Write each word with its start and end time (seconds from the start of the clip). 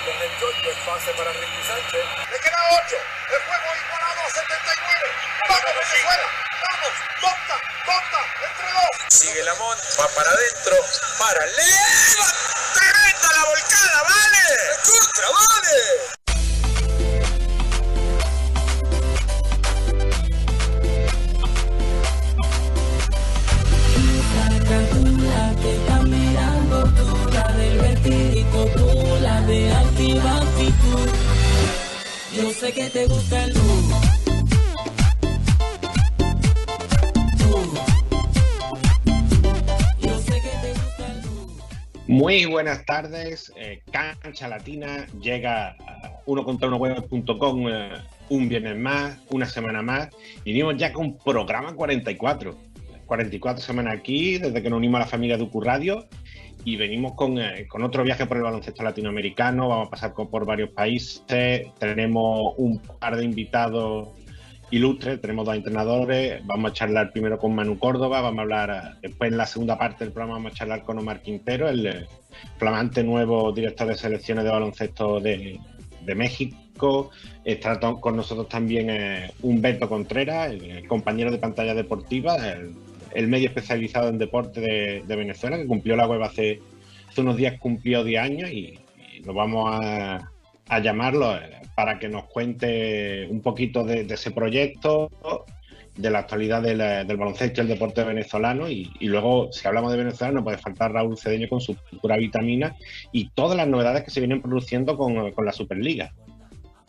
con 0.00 0.16
el 0.16 0.30
y 0.64 0.68
el 0.68 0.76
pase 0.86 1.12
para 1.12 1.32
Ricky 1.32 1.62
Sánchez. 1.66 2.04
Le 2.30 2.40
queda 2.40 2.58
8. 2.86 2.96
El 3.28 3.42
juego 3.44 3.76
igualado 3.76 4.20
a 4.22 4.30
79. 4.30 5.12
¡Vamos, 5.48 5.74
Venezuela! 5.76 6.26
¡Vamos! 6.64 6.92
¡Tonta! 7.20 7.56
¡Tonta! 7.84 8.20
¡Entre 8.48 8.72
dos! 8.72 9.12
Sigue 9.12 9.42
Lamont, 9.44 9.80
va 10.00 10.08
para 10.08 10.30
adentro. 10.30 10.76
¡Para! 11.18 11.44
¡Leva! 11.44 12.26
¡Tremenda 12.72 13.32
la 13.36 13.44
volcada! 13.44 14.02
¡Vale! 14.02 14.46
¡Contra, 14.82 15.28
vale! 15.28 16.21
Yo 32.42 32.50
sé 32.50 32.72
que 32.72 32.90
te 32.90 33.06
gusta 33.06 33.44
el 33.44 33.52
Muy 42.08 42.46
buenas 42.46 42.84
tardes, 42.84 43.52
eh, 43.54 43.80
Cancha 43.92 44.48
Latina. 44.48 45.06
Llega 45.20 45.68
a 45.68 46.20
uno 46.26 46.42
contra 46.42 46.66
uno 46.66 46.78
web.com 46.78 47.68
eh, 47.68 47.92
un 48.28 48.48
viernes 48.48 48.76
más, 48.76 49.18
una 49.30 49.46
semana 49.46 49.80
más, 49.80 50.08
y 50.44 50.52
venimos 50.52 50.76
ya 50.78 50.92
con 50.92 51.16
programa 51.18 51.76
44. 51.76 52.58
44 53.06 53.62
semanas 53.62 53.94
aquí, 53.96 54.38
desde 54.38 54.60
que 54.60 54.68
nos 54.68 54.78
unimos 54.78 54.96
a 54.96 55.04
la 55.04 55.08
familia 55.08 55.36
de 55.36 55.44
UQ 55.44 55.62
Radio, 55.62 56.08
y 56.64 56.76
venimos 56.76 57.12
eh, 57.38 57.66
con, 57.68 57.82
otro 57.82 58.04
viaje 58.04 58.26
por 58.26 58.36
el 58.36 58.42
baloncesto 58.44 58.82
latinoamericano, 58.82 59.68
vamos 59.68 59.88
a 59.88 59.90
pasar 59.90 60.14
por 60.14 60.46
varios 60.46 60.70
países, 60.70 61.66
tenemos 61.78 62.54
un 62.56 62.78
par 62.78 63.16
de 63.16 63.24
invitados 63.24 64.08
ilustres, 64.70 65.20
tenemos 65.20 65.44
dos 65.44 65.56
entrenadores, 65.56 66.40
vamos 66.46 66.70
a 66.70 66.74
charlar 66.74 67.12
primero 67.12 67.38
con 67.38 67.54
Manu 67.54 67.78
Córdoba, 67.78 68.20
vamos 68.20 68.38
a 68.38 68.42
hablar 68.42 68.70
eh, 68.70 68.98
después 69.02 69.30
en 69.30 69.38
la 69.38 69.46
segunda 69.46 69.76
parte 69.76 70.04
del 70.04 70.12
programa 70.12 70.38
vamos 70.38 70.52
a 70.52 70.54
charlar 70.54 70.82
con 70.82 70.98
Omar 70.98 71.20
Quintero, 71.20 71.68
el 71.68 71.86
eh, 71.86 72.06
flamante 72.58 73.02
nuevo 73.02 73.52
director 73.52 73.88
de 73.88 73.94
selecciones 73.94 74.44
de 74.44 74.50
baloncesto 74.50 75.20
de, 75.20 75.58
México. 76.16 77.10
Está 77.44 77.78
con 77.78 78.16
nosotros 78.16 78.48
también 78.48 79.30
Humberto 79.42 79.88
Contreras, 79.88 80.50
el 80.50 80.88
compañero 80.88 81.30
de 81.30 81.38
pantalla 81.38 81.74
deportiva, 81.74 82.34
el 82.36 82.74
el 83.14 83.28
medio 83.28 83.48
especializado 83.48 84.08
en 84.08 84.18
deporte 84.18 84.60
de, 84.60 85.16
Venezuela, 85.16 85.56
que 85.56 85.66
cumplió 85.66 85.96
la 85.96 86.06
web 86.06 86.22
hace, 86.22 86.60
unos 87.16 87.36
días, 87.36 87.58
cumplió 87.58 88.04
10 88.04 88.22
años 88.22 88.50
y, 88.50 88.78
nos 89.24 89.34
vamos 89.34 89.70
a, 89.72 90.28
llamarlo 90.82 91.36
eh, 91.36 91.60
para 91.76 91.98
que 91.98 92.08
nos 92.08 92.24
cuente 92.24 93.26
un 93.28 93.40
poquito 93.40 93.84
de, 93.84 94.00
ese 94.02 94.30
proyecto, 94.30 95.10
de 95.96 96.10
la 96.10 96.20
actualidad 96.20 96.62
del, 96.62 96.78
baloncesto 97.16 97.60
y 97.60 97.62
el 97.62 97.68
deporte 97.68 98.02
venezolano. 98.02 98.68
Y, 98.68 98.90
luego, 99.00 99.52
si 99.52 99.68
hablamos 99.68 99.92
de 99.92 99.98
Venezuela, 99.98 100.32
no 100.32 100.44
puede 100.44 100.58
faltar 100.58 100.92
Raúl 100.92 101.18
Cedeño 101.18 101.48
con 101.48 101.60
su 101.60 101.76
pura 102.00 102.16
vitamina 102.16 102.74
y 103.12 103.28
todas 103.30 103.56
las 103.56 103.68
novedades 103.68 104.04
que 104.04 104.10
se 104.10 104.20
vienen 104.20 104.40
produciendo 104.40 104.96
con, 104.96 105.32
con 105.32 105.44
la 105.44 105.52
Superliga. 105.52 106.12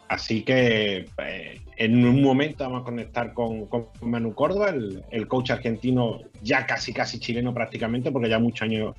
Así 0.07 0.43
que 0.43 1.05
eh, 1.17 1.61
en 1.77 2.05
un 2.05 2.21
momento 2.21 2.63
vamos 2.63 2.81
a 2.81 2.85
conectar 2.85 3.33
con, 3.33 3.67
Manu 4.01 4.33
Córdoba, 4.33 4.69
el, 4.69 5.27
coach 5.27 5.51
argentino 5.51 6.21
ya 6.41 6.65
casi 6.65 6.93
casi 6.93 7.19
chileno 7.19 7.53
prácticamente, 7.53 8.11
porque 8.11 8.29
ya 8.29 8.39
muchos 8.39 8.63
años 8.63 8.95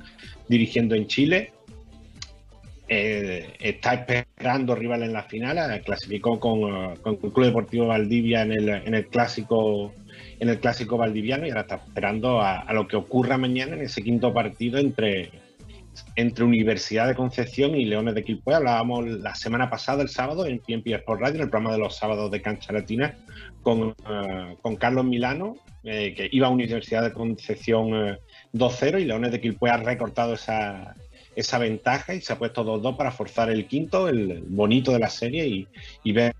dirigiendo 0.48 0.95
en 0.95 1.06
Chile. 1.06 1.52
Eh, 2.86 3.55
está 3.61 3.95
esperando 3.95 4.75
rival 4.75 5.05
en 5.05 5.14
la 5.14 5.22
final, 5.22 5.58
eh, 5.72 5.80
clasificó 5.83 6.39
con, 6.39 6.92
el 6.92 7.19
Club 7.19 7.45
Deportivo 7.45 7.86
Valdivia 7.86 8.42
en 8.42 8.52
el, 8.52 9.06
clásico 9.06 9.95
en 10.39 10.51
el 10.51 10.61
clásico 10.61 10.98
valdiviano 10.98 11.46
y 11.46 11.48
ahora 11.48 11.63
está 11.63 11.77
esperando 11.77 12.42
a 12.42 12.70
lo 12.74 12.86
que 12.86 12.96
ocurra 12.96 13.39
mañana 13.39 13.74
en 13.74 13.83
ese 13.83 14.02
quinto 14.02 14.34
partido 14.34 14.79
entre, 14.79 15.30
entre 16.17 16.45
Universidad 16.45 17.09
de 17.09 17.15
Concepción 17.15 17.75
y 17.75 17.85
Leones 17.85 18.15
de 18.15 18.25
Quilpue. 18.25 18.55
Hablábamos 18.55 19.07
la 19.07 19.35
semana 19.35 19.71
pasada, 19.71 20.03
el 20.03 20.09
sábado, 20.09 20.47
en 20.47 20.59
PNP 20.59 20.95
Sport 20.95 21.21
Radio, 21.21 21.37
en 21.37 21.43
el 21.43 21.51
programa 21.51 21.73
de 21.73 21.79
los 21.79 21.97
sábados 21.97 22.31
de 22.31 22.43
Cancha 22.43 22.73
Latina, 22.73 23.15
con, 23.63 23.91
eh, 23.91 24.57
con 24.63 24.77
Carlos 24.77 25.05
Milano, 25.05 25.57
eh, 25.83 26.15
que 26.15 26.29
iba 26.33 26.47
a 26.47 26.51
Universidad 26.51 27.03
de 27.03 27.13
Concepción 27.13 28.19
2-0 28.53 28.99
eh, 28.99 29.01
y 29.01 29.05
Leones 29.05 29.33
de 29.33 29.41
Quilpue 29.41 29.71
ha 29.71 29.77
recortado 29.77 30.35
esa, 30.35 30.95
esa 31.37 31.59
ventaja 31.59 32.15
y 32.15 32.21
se 32.21 32.33
ha 32.33 32.39
puesto 32.39 32.65
2-2 32.65 32.97
para 32.97 33.11
forzar 33.11 33.51
el 33.51 33.67
quinto, 33.67 34.09
el 34.09 34.43
bonito 34.47 34.93
de 34.93 34.99
la 34.99 35.11
serie 35.11 35.47
y, 35.47 35.69
y 36.03 36.13
ver 36.13 36.35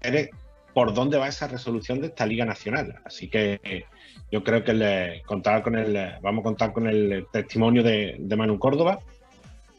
por 0.73 0.93
dónde 0.93 1.19
va 1.19 1.29
esa 1.29 1.47
resolución 1.47 2.01
de 2.01 2.09
esta 2.09 2.27
Liga 2.27 2.45
Nacional. 2.45 2.97
Así 3.05 3.29
que 3.29 3.87
yo 4.33 4.43
creo 4.43 4.65
que 4.65 4.73
le, 4.73 5.23
contar 5.23 5.63
con 5.63 5.77
el, 5.77 5.97
vamos 6.21 6.41
a 6.41 6.43
contar 6.43 6.73
con 6.73 6.89
el 6.89 7.27
testimonio 7.33 7.83
de, 7.83 8.17
de 8.19 8.37
Manu 8.37 8.59
Córdoba 8.59 8.99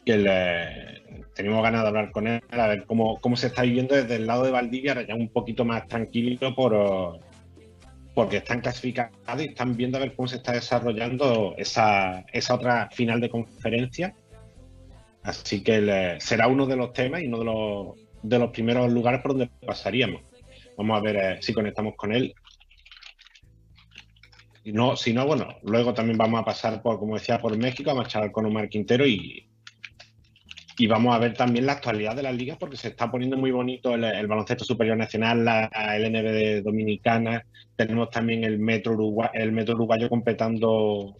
que 0.06 0.16
le, 0.16 1.02
tenemos 1.34 1.62
ganas 1.62 1.82
de 1.82 1.88
hablar 1.88 2.12
con 2.12 2.28
él, 2.28 2.40
a 2.48 2.68
ver 2.68 2.86
cómo, 2.86 3.20
cómo 3.20 3.36
se 3.36 3.48
está 3.48 3.62
viviendo 3.62 3.96
desde 3.96 4.16
el 4.16 4.26
lado 4.26 4.44
de 4.44 4.52
Valdivia, 4.52 5.04
ya 5.06 5.16
un 5.16 5.28
poquito 5.28 5.64
más 5.64 5.86
tranquilo 5.88 6.54
por, 6.54 7.20
porque 8.14 8.38
están 8.38 8.60
clasificados 8.60 9.12
y 9.38 9.46
están 9.46 9.76
viendo 9.76 9.98
a 9.98 10.00
ver 10.00 10.14
cómo 10.14 10.28
se 10.28 10.36
está 10.36 10.52
desarrollando 10.52 11.54
esa, 11.58 12.24
esa 12.32 12.54
otra 12.54 12.88
final 12.92 13.20
de 13.20 13.28
conferencia. 13.28 14.14
Así 15.24 15.64
que 15.64 16.16
será 16.20 16.46
uno 16.46 16.66
de 16.66 16.76
los 16.76 16.92
temas 16.92 17.22
y 17.22 17.26
uno 17.26 17.40
de 17.40 17.44
los, 17.44 17.86
de 18.22 18.38
los 18.38 18.50
primeros 18.52 18.90
lugares 18.92 19.20
por 19.22 19.32
donde 19.32 19.50
pasaríamos. 19.66 20.22
Vamos 20.78 20.98
a 20.98 21.02
ver 21.02 21.16
eh, 21.16 21.38
si 21.42 21.52
conectamos 21.52 21.94
con 21.96 22.14
él. 22.14 22.32
No, 24.66 24.96
si 24.96 25.12
no, 25.12 25.26
bueno, 25.26 25.56
luego 25.64 25.94
también 25.94 26.16
vamos 26.16 26.40
a 26.40 26.44
pasar 26.44 26.80
por, 26.80 26.98
como 27.00 27.14
decía, 27.14 27.40
por 27.40 27.56
México, 27.56 27.90
a 27.90 28.06
charlar 28.06 28.30
con 28.30 28.46
Omar 28.46 28.68
Quintero 28.68 29.06
y, 29.06 29.48
y 30.78 30.86
vamos 30.86 31.14
a 31.14 31.18
ver 31.18 31.34
también 31.34 31.66
la 31.66 31.72
actualidad 31.72 32.14
de 32.14 32.22
las 32.22 32.34
ligas 32.34 32.58
porque 32.58 32.76
se 32.76 32.88
está 32.88 33.10
poniendo 33.10 33.36
muy 33.36 33.50
bonito 33.50 33.94
el, 33.94 34.26
baloncesto 34.26 34.64
superior 34.64 34.96
nacional, 34.96 35.44
la 35.44 35.70
LNB 35.98 36.62
dominicana. 36.62 37.44
Tenemos 37.76 38.10
también 38.10 38.44
el 38.44 38.58
Metro, 38.58 38.92
Uruguay, 38.92 39.30
el 39.32 39.52
Metro 39.52 39.74
Uruguayo 39.74 40.08
completando 40.10 41.16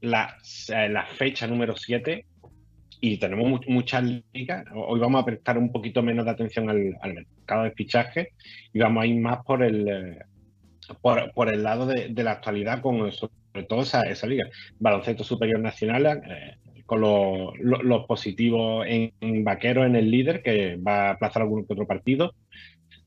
la, 0.00 0.36
eh, 0.68 0.88
la 0.88 1.04
fecha 1.04 1.46
número 1.46 1.76
7 1.76 2.24
y 3.00 3.18
tenemos 3.18 3.60
muchas 3.66 4.04
ligas. 4.32 4.64
Hoy 4.74 4.98
vamos 4.98 5.22
a 5.22 5.26
prestar 5.26 5.58
un 5.58 5.70
poquito 5.70 6.02
menos 6.02 6.24
de 6.24 6.30
atención 6.30 6.70
al, 6.70 6.96
mercado 7.02 7.64
de 7.64 7.72
fichaje 7.72 8.32
y 8.72 8.78
vamos 8.78 9.04
a 9.04 9.06
ir 9.06 9.20
más 9.20 9.44
por 9.44 9.62
el, 9.62 9.88
eh, 9.88 10.18
por, 11.02 11.52
el 11.52 11.62
lado 11.62 11.86
de, 11.86 12.10
la 12.22 12.32
actualidad 12.32 12.80
con 12.80 13.12
sobre 13.12 13.64
todo 13.68 13.82
esa, 13.82 14.04
esa 14.04 14.26
liga. 14.26 14.46
Baloncesto 14.78 15.22
superior 15.22 15.60
nacional. 15.60 16.22
Eh, 16.26 16.56
con 16.86 17.00
los, 17.00 18.06
positivos 18.06 18.86
en, 18.88 19.44
Vaquero, 19.44 19.84
en 19.84 19.96
el 19.96 20.10
líder, 20.10 20.42
que 20.42 20.76
va 20.76 21.08
a 21.08 21.10
aplazar 21.12 21.42
algún 21.42 21.66
otro 21.68 21.86
partido. 21.86 22.32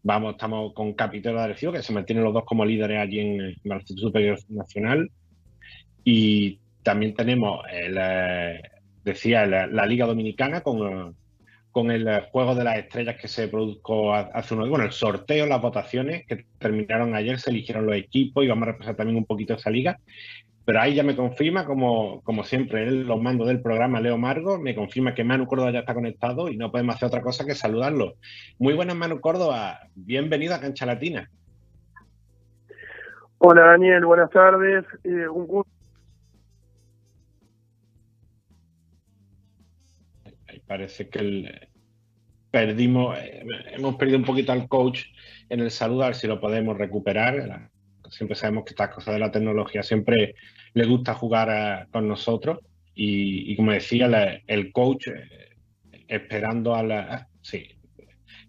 Vamos, 0.03 0.33
estamos 0.33 0.73
con 0.73 0.93
Capitero 0.93 1.37
de 1.37 1.43
Arecibo, 1.43 1.71
que 1.71 1.81
se 1.81 1.93
mantienen 1.93 2.23
los 2.23 2.33
dos 2.33 2.43
como 2.45 2.65
líderes 2.65 2.99
allí 2.99 3.19
en 3.19 3.41
el 3.41 3.57
Instituto 3.63 4.07
Superior 4.07 4.37
Nacional. 4.49 5.09
Y 6.03 6.59
también 6.83 7.13
tenemos, 7.13 7.61
eh, 7.71 8.61
decía, 9.03 9.45
la, 9.45 9.85
Liga 9.85 10.05
Dominicana 10.05 10.61
con, 10.61 11.15
con 11.71 11.91
el 11.91 12.21
juego 12.31 12.55
de 12.55 12.63
las 12.63 12.77
estrellas 12.77 13.17
que 13.19 13.27
se 13.27 13.47
produjo 13.47 14.13
hace 14.13 14.53
unos 14.53 14.65
días. 14.65 14.71
Bueno, 14.71 14.85
el 14.85 14.91
sorteo, 14.91 15.45
las 15.45 15.61
votaciones 15.61 16.25
que 16.27 16.45
terminaron 16.57 17.15
ayer, 17.15 17.39
se 17.39 17.51
eligieron 17.51 17.85
los 17.85 17.95
equipos 17.95 18.43
y 18.43 18.47
vamos 18.47 18.67
a 18.67 18.71
repasar 18.71 18.95
también 18.95 19.17
un 19.17 19.25
poquito 19.25 19.53
esa 19.53 19.69
liga. 19.69 19.99
Pero 20.65 20.81
ahí 20.81 20.93
ya 20.93 21.03
me 21.03 21.15
confirma, 21.15 21.65
como, 21.65 22.21
como 22.21 22.43
siempre, 22.43 22.87
él 22.87 23.07
los 23.07 23.21
mando 23.21 23.45
del 23.45 23.61
programa, 23.61 23.99
Leo 23.99 24.17
Margo, 24.17 24.59
me 24.59 24.75
confirma 24.75 25.15
que 25.15 25.23
Manu 25.23 25.47
Córdoba 25.47 25.71
ya 25.71 25.79
está 25.79 25.93
conectado 25.93 26.49
y 26.49 26.57
no 26.57 26.71
podemos 26.71 26.95
hacer 26.95 27.07
otra 27.07 27.21
cosa 27.21 27.45
que 27.45 27.55
saludarlo. 27.55 28.15
Muy 28.59 28.73
buenas, 28.73 28.95
Manu 28.95 29.19
Córdoba. 29.19 29.79
Bienvenido 29.95 30.53
a 30.53 30.59
Cancha 30.59 30.85
Latina. 30.85 31.29
Hola, 33.39 33.61
Daniel. 33.67 34.05
Buenas 34.05 34.29
tardes. 34.29 34.85
Eh, 35.03 35.27
un 35.27 35.47
gusto. 35.47 35.71
Parece 40.67 41.09
que 41.09 41.69
perdimos, 42.51 43.17
eh, 43.17 43.43
hemos 43.71 43.95
perdido 43.95 44.19
un 44.19 44.25
poquito 44.25 44.51
al 44.51 44.67
coach 44.67 45.05
en 45.49 45.61
el 45.61 45.71
saludo, 45.71 46.03
a 46.03 46.07
ver 46.07 46.15
si 46.15 46.27
lo 46.27 46.39
podemos 46.39 46.77
recuperar. 46.77 47.68
Siempre 48.09 48.35
sabemos 48.35 48.65
que 48.65 48.71
estas 48.71 48.93
cosas 48.93 49.13
de 49.13 49.19
la 49.19 49.31
tecnología 49.31 49.83
siempre 49.83 50.35
le 50.73 50.85
gusta 50.85 51.13
jugar 51.13 51.49
eh, 51.51 51.87
con 51.91 52.07
nosotros 52.07 52.59
y, 52.95 53.55
como 53.55 53.71
decía 53.71 54.41
el 54.45 54.71
coach 54.71 55.07
eh, 55.07 55.55
esperando 56.07 56.75
a 56.75 56.83
la 56.83 57.27
sí 57.41 57.75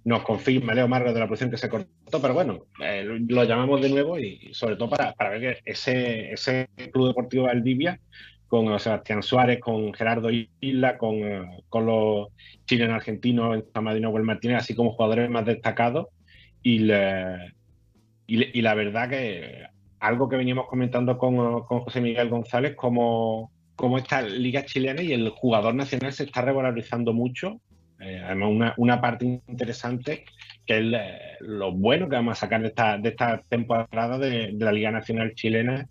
nos 0.03 0.23
confirma 0.23 0.75
Leo 0.75 0.89
Marro 0.89 1.13
de 1.13 1.21
la 1.21 1.27
producción 1.27 1.51
que 1.51 1.57
se 1.57 1.69
cortó 1.69 2.21
pero 2.21 2.35
bueno 2.35 2.65
eh, 2.83 3.05
lo 3.29 3.45
llamamos 3.45 3.81
de 3.81 3.91
nuevo 3.91 4.19
y 4.19 4.53
sobre 4.53 4.77
todo 4.77 4.91
para, 4.91 5.13
para 5.13 5.31
ver 5.31 5.41
que 5.41 5.71
ese, 5.71 6.33
ese 6.33 6.69
club 6.91 7.09
deportivo 7.09 7.45
Valdivia 7.45 8.01
con 8.51 8.81
Sebastián 8.81 9.23
Suárez, 9.23 9.61
con 9.61 9.95
Gerardo 9.95 10.29
Isla, 10.61 10.99
con, 10.99 11.21
con 11.69 11.87
los 11.87 12.31
chilenos 12.67 12.97
argentinos, 12.97 13.63
Amadino 13.75 14.11
Huel 14.11 14.25
Martínez, 14.25 14.59
así 14.59 14.75
como 14.75 14.91
jugadores 14.91 15.31
más 15.31 15.47
destacados. 15.47 16.09
Y, 16.61 16.91
y, 18.37 18.63
la 18.63 18.75
verdad 18.75 19.09
que 19.09 19.65
algo 19.99 20.29
que 20.29 20.37
veníamos 20.37 20.67
comentando 20.67 21.19
con, 21.19 21.65
con 21.65 21.81
José 21.81 22.01
Miguel 22.01 22.29
González, 22.29 22.75
como, 22.77 23.51
como 23.75 23.99
esta 23.99 24.23
liga 24.23 24.65
chilena 24.65 25.03
y 25.03 25.13
el 25.13 25.31
jugador 25.31 25.75
nacional 25.75 26.13
se 26.13 26.25
está 26.25 26.43
revalorizando 26.43 27.13
mucho. 27.13 27.61
Eh, 28.01 28.23
además, 28.25 28.49
una, 28.51 28.75
una, 28.79 29.01
parte 29.01 29.27
interesante 29.47 30.25
que 30.65 30.79
es 30.79 30.85
eh, 30.95 31.19
lo 31.41 31.73
bueno 31.73 32.09
que 32.09 32.17
vamos 32.17 32.33
a 32.33 32.41
sacar 32.41 32.63
de 32.63 32.69
esta, 32.69 32.97
de 32.97 33.11
esta 33.11 33.43
temporada 33.49 34.17
de, 34.19 34.53
la 34.53 34.73
Liga 34.73 34.91
Nacional 34.91 35.35
Chilena 35.35 35.87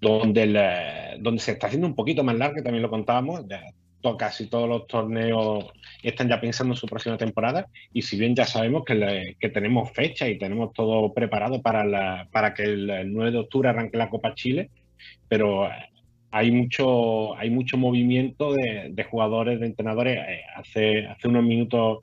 donde, 0.00 1.16
donde 1.18 1.40
se 1.40 1.52
está 1.52 1.66
haciendo 1.66 1.88
un 1.88 1.96
poquito 1.96 2.22
más 2.22 2.36
largo, 2.36 2.62
también 2.62 2.82
lo 2.82 2.90
contábamos, 2.90 3.42
casi 4.14 4.46
todos 4.48 4.68
los 4.68 4.86
torneos 4.86 5.64
están 6.02 6.28
ya 6.28 6.40
pensando 6.40 6.74
en 6.74 6.78
su 6.78 6.86
próxima 6.86 7.16
temporada 7.16 7.66
y 7.92 8.02
si 8.02 8.18
bien 8.18 8.36
ya 8.36 8.44
sabemos 8.44 8.84
que, 8.84 9.36
tenemos 9.52 9.90
fecha 9.92 10.28
y 10.28 10.38
tenemos 10.38 10.72
todo 10.72 11.12
preparado 11.12 11.62
para, 11.62 12.28
para 12.30 12.54
que 12.54 12.62
el, 12.64 13.12
9 13.12 13.32
de 13.32 13.38
octubre 13.38 13.68
arranque 13.68 13.96
la 13.96 14.10
Copa 14.10 14.34
Chile, 14.34 14.70
pero 15.28 15.68
hay 16.30 16.50
mucho, 16.50 17.36
hay 17.36 17.50
mucho 17.50 17.78
movimiento 17.78 18.52
de, 18.52 19.06
jugadores, 19.10 19.58
de 19.58 19.66
entrenadores. 19.66 20.18
Eh, 20.18 20.42
hace, 20.54 21.06
hace 21.06 21.28
unos 21.28 21.44
minutos 21.44 22.00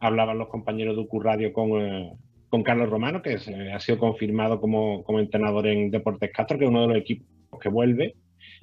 hablaban 0.00 0.38
los 0.38 0.48
compañeros 0.48 0.96
de 0.96 1.02
UQ 1.02 1.22
Radio 1.22 1.52
con, 1.52 1.80
eh, 1.80 2.12
con 2.48 2.62
Carlos 2.62 2.88
Romano, 2.88 3.20
que 3.20 3.36
ha 3.74 3.80
sido 3.80 3.98
confirmado 3.98 4.60
como, 4.60 5.02
como, 5.02 5.18
entrenador 5.18 5.66
en 5.66 5.90
Deportes 5.90 6.30
Castro, 6.32 6.58
que 6.58 6.64
es 6.64 6.70
uno 6.70 6.82
de 6.82 6.88
los 6.88 6.96
equipos 6.98 7.26
que 7.60 7.68
vuelve. 7.68 8.14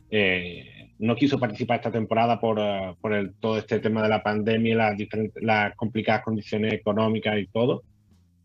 Eh, 0.10 0.81
no 1.02 1.16
quiso 1.16 1.40
participar 1.40 1.78
esta 1.78 1.92
temporada 1.92 2.40
por, 2.40 2.60
uh, 2.60 2.96
por 3.02 3.14
el, 3.14 3.34
todo 3.34 3.58
este 3.58 3.80
tema 3.80 4.04
de 4.04 4.10
la 4.10 4.22
pandemia, 4.22 4.76
las, 4.76 4.98
diferentes, 4.98 5.42
las 5.44 5.76
complicadas 5.76 6.24
condiciones 6.24 6.74
económicas 6.74 7.40
y 7.40 7.48
todo. 7.48 7.84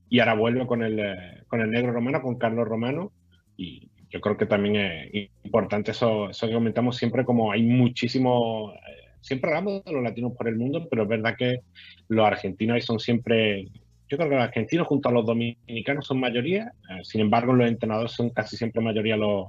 Y 0.09 0.21
ahora 0.21 0.35
vuelve 0.35 0.67
con 0.67 0.83
el, 0.83 0.99
uh, 0.99 1.47
con 1.49 1.61
el 1.61 1.71
negro 1.71 1.93
romano, 1.93 2.23
con 2.23 2.39
Carlos 2.39 2.67
Romano. 2.67 3.13
Y 3.59 3.91
yo 4.09 4.21
creo 4.23 4.39
que 4.39 4.47
también 4.47 4.77
es 4.77 5.31
importante 5.45 5.91
eso, 5.91 6.31
eso 6.31 6.47
que 6.47 6.55
comentamos 6.55 6.97
siempre, 6.97 7.27
como 7.27 7.53
hay 7.53 7.63
muchísimos, 7.63 8.73
siempre 9.21 9.51
hablamos 9.51 9.85
de 9.85 9.93
los 9.93 10.03
latinos 10.03 10.33
por 10.37 10.49
el 10.49 10.57
mundo, 10.57 10.89
pero 10.91 11.03
es 11.03 11.09
verdad 11.09 11.37
que 11.37 11.61
los 12.09 12.27
argentinos 12.27 12.83
son 12.85 12.99
siempre 12.99 13.69
yo 14.09 14.17
creo 14.17 14.31
que 14.31 14.37
los 14.37 14.45
argentinos 14.45 14.87
junto 14.87 15.09
a 15.09 15.13
los 15.13 15.27
dominicanos 15.27 16.07
son 16.07 16.21
mayoría, 16.21 16.73
eh, 16.89 17.03
sin 17.03 17.23
embargo 17.23 17.53
los 17.53 17.67
entrenadores 17.67 18.13
son 18.13 18.31
casi 18.31 18.57
siempre 18.57 18.81
mayoría 18.81 19.17
los, 19.17 19.49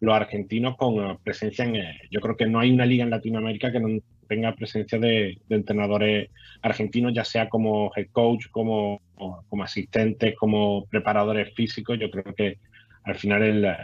los 0.00 0.14
argentinos 0.14 0.76
con 0.76 0.94
eh, 1.04 1.18
presencia 1.22 1.64
en... 1.64 1.76
Eh, 1.76 2.00
yo 2.10 2.20
creo 2.20 2.36
que 2.36 2.46
no 2.46 2.60
hay 2.60 2.70
una 2.70 2.86
liga 2.86 3.04
en 3.04 3.10
Latinoamérica 3.10 3.72
que 3.72 3.80
no 3.80 4.00
tenga 4.28 4.54
presencia 4.54 4.98
de, 4.98 5.38
entrenadores 5.48 6.30
argentinos, 6.62 7.12
ya 7.14 7.24
sea 7.24 7.48
como 7.48 7.92
head 7.94 8.08
coach, 8.12 8.46
como, 8.50 9.00
como 9.14 9.62
asistentes, 9.62 10.34
como 10.36 10.86
preparadores 10.86 11.54
físicos. 11.54 11.98
Yo 11.98 12.10
creo 12.10 12.34
que 12.34 12.58
al 13.04 13.14
final 13.14 13.42
el, 13.42 13.76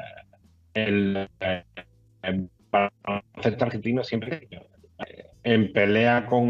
el, 0.75 1.29
el 2.23 2.51
argentino 3.61 4.03
siempre 4.03 4.49
en 5.45 5.73
pelea 5.73 6.27
con, 6.27 6.49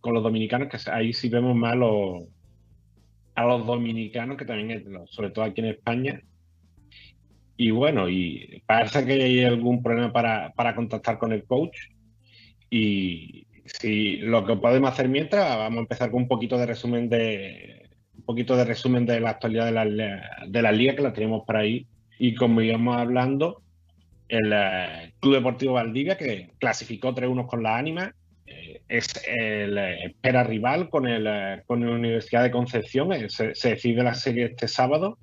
con 0.00 0.14
los 0.14 0.22
dominicanos, 0.22 0.68
que 0.68 0.90
ahí 0.90 1.12
sí 1.12 1.28
vemos 1.28 1.54
más 1.54 1.76
los 1.76 2.24
a 3.34 3.44
los 3.44 3.66
dominicanos, 3.66 4.36
que 4.36 4.44
también, 4.44 4.84
sobre 5.06 5.30
todo 5.30 5.44
aquí 5.44 5.60
en 5.60 5.68
España. 5.68 6.20
Y 7.60 7.72
bueno, 7.72 8.08
y 8.08 8.62
parece 8.64 9.04
que 9.04 9.12
hay 9.12 9.44
algún 9.44 9.82
problema 9.82 10.10
para, 10.10 10.50
para 10.54 10.74
contactar 10.74 11.18
con 11.18 11.30
el 11.30 11.44
coach. 11.44 11.76
Y 12.70 13.46
si 13.66 14.16
lo 14.16 14.46
que 14.46 14.56
podemos 14.56 14.90
hacer 14.90 15.10
mientras, 15.10 15.58
vamos 15.58 15.76
a 15.76 15.80
empezar 15.80 16.10
con 16.10 16.22
un 16.22 16.28
poquito 16.28 16.56
de 16.56 16.64
resumen 16.64 17.10
de 17.10 17.90
un 18.16 18.22
poquito 18.22 18.56
de 18.56 18.64
resumen 18.64 19.04
de 19.04 19.20
la 19.20 19.28
actualidad 19.28 19.66
de 19.66 19.72
la, 19.72 20.22
de 20.48 20.62
la 20.62 20.72
liga 20.72 20.96
que 20.96 21.02
la 21.02 21.12
tenemos 21.12 21.44
por 21.44 21.58
ahí. 21.58 21.86
Y 22.18 22.34
como 22.34 22.62
íbamos 22.62 22.96
hablando, 22.96 23.60
el 24.28 24.52
eh, 24.54 25.12
Club 25.20 25.34
Deportivo 25.34 25.74
Valdivia, 25.74 26.16
que 26.16 26.52
clasificó 26.58 27.14
3-1 27.14 27.46
con 27.46 27.62
la 27.62 27.76
Ánima, 27.76 28.14
es 28.88 29.06
el 29.28 29.76
eh, 29.76 30.06
espera 30.06 30.44
rival 30.44 30.88
con, 30.88 31.06
el, 31.06 31.26
eh, 31.28 31.62
con 31.66 31.84
la 31.84 31.92
Universidad 31.92 32.42
de 32.42 32.50
Concepción. 32.50 33.12
Eh, 33.12 33.28
se, 33.28 33.52
decide 33.68 34.02
la 34.02 34.14
serie 34.14 34.46
este 34.46 34.66
sábado 34.66 35.18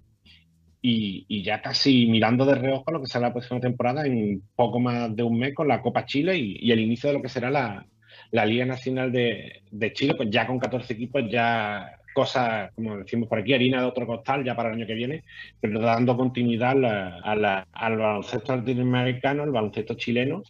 y, 0.89 1.25
y, 1.27 1.43
ya 1.43 1.61
casi 1.61 2.07
mirando 2.07 2.45
de 2.45 2.55
reojo 2.55 2.91
lo 2.91 3.01
que 3.01 3.07
será 3.07 3.27
la 3.27 3.33
próxima 3.33 3.59
temporada 3.59 4.05
en 4.05 4.41
poco 4.55 4.79
más 4.79 5.13
de 5.13 5.23
un 5.23 5.37
mes 5.37 5.53
con 5.53 5.67
la 5.67 5.81
Copa 5.81 6.05
Chile 6.05 6.37
y, 6.37 6.57
y 6.61 6.71
el 6.71 6.79
inicio 6.79 7.09
de 7.09 7.15
lo 7.15 7.21
que 7.21 7.27
será 7.27 7.49
la, 7.49 7.85
la 8.31 8.45
Liga 8.45 8.65
Nacional 8.65 9.11
de, 9.11 9.63
de, 9.69 9.93
Chile, 9.93 10.13
pues 10.15 10.29
ya 10.31 10.47
con 10.47 10.59
14 10.59 10.93
equipos, 10.93 11.23
ya 11.29 11.99
cosas, 12.13 12.71
como 12.73 12.97
decimos 12.99 13.27
por 13.27 13.39
aquí, 13.39 13.53
harina 13.53 13.81
de 13.81 13.87
otro 13.87 14.07
costal 14.07 14.45
ya 14.45 14.55
para 14.55 14.69
el 14.69 14.75
año 14.75 14.87
que 14.87 14.93
viene, 14.93 15.23
pero 15.59 15.81
dando 15.81 16.15
continuidad 16.15 16.71
a 16.71 17.35
la, 17.35 17.67
al 17.73 17.97
baloncesto 17.97 18.55
latinoamericano, 18.55 19.43
al 19.43 19.51
baloncesto 19.51 19.95
chileno 19.95 20.41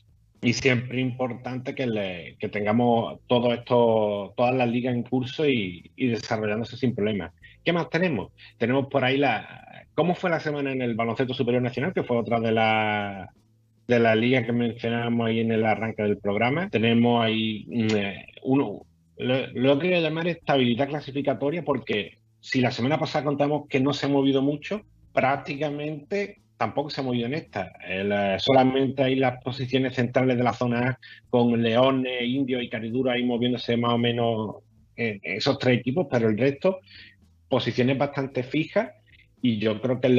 y 0.41 0.53
siempre 0.53 1.01
importante 1.01 1.73
que, 1.73 1.87
le, 1.87 2.37
que 2.39 2.49
tengamos 2.49 3.21
todo 3.25 3.53
esto, 3.53 4.33
todas 4.37 4.53
las 4.53 4.69
ligas 4.69 4.93
en 4.93 5.01
curso 5.01 5.47
y, 5.47 5.91
y, 5.95 6.07
desarrollándose 6.07 6.77
sin 6.77 6.93
problemas. 6.93 7.33
¿Qué 7.65 7.73
más 7.73 7.89
tenemos? 7.89 8.31
Tenemos 8.57 8.87
por 8.87 9.03
ahí 9.03 9.17
la. 9.17 9.76
¿Cómo 9.97 10.13
fue 10.13 10.29
la 10.29 10.39
semana 10.39 10.71
en 10.71 10.83
el 10.83 10.93
Baloncesto 10.93 11.33
Superior 11.33 11.63
Nacional? 11.63 11.91
Que 11.91 12.03
fue 12.03 12.17
otra 12.17 12.39
de 12.39 12.51
las 12.51 13.29
de 13.87 13.99
la 13.99 14.13
liga 14.13 14.45
que 14.45 14.51
mencionábamos 14.51 15.25
ahí 15.25 15.39
en 15.39 15.51
el 15.51 15.65
arranque 15.65 16.03
del 16.03 16.19
programa. 16.19 16.69
Tenemos 16.69 17.25
ahí 17.25 17.65
mm, 17.67 17.95
eh, 17.95 18.25
uno. 18.43 18.81
Lo, 19.17 19.47
lo 19.47 19.79
que 19.79 19.99
llamar 19.99 20.27
estabilidad 20.27 20.87
clasificatoria 20.87 21.63
porque 21.63 22.19
si 22.39 22.61
la 22.61 22.69
semana 22.69 22.99
pasada 22.99 23.25
contamos 23.25 23.67
que 23.67 23.79
no 23.79 23.91
se 23.91 24.05
ha 24.05 24.09
movido 24.09 24.43
mucho, 24.43 24.83
prácticamente 25.13 26.41
tampoco 26.57 26.91
se 26.91 27.01
ha 27.01 27.03
movido 27.03 27.25
en 27.25 27.33
esta. 27.33 27.73
Eh, 27.89 28.37
solamente 28.37 29.01
hay 29.01 29.15
las 29.15 29.43
posiciones 29.43 29.95
centrales 29.95 30.37
de 30.37 30.43
la 30.43 30.53
zona 30.53 30.89
A 30.89 30.99
con 31.31 31.59
Leones, 31.59 32.21
Indio 32.21 32.61
y 32.61 32.69
Cariduro 32.69 33.09
ahí 33.09 33.23
moviéndose 33.23 33.75
más 33.77 33.93
o 33.93 33.97
menos 33.97 34.57
en 34.95 35.19
esos 35.23 35.57
tres 35.57 35.79
equipos, 35.79 36.05
pero 36.07 36.29
el 36.29 36.37
resto, 36.37 36.81
posiciones 37.49 37.97
bastante 37.97 38.43
fijas. 38.43 38.91
Y 39.41 39.59
yo 39.59 39.79
creo 39.81 40.01
que 40.01 40.09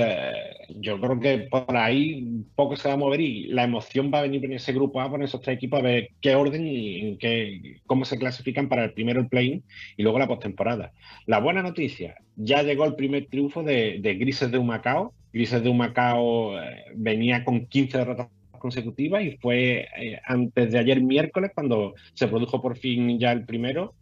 yo 0.81 1.01
creo 1.01 1.19
que 1.19 1.39
por 1.39 1.77
ahí 1.77 2.45
poco 2.55 2.77
se 2.77 2.89
va 2.89 2.95
a 2.95 2.99
mover 2.99 3.21
y 3.21 3.49
la 3.49 3.65
emoción 3.65 4.11
va 4.13 4.21
a 4.21 4.23
venir 4.23 4.45
en 4.45 4.53
ese 4.53 4.73
grupo 4.73 5.01
A, 5.01 5.11
por 5.11 5.23
esos 5.23 5.41
tres 5.41 5.57
equipos, 5.57 5.81
a 5.81 5.83
ver 5.83 6.11
qué 6.21 6.35
orden 6.35 6.67
y 6.67 7.01
en 7.01 7.19
qué, 7.19 7.81
cómo 7.87 8.05
se 8.05 8.19
clasifican 8.19 8.69
para 8.69 8.85
el 8.85 8.93
primero 8.93 9.21
el 9.21 9.29
play 9.29 9.63
y 9.97 10.03
luego 10.03 10.19
la 10.19 10.29
postemporada. 10.29 10.93
La 11.27 11.41
buena 11.41 11.63
noticia, 11.63 12.17
ya 12.37 12.63
llegó 12.63 12.85
el 12.85 12.95
primer 12.95 13.27
triunfo 13.27 13.63
de, 13.63 13.99
de 14.01 14.15
Grises 14.15 14.53
de 14.53 14.59
Humacao, 14.59 15.13
Grises 15.33 15.63
de 15.63 15.69
Humacao 15.69 16.59
eh, 16.59 16.85
venía 16.95 17.45
con 17.45 17.67
15 17.67 17.99
derrotas 17.99 18.29
consecutivas 18.59 19.23
y 19.23 19.37
fue 19.39 19.89
eh, 19.97 20.21
antes 20.25 20.73
de 20.73 20.79
ayer 20.79 21.01
miércoles 21.01 21.53
cuando 21.55 21.95
se 22.15 22.29
produjo 22.29 22.61
por 22.61 22.77
fin 22.77 23.19
ya 23.19 23.33
el 23.33 23.45
primero. 23.45 23.95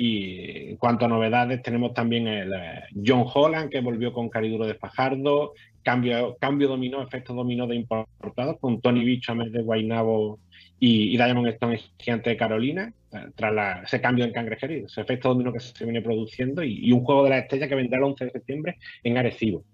Y 0.00 0.70
en 0.70 0.76
cuanto 0.76 1.04
a 1.04 1.08
novedades, 1.08 1.60
tenemos 1.60 1.92
también 1.92 2.28
el 2.28 2.52
eh, 2.52 2.84
John 3.04 3.24
Holland, 3.34 3.68
que 3.68 3.80
volvió 3.80 4.12
con 4.12 4.28
Cariduro 4.28 4.64
de 4.64 4.76
Fajardo, 4.76 5.54
cambio, 5.82 6.36
dominó, 6.68 7.02
efecto 7.02 7.34
dominó 7.34 7.66
de 7.66 7.74
importados, 7.74 8.58
con 8.60 8.80
Tony 8.80 9.04
Bicho, 9.04 9.32
Amés 9.32 9.50
de 9.50 9.60
Guainabo 9.60 10.38
y, 10.78 11.16
Diamond 11.16 11.48
Stone, 11.48 11.80
gigante 11.98 12.30
de 12.30 12.36
Carolina, 12.36 12.92
tras 13.34 13.52
la, 13.52 13.82
ese 13.82 14.00
cambio 14.00 14.24
en 14.24 14.32
cangrejero 14.32 14.86
ese 14.86 15.00
efecto 15.00 15.30
dominó 15.30 15.52
que 15.52 15.60
se 15.60 15.84
viene 15.84 16.00
produciendo, 16.00 16.62
y, 16.62 16.78
y 16.86 16.92
un 16.92 17.02
juego 17.02 17.24
de 17.24 17.30
la 17.30 17.38
estrella 17.38 17.68
que 17.68 17.74
vendrá 17.74 17.98
el 17.98 18.04
11 18.04 18.24
de 18.26 18.30
septiembre 18.30 18.78
en 19.02 19.18
Arecibo. 19.18 19.64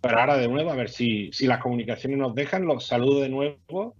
Pero 0.00 0.20
ahora 0.20 0.38
de 0.38 0.48
nuevo, 0.48 0.70
a 0.70 0.76
ver 0.76 0.88
si, 0.88 1.30
si 1.32 1.46
las 1.46 1.58
comunicaciones 1.58 2.18
nos 2.18 2.34
dejan, 2.34 2.64
los 2.64 2.86
saludo 2.86 3.20
de 3.20 3.28
nuevo. 3.28 3.94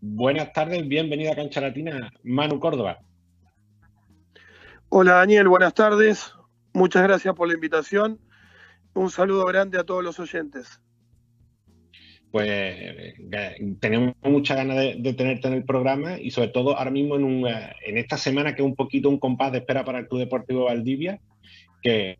Buenas 0.00 0.54
tardes, 0.54 0.88
bienvenida 0.88 1.32
a 1.32 1.36
Cancha 1.36 1.60
Latina, 1.60 2.10
Manu 2.22 2.60
Córdoba. 2.60 3.00
Hola 4.90 5.16
Daniel, 5.16 5.48
buenas 5.48 5.74
tardes. 5.74 6.32
Muchas 6.72 7.02
gracias 7.02 7.34
por 7.34 7.46
la 7.46 7.52
invitación. 7.52 8.18
Un 8.94 9.10
saludo 9.10 9.44
grande 9.44 9.78
a 9.78 9.84
todos 9.84 10.02
los 10.02 10.18
oyentes. 10.18 10.80
Pues 12.30 12.48
eh, 12.48 13.14
tenemos 13.80 14.14
muchas 14.22 14.56
ganas 14.56 14.76
de, 14.76 15.14
tenerte 15.14 15.48
en 15.48 15.54
el 15.54 15.64
programa 15.64 16.18
y 16.18 16.30
sobre 16.30 16.48
todo 16.48 16.78
ahora 16.78 16.90
mismo 16.90 17.16
en, 17.16 17.44
en 17.84 17.98
esta 17.98 18.16
semana 18.16 18.54
que 18.54 18.62
es 18.62 18.66
un 18.66 18.76
poquito 18.76 19.10
un 19.10 19.18
compás 19.18 19.52
de 19.52 19.58
espera 19.58 19.84
para 19.84 19.98
el 19.98 20.08
Club 20.08 20.20
Deportivo 20.20 20.64
Valdivia, 20.64 21.20
eh, 21.84 22.16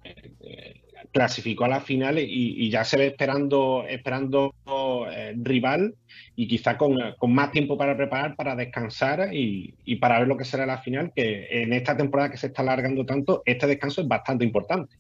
clasificó 1.13 1.65
a 1.65 1.69
las 1.69 1.85
finales 1.85 2.25
y, 2.29 2.71
ya 2.71 2.85
se 2.85 2.97
ve 2.97 3.07
esperando, 3.07 3.85
esperando 3.89 4.55
eh, 5.11 5.35
rival 5.43 5.95
y 6.37 6.47
quizá 6.47 6.77
con, 6.77 6.97
más 7.29 7.51
tiempo 7.51 7.77
para 7.77 7.97
preparar, 7.97 8.37
para 8.37 8.55
descansar 8.55 9.31
y, 9.33 9.97
para 9.97 10.19
ver 10.19 10.29
lo 10.29 10.37
que 10.37 10.45
será 10.45 10.67
la 10.67 10.79
final, 10.79 11.13
que 11.15 11.49
en 11.51 11.73
esta 11.73 11.97
temporada 11.97 12.31
que 12.31 12.37
se 12.37 12.49
está 12.49 12.63
alargando 12.63 13.05
tanto, 13.05 13.43
este 13.45 13.67
descanso 13.67 14.01
es 14.01 14.09
bastante 14.09 14.45
importante. 14.45 14.97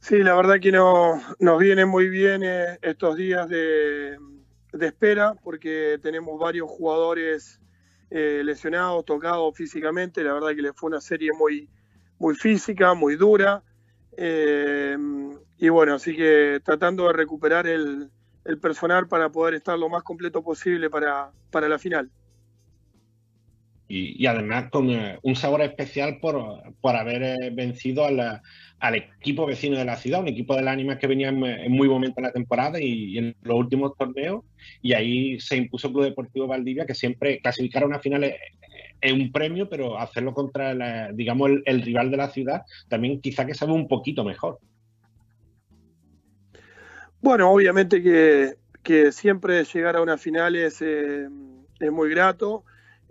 Sí, 0.00 0.18
la 0.18 0.34
verdad 0.34 0.60
que 0.60 0.70
no, 0.70 1.20
nos 1.38 1.58
viene 1.58 1.86
muy 1.86 2.08
bien 2.10 2.42
eh, 2.44 2.78
estos 2.82 3.16
días 3.16 3.48
de, 3.48 4.18
de 4.72 4.86
espera 4.86 5.34
porque 5.42 5.98
tenemos 6.02 6.38
varios 6.38 6.68
jugadores 6.68 7.58
eh, 8.10 8.42
lesionados, 8.44 9.04
tocados 9.04 9.56
físicamente. 9.56 10.22
La 10.22 10.34
verdad 10.34 10.54
que 10.54 10.62
le 10.62 10.72
fue 10.72 10.88
una 10.88 11.00
serie 11.00 11.30
muy, 11.32 11.68
muy 12.18 12.34
física, 12.34 12.94
muy 12.94 13.16
dura. 13.16 13.62
Eh, 14.16 14.96
y 15.58 15.68
bueno, 15.68 15.94
así 15.94 16.16
que 16.16 16.60
tratando 16.64 17.06
de 17.06 17.12
recuperar 17.12 17.66
el, 17.66 18.10
el, 18.44 18.58
personal 18.58 19.08
para 19.08 19.30
poder 19.30 19.54
estar 19.54 19.78
lo 19.78 19.88
más 19.88 20.02
completo 20.02 20.42
posible 20.42 20.90
para, 20.90 21.30
para 21.50 21.68
la 21.68 21.78
final. 21.78 22.10
Y, 23.86 24.26
además 24.26 24.70
con 24.70 24.90
eh, 24.90 25.18
un 25.22 25.36
sabor 25.36 25.60
especial 25.60 26.18
por, 26.18 26.62
por 26.80 26.96
haber 26.96 27.22
eh, 27.22 27.50
vencido 27.52 28.06
a 28.06 28.42
al 28.80 28.94
equipo 28.96 29.46
vecino 29.46 29.78
de 29.78 29.84
la 29.84 29.96
ciudad, 29.96 30.20
un 30.20 30.28
equipo 30.28 30.56
del 30.56 30.68
Ánimas 30.68 30.98
que 30.98 31.06
venía 31.06 31.28
en, 31.28 31.38
muy 31.72 31.88
momento 31.88 32.16
en 32.18 32.24
la 32.24 32.32
temporada 32.32 32.78
y, 32.80 33.16
en 33.16 33.34
los 33.42 33.56
últimos 33.56 33.96
torneos, 33.96 34.42
y 34.82 34.92
ahí 34.92 35.40
se 35.40 35.56
impuso 35.56 35.90
Club 35.90 36.04
Deportivo 36.04 36.46
Valdivia, 36.46 36.84
que 36.84 36.94
siempre 36.94 37.40
clasificar 37.40 37.82
a 37.82 37.86
una 37.86 38.00
final 38.00 38.24
es 39.04 39.12
un 39.12 39.30
premio, 39.30 39.68
pero 39.68 39.98
hacerlo 39.98 40.32
contra, 40.32 40.72
la, 40.72 41.12
digamos, 41.12 41.50
el, 41.66 41.82
rival 41.82 42.10
de 42.10 42.16
la 42.16 42.30
ciudad 42.30 42.62
también 42.88 43.20
quizá 43.20 43.44
que 43.44 43.52
sabe 43.52 43.72
un 43.72 43.86
poquito 43.86 44.24
mejor. 44.24 44.58
Bueno, 47.20 47.50
obviamente 47.50 48.02
que, 48.02 48.54
que 48.82 49.12
siempre 49.12 49.64
llegar 49.64 49.96
a 49.96 50.02
una 50.02 50.16
final 50.16 50.56
es, 50.56 50.80
eh, 50.80 51.28
es 51.80 51.92
muy 51.92 52.08
grato. 52.08 52.64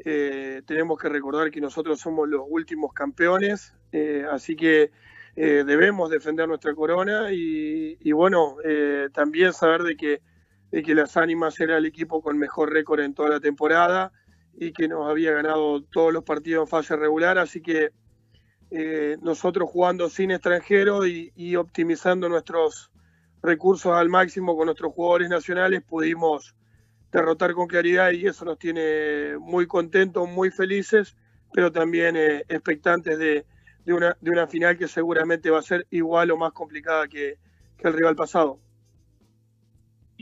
Eh, 0.04 0.64
tenemos 0.66 1.00
que 1.00 1.10
recordar 1.10 1.52
que 1.52 1.62
nosotros 1.62 2.00
somos 2.00 2.28
los 2.28 2.42
últimos 2.50 2.92
campeones, 2.94 3.76
eh, 3.92 4.26
así 4.32 4.56
que 4.56 4.92
eh, 5.36 5.64
debemos 5.64 6.10
defender 6.10 6.48
nuestra 6.48 6.74
corona 6.74 7.32
y, 7.32 7.98
y 8.00 8.12
bueno, 8.14 8.58
también 9.14 9.54
saber 9.54 9.84
de 9.84 9.96
que, 9.96 10.22
de 10.72 10.82
que 10.82 10.96
las 10.96 11.18
Ánimas 11.18 11.60
era 11.60 11.78
el 11.78 11.86
equipo 11.86 12.24
con 12.24 12.40
mejor 12.40 12.74
récord 12.74 13.02
en 13.02 13.14
toda 13.14 13.30
la 13.30 13.40
temporada 13.40 14.12
y 14.56 14.72
que 14.72 14.88
nos 14.88 15.10
había 15.10 15.32
ganado 15.32 15.84
todos 15.84 16.14
los 16.14 16.24
partidos 16.24 16.64
en 16.64 16.68
fase 16.68 16.96
regular, 16.96 17.38
así 17.38 17.62
que 17.62 17.92
eh, 18.72 19.18
nosotros 19.22 19.70
jugando 19.70 20.10
sin 20.10 20.32
extranjeros 20.32 21.08
y, 21.08 21.56
optimizando 21.56 22.30
nuestros 22.30 22.92
recursos 23.42 23.92
al 23.94 24.10
máximo 24.10 24.56
con 24.56 24.66
nuestros 24.66 24.94
jugadores 24.94 25.30
nacionales 25.30 25.84
pudimos 25.84 26.56
derrotar 27.12 27.54
con 27.54 27.68
claridad 27.68 28.12
y 28.12 28.26
eso 28.26 28.46
nos 28.46 28.58
tiene 28.58 29.38
muy 29.40 29.68
contentos, 29.68 30.28
muy 30.28 30.50
felices, 30.50 31.16
pero 31.54 31.72
también 31.72 32.16
eh, 32.16 32.44
expectantes 32.48 33.20
de, 33.20 33.46
una, 33.86 34.48
final 34.48 34.78
que 34.78 34.88
seguramente 34.88 35.52
va 35.52 35.60
a 35.60 35.64
ser 35.64 35.86
igual 35.92 36.32
o 36.32 36.38
más 36.38 36.54
complicada 36.54 37.08
que 37.08 37.38
el 37.80 37.94
rival 37.94 38.16
pasado 38.16 38.63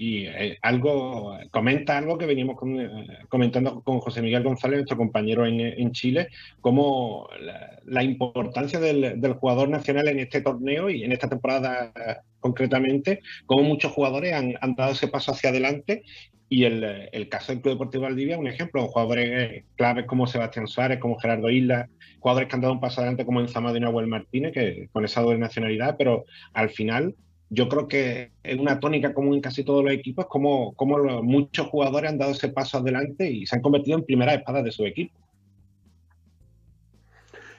y 0.01 0.25
eh, 0.25 0.58
algo 0.63 1.38
comenta 1.51 1.96
algo 1.96 2.17
que 2.17 2.25
venimos 2.25 2.58
con, 2.58 2.81
eh, 2.81 2.89
comentando 3.29 3.84
con 3.84 4.00
José 4.00 4.24
Miguel 4.24 4.41
González, 4.41 4.77
nuestro 4.77 4.98
compañero 4.98 5.46
en, 5.46 5.60
en 5.60 5.91
Chile, 5.91 6.29
como 6.60 7.29
la, 7.39 7.79
la 7.86 8.01
importancia 8.01 8.79
del, 8.79 9.22
del, 9.22 9.34
jugador 9.34 9.70
nacional 9.70 10.08
en 10.08 10.17
este 10.17 10.41
torneo 10.41 10.89
y 10.89 11.03
en 11.03 11.12
esta 11.12 11.29
temporada 11.29 11.93
concretamente, 12.39 13.22
como 13.46 13.62
muchos 13.62 13.91
jugadores 13.91 14.34
han, 14.34 14.55
han 14.62 14.74
dado 14.74 14.93
ese 14.93 15.08
paso 15.08 15.34
hacia 15.34 15.51
adelante. 15.51 16.01
Y 16.50 16.63
el, 16.63 16.84
el, 17.12 17.29
caso 17.29 17.51
del 17.51 17.62
Club 17.62 17.75
Deportivo 17.75 18.03
Valdivia 18.03 18.39
un 18.39 18.48
ejemplo, 18.48 18.88
jugadores 18.88 19.65
claves 19.75 20.05
como 20.08 20.25
Sebastián 20.25 20.67
Suárez, 20.67 20.98
como 21.00 21.20
Gerardo 21.20 21.51
Isla, 21.51 21.88
jugadores 22.20 22.50
que 22.50 22.55
han 22.55 22.62
dado 22.62 22.74
un 22.74 22.81
paso 22.81 23.01
adelante 23.01 23.24
como 23.24 23.39
Enzama 23.39 23.72
de 23.72 23.81
Nahuel 23.81 24.08
Martínez, 24.08 24.51
que 24.51 24.89
con 24.91 25.05
esa 25.05 25.22
doble 25.22 25.38
nacionalidad, 25.38 25.96
pero 25.98 26.25
al 26.53 26.72
final 26.72 27.13
yo 27.53 27.67
creo 27.67 27.89
que 27.89 28.31
es 28.43 28.58
una 28.58 28.79
tónica 28.79 29.13
común 29.13 29.36
en 29.36 29.41
casi 29.41 29.65
todos 29.65 29.84
los 29.84 29.91
equipos, 29.91 30.25
como, 30.27 30.74
como 30.74 30.98
los, 30.98 31.22
muchos 31.22 31.67
jugadores 31.67 32.10
han 32.10 32.17
dado 32.17 32.31
ese 32.31 32.48
paso 32.48 32.77
adelante 32.77 33.29
y 33.29 33.46
se 33.46 33.58
han 33.58 33.62
convertido 33.62 33.98
en 33.98 34.05
primeras 34.05 34.38
espadas 34.38 34.63
de 34.63 34.72
su 34.72 34.86
equipo. 34.86 35.13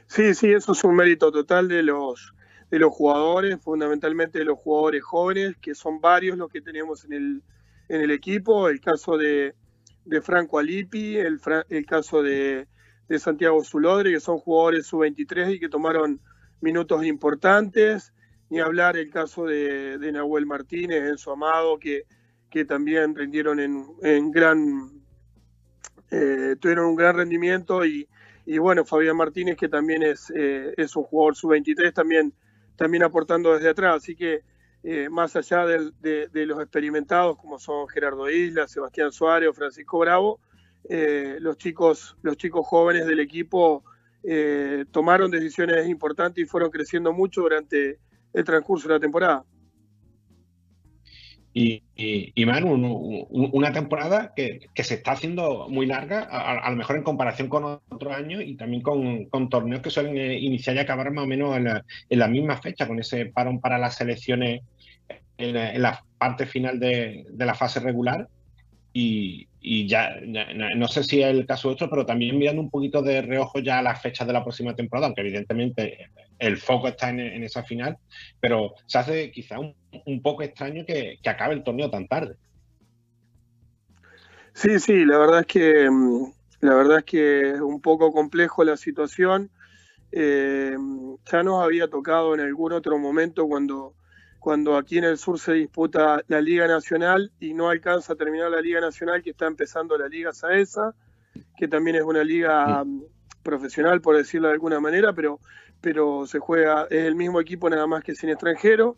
Sí, 0.06 0.34
sí, 0.34 0.50
eso 0.50 0.72
es 0.72 0.82
un 0.82 0.96
mérito 0.96 1.30
total 1.30 1.68
de 1.68 1.82
los, 1.82 2.34
de 2.70 2.78
los 2.78 2.90
jugadores, 2.90 3.60
fundamentalmente 3.60 4.38
de 4.38 4.46
los 4.46 4.58
jugadores 4.58 5.02
jóvenes, 5.02 5.56
que 5.60 5.74
son 5.74 6.00
varios 6.00 6.38
los 6.38 6.50
que 6.50 6.62
tenemos 6.62 7.04
en 7.04 7.12
el, 7.12 7.42
en 7.90 8.00
el 8.00 8.10
equipo. 8.12 8.70
El 8.70 8.80
caso 8.80 9.18
de, 9.18 9.54
de 10.06 10.22
Franco 10.22 10.58
Alipi, 10.58 11.18
el, 11.18 11.38
el 11.68 11.84
caso 11.84 12.22
de, 12.22 12.66
de 13.08 13.18
Santiago 13.18 13.62
Zulodre, 13.62 14.12
que 14.12 14.20
son 14.20 14.38
jugadores 14.38 14.86
sub-23 14.86 15.56
y 15.56 15.60
que 15.60 15.68
tomaron 15.68 16.18
minutos 16.62 17.04
importantes 17.04 18.14
ni 18.52 18.60
hablar 18.60 18.98
el 18.98 19.08
caso 19.08 19.46
de, 19.46 20.10
Nahuel 20.12 20.44
Martínez, 20.44 21.04
Enzo 21.04 21.32
Amado, 21.32 21.78
que, 21.78 22.02
que 22.50 22.66
también 22.66 23.14
rindieron 23.14 23.58
en, 23.58 23.86
en 24.02 24.30
gran, 24.30 24.90
eh, 26.10 26.56
tuvieron 26.60 26.84
un 26.84 26.94
gran 26.94 27.16
rendimiento 27.16 27.86
y, 27.86 28.06
y, 28.44 28.58
bueno, 28.58 28.84
Fabián 28.84 29.16
Martínez, 29.16 29.56
que 29.56 29.70
también 29.70 30.02
es, 30.02 30.30
eh, 30.36 30.74
es 30.76 30.94
un 30.96 31.04
jugador 31.04 31.34
sub-23, 31.34 31.94
también, 31.94 32.34
también 32.76 33.04
aportando 33.04 33.54
desde 33.54 33.70
atrás, 33.70 33.96
así 33.96 34.14
que 34.14 34.42
eh, 34.82 35.08
más 35.08 35.34
allá 35.34 35.64
de, 35.64 36.28
de, 36.28 36.44
los 36.46 36.60
experimentados 36.60 37.38
como 37.38 37.58
son 37.58 37.88
Gerardo 37.88 38.28
Isla, 38.28 38.68
Sebastián 38.68 39.12
Suárez 39.12 39.48
o 39.48 39.54
Francisco 39.54 39.98
Bravo, 39.98 40.40
los, 40.90 41.56
chicos, 41.56 42.18
los 42.20 42.36
chicos 42.36 42.66
jóvenes 42.66 43.06
del 43.06 43.20
equipo 43.20 43.82
tomaron 44.90 45.30
decisiones 45.30 45.88
importantes 45.88 46.44
y 46.44 46.46
fueron 46.46 46.70
creciendo 46.70 47.14
mucho 47.14 47.40
durante 47.40 47.98
el 48.32 48.44
transcurso 48.44 48.88
de 48.88 48.94
la 48.94 49.00
temporada. 49.00 49.44
Y, 51.54 51.82
y, 51.94 52.32
y 52.34 52.46
Manu, 52.46 52.72
un, 52.72 52.84
un, 52.84 53.50
una 53.52 53.72
temporada 53.72 54.32
que, 54.34 54.70
que, 54.74 54.84
se 54.84 54.94
está 54.94 55.12
haciendo 55.12 55.68
muy 55.68 55.84
larga, 55.84 56.26
a, 56.30 56.58
a, 56.58 56.70
lo 56.70 56.76
mejor 56.76 56.96
en 56.96 57.02
comparación 57.02 57.48
con 57.48 57.64
otros 57.64 58.14
años 58.14 58.42
y 58.42 58.54
también 58.54 58.82
con, 58.82 59.26
con 59.26 59.50
torneos 59.50 59.82
que 59.82 59.90
suelen 59.90 60.16
eh, 60.16 60.38
iniciar 60.38 60.76
y 60.76 60.78
acabar 60.78 61.10
más 61.10 61.24
o 61.24 61.26
menos 61.26 61.54
en 61.54 61.64
la, 61.64 61.84
en 62.08 62.18
la, 62.18 62.28
misma 62.28 62.56
fecha, 62.56 62.88
con 62.88 62.98
ese 62.98 63.26
parón 63.26 63.60
para 63.60 63.76
las 63.76 63.96
selecciones 63.96 64.62
en 65.36 65.52
la, 65.52 65.74
en 65.74 65.82
la 65.82 66.02
parte 66.16 66.46
final 66.46 66.80
de, 66.80 67.26
de, 67.30 67.46
la 67.46 67.54
fase 67.54 67.80
regular. 67.80 68.28
Y, 68.94 69.48
y 69.60 69.86
ya, 69.86 70.16
ya, 70.26 70.46
no 70.54 70.88
sé 70.88 71.04
si 71.04 71.20
es 71.20 71.28
el 71.28 71.46
caso 71.46 71.68
de 71.68 71.74
otro, 71.74 71.90
pero 71.90 72.06
también 72.06 72.38
mirando 72.38 72.62
un 72.62 72.70
poquito 72.70 73.02
de 73.02 73.20
reojo 73.20 73.58
ya 73.58 73.82
las 73.82 74.00
fechas 74.00 74.26
de 74.26 74.32
la 74.32 74.42
próxima 74.42 74.74
temporada, 74.74 75.06
aunque 75.06 75.20
evidentemente 75.20 76.08
el 76.42 76.58
foco 76.58 76.88
está 76.88 77.10
en, 77.10 77.20
en 77.20 77.44
esa 77.44 77.62
final, 77.62 77.96
pero 78.40 78.74
se 78.86 78.98
hace 78.98 79.30
quizá 79.30 79.60
un, 79.60 79.74
un 80.06 80.22
poco 80.22 80.42
extraño 80.42 80.84
que, 80.84 81.18
que, 81.22 81.30
acabe 81.30 81.54
el 81.54 81.62
torneo 81.62 81.88
tan 81.88 82.08
tarde. 82.08 82.36
Sí, 84.52 84.80
sí, 84.80 85.04
la 85.04 85.18
verdad 85.18 85.40
es 85.40 85.46
que 85.46 85.88
mm, 85.88 86.32
la 86.60 86.74
verdad 86.74 86.98
es 86.98 87.04
que 87.04 87.50
es 87.52 87.60
un 87.60 87.80
poco 87.80 88.12
complejo 88.12 88.64
la 88.64 88.76
situación. 88.76 89.50
Eh, 90.10 90.76
ya 91.30 91.42
nos 91.42 91.64
había 91.64 91.88
tocado 91.88 92.34
en 92.34 92.40
algún 92.40 92.72
otro 92.72 92.98
momento 92.98 93.46
cuando 93.46 93.94
cuando 94.40 94.76
aquí 94.76 94.98
en 94.98 95.04
el 95.04 95.18
sur 95.18 95.38
se 95.38 95.52
disputa 95.52 96.24
la 96.26 96.40
Liga 96.40 96.66
Nacional 96.66 97.30
y 97.38 97.54
no 97.54 97.70
alcanza 97.70 98.14
a 98.14 98.16
terminar 98.16 98.50
la 98.50 98.60
Liga 98.60 98.80
Nacional, 98.80 99.22
que 99.22 99.30
está 99.30 99.46
empezando 99.46 99.96
la 99.96 100.08
Liga 100.08 100.32
Saesa, 100.32 100.96
que 101.56 101.68
también 101.68 101.94
es 101.94 102.02
una 102.02 102.24
liga 102.24 102.82
sí. 102.84 103.06
profesional, 103.44 104.00
por 104.00 104.16
decirlo 104.16 104.48
de 104.48 104.54
alguna 104.54 104.80
manera, 104.80 105.12
pero, 105.12 105.38
pero 105.82 106.26
se 106.26 106.38
juega, 106.38 106.86
es 106.88 107.04
el 107.04 107.16
mismo 107.16 107.40
equipo 107.40 107.68
nada 107.68 107.86
más 107.86 108.02
que 108.02 108.14
sin 108.14 108.30
extranjero, 108.30 108.96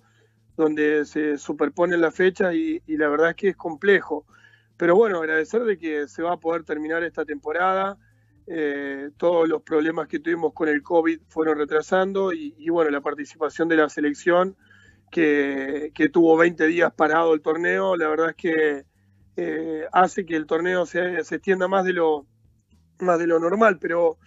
donde 0.56 1.04
se 1.06 1.38
superponen 1.38 2.00
las 2.00 2.14
fechas 2.14 2.54
y, 2.54 2.80
la 2.86 3.08
verdad 3.08 3.30
es 3.30 3.36
que 3.36 3.48
es 3.48 3.56
complejo. 3.56 4.24
Pero 4.76 4.94
bueno, 4.94 5.18
agradecer 5.18 5.64
de 5.64 5.78
que 5.78 6.06
se 6.06 6.22
va 6.22 6.34
a 6.34 6.36
poder 6.36 6.62
terminar 6.62 7.02
esta 7.02 7.24
temporada. 7.24 7.98
Eh, 8.46 9.10
todos 9.16 9.48
los 9.48 9.62
problemas 9.62 10.06
que 10.06 10.20
tuvimos 10.20 10.52
con 10.52 10.68
el 10.68 10.82
COVID 10.82 11.20
fueron 11.28 11.58
retrasando 11.58 12.32
y, 12.32 12.54
y 12.58 12.68
bueno, 12.68 12.90
la 12.90 13.00
participación 13.00 13.68
de 13.68 13.76
la 13.76 13.88
selección 13.88 14.54
que, 15.10 15.90
que, 15.94 16.10
tuvo 16.10 16.36
20 16.36 16.66
días 16.66 16.92
parado 16.92 17.32
el 17.32 17.40
torneo, 17.40 17.96
la 17.96 18.08
verdad 18.08 18.30
es 18.30 18.36
que 18.36 18.84
eh, 19.36 19.86
hace 19.92 20.26
que 20.26 20.36
el 20.36 20.46
torneo 20.46 20.84
se, 20.86 21.24
se, 21.24 21.36
extienda 21.36 21.68
más 21.68 21.84
de 21.84 21.94
lo, 21.94 22.26
más 22.98 23.18
de 23.18 23.26
lo 23.26 23.38
normal, 23.38 23.78
pero, 23.80 24.18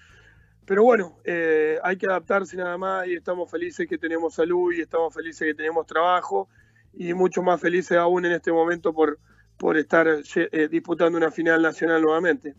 pero 0.68 0.84
bueno, 0.84 1.18
eh, 1.24 1.78
hay 1.82 1.96
que 1.96 2.08
adaptarse 2.08 2.58
nada 2.58 2.78
más 2.78 3.08
y 3.08 3.14
estamos 3.14 3.50
felices 3.50 3.88
que 3.88 3.98
tenemos 3.98 4.36
salud 4.36 4.74
y 4.74 4.82
estamos 4.82 5.14
felices 5.14 5.48
que 5.48 5.54
tenemos 5.54 5.88
trabajo 5.88 6.50
y 6.94 7.14
mucho 7.14 7.42
más 7.42 7.62
felices 7.62 7.98
aún 7.98 8.26
en 8.26 8.34
este 8.34 8.52
momento 8.52 8.94
por, 8.94 9.18
por 9.58 9.78
estar 9.78 10.06
eh, 10.36 10.68
disputando 10.70 11.18
una 11.18 11.32
final 11.32 11.62
nacional 11.62 12.02
nuevamente. 12.02 12.54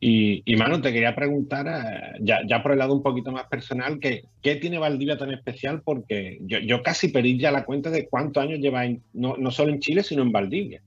Y, 0.00 0.42
Manu, 0.56 0.80
te 0.80 0.92
quería 0.92 1.14
preguntar, 1.14 1.66
eh, 1.68 2.18
ya, 2.20 2.40
ya, 2.46 2.60
por 2.60 2.72
el 2.72 2.78
lado 2.78 2.92
un 2.92 3.02
poquito 3.02 3.30
más 3.30 3.46
personal, 3.46 3.98
que, 4.00 4.24
¿qué 4.42 4.56
tiene 4.56 4.78
Valdivia 4.78 5.16
tan 5.16 5.30
especial? 5.30 5.82
Porque 5.82 6.38
yo, 6.42 6.58
yo, 6.58 6.82
casi 6.82 7.08
perdí 7.08 7.38
ya 7.38 7.50
la 7.52 7.64
cuenta 7.64 7.90
de 7.90 8.08
cuántos 8.08 8.42
años 8.42 8.58
lleva, 8.58 8.84
en, 8.84 9.02
no, 9.14 9.36
no, 9.36 9.50
solo 9.52 9.72
en 9.72 9.78
Chile, 9.78 10.02
sino 10.02 10.22
en 10.22 10.32
Valdivia. 10.32 10.82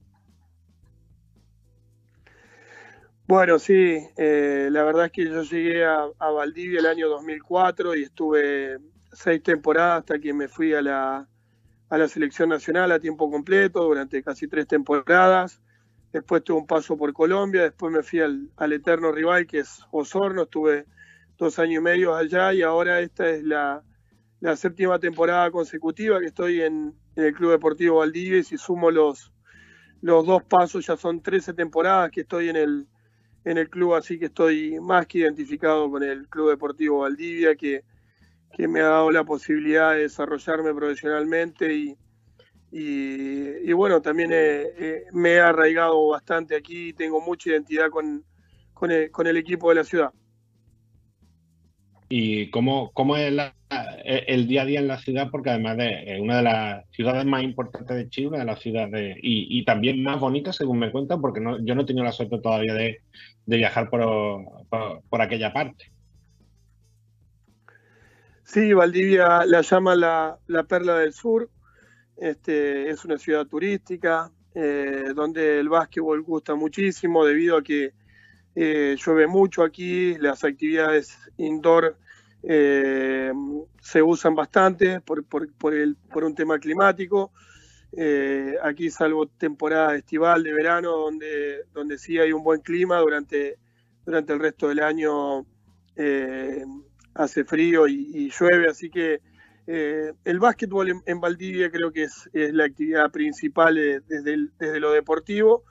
Bueno, 3.29 3.59
sí, 3.59 3.99
eh, 4.17 4.69
la 4.71 4.83
verdad 4.83 5.05
es 5.05 5.11
que 5.11 5.25
yo 5.25 5.43
llegué 5.43 5.85
a, 5.85 6.07
Valdivia 6.17 6.79
el 6.79 6.87
año 6.87 7.07
2004 7.09 7.93
y 7.95 8.01
estuve 8.01 8.79
seis 9.13 9.43
temporadas 9.43 9.99
hasta 9.99 10.17
que 10.17 10.33
me 10.33 10.47
fui 10.47 10.73
a 10.73 10.81
la, 10.81 11.29
a 11.89 11.97
la 11.99 12.07
selección 12.07 12.49
nacional 12.49 12.91
a 12.91 12.99
tiempo 12.99 13.29
completo 13.29 13.83
durante 13.83 14.23
casi 14.23 14.47
tres 14.47 14.65
temporadas. 14.65 15.61
Después 16.11 16.43
tuve 16.43 16.57
un 16.57 16.65
paso 16.65 16.97
por 16.97 17.13
Colombia, 17.13 17.61
después 17.61 17.93
me 17.93 18.01
fui 18.01 18.19
al, 18.19 18.73
eterno 18.73 19.11
rival 19.11 19.45
que 19.45 19.59
es 19.59 19.79
Osorno, 19.91 20.41
estuve 20.45 20.87
dos 21.37 21.59
años 21.59 21.81
y 21.81 21.83
medio 21.83 22.15
allá 22.15 22.51
y 22.51 22.63
ahora 22.63 22.99
esta 22.99 23.29
es 23.29 23.43
la, 23.43 23.83
séptima 24.55 24.97
temporada 24.97 25.51
consecutiva 25.51 26.19
que 26.19 26.25
estoy 26.25 26.63
en, 26.63 26.95
el 27.15 27.31
Club 27.35 27.51
Deportivo 27.51 27.97
Valdivia 27.97 28.39
y 28.39 28.43
si 28.43 28.57
sumo 28.57 28.89
los, 28.89 29.31
los 30.01 30.25
dos 30.25 30.41
pasos 30.45 30.87
ya 30.87 30.97
son 30.97 31.21
13 31.21 31.53
temporadas 31.53 32.09
que 32.09 32.21
estoy 32.21 32.49
en 32.49 32.55
el, 32.55 32.87
en 33.49 33.57
el 33.57 33.69
club, 33.69 33.95
así 33.95 34.19
que 34.19 34.25
estoy 34.25 34.79
más 34.79 35.07
que 35.07 35.19
identificado 35.19 35.89
con 35.89 36.03
el 36.03 36.27
Club 36.27 36.51
Deportivo 36.51 36.99
Valdivia 36.99 37.55
que, 37.55 37.83
que 38.55 38.67
me 38.67 38.79
ha 38.81 38.89
dado 38.89 39.09
la 39.09 39.23
posibilidad 39.23 39.93
de 39.93 40.01
desarrollarme 40.01 40.71
profesionalmente 40.73 41.73
y, 41.73 41.97
y, 42.71 43.73
bueno, 43.73 44.01
también 44.01 44.29
me 45.13 45.29
he 45.31 45.39
arraigado 45.39 46.09
bastante 46.09 46.55
aquí, 46.55 46.93
tengo 46.93 47.19
mucha 47.19 47.49
identidad 47.49 47.89
con, 47.89 48.23
con, 48.73 48.91
el, 48.91 49.37
equipo 49.37 49.69
de 49.69 49.75
la 49.75 49.83
ciudad. 49.83 50.13
¿Y 52.07 52.51
cómo, 52.51 52.91
cómo 52.93 53.17
es 53.17 53.33
el 53.69 54.47
día 54.47 54.63
a 54.63 54.65
día 54.65 54.79
en 54.79 54.87
la 54.87 54.97
ciudad? 54.97 55.29
Porque 55.31 55.51
además 55.51 55.77
de 55.77 56.17
una 56.21 56.37
de 56.37 56.43
las 56.43 56.89
ciudades 56.91 57.25
más 57.25 57.43
importantes 57.43 57.95
de 57.95 58.09
Chile, 58.09 58.37
de 58.37 58.45
las 58.45 58.59
ciudades 58.59 59.17
y, 59.21 59.63
también 59.65 60.03
más 60.03 60.19
bonita, 60.19 60.51
según 60.53 60.79
me 60.79 60.91
cuentan, 60.91 61.21
porque 61.21 61.39
no, 61.39 61.63
yo 61.63 61.75
no 61.75 61.81
he 61.81 61.85
tenido 61.85 62.05
la 62.05 62.11
suerte 62.11 62.39
todavía 62.39 62.73
de, 62.73 63.01
viajar 63.45 63.89
por, 63.89 64.43
por, 65.09 65.21
aquella 65.21 65.53
parte. 65.53 65.91
Sí, 68.43 68.73
Valdivia 68.73 69.45
la 69.45 69.61
llama 69.61 69.95
la, 69.95 70.39
la 70.47 70.63
Perla 70.63 70.97
del 70.97 71.13
Sur, 71.13 71.49
este, 72.17 72.89
es 72.89 73.05
una 73.05 73.17
ciudad 73.17 73.45
turística 73.45 74.31
eh, 74.55 75.13
donde 75.15 75.59
el 75.59 75.69
básquetbol 75.69 76.21
gusta 76.23 76.55
muchísimo 76.55 77.23
debido 77.23 77.57
a 77.57 77.63
que 77.63 77.93
eh, 78.55 78.95
llueve 78.97 79.27
mucho 79.27 79.63
aquí, 79.63 80.17
las 80.17 80.43
actividades 80.43 81.17
indoor 81.37 81.97
eh, 82.43 83.31
se 83.81 84.01
usan 84.01 84.35
bastante 84.35 85.01
por, 85.01 85.23
un 86.23 86.35
tema 86.35 86.59
climático. 86.59 87.31
aquí 88.63 88.89
salvo 88.89 89.27
temporada 89.27 89.95
estival 89.95 90.43
de 90.43 90.53
verano 90.53 90.91
donde, 90.91 91.65
donde 91.73 91.97
sí 91.97 92.19
hay 92.19 92.31
un 92.31 92.43
buen 92.43 92.61
clima 92.61 92.99
durante, 92.99 93.57
durante 94.05 94.33
el 94.33 94.39
resto 94.39 94.67
del 94.67 94.79
año 94.79 95.45
hace 97.15 97.43
frío 97.43 97.87
y 97.87 98.31
llueve, 98.31 98.69
así 98.69 98.89
que 98.89 99.19
eh, 99.71 100.13
el 100.25 100.39
básquetbol 100.39 101.03
en, 101.05 101.21
Valdivia 101.21 101.69
creo 101.69 101.91
que 101.91 102.05
es, 102.05 102.27
la 102.33 102.63
actividad 102.65 103.11
principal 103.11 103.77
eh, 103.77 104.01
desde, 104.07 104.79
lo 104.79 104.91
deportivo, 104.91 105.63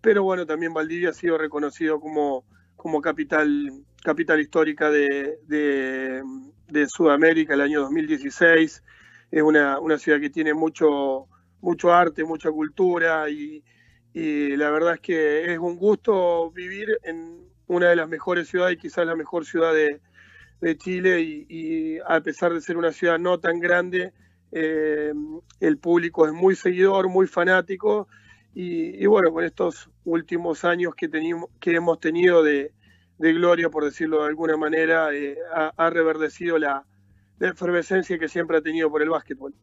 pero 0.00 0.22
bueno, 0.22 0.46
también 0.46 0.72
Valdivia 0.72 1.10
ha 1.10 1.12
sido 1.12 1.36
reconocido 1.36 2.00
como, 2.00 2.46
como 2.82 3.00
capital, 3.00 3.70
capital 4.02 4.40
histórica 4.40 4.90
de, 4.90 5.38
Sudamérica 6.88 7.54
el 7.54 7.60
año 7.60 7.80
2016. 7.82 8.82
Es 9.30 9.42
una, 9.42 9.78
ciudad 9.98 10.18
que 10.18 10.30
tiene 10.30 10.52
mucho, 10.52 11.28
mucho 11.60 11.92
arte, 11.92 12.24
mucha 12.24 12.50
cultura 12.50 13.30
y, 13.30 13.62
y 14.12 14.56
la 14.56 14.68
verdad 14.70 14.94
es 14.94 15.00
que 15.00 15.52
es 15.52 15.60
un 15.60 15.76
gusto 15.76 16.50
vivir 16.50 16.88
en 17.04 17.44
una 17.68 17.88
de 17.88 17.94
las 17.94 18.08
mejores 18.08 18.48
ciudades, 18.48 18.78
quizás 18.78 19.06
la 19.06 19.14
mejor 19.14 19.46
ciudad 19.46 19.72
de, 19.72 20.00
de 20.60 20.76
Chile 20.76 21.20
y, 21.20 22.00
a 22.04 22.20
pesar 22.20 22.52
de 22.52 22.60
ser 22.60 22.76
una 22.76 22.90
ciudad 22.90 23.16
no 23.20 23.38
tan 23.38 23.60
grande, 23.60 24.12
eh, 24.50 25.12
el 25.60 25.78
público 25.78 26.26
es 26.26 26.32
muy 26.32 26.56
seguidor, 26.56 27.08
muy 27.08 27.28
fanático 27.28 28.08
y, 28.54 29.06
bueno, 29.06 29.32
con 29.32 29.44
estos 29.44 29.88
últimos 30.04 30.64
años 30.64 30.94
que, 30.94 31.08
tenemos, 31.08 31.48
que 31.60 31.74
hemos 31.74 32.00
tenido 32.00 32.42
de, 32.42 32.72
gloria, 33.18 33.70
por 33.70 33.84
decirlo 33.84 34.22
de 34.22 34.28
alguna 34.28 34.56
manera, 34.56 35.14
eh, 35.14 35.36
ha, 35.54 35.90
reverdecido 35.90 36.58
la, 36.58 36.84
efervescencia 37.40 38.18
que 38.18 38.28
siempre 38.28 38.58
ha 38.58 38.62
tenido 38.62 38.90
por 38.90 39.02
el 39.02 39.10
básquetbol. 39.10 39.54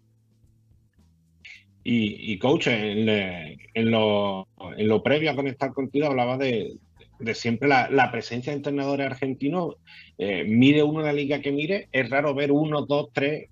Y, 1.84 2.38
coach, 2.38 2.68
en, 2.68 3.90
lo, 3.90 4.48
en 4.78 4.88
lo 4.88 5.02
previo 5.02 5.32
a 5.32 5.36
conectar 5.36 5.74
contigo 5.74 6.06
hablaba 6.06 6.38
de, 6.38 6.78
de 7.20 7.36
siempre 7.36 7.68
la, 7.68 8.10
presencia 8.12 8.52
de 8.52 8.58
entrenadores 8.58 9.06
argentinos, 9.06 9.76
eh, 10.18 10.46
mire 10.46 10.84
uno 10.84 11.02
la 11.02 11.14
liga 11.14 11.42
que 11.42 11.52
mire, 11.52 11.90
es 11.92 12.10
raro 12.10 12.34
ver 12.34 12.52
uno, 12.52 12.86
dos, 12.86 13.10
tres, 13.14 13.50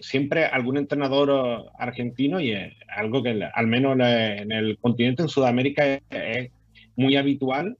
siempre 0.00 0.44
algún 0.44 0.76
entrenador 0.76 1.70
argentino 1.78 2.40
y 2.40 2.52
es 2.52 2.74
algo 2.88 3.22
que 3.22 3.48
al 3.52 3.66
menos 3.66 3.98
en 3.98 4.52
el 4.52 4.78
continente, 4.78 5.22
en 5.22 5.28
Sudamérica, 5.28 6.00
es, 6.10 6.50
muy 6.94 7.16
habitual 7.16 7.78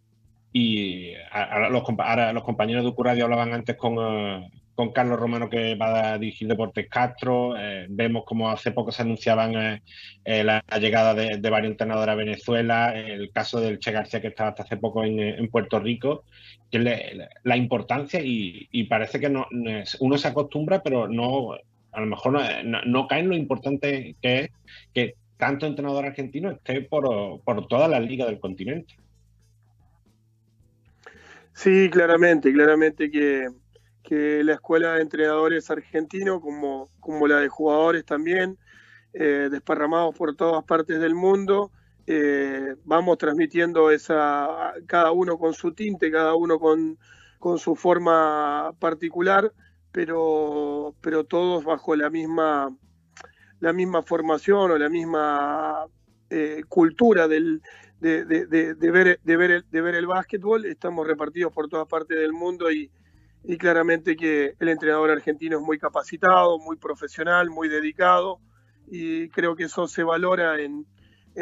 y 0.52 1.12
a, 1.30 1.68
los, 1.68 1.82
compañeros 1.82 2.82
de 2.84 2.90
Ucuradio 2.90 3.24
hablaban 3.24 3.52
antes 3.52 3.76
con, 3.76 3.96
eh, 3.98 4.48
con 4.74 4.92
Carlos 4.92 5.20
Romano 5.20 5.50
que 5.50 5.74
va 5.74 6.12
a 6.12 6.18
dirigir 6.18 6.48
Deportes 6.48 6.88
Castro. 6.88 7.56
Eh, 7.56 7.86
vemos 7.88 8.24
como 8.24 8.50
hace 8.50 8.72
poco 8.72 8.92
se 8.92 9.02
anunciaban 9.02 9.54
eh, 9.54 9.82
eh, 10.24 10.44
la, 10.44 10.62
llegada 10.80 11.14
de, 11.14 11.50
varios 11.50 11.72
entrenadores 11.72 12.12
a 12.12 12.16
Venezuela, 12.16 12.94
el 12.94 13.30
caso 13.30 13.60
del 13.60 13.78
Che 13.78 13.92
García 13.92 14.20
que 14.20 14.28
estaba 14.28 14.50
hasta 14.50 14.62
hace 14.62 14.76
poco 14.76 15.04
en, 15.04 15.48
Puerto 15.50 15.78
Rico, 15.78 16.24
la 16.72 17.56
importancia 17.56 18.20
y, 18.22 18.84
parece 18.84 19.20
que 19.20 19.28
no, 19.28 19.46
uno 20.00 20.18
se 20.18 20.28
acostumbra, 20.28 20.82
pero 20.82 21.08
no 21.08 21.56
a 21.92 22.00
lo 22.00 22.06
mejor 22.06 22.38
no, 22.86 23.06
cae 23.06 23.20
en 23.20 23.28
lo 23.28 23.36
importante 23.36 24.16
que 24.20 24.40
es 24.40 24.50
que 24.92 25.14
tanto 25.36 25.66
entrenador 25.66 26.06
argentino 26.06 26.50
esté 26.50 26.82
por, 26.82 27.42
por 27.42 27.66
toda 27.66 27.88
la 27.88 28.00
liga 28.00 28.26
del 28.26 28.40
continente. 28.40 28.96
Sí, 31.52 31.90
claramente, 31.90 32.52
claramente 32.52 33.10
que 33.10 33.48
que 34.02 34.42
la 34.44 34.54
escuela 34.54 34.94
de 34.94 35.02
entrenadores 35.02 35.70
argentinos, 35.70 36.40
como, 36.40 36.88
como 37.00 37.26
la 37.26 37.38
de 37.38 37.48
jugadores 37.48 38.04
también, 38.04 38.58
eh, 39.14 39.48
desparramados 39.50 40.14
por 40.14 40.34
todas 40.34 40.64
partes 40.64 41.00
del 41.00 41.14
mundo, 41.14 41.70
eh, 42.06 42.74
vamos 42.84 43.18
transmitiendo 43.18 43.90
esa, 43.90 44.74
cada 44.86 45.12
uno 45.12 45.38
con 45.38 45.54
su 45.54 45.72
tinte, 45.72 46.10
cada 46.10 46.34
uno 46.34 46.58
con, 46.58 46.98
con 47.38 47.58
su 47.58 47.76
forma 47.76 48.72
particular, 48.80 49.52
pero, 49.92 50.94
pero 51.00 51.24
todos 51.24 51.64
bajo 51.64 51.94
la 51.94 52.10
misma, 52.10 52.74
la 53.60 53.72
misma 53.72 54.02
formación 54.02 54.70
o 54.70 54.78
la 54.78 54.88
misma 54.88 55.84
eh, 56.30 56.62
cultura 56.68 57.28
del, 57.28 57.62
de, 58.00 58.24
ver, 58.24 58.48
de, 59.22 59.36
ver 59.36 59.50
el, 59.50 59.64
de 59.70 59.80
ver 59.80 59.94
el 59.94 60.06
básquetbol. 60.06 60.64
Estamos 60.64 61.06
repartidos 61.06 61.52
por 61.52 61.68
todas 61.68 61.86
partes 61.86 62.18
del 62.18 62.32
mundo 62.32 62.72
y, 62.72 62.90
y 63.44 63.58
claramente 63.58 64.16
que 64.16 64.54
el 64.58 64.68
entrenador 64.68 65.10
argentino 65.10 65.58
es 65.58 65.62
muy 65.62 65.78
capacitado, 65.78 66.58
muy 66.58 66.76
profesional, 66.76 67.50
muy 67.50 67.68
dedicado 67.68 68.40
y 68.86 69.28
creo 69.30 69.56
que 69.56 69.64
eso 69.64 69.86
se 69.88 70.02
valora 70.02 70.60
en, 70.60 70.86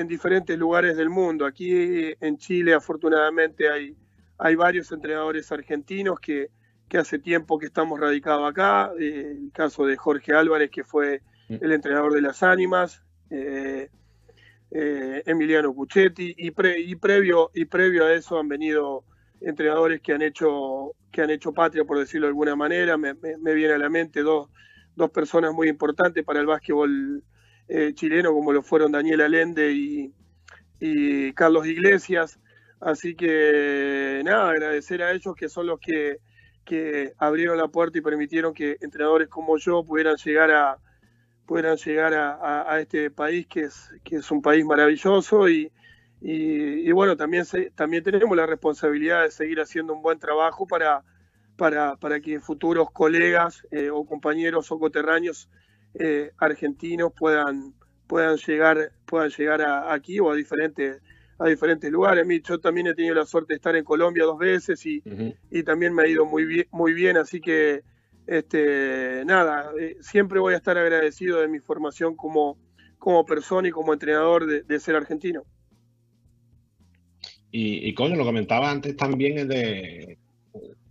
diferentes 0.07 0.57
lugares 0.57 0.97
del 0.97 1.11
mundo. 1.11 1.45
Aquí 1.45 2.15
en 2.21 2.39
Chile 2.39 2.75
afortunadamente 2.75 3.69
hay, 3.69 3.97
hay 4.39 4.55
varios 4.55 4.93
entrenadores 4.93 5.51
argentinos 5.51 6.21
que, 6.21 6.51
hace 6.99 7.19
tiempo 7.19 7.59
que 7.59 7.67
estamos 7.67 7.99
radicados 7.99 8.51
acá, 8.51 8.93
eh, 8.99 9.37
el 9.39 9.53
caso 9.53 9.87
de 9.87 9.97
Jorge 9.97 10.33
Álvarez 10.33 10.71
que 10.71 10.85
fue 10.85 11.23
mm. 11.49 11.57
el 11.61 11.73
entrenador 11.73 12.13
de 12.13 12.23
las 12.23 12.43
ánimas, 12.43 13.03
eh, 13.31 13.89
eh, 14.73 15.23
Emiliano 15.27 15.75
Puchetti 15.75 16.35
y, 16.37 16.49
y, 16.49 16.95
previo, 16.95 17.51
y 17.55 17.65
previo 17.65 18.05
a 18.07 18.13
eso 18.13 18.39
han 18.39 18.49
venido 18.49 19.05
entrenadores 19.41 20.01
que 20.01 20.13
han 20.13 20.23
hecho 20.23 20.95
que 21.11 21.23
han 21.23 21.31
hecho 21.31 21.53
patria, 21.53 21.85
por 21.85 21.99
decirlo 21.99 22.27
de 22.27 22.31
alguna 22.31 22.57
manera. 22.57 22.97
Me, 22.97 23.15
viene 23.55 23.75
a 23.75 23.79
la 23.79 23.89
mente 23.89 24.23
dos, 24.23 24.49
dos, 24.97 25.11
personas 25.11 25.53
muy 25.53 25.69
importantes 25.69 26.25
para 26.25 26.41
el 26.41 26.47
básquetbol 26.47 27.23
eh, 27.69 27.93
chileno, 27.95 28.33
como 28.33 28.53
lo 28.53 28.63
fueron 28.63 28.93
Daniel 28.93 29.23
Alende 29.23 29.73
y, 29.73 30.13
Carlos 31.35 31.67
Iglesias. 31.67 32.39
Así 32.81 33.15
que 33.15 34.23
nada, 34.25 34.51
agradecer 34.51 35.03
a 35.03 35.13
ellos 35.13 35.35
que 35.37 35.51
son 35.51 35.67
los 35.67 35.79
que, 35.79 36.19
que 36.71 37.15
abrieron 37.19 37.59
la 37.59 37.67
puerta 37.67 37.99
y 37.99 38.01
permitieron 38.01 38.55
que 38.55 38.77
entrenadores 38.81 39.27
como 39.27 39.59
yo 39.59 39.83
pudieran 39.83 40.17
llegar 40.17 40.53
a 40.53 40.79
pudieran 41.45 41.77
llegar 41.77 42.15
a, 42.15 42.73
a 42.73 42.81
este 42.81 43.11
país 43.11 43.49
que 43.49 43.63
es, 43.63 43.91
que 44.05 44.17
es 44.17 44.31
un 44.31 44.41
país 44.41 44.65
maravilloso 44.65 45.49
y, 45.49 45.73
y, 46.21 46.93
bueno, 46.93 47.17
también, 47.17 47.45
también 47.75 48.05
tenemos 48.05 48.37
la 48.37 48.47
responsabilidad 48.47 49.25
de 49.25 49.33
seguir 49.33 49.61
haciendo 49.61 49.93
un 49.95 50.01
buen 50.01 50.21
trabajo 50.21 50.65
para, 50.65 51.03
para, 51.57 51.97
para 51.97 52.21
que 52.21 52.39
futuros 52.39 52.93
colegas 52.93 53.67
eh, 53.73 53.91
o 53.91 54.05
compañeros 54.05 54.71
o 54.71 54.79
coterráneos 54.79 55.51
eh, 55.95 56.31
argentinos 56.39 57.13
puedan, 57.19 57.75
puedan 58.07 58.37
llegar, 58.37 58.93
puedan 59.07 59.31
llegar 59.31 59.61
aquí 59.91 60.21
o 60.21 60.31
a 60.31 60.37
diferentes, 60.37 61.03
a 61.41 61.49
diferentes 61.49 61.91
lugares. 61.91 62.27
Yo 62.47 62.59
también 62.61 62.87
he 62.87 62.95
tenido 62.95 63.15
la 63.15 63.27
suerte 63.27 63.55
de 63.55 63.57
estar 63.57 63.75
en 63.75 63.85
Colombia 63.85 64.25
dos 64.25 64.39
veces 64.39 64.85
y, 64.87 65.03
y 65.51 65.63
también 65.63 65.95
me 65.95 66.03
ha 66.03 66.07
ido 66.07 66.25
muy 66.27 66.45
bien, 66.45 66.67
muy 66.71 66.93
bien 66.93 67.17
así 67.17 67.41
que 67.41 67.83
este, 68.27 69.25
nada, 69.25 69.73
eh, 69.81 69.97
siempre 70.01 70.39
voy 70.39 70.55
a 70.55 70.59
estar 70.59 70.79
agradecido 70.79 71.41
de 71.41 71.49
mi 71.49 71.59
formación 71.59 72.15
como, 72.15 72.59
como 72.99 73.25
persona 73.25 73.67
y 73.67 73.73
como 73.73 73.93
entrenador 73.93 74.47
de, 74.47 74.79
ser 74.79 74.95
argentino. 74.95 75.43
Y, 77.51 77.89
y 77.89 77.95
coño, 77.95 78.15
lo 78.15 78.25
comentaba 78.25 78.71
antes 78.71 78.97
también 78.97 79.49
de, 79.49 80.17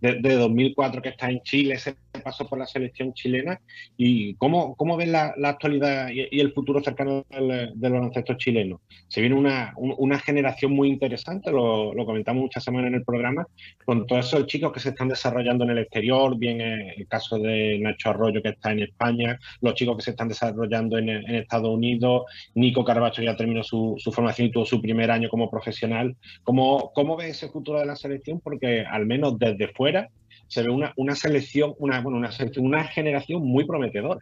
de, 0.02 0.34
2004 0.34 1.00
que 1.00 1.08
está 1.08 1.30
en 1.30 1.40
Chile, 1.40 1.74
ese 1.76 1.96
paso 2.18 2.46
por 2.46 2.58
la 2.58 2.66
selección 2.66 3.14
chilena. 3.14 3.60
¿Y 3.96 4.34
cómo, 4.34 4.74
cómo 4.74 4.96
ves 4.96 5.08
la, 5.08 5.34
actualidad 5.44 6.08
y, 6.10 6.40
el 6.40 6.52
futuro 6.52 6.82
cercano 6.82 7.24
del, 7.30 7.72
baloncesto 7.76 8.34
chileno? 8.34 8.80
Se 9.08 9.20
viene 9.20 9.36
una, 9.36 9.72
una 9.76 10.18
generación 10.18 10.72
muy 10.72 10.88
interesante, 10.88 11.50
lo, 11.50 11.94
lo, 11.94 12.04
comentamos 12.04 12.42
muchas 12.42 12.64
semanas 12.64 12.88
en 12.88 12.94
el 12.96 13.04
programa, 13.04 13.46
con 13.84 14.06
todos 14.06 14.26
esos 14.26 14.46
chicos 14.46 14.72
que 14.72 14.80
se 14.80 14.90
están 14.90 15.08
desarrollando 15.08 15.64
en 15.64 15.70
el 15.70 15.78
exterior, 15.78 16.36
bien 16.36 16.60
el 16.60 17.06
caso 17.08 17.38
de 17.38 17.78
Nacho 17.80 18.10
Arroyo 18.10 18.42
que 18.42 18.50
está 18.50 18.72
en 18.72 18.80
España, 18.80 19.38
los 19.60 19.74
chicos 19.74 19.96
que 19.96 20.02
se 20.02 20.10
están 20.10 20.28
desarrollando 20.28 20.98
en, 20.98 21.10
Estados 21.10 21.70
Unidos, 21.70 22.24
Nico 22.54 22.84
Carbacho 22.84 23.22
ya 23.22 23.36
terminó 23.36 23.62
su, 23.62 23.94
su, 23.98 24.12
formación 24.12 24.48
y 24.48 24.50
tuvo 24.50 24.64
su 24.64 24.80
primer 24.80 25.10
año 25.10 25.28
como 25.28 25.50
profesional. 25.50 26.16
¿Cómo, 26.42 26.92
¿Cómo 26.94 27.16
ves 27.16 27.30
ese 27.30 27.48
futuro 27.48 27.78
de 27.80 27.86
la 27.86 27.96
selección? 27.96 28.40
Porque 28.40 28.84
al 28.84 29.06
menos 29.06 29.38
desde 29.38 29.68
fuera 29.68 30.08
se 30.50 30.64
ve 30.64 30.68
una, 30.68 30.92
una 30.96 31.14
selección, 31.14 31.74
una, 31.78 32.00
bueno, 32.00 32.18
una, 32.18 32.30
una 32.56 32.84
generación 32.84 33.40
muy 33.40 33.64
prometedora. 33.64 34.18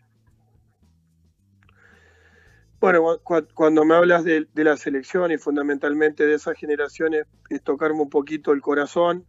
Bueno, 2.80 3.18
cuando 3.54 3.84
me 3.86 3.94
hablas 3.94 4.24
de, 4.24 4.46
la 4.54 4.76
selección 4.76 5.32
y 5.32 5.38
fundamentalmente 5.38 6.26
de 6.26 6.34
esas 6.34 6.54
generaciones, 6.58 7.24
es 7.48 7.62
tocarme 7.62 8.02
un 8.02 8.10
poquito 8.10 8.52
el 8.52 8.60
corazón, 8.60 9.24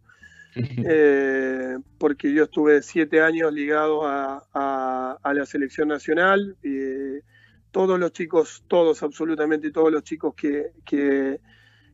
eh, 0.54 1.78
porque 1.96 2.34
yo 2.34 2.44
estuve 2.44 2.82
siete 2.82 3.22
años 3.22 3.50
ligado 3.50 4.02
a, 4.04 5.18
la 5.24 5.46
selección 5.46 5.88
nacional. 5.88 6.58
y 6.62 7.24
todos 7.70 7.98
los 7.98 8.12
chicos, 8.12 8.62
todos, 8.68 9.02
absolutamente 9.02 9.70
todos 9.70 9.90
los 9.90 10.02
chicos 10.02 10.34
que, 10.34 10.72
que, 10.84 11.40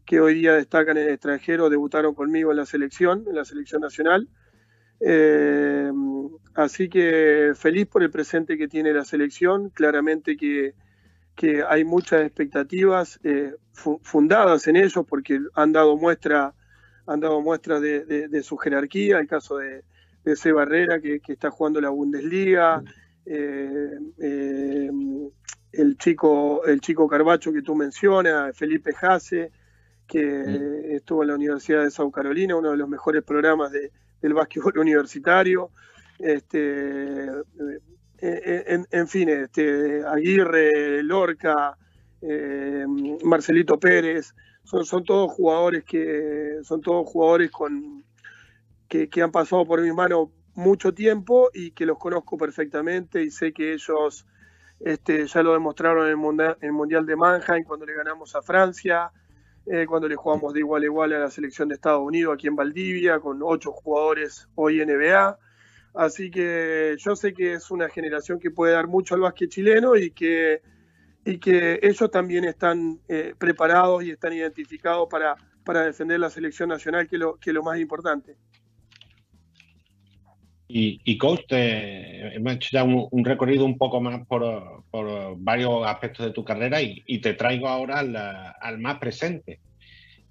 que, 0.04 0.20
hoy 0.20 0.34
día 0.34 0.54
destacan 0.54 0.96
en 0.96 1.04
el 1.04 1.10
extranjero 1.10 1.70
debutaron 1.70 2.14
conmigo 2.14 2.50
en 2.50 2.56
la 2.56 2.66
selección, 2.66 3.24
en 3.28 3.36
la 3.36 3.44
selección 3.44 3.82
nacional. 3.82 4.28
Eh, 5.00 5.90
así 6.54 6.88
que 6.88 7.52
feliz 7.54 7.86
por 7.86 8.02
el 8.02 8.10
presente 8.10 8.56
que 8.56 8.68
tiene 8.68 8.92
la 8.92 9.04
selección, 9.04 9.70
claramente 9.70 10.36
que, 10.36 10.74
hay 11.68 11.84
muchas 11.84 12.22
expectativas 12.22 13.20
eh, 13.22 13.54
fundadas 13.74 14.66
en 14.68 14.76
ellos 14.76 15.04
porque 15.06 15.38
han 15.54 15.70
dado 15.70 15.94
muestra, 15.98 16.54
han 17.06 17.20
dado 17.20 17.42
muestra 17.42 17.78
de, 17.78 18.42
su 18.42 18.56
jerarquía, 18.56 19.18
el 19.18 19.26
caso 19.26 19.58
de, 19.58 19.84
de 20.24 20.34
C. 20.34 20.50
Barrera 20.52 20.98
que, 20.98 21.20
está 21.28 21.50
jugando 21.50 21.78
la 21.78 21.90
Bundesliga, 21.90 22.82
eh, 23.26 23.98
el 25.72 25.98
chico, 25.98 26.64
el 26.64 26.80
chico 26.80 27.06
Carbacho 27.06 27.52
que 27.52 27.60
tú 27.60 27.74
mencionas, 27.74 28.56
Felipe 28.56 28.94
Jase, 28.94 29.52
que 30.06 30.94
estuvo 30.96 31.22
en 31.22 31.28
la 31.28 31.34
Universidad 31.34 31.82
de 31.82 31.90
South 31.90 32.12
Carolina, 32.12 32.56
uno 32.56 32.70
de 32.70 32.78
los 32.78 32.88
mejores 32.88 33.22
programas 33.24 33.72
de, 33.72 33.92
del 34.20 34.34
básquetbol 34.34 34.78
universitario. 34.78 35.70
Este, 36.18 37.26
eh, 38.18 38.84
en, 38.90 39.08
fin, 39.08 39.28
este, 39.28 40.02
Aguirre, 40.04 41.02
Lorca, 41.02 41.76
eh, 42.22 42.86
Marcelito 43.24 43.78
Pérez, 43.78 44.34
son, 44.64 45.04
todos 45.04 45.32
jugadores 45.32 45.84
que 45.84 46.58
son 46.62 46.80
todos 46.80 47.06
jugadores 47.06 47.50
con 47.50 48.04
que, 48.88 49.08
han 49.22 49.30
pasado 49.30 49.64
por 49.64 49.80
mi 49.80 49.92
mano 49.92 50.32
mucho 50.54 50.92
tiempo 50.92 51.50
y 51.52 51.72
que 51.72 51.86
los 51.86 51.98
conozco 51.98 52.36
perfectamente 52.36 53.22
y 53.22 53.30
sé 53.30 53.52
que 53.52 53.74
ellos 53.74 54.26
este, 54.80 55.26
ya 55.26 55.42
lo 55.42 55.52
demostraron 55.52 56.04
en 56.04 56.10
el, 56.10 56.16
mundial, 56.16 56.56
en 56.60 56.68
el 56.68 56.72
Mundial 56.72 57.06
de 57.06 57.16
Mannheim 57.16 57.64
cuando 57.64 57.86
le 57.86 57.94
ganamos 57.94 58.34
a 58.34 58.42
Francia, 58.42 59.10
eh, 59.66 59.84
cuando 59.86 60.08
le 60.08 60.14
jugamos 60.14 60.52
de 60.52 60.60
igual 60.60 60.82
a 60.82 60.86
igual 60.86 61.12
a 61.12 61.18
la 61.18 61.30
selección 61.30 61.68
de 61.68 61.74
Estados 61.74 62.00
Unidos 62.00 62.34
aquí 62.34 62.46
en 62.46 62.56
Valdivia, 62.56 63.18
con 63.18 63.40
ocho 63.42 63.72
jugadores 63.72 64.48
hoy 64.54 64.84
NBA. 64.84 65.38
Así 65.94 66.30
que 66.30 66.94
yo 66.98 67.16
sé 67.16 67.32
que 67.32 67.54
es 67.54 67.70
una 67.70 67.88
generación 67.88 68.38
que 68.38 68.50
puede 68.50 68.74
dar 68.74 68.86
mucho 68.86 69.14
al 69.14 69.22
básquet 69.22 69.50
chileno 69.50 69.96
y 69.96 70.10
que, 70.10 70.60
y 71.24 71.38
que 71.38 71.80
ellos 71.82 72.10
también 72.10 72.44
están 72.44 73.00
eh, 73.08 73.34
preparados 73.36 74.04
y 74.04 74.10
están 74.10 74.32
identificados 74.34 75.08
para, 75.10 75.34
para 75.64 75.84
defender 75.84 76.20
la 76.20 76.30
selección 76.30 76.68
nacional, 76.68 77.08
que, 77.08 77.18
lo, 77.18 77.36
que 77.36 77.50
es 77.50 77.54
lo 77.54 77.62
más 77.62 77.78
importante. 77.80 78.36
Y, 80.68 81.16
coach, 81.18 81.44
hemos 81.50 82.54
hecho 82.54 82.70
ya 82.72 82.82
un, 82.82 83.24
recorrido 83.24 83.64
un 83.64 83.78
poco 83.78 84.00
más 84.00 84.26
por, 84.26 84.82
varios 85.36 85.86
aspectos 85.86 86.26
de 86.26 86.32
tu 86.32 86.44
carrera 86.44 86.82
y, 86.82 87.18
te 87.18 87.34
traigo 87.34 87.68
ahora 87.68 88.00
al, 88.60 88.78
más 88.78 88.98
presente. 88.98 89.60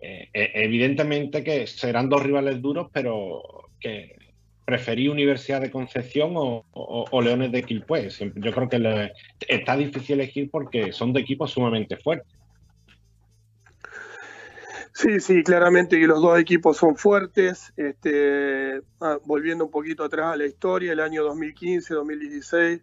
Eh, 0.02 0.30
eh, 0.34 0.52
evidentemente 0.56 1.44
que 1.44 1.66
serán 1.66 2.10
dos 2.10 2.22
rivales 2.22 2.62
duros, 2.62 2.90
pero 2.92 3.70
que 3.80 4.16
preferí 4.66 5.08
Universidad 5.08 5.62
de 5.62 5.72
Concepción 5.72 6.34
o, 6.36 7.22
Leones 7.22 7.52
de 7.52 7.64
Quilpué. 7.64 8.10
Yo 8.36 8.52
creo 8.52 8.70
que 8.70 9.12
está 9.48 9.78
difícil 9.78 10.20
elegir 10.20 10.50
porque 10.52 10.92
son 10.92 11.14
de 11.14 11.22
equipos 11.22 11.52
sumamente 11.52 11.98
fuertes. 11.98 12.36
Sí, 14.98 15.20
sí, 15.20 15.44
claramente 15.44 16.00
que 16.00 16.08
los 16.08 16.22
dos 16.22 16.40
equipos 16.40 16.78
son 16.78 16.96
fuertes. 16.96 17.74
Este, 17.76 18.82
ah, 19.02 19.20
volviendo 19.26 19.66
un 19.66 19.70
poquito 19.70 20.06
atrás 20.06 20.34
a 20.34 20.38
la 20.38 20.46
historia, 20.46 20.94
el 20.94 21.02
año 21.02 21.22
2015-2016 21.26 22.82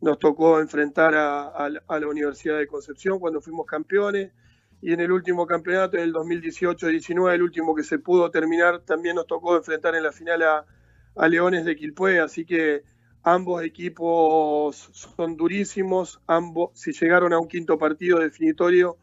nos 0.00 0.18
tocó 0.18 0.58
enfrentar 0.58 1.14
a, 1.14 1.68
la 1.68 2.08
Universidad 2.08 2.58
de 2.58 2.66
Concepción 2.66 3.20
cuando 3.20 3.40
fuimos 3.40 3.64
campeones. 3.66 4.32
Y 4.80 4.92
en 4.92 4.98
el 4.98 5.12
último 5.12 5.46
campeonato, 5.46 5.98
en 5.98 6.02
el 6.02 6.12
2018-19, 6.12 7.32
el 7.32 7.42
último 7.44 7.76
que 7.76 7.84
se 7.84 8.00
pudo 8.00 8.28
terminar, 8.32 8.80
también 8.80 9.14
nos 9.14 9.28
tocó 9.28 9.56
enfrentar 9.56 9.94
en 9.94 10.02
la 10.02 10.10
final 10.10 10.42
a, 10.42 10.66
a 11.14 11.28
Leones 11.28 11.64
de 11.64 11.76
Quilpué. 11.76 12.18
Así 12.18 12.44
que 12.44 12.82
ambos 13.22 13.62
equipos 13.62 14.90
son 14.90 15.36
durísimos. 15.36 16.20
Ambos, 16.26 16.70
si 16.74 16.90
llegaron 16.90 17.32
a 17.32 17.38
un 17.38 17.46
quinto 17.46 17.78
partido 17.78 18.18
definitorio, 18.18 18.98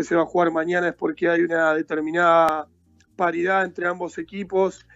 que 0.00 0.04
se 0.04 0.16
va 0.16 0.22
a 0.22 0.26
jugar 0.26 0.50
mañana 0.50 0.88
es 0.88 0.94
porque 0.94 1.28
hay 1.28 1.42
una 1.42 1.74
determinada 1.74 2.66
paridad 3.16 3.66
entre 3.66 3.86
ambos 3.86 4.16
equipos 4.16 4.86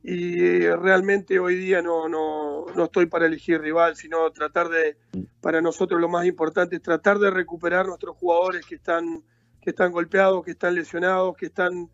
y 0.00 0.68
realmente 0.68 1.40
hoy 1.40 1.56
día 1.56 1.82
no, 1.82 2.08
no, 2.08 2.66
no, 2.72 2.84
estoy 2.84 3.06
para 3.06 3.26
elegir 3.26 3.60
rival, 3.60 3.96
sino 3.96 4.30
tratar 4.30 4.68
de, 4.68 4.96
para 5.40 5.60
nosotros 5.60 6.00
lo 6.00 6.08
más 6.08 6.24
importante 6.24 6.76
es 6.76 6.82
tratar 6.82 7.18
de 7.18 7.32
recuperar 7.32 7.86
nuestros 7.86 8.16
jugadores 8.16 8.64
que 8.64 8.76
están, 8.76 9.24
que 9.60 9.70
están 9.70 9.90
golpeados, 9.90 10.44
que 10.44 10.52
están 10.52 10.76
lesionados, 10.76 11.36
que 11.36 11.46
están, 11.46 11.90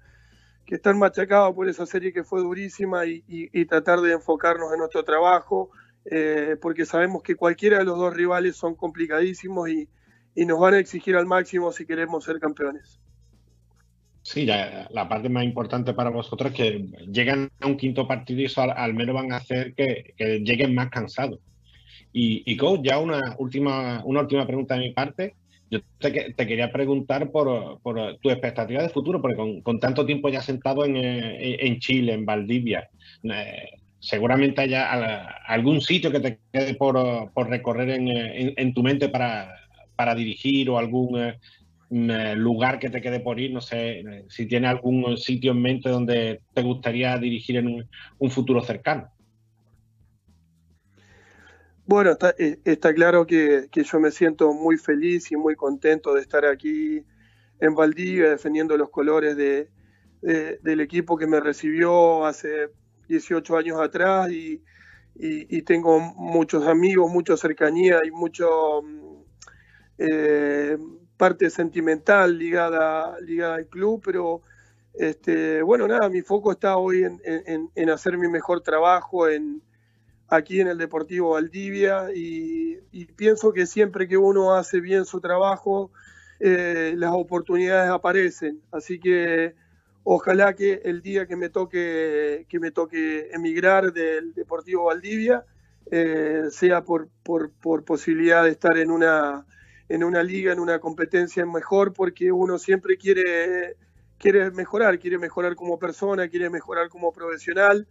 que 0.67 0.75
están 0.75 0.99
machacados 0.99 1.55
por 1.55 1.67
esa 1.67 1.87
serie 1.87 2.13
que 2.13 2.25
fue 2.25 2.43
durísima 2.43 3.07
y, 3.07 3.25
y, 3.27 3.65
tratar 3.65 4.03
de 4.03 4.13
enfocarnos 4.13 4.71
en 4.75 4.81
nuestro 4.81 5.03
trabajo, 5.03 5.71
eh, 6.05 6.59
porque 6.61 6.85
sabemos 6.85 7.23
que 7.23 7.37
cualquiera 7.37 7.79
de 7.79 7.85
los 7.85 7.97
dos 7.97 8.13
rivales 8.13 8.55
son 8.55 8.75
complicadísimos 8.75 9.71
y, 9.71 9.89
y 10.35 10.47
nos 10.47 10.59
van 10.59 10.75
a 10.75 10.79
exigir 10.79 11.17
al 11.17 11.27
máximo 11.27 11.73
si 11.73 11.87
queremos 11.87 12.25
ser 12.25 12.39
campeones. 12.39 13.01
Sí, 14.23 14.45
la, 14.45 15.09
parte 15.09 15.29
más 15.29 15.45
importante 15.45 15.95
para 15.95 16.11
vosotros 16.11 16.53
es 16.53 16.57
que 16.57 16.87
lleguen 17.11 17.51
a 17.61 17.67
un 17.67 17.77
quinto 17.77 18.07
partido 18.07 18.41
y 18.41 18.45
eso 18.45 18.61
al, 18.61 18.95
menos 18.95 19.15
van 19.15 19.33
a 19.33 19.37
hacer 19.37 19.75
que, 19.75 20.15
lleguen 20.45 20.75
más 20.75 20.91
cansados. 20.91 21.41
Y, 22.13 22.43
y, 22.45 22.57
coach, 22.57 22.81
ya 22.83 22.99
una 22.99 23.37
última, 23.39 24.03
una 24.05 24.21
última 24.21 24.47
pregunta 24.47 24.75
de 24.75 24.81
mi 24.81 24.93
parte. 24.93 25.35
Yo 25.71 25.79
te, 25.99 26.35
quería 26.35 26.73
preguntar 26.73 27.31
por, 27.31 27.79
tu 28.21 28.31
expectativa 28.31 28.83
de 28.83 28.89
futuro, 28.89 29.23
porque 29.23 29.63
con, 29.63 29.81
tanto 29.81 30.05
tiempo 30.05 30.29
ya 30.29 30.43
sentado 30.43 30.85
en, 30.85 30.97
eh, 30.97 31.77
Chile, 31.79 32.13
en 32.13 32.27
Valdivia, 32.27 32.91
eh, 33.23 33.69
seguramente 34.01 34.63
haya 34.63 35.23
algún 35.47 35.81
sitio 35.81 36.11
que 36.11 36.21
te 36.21 36.41
quede 36.53 36.75
por, 36.75 37.49
recorrer 37.49 37.91
en, 37.91 38.75
tu 38.75 38.83
mente 38.83 39.09
para, 39.09 39.60
para 40.01 40.15
dirigir 40.15 40.71
o 40.71 40.79
algún 40.79 41.21
eh, 41.21 41.39
mm, 41.91 42.11
eh, 42.11 42.35
lugar 42.35 42.79
que 42.79 42.89
te 42.89 43.03
quede 43.03 43.21
por 43.21 43.39
ir? 43.39 43.53
No 43.53 43.61
sé 43.61 44.01
eh, 44.01 44.25
si 44.31 44.47
tiene 44.47 44.67
algún 44.67 45.19
sitio 45.19 45.53
en 45.53 45.61
mente 45.61 45.91
donde 45.91 46.41
te 46.55 46.63
gustaría 46.63 47.19
dirigir 47.19 47.59
en 47.59 47.87
un, 48.19 48.31
futuro 48.31 48.63
cercano. 48.63 49.13
Bueno, 51.85 52.17
está, 52.65 52.95
claro 52.95 53.27
que, 53.27 53.69
yo 53.71 54.01
me 54.01 54.11
siento 54.11 54.55
muy 54.55 54.79
feliz 54.79 55.31
y 55.33 55.37
muy 55.37 55.55
contento 55.55 56.15
de 56.15 56.23
estar 56.23 56.47
aquí 56.47 57.03
en 57.61 57.75
Valdivia 57.75 58.31
defendiendo 58.31 58.79
los 58.79 58.89
colores 58.89 59.37
de, 59.37 59.69
del 60.23 60.81
equipo 60.81 61.19
que 61.19 61.27
me 61.27 61.41
recibió 61.41 62.25
hace 62.25 62.71
18 63.07 63.55
años 63.55 63.79
atrás 63.79 64.31
y, 64.31 64.63
y 65.15 65.61
tengo 65.61 66.01
muchos 66.01 66.67
amigos, 66.67 67.13
mucha 67.13 67.37
cercanía 67.37 68.01
y 68.03 68.11
mucho 68.11 68.81
mm, 68.83 69.10
eh, 70.03 70.79
parte 71.19 71.51
sentimental 71.51 72.39
ligada, 72.39 73.21
ligada 73.21 73.57
al 73.57 73.67
club, 73.67 74.01
pero 74.03 74.41
este, 74.95 75.61
bueno, 75.61 75.87
nada, 75.87 76.09
mi 76.09 76.23
foco 76.23 76.53
está 76.53 76.79
hoy 76.79 77.05
en, 77.05 77.91
hacer 77.91 78.17
mi 78.17 78.27
mejor 78.27 78.63
trabajo, 78.63 79.29
en 79.29 79.61
aquí 80.29 80.61
en 80.61 80.69
el 80.69 80.79
Deportivo 80.79 81.33
Valdivia 81.33 82.09
y, 82.15 82.79
pienso 83.17 83.53
que 83.53 83.67
siempre 83.67 84.09
que 84.09 84.17
uno 84.17 84.55
hace 84.55 84.81
bien 84.81 85.05
su 85.05 85.21
trabajo, 85.21 85.91
eh, 86.41 86.95
las 86.97 87.13
oportunidades 87.13 87.91
aparecen. 87.91 88.63
Así 88.73 88.99
que 88.99 89.55
ojalá 90.03 90.55
que 90.55 90.81
el 90.85 91.03
día 91.03 91.27
que 91.27 91.37
me 91.37 91.51
toque, 91.51 92.47
que 92.49 92.59
me 92.59 92.71
toque 92.71 93.29
emigrar 93.33 93.93
del 93.93 94.33
Deportivo 94.33 94.85
Valdivia 94.85 95.45
eh, 95.91 96.45
sea 96.51 96.85
por, 96.85 97.09
por, 97.23 97.51
por, 97.51 97.85
posibilidad 97.85 98.45
de 98.45 98.51
estar 98.51 98.79
en 98.79 98.91
una, 98.91 99.45
en 99.91 100.05
una 100.05 100.23
liga, 100.23 100.53
en 100.53 100.61
una 100.61 100.79
competencia 100.79 101.45
mejor, 101.45 101.93
porque 101.93 102.31
uno 102.31 102.59
siempre 102.59 102.97
quiere, 102.97 103.77
quiere 104.19 104.53
mejorar, 104.53 105.01
quiere 105.01 105.19
mejorar 105.19 105.57
como 105.57 105.81
persona, 105.81 106.29
quiere 106.29 106.49
mejorar 106.49 106.89
como 106.89 107.13
profesional. 107.13 107.89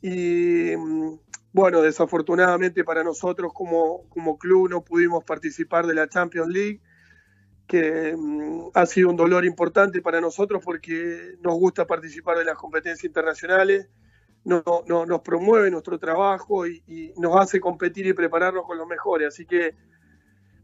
Y 0.00 0.74
mm, 0.74 1.18
bueno, 1.52 1.82
desafortunadamente 1.82 2.82
para 2.82 3.04
nosotros 3.04 3.52
como, 3.52 4.08
como 4.08 4.38
club 4.38 4.70
no 4.70 4.82
pudimos 4.82 5.22
participar 5.22 5.86
de 5.86 5.94
la 5.94 6.08
Champions 6.08 6.48
League, 6.48 6.80
que 7.66 8.16
mm, 8.16 8.70
ha 8.72 8.86
sido 8.86 9.10
un 9.10 9.16
dolor 9.16 9.44
importante 9.44 10.00
para 10.00 10.22
nosotros 10.22 10.62
porque 10.64 11.34
nos 11.42 11.56
gusta 11.56 11.86
participar 11.86 12.38
de 12.38 12.46
las 12.46 12.56
competencias 12.56 13.04
internacionales, 13.04 13.86
no, 14.44 14.62
no, 14.86 15.04
nos 15.04 15.20
promueve 15.20 15.70
nuestro 15.70 15.98
trabajo 15.98 16.66
y, 16.66 17.12
nos 17.18 17.36
hace 17.36 17.60
competir 17.60 18.06
y 18.06 18.14
prepararnos 18.14 18.64
con 18.64 18.78
los 18.78 18.86
mejores. 18.86 19.28
Así 19.28 19.44
que 19.44 19.74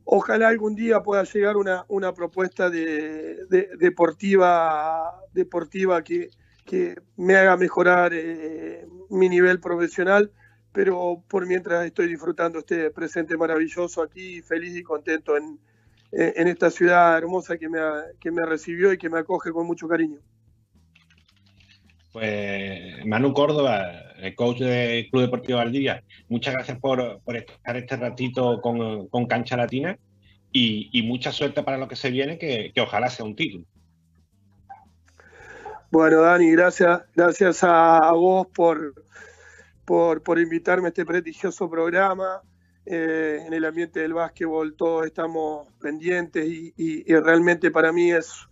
ojalá 0.04 0.48
algún 0.48 0.74
día 0.74 1.02
pueda 1.02 1.24
llegar 1.24 1.56
una, 1.56 1.84
una 1.88 2.12
propuesta 2.12 2.70
de, 2.70 3.46
deportiva, 3.78 5.20
deportiva 5.32 6.02
que, 6.02 6.30
que 6.64 6.96
me 7.16 7.36
haga 7.36 7.56
mejorar 7.56 8.12
eh, 8.14 8.86
mi 9.10 9.28
nivel 9.28 9.60
profesional, 9.60 10.32
pero 10.72 11.22
por 11.28 11.46
mientras 11.46 11.86
estoy 11.86 12.08
disfrutando 12.08 12.58
este 12.60 12.90
presente 12.90 13.36
maravilloso 13.36 14.02
aquí, 14.02 14.42
feliz 14.42 14.76
y 14.76 14.82
contento 14.82 15.36
en, 15.36 15.58
en 16.12 16.48
esta 16.48 16.70
ciudad 16.70 17.16
hermosa 17.16 17.56
que 17.56 17.68
me, 17.68 17.80
que 18.20 18.30
me 18.30 18.44
recibió 18.44 18.92
y 18.92 18.98
que 18.98 19.10
me 19.10 19.18
acoge 19.18 19.52
con 19.52 19.66
mucho 19.66 19.88
cariño. 19.88 20.20
Pues 22.14 23.04
Manu 23.04 23.34
Córdoba, 23.34 23.90
el 24.18 24.36
coach 24.36 24.60
del 24.60 25.10
Club 25.10 25.22
Deportivo 25.22 25.58
Valdivia, 25.58 26.04
muchas 26.28 26.54
gracias 26.54 26.78
por, 26.78 27.20
estar 27.26 27.76
este 27.76 27.96
ratito 27.96 28.60
con, 28.60 29.08
con 29.08 29.26
Cancha 29.26 29.56
Latina 29.56 29.98
y, 30.52 30.90
y, 30.92 31.02
mucha 31.02 31.32
suerte 31.32 31.64
para 31.64 31.76
lo 31.76 31.88
que 31.88 31.96
se 31.96 32.12
viene, 32.12 32.38
que, 32.38 32.70
que 32.72 32.80
ojalá 32.80 33.10
sea 33.10 33.24
un 33.24 33.34
título. 33.34 33.64
Bueno, 35.90 36.20
Dani, 36.20 36.52
gracias, 36.52 37.02
gracias 37.16 37.64
a, 37.64 38.12
vos 38.12 38.46
por, 38.54 38.94
por, 39.84 40.22
por, 40.22 40.38
invitarme 40.38 40.86
a 40.86 40.88
este 40.90 41.04
prestigioso 41.04 41.68
programa. 41.68 42.42
Eh, 42.86 43.42
en 43.44 43.52
el 43.54 43.64
ambiente 43.64 43.98
del 43.98 44.14
básquetbol 44.14 44.76
todos 44.76 45.04
estamos 45.04 45.66
pendientes 45.80 46.46
y, 46.46 46.72
y, 46.76 47.12
y 47.12 47.16
realmente 47.16 47.72
para 47.72 47.92
mí 47.92 48.12
es, 48.12 48.46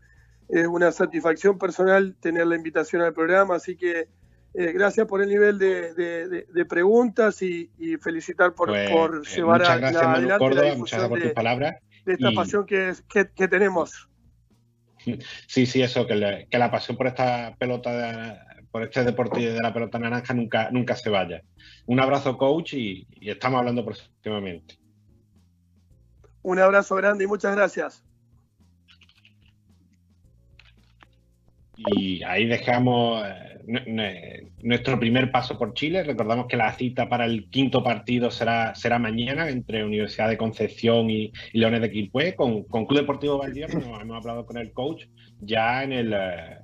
es, 0.53 0.67
una 0.67 0.93
satisfacción 0.93 1.59
personal 1.59 2.15
tener 2.21 2.47
la 2.47 2.57
invitación 2.57 3.03
al 3.03 3.13
programa, 3.13 3.57
así 3.57 3.77
que 3.77 4.09
eh, 4.55 4.73
gracias 4.73 5.07
por 5.07 5.23
el 5.23 5.29
nivel 5.31 5.59
de, 5.59 5.95
de, 5.95 6.47
de 6.47 6.65
preguntas 6.67 7.41
y, 7.43 7.71
felicitar 8.01 8.55
por, 8.55 8.69
pues, 8.69 8.91
por 8.91 9.17
eh, 9.17 9.31
llevar 9.37 9.61
gracias, 9.63 9.97
a, 9.97 10.03
Manu 10.09 10.17
adelante 10.19 10.39
Córdoba, 10.39 10.69
la 10.69 10.75
muchas 10.77 10.99
gracias 10.99 11.09
por 11.09 11.19
tus 11.19 11.29
difusión 11.29 11.35
palabras. 11.35 11.75
de 12.05 12.13
esta 12.13 12.31
y- 12.31 12.37
pasión 12.37 12.67
que, 12.67 12.89
es- 12.91 13.03
que, 13.03 13.31
que 13.35 13.49
tenemos. 13.49 14.09
Sí, 15.49 15.67
sí, 15.67 15.83
eso, 15.83 16.07
que, 16.07 16.15
le- 16.15 16.47
que 16.49 16.59
la 16.59 16.71
pasión 16.71 16.97
por 16.97 17.07
esta 17.09 17.57
pelota, 17.59 17.91
de- 17.93 18.39
por 18.71 18.83
este 18.85 19.03
deporte 19.05 19.41
de 19.41 19.61
la 19.61 19.73
pelota 19.73 19.99
naranja 19.99 20.33
nunca, 20.33 20.71
nunca 20.71 20.95
se 20.97 21.11
vaya. 21.11 21.43
Un 21.87 21.99
abrazo, 21.99 22.37
coach, 22.39 22.75
y, 22.75 23.07
y 23.11 23.31
estamos 23.31 23.59
hablando 23.59 23.85
próximamente. 23.85 24.77
Un 26.43 26.59
abrazo 26.59 26.95
grande 26.97 27.25
y 27.25 27.27
muchas 27.27 27.57
gracias. 27.57 28.05
Y 31.87 32.23
ahí 32.23 32.47
dejamos 32.47 33.25
eh, 33.27 34.49
nuestro 34.63 34.99
primer 34.99 35.31
paso 35.31 35.59
por 35.59 35.75
Chile. 35.75 36.03
Recordamos 36.03 36.47
que 36.47 36.57
la 36.57 36.73
cita 36.73 37.09
para 37.09 37.25
el 37.25 37.49
quinto 37.51 37.83
partido 37.83 38.31
será, 38.31 38.75
será 38.75 38.99
mañana 38.99 39.49
entre 39.49 39.85
Universidad 39.85 40.29
de 40.29 40.37
Concepción 40.37 41.11
y, 41.11 41.33
Leones 41.53 41.81
de 41.81 41.91
Quilpué, 41.91 42.35
con, 42.35 42.65
Club 42.65 42.95
Deportivo 42.95 43.39
Valdivia, 43.39 43.69
como 43.69 44.01
hemos 44.01 44.17
hablado 44.17 44.47
con 44.47 44.57
el 44.57 44.73
coach, 44.73 45.05
ya 45.41 45.83
en 45.83 45.93
el 45.93 46.13
eh, 46.13 46.59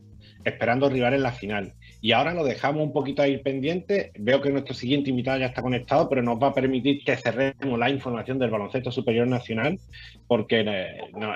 esperando 0.44 0.88
rival 0.88 1.14
en 1.14 1.22
la 1.22 1.32
final. 1.32 1.74
Y 2.00 2.12
ahora 2.12 2.34
lo 2.34 2.44
dejamos 2.44 2.82
un 2.82 2.92
poquito 2.92 3.22
ahí 3.22 3.38
pendiente. 3.38 4.12
Veo 4.18 4.40
que 4.40 4.50
nuestro 4.50 4.74
siguiente 4.74 5.10
invitado 5.10 5.38
ya 5.38 5.46
está 5.46 5.62
conectado, 5.62 6.08
pero 6.08 6.22
nos 6.22 6.40
va 6.40 6.48
a 6.48 6.54
permitir 6.54 7.02
que 7.04 7.16
cerremos 7.16 7.78
la 7.78 7.90
información 7.90 8.38
del 8.38 8.50
baloncesto 8.50 8.92
superior 8.92 9.26
nacional, 9.26 9.78
porque 10.26 10.60
eh, 10.60 11.00
no, 11.12 11.34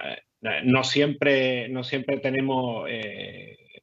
no 0.65 0.85
siempre, 0.85 1.69
no 1.69 1.83
siempre 1.83 2.19
tenemos 2.19 2.89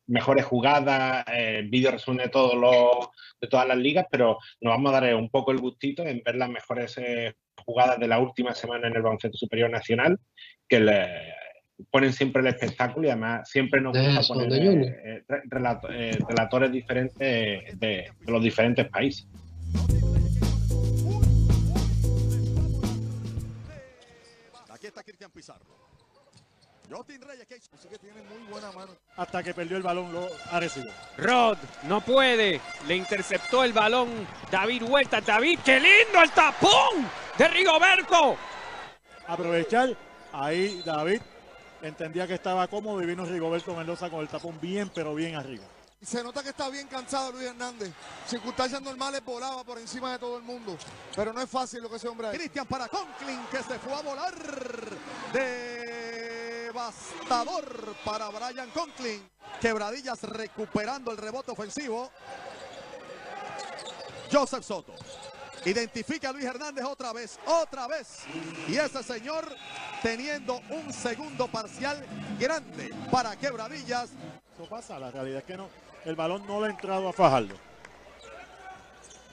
mejores 0.09 0.45
jugadas, 0.45 1.23
eh, 1.31 1.63
vídeo 1.69 1.91
resumen 1.91 2.25
de 2.25 2.29
todos 2.29 2.55
los 2.55 3.09
de 3.41 3.47
todas 3.47 3.67
las 3.67 3.77
ligas, 3.77 4.05
pero 4.11 4.37
nos 4.61 4.73
vamos 4.73 4.93
a 4.93 4.99
dar 4.99 5.15
un 5.15 5.29
poco 5.29 5.51
el 5.51 5.59
gustito 5.59 6.03
en 6.05 6.21
ver 6.25 6.35
las 6.35 6.49
mejores 6.49 6.97
eh, 6.97 7.35
jugadas 7.65 7.99
de 7.99 8.07
la 8.07 8.19
última 8.19 8.53
semana 8.53 8.87
en 8.87 8.95
el 8.95 9.01
baloncesto 9.01 9.37
superior 9.37 9.69
nacional, 9.69 10.19
que 10.67 10.79
le 10.81 11.07
ponen 11.91 12.11
siempre 12.11 12.41
el 12.41 12.47
espectáculo 12.47 13.07
y 13.07 13.11
además 13.11 13.49
siempre 13.49 13.79
nos 13.79 13.97
gusta 13.97 14.19
Eso, 14.19 14.33
poner 14.33 14.51
eh, 14.61 15.01
eh, 15.05 15.23
re- 15.27 15.43
relato- 15.49 15.89
eh, 15.89 16.17
relatores 16.27 16.71
diferentes 16.71 17.17
de, 17.17 17.79
de 17.79 18.31
los 18.31 18.43
diferentes 18.43 18.87
países. 18.89 19.25
Aquí 24.69 24.87
está 24.87 25.03
Cristian 25.03 25.31
Pizarro. 25.31 25.88
Jotin 26.89 27.21
Reyes, 27.21 27.47
que 27.47 27.59
sí 27.59 27.87
que 27.87 27.97
tiene 27.99 28.21
muy 28.23 28.39
buena 28.49 28.71
mano. 28.71 28.91
hasta 29.15 29.43
que 29.43 29.53
perdió 29.53 29.77
el 29.77 29.83
balón 29.83 30.11
lo 30.11 30.27
Arecibo. 30.51 30.89
Rod 31.17 31.57
no 31.83 32.01
puede. 32.01 32.59
Le 32.87 32.95
interceptó 32.95 33.63
el 33.63 33.73
balón 33.73 34.27
David 34.49 34.83
Huerta. 34.83 35.21
David, 35.21 35.59
qué 35.63 35.79
lindo 35.79 36.21
el 36.23 36.31
tapón 36.31 37.07
de 37.37 37.47
Rigoberto. 37.47 38.37
Aprovechar, 39.27 39.95
ahí 40.33 40.81
David 40.83 41.21
entendía 41.81 42.25
que 42.25 42.33
estaba 42.33 42.67
cómodo 42.67 43.01
y 43.01 43.05
vino 43.05 43.23
Rigoberto 43.23 43.75
Mendoza 43.75 44.09
con 44.09 44.21
el 44.21 44.27
tapón 44.27 44.59
bien, 44.59 44.91
pero 44.93 45.13
bien 45.13 45.35
arriba. 45.35 45.65
Se 46.01 46.23
nota 46.23 46.41
que 46.41 46.49
está 46.49 46.69
bien 46.69 46.87
cansado 46.87 47.33
Luis 47.33 47.45
Hernández. 47.45 47.91
Circunstancias 48.25 48.81
normales 48.81 49.21
volaba 49.23 49.65
por 49.65 49.77
encima 49.77 50.13
de 50.13 50.19
todo 50.19 50.37
el 50.37 50.43
mundo. 50.43 50.77
Pero 51.13 51.33
no 51.33 51.41
es 51.41 51.49
fácil 51.49 51.83
lo 51.83 51.89
que 51.89 51.97
ese 51.97 52.07
hombre 52.07 52.27
ha 52.27 52.31
Cristian 52.31 52.65
para 52.65 52.87
Conklin 52.87 53.41
que 53.51 53.57
se 53.57 53.77
fue 53.79 53.93
a 53.93 54.01
volar. 54.01 54.33
Devastador 56.79 57.93
para 58.05 58.29
Brian 58.29 58.69
Conklin. 58.69 59.21
Quebradillas 59.59 60.23
recuperando 60.23 61.11
el 61.11 61.17
rebote 61.17 61.51
ofensivo. 61.51 62.09
Joseph 64.31 64.63
Soto. 64.63 64.93
Identifica 65.65 66.29
a 66.29 66.31
Luis 66.31 66.45
Hernández 66.45 66.85
otra 66.85 67.11
vez, 67.11 67.37
otra 67.45 67.85
vez. 67.87 68.19
Y 68.69 68.77
ese 68.77 69.03
señor 69.03 69.53
teniendo 70.01 70.61
un 70.69 70.93
segundo 70.93 71.49
parcial 71.49 72.01
grande 72.39 72.93
para 73.11 73.35
Quebradillas. 73.35 74.11
Eso 74.53 74.69
pasa, 74.69 74.97
la 74.99 75.11
realidad 75.11 75.39
es 75.39 75.43
que 75.43 75.57
no, 75.57 75.67
el 76.05 76.15
balón 76.15 76.47
no 76.47 76.61
le 76.61 76.67
ha 76.67 76.69
entrado 76.69 77.09
a 77.09 77.13
Fajardo. 77.13 77.55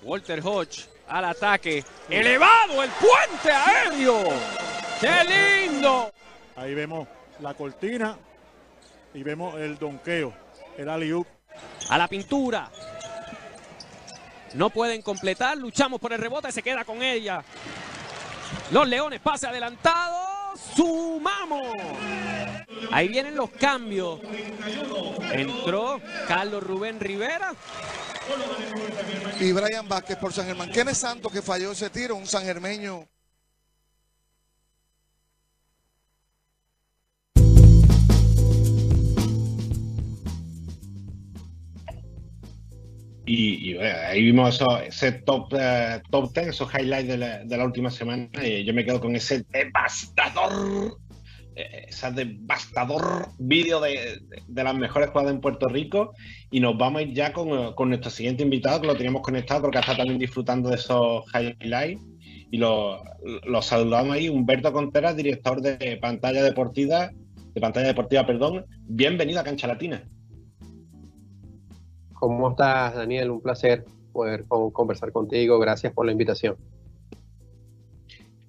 Walter 0.02 0.40
Hodge 0.44 0.88
al 1.06 1.26
ataque. 1.26 1.84
Elevado 2.10 2.82
el 2.82 2.90
puente 2.90 3.52
aéreo. 3.52 4.24
¡Qué 5.00 5.68
lindo! 5.68 6.12
Ahí 6.56 6.74
vemos 6.74 7.06
la 7.40 7.54
cortina 7.54 8.16
y 9.14 9.22
vemos 9.22 9.58
el 9.58 9.78
donqueo, 9.78 10.32
el 10.76 10.88
alley 10.88 11.12
A 11.88 11.98
la 11.98 12.08
pintura. 12.08 12.70
No 14.54 14.70
pueden 14.70 15.02
completar. 15.02 15.56
Luchamos 15.56 16.00
por 16.00 16.12
el 16.12 16.18
rebote. 16.18 16.50
Se 16.52 16.62
queda 16.62 16.84
con 16.84 17.02
ella. 17.02 17.42
Los 18.70 18.88
Leones, 18.88 19.20
pase 19.20 19.46
adelantado. 19.46 20.16
Sumamos. 20.74 21.76
Ahí 22.90 23.08
vienen 23.08 23.36
los 23.36 23.50
cambios. 23.50 24.20
Entró 25.32 26.00
Carlos 26.26 26.62
Rubén 26.62 27.00
Rivera. 27.00 27.54
y 29.40 29.52
Brian 29.52 29.88
Vázquez 29.88 30.16
por 30.16 30.32
San 30.32 30.46
Germán. 30.46 30.70
Kenneth 30.70 30.94
Santos 30.94 31.32
que 31.32 31.42
falló 31.42 31.72
ese 31.72 31.90
tiro, 31.90 32.16
un 32.16 32.26
sangermeño. 32.26 33.06
Y, 43.26 43.70
y, 43.70 43.74
bueno, 43.74 43.98
ahí 44.06 44.22
vimos 44.22 44.54
eso, 44.54 44.80
ese 44.80 45.12
top, 45.12 45.52
eh, 45.58 46.00
top 46.10 46.32
10, 46.32 46.46
esos 46.48 46.72
highlights 46.72 47.08
de 47.08 47.18
la, 47.18 47.44
de 47.44 47.56
la 47.56 47.64
última 47.64 47.90
semana. 47.90 48.28
Y 48.42 48.64
yo 48.64 48.72
me 48.72 48.84
quedo 48.84 49.00
con 49.00 49.16
ese 49.16 49.44
devastador 49.50 50.96
eh, 51.56 51.86
ese 51.88 52.10
devastador 52.12 53.28
vídeo 53.38 53.80
de, 53.80 54.20
de, 54.46 54.64
las 54.64 54.74
mejores 54.74 55.08
jugadas 55.08 55.32
en 55.32 55.40
Puerto 55.40 55.68
Rico 55.68 56.12
y 56.50 56.60
nos 56.60 56.76
vamos 56.76 57.00
a 57.00 57.02
ir 57.02 57.14
ya 57.14 57.32
con, 57.32 57.72
con 57.72 57.88
nuestro 57.88 58.10
siguiente 58.10 58.42
invitado, 58.42 58.82
que 58.82 58.86
lo 58.86 58.94
teníamos 58.94 59.22
conectado 59.22 59.62
porque 59.62 59.78
está 59.78 59.96
también 59.96 60.18
disfrutando 60.18 60.68
de 60.68 60.76
esos 60.76 61.24
highlights. 61.34 62.02
Y 62.50 62.58
lo, 62.58 63.02
lo 63.44 63.62
saludamos 63.62 64.14
ahí, 64.14 64.28
Humberto 64.28 64.72
Contreras, 64.72 65.16
director 65.16 65.60
de 65.62 65.96
pantalla 65.96 66.42
deportiva, 66.42 67.10
de 67.54 67.60
pantalla 67.60 67.88
deportiva, 67.88 68.26
perdón. 68.26 68.66
Bienvenido 68.82 69.40
a 69.40 69.44
Cancha 69.44 69.66
Latina. 69.66 70.04
¿Cómo 72.18 72.50
estás, 72.50 72.94
Daniel? 72.94 73.30
Un 73.30 73.40
placer 73.40 73.84
poder 74.12 74.44
conversar 74.46 75.12
contigo. 75.12 75.58
Gracias 75.58 75.92
por 75.92 76.06
la 76.06 76.12
invitación 76.12 76.56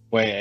pues 0.10 0.34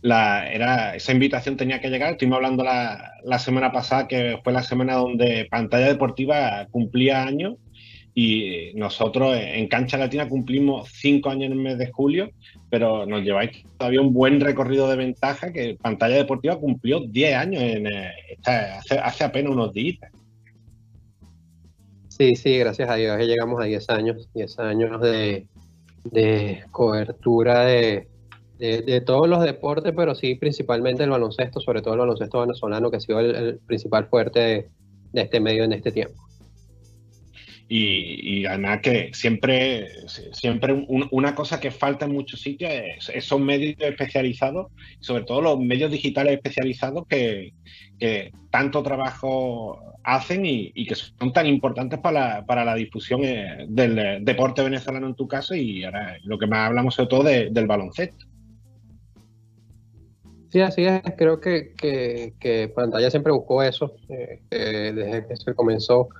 la, 0.00 0.50
era, 0.50 0.96
esa 0.96 1.12
invitación 1.12 1.56
tenía 1.56 1.80
que 1.80 1.88
llegar. 1.88 2.12
Estuvimos 2.12 2.36
hablando 2.36 2.64
la, 2.64 3.12
la, 3.24 3.38
semana 3.38 3.70
pasada, 3.70 4.08
que 4.08 4.38
fue 4.42 4.52
la 4.52 4.62
semana 4.62 4.94
donde 4.94 5.46
Pantalla 5.50 5.86
Deportiva 5.86 6.66
cumplía 6.70 7.22
años 7.22 7.54
y 8.14 8.72
nosotros 8.74 9.36
en 9.38 9.68
Cancha 9.68 9.96
Latina 9.96 10.28
cumplimos 10.28 10.90
cinco 10.92 11.30
años 11.30 11.46
en 11.46 11.52
el 11.52 11.58
mes 11.58 11.78
de 11.78 11.90
julio, 11.90 12.30
pero 12.68 13.06
nos 13.06 13.22
lleváis 13.22 13.64
todavía 13.78 14.02
un 14.02 14.12
buen 14.12 14.40
recorrido 14.40 14.88
de 14.88 14.96
ventaja 14.96 15.52
que 15.52 15.76
Pantalla 15.80 16.16
Deportiva 16.16 16.58
cumplió 16.58 17.00
10 17.00 17.36
años 17.36 17.62
en, 17.62 17.86
hace, 18.44 18.98
hace, 18.98 19.24
apenas 19.24 19.52
unos 19.52 19.72
días. 19.72 19.98
Sí, 22.22 22.36
sí, 22.36 22.56
gracias 22.56 22.88
a 22.88 22.94
Dios 22.94 23.18
llegamos 23.18 23.60
a 23.60 23.64
10 23.64 23.90
años, 23.90 24.28
10 24.32 24.58
años 24.60 25.00
de, 25.00 25.48
de 26.04 26.62
cobertura 26.70 27.64
de, 27.64 28.06
de, 28.60 29.00
todos 29.00 29.28
los 29.28 29.42
deportes, 29.42 29.92
pero 29.96 30.14
sí 30.14 30.36
principalmente 30.36 31.02
el 31.02 31.10
baloncesto, 31.10 31.58
sobre 31.58 31.82
todo 31.82 31.94
el 31.94 32.00
baloncesto 32.00 32.42
venezolano, 32.42 32.92
que 32.92 32.98
ha 32.98 33.00
sido 33.00 33.18
el, 33.18 33.58
principal 33.66 34.06
fuerte 34.06 34.70
de, 35.12 35.20
este 35.20 35.40
medio 35.40 35.64
en 35.64 35.72
este 35.72 35.90
tiempo. 35.90 36.14
Y, 37.74 38.44
además 38.44 38.80
que 38.82 39.10
siempre, 39.14 39.88
siempre 40.32 40.84
una 41.10 41.34
cosa 41.34 41.58
que 41.58 41.70
falta 41.70 42.04
en 42.04 42.12
muchos 42.12 42.42
sitios 42.42 42.70
es 42.70 43.08
esos 43.08 43.40
medios 43.40 43.76
especializados, 43.78 44.70
sobre 45.00 45.24
todo 45.24 45.40
los 45.40 45.58
medios 45.58 45.90
digitales 45.90 46.34
especializados 46.34 47.06
que, 47.08 47.54
tanto 48.50 48.82
trabajo 48.82 49.80
hacen 50.04 50.44
y, 50.44 50.84
que 50.84 50.94
son 50.94 51.32
tan 51.32 51.46
importantes 51.46 51.98
para 51.98 52.44
la, 52.44 52.74
difusión 52.74 53.24
eh, 53.24 53.64
del 53.66 54.22
deporte 54.22 54.62
venezolano 54.62 55.06
en 55.06 55.14
tu 55.14 55.26
caso 55.26 55.54
y 55.54 55.84
ahora 55.84 56.18
lo 56.24 56.38
que 56.38 56.46
más 56.46 56.68
hablamos 56.68 56.94
sobre 56.94 57.08
todo 57.08 57.22
del 57.24 57.66
baloncesto. 57.66 58.26
Sí, 60.50 60.60
así 60.60 60.84
es. 60.84 61.00
Creo 61.16 61.40
que, 61.40 61.72
que, 61.78 62.70
Pantalla 62.74 63.10
siempre 63.10 63.32
buscó 63.32 63.62
eso 63.62 63.94
eh, 64.10 64.42
desde 64.94 65.26
que 65.26 65.36
se 65.36 65.54
comenzó. 65.54 66.10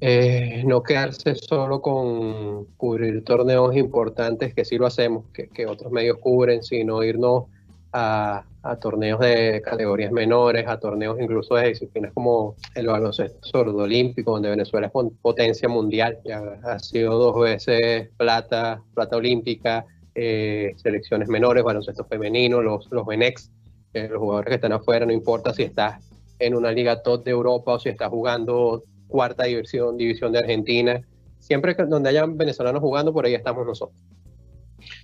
Eh, 0.00 0.62
no 0.66 0.82
quedarse 0.82 1.34
solo 1.36 1.80
con 1.80 2.66
cubrir 2.76 3.24
torneos 3.24 3.74
importantes, 3.76 4.54
que 4.54 4.64
sí 4.64 4.76
lo 4.76 4.86
hacemos, 4.86 5.24
que, 5.32 5.66
otros 5.66 5.90
medios 5.90 6.18
cubren, 6.18 6.62
sino 6.62 7.02
irnos 7.02 7.44
a, 7.92 8.44
torneos 8.80 9.20
de 9.20 9.62
categorías 9.64 10.12
menores, 10.12 10.66
a 10.66 10.78
torneos 10.78 11.18
incluso 11.20 11.54
de 11.54 11.68
disciplinas 11.68 12.12
como 12.12 12.56
el 12.74 12.88
baloncesto 12.88 13.38
sordo 13.46 13.84
olímpico, 13.84 14.32
donde 14.32 14.50
Venezuela 14.50 14.88
es 14.88 14.92
potencia 15.22 15.68
mundial, 15.68 16.18
ya 16.24 16.42
ha 16.64 16.78
sido 16.80 17.16
dos 17.16 17.40
veces 17.40 18.10
plata, 18.16 18.82
plata 18.92 19.16
olímpica, 19.16 19.86
eh, 20.14 20.74
selecciones 20.76 21.28
menores, 21.28 21.62
baloncesto 21.62 22.04
femenino, 22.04 22.60
los, 22.60 22.90
los 22.90 23.06
Benex 23.06 23.50
los 23.94 24.18
jugadores 24.18 24.48
que 24.50 24.54
están 24.56 24.72
afuera, 24.72 25.06
no 25.06 25.12
importa 25.12 25.54
si 25.54 25.62
estás 25.62 26.04
en 26.38 26.54
una 26.54 26.70
liga 26.70 27.02
top 27.02 27.24
de 27.24 27.30
Europa 27.30 27.72
o 27.72 27.78
si 27.78 27.88
estás 27.88 28.10
jugando 28.10 28.82
cuarta 29.08 29.44
división, 29.44 29.96
división 29.96 30.32
de 30.32 30.40
Argentina, 30.40 31.00
siempre 31.38 31.76
que 31.76 31.84
donde 31.84 32.10
hayan 32.10 32.36
venezolanos 32.36 32.80
jugando, 32.80 33.12
por 33.12 33.26
ahí 33.26 33.34
estamos 33.34 33.66
nosotros. 33.66 34.00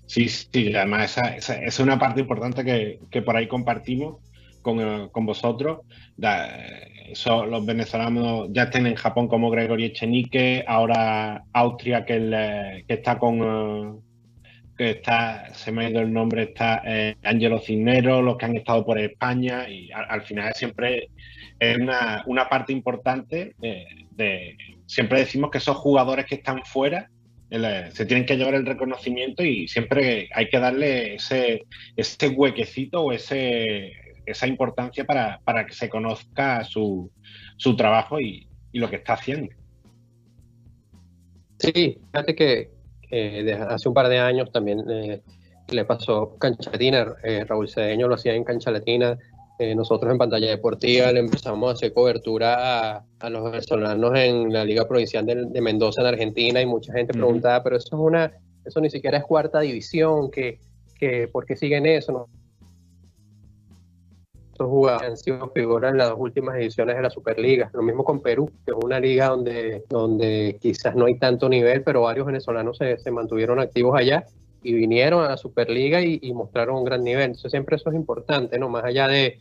Sí, 0.06 0.28
sí, 0.28 0.74
además 0.74 1.16
esa, 1.16 1.56
es 1.56 1.80
una 1.80 1.98
parte 1.98 2.20
importante 2.20 2.64
que, 2.64 3.00
que 3.10 3.22
por 3.22 3.36
ahí 3.36 3.48
compartimos 3.48 4.16
con, 4.62 4.80
eh, 4.80 5.08
con 5.10 5.26
vosotros. 5.26 5.80
eso, 7.10 7.44
los 7.46 7.66
venezolanos 7.66 8.48
ya 8.52 8.64
estén 8.64 8.86
en 8.86 8.94
Japón 8.94 9.28
como 9.28 9.50
Gregory 9.50 9.86
Echenique, 9.86 10.64
ahora 10.66 11.44
Austria 11.52 12.04
que, 12.04 12.84
que 12.86 12.94
está 12.94 13.18
con, 13.18 13.42
eh, 13.42 14.00
que 14.76 14.90
está, 14.90 15.52
se 15.54 15.72
me 15.72 15.84
ha 15.84 15.90
ido 15.90 16.00
el 16.00 16.12
nombre, 16.12 16.44
está 16.44 16.82
eh, 16.86 17.16
Angelo 17.22 17.58
Cisneros, 17.58 18.24
los 18.24 18.36
que 18.36 18.46
han 18.46 18.56
estado 18.56 18.84
por 18.84 18.98
España, 18.98 19.68
y 19.68 19.90
al, 19.92 20.22
final 20.22 20.52
siempre 20.54 21.08
es 21.62 21.78
una, 21.78 22.24
una 22.26 22.48
parte 22.48 22.72
importante 22.72 23.54
de, 23.60 24.56
siempre 24.86 25.20
decimos 25.20 25.50
que 25.50 25.58
esos 25.58 25.76
jugadores 25.76 26.26
que 26.26 26.34
están 26.34 26.64
fuera 26.64 27.08
eh, 27.50 27.88
se 27.92 28.04
tienen 28.04 28.26
que 28.26 28.36
llevar 28.36 28.54
el 28.54 28.66
reconocimiento 28.66 29.44
y 29.44 29.68
siempre 29.68 30.28
hay 30.34 30.48
que 30.48 30.58
darle 30.58 31.14
ese, 31.14 31.64
ese 31.96 32.28
huequecito 32.28 33.02
o 33.02 33.12
ese, 33.12 33.92
esa 34.26 34.46
importancia 34.46 35.04
para, 35.04 35.40
para 35.44 35.66
que 35.66 35.74
se 35.74 35.88
conozca 35.88 36.64
su, 36.64 37.10
su 37.56 37.76
trabajo 37.76 38.20
y, 38.20 38.48
y 38.72 38.78
lo 38.80 38.90
que 38.90 38.96
está 38.96 39.12
haciendo. 39.12 39.52
Sí, 41.58 41.98
fíjate 42.10 42.34
que 42.34 42.70
hace 43.68 43.88
un 43.88 43.94
par 43.94 44.08
de 44.08 44.18
años 44.18 44.50
también 44.50 44.82
eh, 44.90 45.20
le 45.68 45.84
pasó 45.84 46.36
Cancha 46.38 46.70
Latina, 46.72 47.14
eh, 47.22 47.44
Raúl 47.44 47.68
Cedeño 47.68 48.08
lo 48.08 48.14
hacía 48.14 48.34
en 48.34 48.44
Cancha 48.44 48.70
Latina, 48.70 49.16
nosotros 49.76 50.10
en 50.10 50.18
pantalla 50.18 50.50
deportiva 50.50 51.12
le 51.12 51.20
empezamos 51.20 51.68
a 51.68 51.72
hacer 51.72 51.92
cobertura 51.92 53.04
a, 53.20 53.30
los 53.30 53.44
venezolanos 53.44 54.12
en 54.16 54.52
la 54.52 54.64
Liga 54.64 54.88
Provincial 54.88 55.24
de, 55.24 55.60
Mendoza 55.60 56.00
en 56.00 56.08
Argentina 56.08 56.60
y 56.60 56.66
mucha 56.66 56.92
gente 56.92 57.12
preguntaba, 57.12 57.62
pero 57.62 57.76
eso 57.76 57.88
es 57.92 58.00
una, 58.00 58.32
eso 58.64 58.80
ni 58.80 58.90
siquiera 58.90 59.18
es 59.18 59.24
cuarta 59.24 59.60
división, 59.60 60.30
que, 60.30 60.58
que 60.98 61.28
¿por 61.28 61.46
qué 61.46 61.56
siguen 61.56 61.86
eso? 61.86 62.12
No? 62.12 62.28
Estos 64.50 64.68
jugadores 64.68 65.10
han 65.10 65.16
sido 65.16 65.50
figuras 65.50 65.92
en 65.92 65.98
las 65.98 66.10
dos 66.10 66.18
últimas 66.18 66.56
ediciones 66.56 66.96
de 66.96 67.02
la 67.02 67.10
Superliga. 67.10 67.70
Lo 67.72 67.82
mismo 67.82 68.04
con 68.04 68.20
Perú, 68.20 68.50
que 68.66 68.72
es 68.72 68.76
una 68.84 69.00
liga 69.00 69.28
donde, 69.28 69.84
donde 69.88 70.58
quizás 70.60 70.94
no 70.94 71.06
hay 71.06 71.18
tanto 71.18 71.48
nivel, 71.48 71.82
pero 71.82 72.02
varios 72.02 72.26
venezolanos 72.26 72.76
se, 72.76 72.98
se 72.98 73.10
mantuvieron 73.10 73.60
activos 73.60 73.98
allá 73.98 74.26
y 74.62 74.72
vinieron 74.74 75.24
a 75.24 75.30
la 75.30 75.36
Superliga 75.36 76.00
y, 76.00 76.32
mostraron 76.32 76.76
un 76.76 76.84
gran 76.84 77.02
nivel. 77.02 77.24
Entonces 77.24 77.50
siempre 77.50 77.76
eso 77.76 77.90
es 77.90 77.96
importante, 77.96 78.58
¿no? 78.58 78.68
Más 78.68 78.84
allá 78.84 79.08
de, 79.08 79.38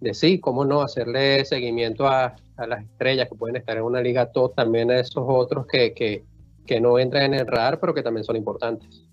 de 0.00 0.14
sí, 0.14 0.38
cómo 0.38 0.64
no 0.64 0.82
hacerle 0.82 1.44
seguimiento 1.44 2.06
a, 2.06 2.36
a, 2.56 2.66
las 2.66 2.82
estrellas 2.82 3.28
que 3.28 3.34
pueden 3.34 3.56
estar 3.56 3.76
en 3.76 3.84
una 3.84 4.00
liga 4.00 4.32
top, 4.32 4.54
también 4.54 4.90
a 4.90 4.98
esos 5.00 5.24
otros 5.26 5.66
que, 5.66 5.92
que, 5.94 6.24
que 6.66 6.80
no 6.80 6.98
entran 6.98 7.34
en 7.34 7.40
el 7.40 7.46
radar, 7.46 7.78
pero 7.80 7.94
que 7.94 8.02
también 8.02 8.24
son 8.24 8.36
importantes. 8.36 9.08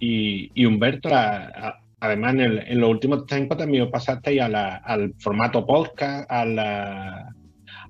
Y, 0.00 0.50
y 0.54 0.66
Humberto, 0.66 1.08
a, 1.12 1.80
además, 2.00 2.34
en, 2.34 2.80
los 2.80 2.90
últimos 2.90 3.26
tiempos 3.26 3.58
también 3.58 3.90
pasaste 3.90 4.40
al 4.40 5.14
formato 5.18 5.64
podcast, 5.64 6.30
a 6.30 6.44
la, 6.44 7.34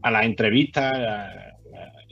a 0.02 0.10
las 0.10 0.24
entrevistas. 0.24 0.92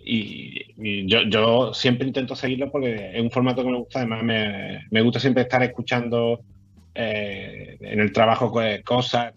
Y, 0.04 1.06
yo, 1.06 1.72
siempre 1.74 2.06
intento 2.06 2.34
seguirlo 2.34 2.70
porque 2.70 3.12
es 3.14 3.22
un 3.22 3.30
formato 3.30 3.62
que 3.62 3.70
me 3.70 3.78
gusta. 3.78 4.00
Además, 4.00 4.22
me, 4.22 5.02
gusta 5.02 5.20
siempre 5.20 5.42
estar 5.44 5.62
escuchando 5.62 6.40
eh, 6.94 7.76
en 7.80 8.00
el 8.00 8.12
trabajo 8.12 8.52
cosas. 8.84 9.34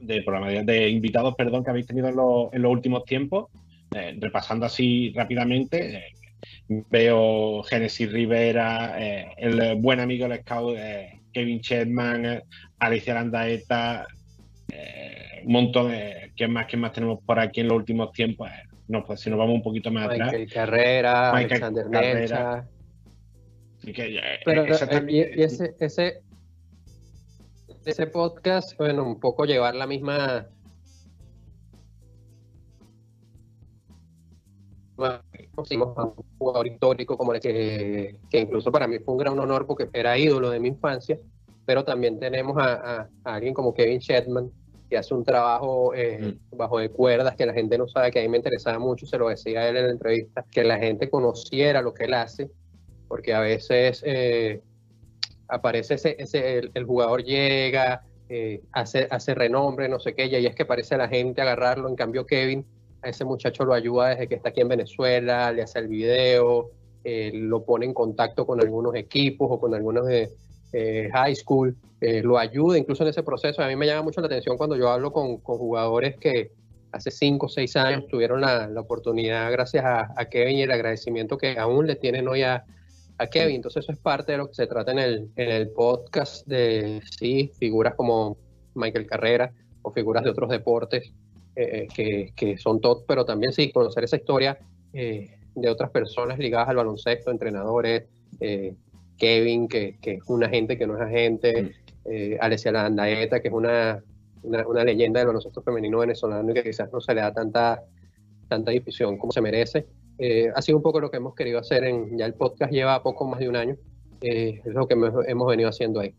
De, 0.00 0.24
de 0.64 0.88
invitados, 0.88 1.34
perdón, 1.34 1.62
que 1.64 1.70
habéis 1.70 1.86
tenido 1.86 2.50
en, 2.52 2.62
los 2.62 2.72
últimos 2.72 3.04
tiempos, 3.04 3.50
eh, 3.94 4.16
repasando 4.18 4.64
así 4.64 5.12
rápidamente, 5.14 5.96
eh, 5.96 6.12
veo 6.88 7.62
Genesis 7.64 8.10
Rivera, 8.10 8.96
el 8.98 9.76
buen 9.76 10.00
amigo 10.00 10.26
del 10.26 10.40
scout 10.40 10.78
Kevin 11.32 11.60
Chetman, 11.60 12.26
eh, 12.26 12.42
Alicia 12.78 13.14
Landaeta, 13.14 14.06
un 15.44 15.52
montón 15.52 15.90
de 15.90 16.32
¿quién 16.36 16.52
más, 16.52 16.66
quién 16.66 16.80
más 16.80 16.92
tenemos 16.92 17.20
por 17.24 17.38
aquí 17.38 17.60
en 17.60 17.68
los 17.68 17.76
últimos 17.76 18.12
tiempos? 18.12 18.48
no, 18.88 19.04
pues 19.04 19.20
si 19.20 19.30
nos 19.30 19.38
vamos 19.38 19.56
un 19.56 19.62
poquito 19.62 19.90
más 19.90 20.08
Michael 20.08 20.22
atrás. 20.22 20.52
Carrera, 20.52 21.30
Alexander 21.30 21.86
Carrera. 21.90 22.68
Pero 24.44 24.66
y, 25.08 25.20
ese, 25.20 25.74
ese, 25.78 26.22
ese 27.84 28.06
podcast, 28.06 28.76
bueno, 28.76 29.04
un 29.04 29.20
poco 29.20 29.44
llevar 29.44 29.74
la 29.74 29.86
misma 29.86 30.48
un 34.96 36.24
jugador 36.38 36.66
histórico 36.66 37.16
como 37.16 37.32
el 37.32 37.40
que, 37.40 38.16
que, 38.30 38.40
incluso 38.40 38.72
para 38.72 38.88
mí 38.88 38.98
fue 38.98 39.14
un 39.14 39.18
gran 39.18 39.38
honor 39.38 39.66
porque 39.66 39.88
era 39.92 40.18
ídolo 40.18 40.50
de 40.50 40.58
mi 40.60 40.68
infancia, 40.68 41.18
pero 41.68 41.84
también 41.84 42.18
tenemos 42.18 42.56
a, 42.58 43.10
alguien 43.24 43.52
como 43.52 43.74
Kevin 43.74 43.98
Shetman 43.98 44.50
que 44.88 44.96
hace 44.96 45.12
un 45.12 45.22
trabajo 45.22 45.92
eh, 45.94 46.18
mm. 46.18 46.56
bajo 46.56 46.78
de 46.78 46.88
cuerdas 46.88 47.36
que 47.36 47.44
la 47.44 47.52
gente 47.52 47.76
no 47.76 47.86
sabe, 47.86 48.10
que 48.10 48.20
a 48.20 48.22
mí 48.22 48.28
me 48.30 48.38
interesaba 48.38 48.78
mucho, 48.78 49.04
se 49.04 49.18
lo 49.18 49.28
decía 49.28 49.68
él 49.68 49.76
en 49.76 49.84
la 49.84 49.92
entrevista, 49.92 50.46
que 50.50 50.64
la 50.64 50.78
gente 50.78 51.10
conociera 51.10 51.82
lo 51.82 51.92
que 51.92 52.04
él 52.04 52.14
hace 52.14 52.48
porque 53.06 53.34
a 53.34 53.40
veces 53.40 54.02
eh, 54.06 54.62
aparece 55.46 55.96
ese, 55.96 56.16
ese 56.18 56.70
el, 56.72 56.84
jugador 56.86 57.22
llega, 57.22 58.00
eh, 58.30 58.62
hace, 58.72 59.06
hace 59.10 59.34
renombre, 59.34 59.90
no 59.90 60.00
sé 60.00 60.14
qué, 60.14 60.24
y 60.24 60.36
ahí 60.36 60.46
es 60.46 60.54
que 60.54 60.64
parece 60.64 60.96
la 60.96 61.08
gente 61.08 61.42
agarrarlo, 61.42 61.90
en 61.90 61.96
cambio 61.96 62.24
Kevin, 62.24 62.64
a 63.02 63.10
ese 63.10 63.26
muchacho 63.26 63.66
lo 63.66 63.74
ayuda 63.74 64.08
desde 64.08 64.26
que 64.26 64.36
está 64.36 64.48
aquí 64.48 64.62
en 64.62 64.68
Venezuela, 64.68 65.52
le 65.52 65.60
hace 65.60 65.80
el 65.80 65.88
video, 65.88 66.70
lo 67.04 67.62
pone 67.66 67.84
en 67.84 67.92
contacto 67.92 68.46
con 68.46 68.58
algunos 68.58 68.94
equipos 68.94 69.48
o 69.50 69.60
con 69.60 69.74
algunos 69.74 70.06
de 70.06 70.30
high 70.72 71.34
school, 71.34 71.76
lo 72.00 72.38
ayuda 72.38 72.78
incluso 72.78 73.02
en 73.02 73.10
ese 73.10 73.22
proceso. 73.22 73.62
A 73.62 73.68
mí 73.68 73.76
me 73.76 73.86
llama 73.86 74.02
mucho 74.02 74.20
la 74.20 74.26
atención 74.26 74.56
cuando 74.56 74.76
yo 74.76 74.88
hablo 74.88 75.12
con, 75.12 75.38
jugadores 75.38 76.16
que, 76.16 76.52
hace 76.92 77.10
cinco 77.10 77.46
o 77.46 77.48
seis 77.48 77.76
años 77.76 78.06
tuvieron 78.08 78.40
la, 78.40 78.66
la 78.66 78.80
oportunidad, 78.80 79.50
gracias 79.52 79.84
a, 79.84 80.24
Kevin 80.26 80.56
y 80.56 80.62
el 80.62 80.70
agradecimiento 80.70 81.36
que 81.36 81.58
aún 81.58 81.86
le 81.86 81.96
tienen 81.96 82.28
hoy 82.28 82.42
a, 82.42 82.64
Kevin. 83.32 83.56
Entonces 83.56 83.82
eso 83.82 83.92
es 83.92 83.98
parte 83.98 84.32
de 84.32 84.38
lo 84.38 84.46
que 84.46 84.54
se 84.54 84.68
trata 84.68 84.92
en 84.92 85.30
el, 85.34 85.70
podcast 85.70 86.46
de, 86.46 87.02
sí, 87.18 87.50
figuras 87.58 87.94
como 87.96 88.36
Michael 88.74 89.06
Carrera 89.06 89.52
o 89.82 89.90
figuras 89.90 90.22
de 90.22 90.30
otros 90.30 90.48
deportes 90.50 91.12
eh, 91.56 91.88
que, 92.36 92.58
son 92.58 92.80
top, 92.80 93.04
pero 93.08 93.24
también 93.24 93.52
sí, 93.52 93.72
conocer 93.72 94.04
esa 94.04 94.16
historia 94.16 94.58
eh, 94.92 95.36
de 95.56 95.68
otras 95.68 95.90
personas 95.90 96.38
ligadas 96.38 96.68
al 96.68 96.76
baloncesto, 96.76 97.32
entrenadores, 97.32 98.04
eh, 98.38 98.76
Kevin, 99.18 99.68
que, 99.68 99.98
que, 100.00 100.14
es 100.14 100.22
un 100.28 100.44
agente 100.44 100.78
que 100.78 100.86
no 100.86 100.96
es 100.96 101.02
agente, 101.02 101.62
mm. 101.62 101.70
eh, 102.06 102.38
Alessia 102.40 102.72
Landaeta, 102.72 103.40
que 103.40 103.48
es 103.48 103.54
una 103.54 104.02
una, 104.42 104.84
leyenda 104.84 105.20
del 105.20 105.28
baloncesto 105.28 105.62
femenino 105.62 105.98
venezolano 105.98 106.50
y 106.50 106.54
que 106.54 106.62
quizás 106.62 106.92
no 106.92 107.00
se 107.00 107.14
le 107.14 107.20
da 107.20 107.32
tanta, 107.32 107.82
tanta 108.48 108.70
difusión 108.70 109.18
como 109.18 109.32
se 109.32 109.40
merece. 109.40 109.86
Eh, 110.18 110.50
ha 110.54 110.62
sido 110.62 110.78
un 110.78 110.82
poco 110.82 111.00
lo 111.00 111.10
que 111.10 111.18
hemos 111.18 111.34
querido 111.34 111.58
hacer 111.58 111.84
en, 111.84 112.18
ya 112.18 112.26
el 112.26 112.34
podcast 112.34 112.72
lleva 112.72 113.02
poco 113.02 113.26
más 113.26 113.38
de 113.38 113.48
un 113.48 113.56
año, 113.56 113.76
eh, 114.20 114.60
es 114.64 114.74
lo 114.74 114.86
que 114.86 114.94
hemos, 114.94 115.46
venido 115.46 115.68
haciendo 115.68 116.00
ahí. 116.00 116.14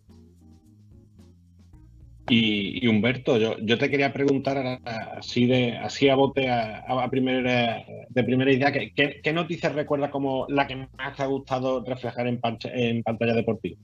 Y, 2.32 2.88
Humberto, 2.88 3.38
yo, 3.38 3.58
yo, 3.58 3.80
te 3.80 3.90
quería 3.90 4.14
preguntar 4.14 4.80
así 5.18 5.48
de 5.48 5.76
así 5.78 6.10
a 6.10 6.16
bote 6.16 6.48
a, 6.48 7.08
primera, 7.10 7.84
de 8.08 8.24
primera 8.24 8.52
idea, 8.52 8.72
¿qué, 8.72 9.20
¿qué, 9.24 9.34
noticias 9.34 9.74
recuerdas 9.74 10.12
como 10.12 10.46
la 10.48 10.68
que 10.68 10.76
más 10.76 11.18
te 11.18 11.24
ha 11.24 11.26
gustado 11.26 11.84
reflejar 11.84 12.28
en, 12.28 12.40
pantalla 12.40 13.34
deportiva? 13.34 13.80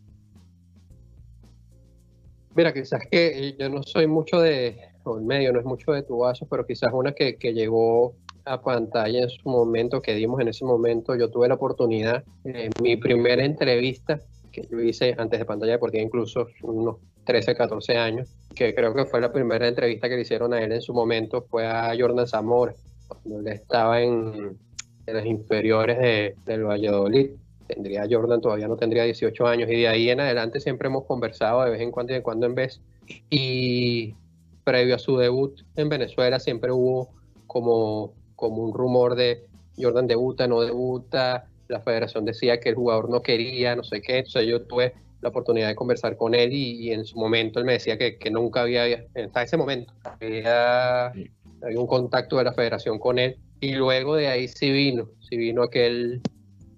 Mira, 2.55 2.71
quizás 2.71 3.01
que 3.09 3.55
yo 3.59 3.67
no 3.67 3.81
soy 3.81 4.05
mucho 4.05 4.39
de, 4.39 4.77
o 5.03 5.17
el 5.17 5.25
medio 5.25 5.51
no 5.51 5.59
es 5.59 5.65
mucho 5.65 5.91
de 5.91 6.03
tu 6.03 6.19
vaso, 6.19 6.47
pero 6.47 6.67
quizás 6.67 6.91
una 6.93 7.13
que, 7.13 7.37
que, 7.37 7.51
llegó 7.51 8.15
a 8.45 8.61
pantalla 8.61 9.23
en 9.23 9.29
su 9.29 9.49
momento, 9.49 10.01
que 10.01 10.13
dimos 10.13 10.39
en 10.39 10.49
ese 10.49 10.65
momento, 10.65 11.15
yo 11.15 11.31
tuve 11.31 11.47
la 11.47 11.55
oportunidad, 11.55 12.23
en 12.43 12.69
mi 12.79 12.95
primera 12.95 13.43
entrevista 13.43 14.19
que 14.55 14.67
yo 14.69 14.79
hice 14.79 15.15
antes 15.17 15.39
de 15.39 15.45
pantalla 15.45 15.73
deportiva, 15.73 16.03
incluso 16.03 16.47
unos 16.61 16.97
13, 17.25 17.55
14 17.55 17.97
años, 17.97 18.29
que 18.55 18.73
creo 18.73 18.93
que 18.93 19.05
fue 19.05 19.19
la 19.19 19.31
primera 19.31 19.67
entrevista 19.67 20.07
que 20.07 20.15
le 20.15 20.21
hicieron 20.21 20.53
a 20.53 20.61
él 20.61 20.71
en 20.71 20.81
su 20.81 20.93
momento, 20.93 21.41
fue 21.41 21.67
a 21.67 21.93
Jordan 21.97 22.27
Zamora, 22.27 22.73
cuando 23.07 23.39
él 23.39 23.47
estaba 23.47 24.01
en, 24.01 24.57
en 25.05 25.13
las 25.15 25.25
inferiores 25.25 25.97
de, 25.97 26.35
del 26.45 26.63
Valladolid 26.63 27.31
tendría 27.67 28.05
Jordan, 28.09 28.41
todavía 28.41 28.67
no 28.67 28.77
tendría 28.77 29.03
18 29.03 29.47
años, 29.47 29.69
y 29.69 29.81
de 29.81 29.87
ahí 29.87 30.09
en 30.09 30.19
adelante 30.19 30.59
siempre 30.59 30.87
hemos 30.87 31.05
conversado 31.05 31.63
de 31.63 31.71
vez 31.71 31.81
en 31.81 31.91
cuando 31.91 32.13
y 32.13 32.15
de 32.17 32.21
cuando 32.21 32.45
en 32.45 32.55
vez. 32.55 32.81
Y 33.29 34.15
previo 34.63 34.95
a 34.95 34.99
su 34.99 35.17
debut 35.17 35.61
en 35.75 35.89
Venezuela 35.89 36.39
siempre 36.39 36.71
hubo 36.71 37.09
como, 37.47 38.13
como 38.35 38.63
un 38.63 38.73
rumor 38.73 39.15
de 39.15 39.43
Jordan 39.77 40.07
debuta, 40.07 40.47
no 40.47 40.61
debuta, 40.61 41.47
la 41.67 41.81
federación 41.81 42.25
decía 42.25 42.59
que 42.59 42.69
el 42.69 42.75
jugador 42.75 43.09
no 43.09 43.21
quería, 43.21 43.75
no 43.75 43.83
sé 43.83 44.01
qué, 44.01 44.19
entonces 44.19 44.47
yo 44.47 44.61
tuve 44.63 44.93
la 45.21 45.29
oportunidad 45.29 45.67
de 45.67 45.75
conversar 45.75 46.17
con 46.17 46.35
él 46.35 46.53
y, 46.53 46.91
en 46.91 47.05
su 47.05 47.17
momento 47.17 47.59
él 47.59 47.65
me 47.65 47.73
decía 47.73 47.97
que, 47.97 48.17
que, 48.17 48.29
nunca 48.29 48.61
había, 48.61 49.05
hasta 49.15 49.43
ese 49.43 49.57
momento, 49.57 49.93
había, 50.03 51.07
había 51.07 51.79
un 51.79 51.87
contacto 51.87 52.37
de 52.37 52.43
la 52.43 52.53
federación 52.53 52.99
con 52.99 53.17
él 53.17 53.37
y 53.59 53.73
luego 53.73 54.15
de 54.15 54.27
ahí 54.27 54.47
sí 54.47 54.71
vino, 54.71 55.09
sí 55.19 55.37
vino 55.37 55.63
aquel... 55.63 56.21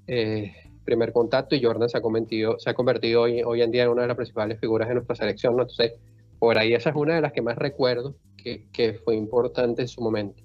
Eh, 0.08 0.54
primer 0.88 1.12
contacto 1.12 1.54
y 1.54 1.62
Jordan 1.62 1.90
se 1.90 1.98
ha 1.98 2.02
convertido, 2.02 2.58
se 2.60 2.70
ha 2.70 2.74
convertido 2.74 3.24
hoy, 3.24 3.44
hoy 3.44 3.62
en 3.62 3.72
día 3.72 3.84
en 3.84 3.90
una 3.90 4.04
de 4.04 4.08
las 4.08 4.16
principales 4.16 4.58
figuras 4.58 4.88
de 4.88 4.96
nuestra 4.96 5.18
selección. 5.18 5.56
¿no? 5.58 5.64
Entonces, 5.64 5.94
por 6.40 6.58
ahí 6.58 6.74
esa 6.74 6.92
es 6.92 6.96
una 6.96 7.16
de 7.16 7.22
las 7.22 7.34
que 7.34 7.42
más 7.42 7.58
recuerdo 7.58 8.16
que, 8.38 8.68
que 8.72 8.94
fue 8.94 9.18
importante 9.18 9.82
en 9.82 9.90
su 9.90 10.02
momento. 10.02 10.42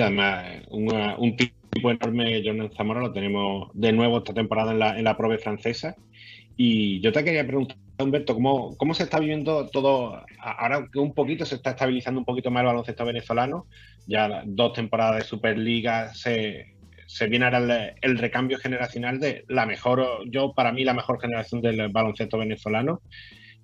Además, 0.00 0.62
un 0.70 1.36
tipo 1.36 1.90
enorme, 1.90 2.42
Jordan 2.44 2.70
Zamora, 2.76 3.00
lo 3.00 3.12
tenemos 3.12 3.70
de 3.74 3.92
nuevo 3.92 4.18
esta 4.18 4.34
temporada 4.34 4.72
en 4.72 4.78
la, 4.78 4.98
en 4.98 5.04
la 5.04 5.16
Probe 5.16 5.38
francesa. 5.38 5.96
Y 6.56 7.00
yo 7.00 7.12
te 7.12 7.24
quería 7.24 7.46
preguntar, 7.46 7.76
Humberto, 7.98 8.34
¿cómo, 8.34 8.76
¿cómo 8.76 8.94
se 8.94 9.04
está 9.04 9.20
viviendo 9.20 9.68
todo? 9.68 10.24
Ahora 10.38 10.88
que 10.92 10.98
un 10.98 11.14
poquito 11.14 11.44
se 11.44 11.56
está 11.56 11.70
estabilizando 11.70 12.20
un 12.20 12.24
poquito 12.24 12.50
más 12.50 12.62
el 12.62 12.66
baloncesto 12.66 13.04
venezolano, 13.04 13.66
ya 14.06 14.42
dos 14.46 14.72
temporadas 14.72 15.18
de 15.18 15.24
Superliga, 15.24 16.12
se, 16.14 16.74
se 17.06 17.26
viene 17.28 17.44
ahora 17.44 17.94
el, 18.00 18.18
recambio 18.18 18.58
generacional 18.58 19.20
de 19.20 19.44
la 19.48 19.66
mejor, 19.66 20.04
yo 20.28 20.54
para 20.54 20.72
mí 20.72 20.84
la 20.84 20.94
mejor 20.94 21.20
generación 21.20 21.60
del 21.60 21.88
baloncesto 21.88 22.38
venezolano. 22.38 23.00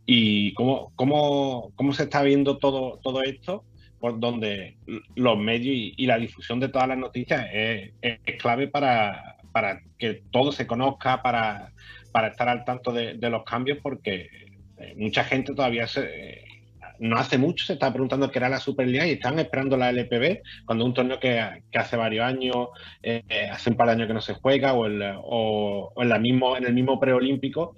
Y 0.06 0.54
cómo, 0.54 0.92
cómo, 0.96 1.72
cómo 1.76 1.92
se 1.92 2.04
está 2.04 2.22
viendo 2.22 2.58
todo, 2.58 2.98
todo 3.02 3.22
esto, 3.22 3.64
por 4.00 4.18
donde 4.18 4.76
los 5.14 5.38
medios 5.38 5.94
y, 5.96 6.06
la 6.06 6.18
difusión 6.18 6.58
de 6.58 6.68
todas 6.68 6.88
las 6.88 6.98
noticias 6.98 7.46
es, 7.52 7.92
clave 8.38 8.66
para, 8.66 9.36
para, 9.52 9.82
que 9.98 10.22
todo 10.30 10.52
se 10.52 10.66
conozca, 10.66 11.22
para, 11.22 11.72
para 12.10 12.28
estar 12.28 12.48
al 12.48 12.64
tanto 12.64 12.92
de, 12.92 13.16
los 13.30 13.44
cambios, 13.44 13.78
porque 13.82 14.28
eh, 14.78 14.94
mucha 14.96 15.22
gente 15.24 15.54
todavía 15.54 15.86
se, 15.86 16.42
no 17.00 17.16
hace 17.16 17.38
mucho 17.38 17.64
se 17.64 17.74
estaba 17.74 17.92
preguntando 17.92 18.30
qué 18.30 18.38
era 18.38 18.48
la 18.48 18.58
Superliga 18.58 19.06
y 19.06 19.12
están 19.12 19.38
esperando 19.38 19.76
la 19.76 19.90
LPB, 19.90 20.40
cuando 20.64 20.84
un 20.84 20.94
torneo 20.94 21.18
que, 21.20 21.40
hace 21.74 21.96
varios 21.96 22.24
años, 22.24 22.68
eh, 23.02 23.22
hace 23.52 23.70
un 23.70 23.76
par 23.76 23.88
de 23.88 23.92
años 23.94 24.06
que 24.06 24.14
no 24.14 24.20
se 24.20 24.34
juega, 24.34 24.74
o, 24.74 25.92
en, 26.00 26.08
la 26.08 26.18
mismo, 26.18 26.56
en 26.56 26.64
el 26.64 26.74
mismo 26.74 26.98
preolímpico, 26.98 27.74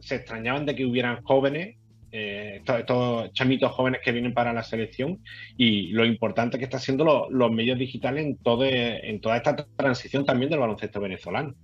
se 0.00 0.14
extrañaban 0.16 0.66
de 0.66 0.74
que 0.74 0.86
hubieran 0.86 1.22
jóvenes, 1.22 1.76
eh, 2.16 2.62
estos, 2.66 3.32
chamitos 3.32 3.72
jóvenes 3.72 4.00
que 4.04 4.12
vienen 4.12 4.34
para 4.34 4.52
la 4.52 4.62
selección, 4.62 5.22
y 5.56 5.88
lo 5.88 6.04
importante 6.04 6.58
que 6.58 6.64
está 6.64 6.78
haciendo 6.78 7.28
los 7.30 7.52
medios 7.52 7.78
digitales 7.78 8.24
en, 8.24 8.36
todo, 8.36 8.64
en 8.64 9.20
toda 9.20 9.36
esta 9.36 9.56
transición 9.76 10.24
también 10.24 10.50
del 10.50 10.60
baloncesto 10.60 11.00
venezolano. 11.00 11.54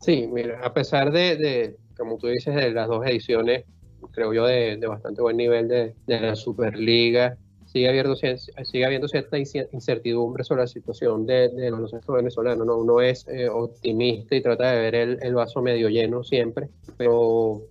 Sí, 0.00 0.28
mira, 0.32 0.60
a 0.62 0.72
pesar 0.72 1.10
de, 1.10 1.36
de 1.36 1.76
como 1.96 2.18
tú 2.18 2.28
dices, 2.28 2.54
de 2.54 2.70
las 2.70 2.88
dos 2.88 3.04
ediciones 3.06 3.64
creo 4.12 4.32
yo, 4.32 4.46
de, 4.46 4.78
bastante 4.86 5.22
buen 5.22 5.36
nivel 5.36 5.68
de, 5.68 5.94
la 6.06 6.36
Superliga. 6.36 7.36
Sigue 7.66 7.88
habiendo, 7.88 8.14
sigue 8.16 8.84
habiendo 8.84 9.08
cierta 9.08 9.38
incertidumbre 9.38 10.44
sobre 10.44 10.62
la 10.62 10.66
situación 10.66 11.26
de, 11.26 11.48
de 11.48 11.70
los 11.70 11.92
venezolanos. 12.06 12.66
¿no? 12.66 12.78
Uno 12.78 13.00
es 13.00 13.26
eh, 13.28 13.48
optimista 13.48 14.34
y 14.34 14.40
trata 14.40 14.72
de 14.72 14.80
ver 14.80 14.94
el, 14.94 15.34
vaso 15.34 15.60
medio 15.60 15.88
lleno 15.88 16.22
siempre, 16.22 16.68
pero 16.96 17.62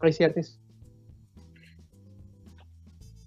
hay 0.00 0.12
ciertas. 0.12 0.58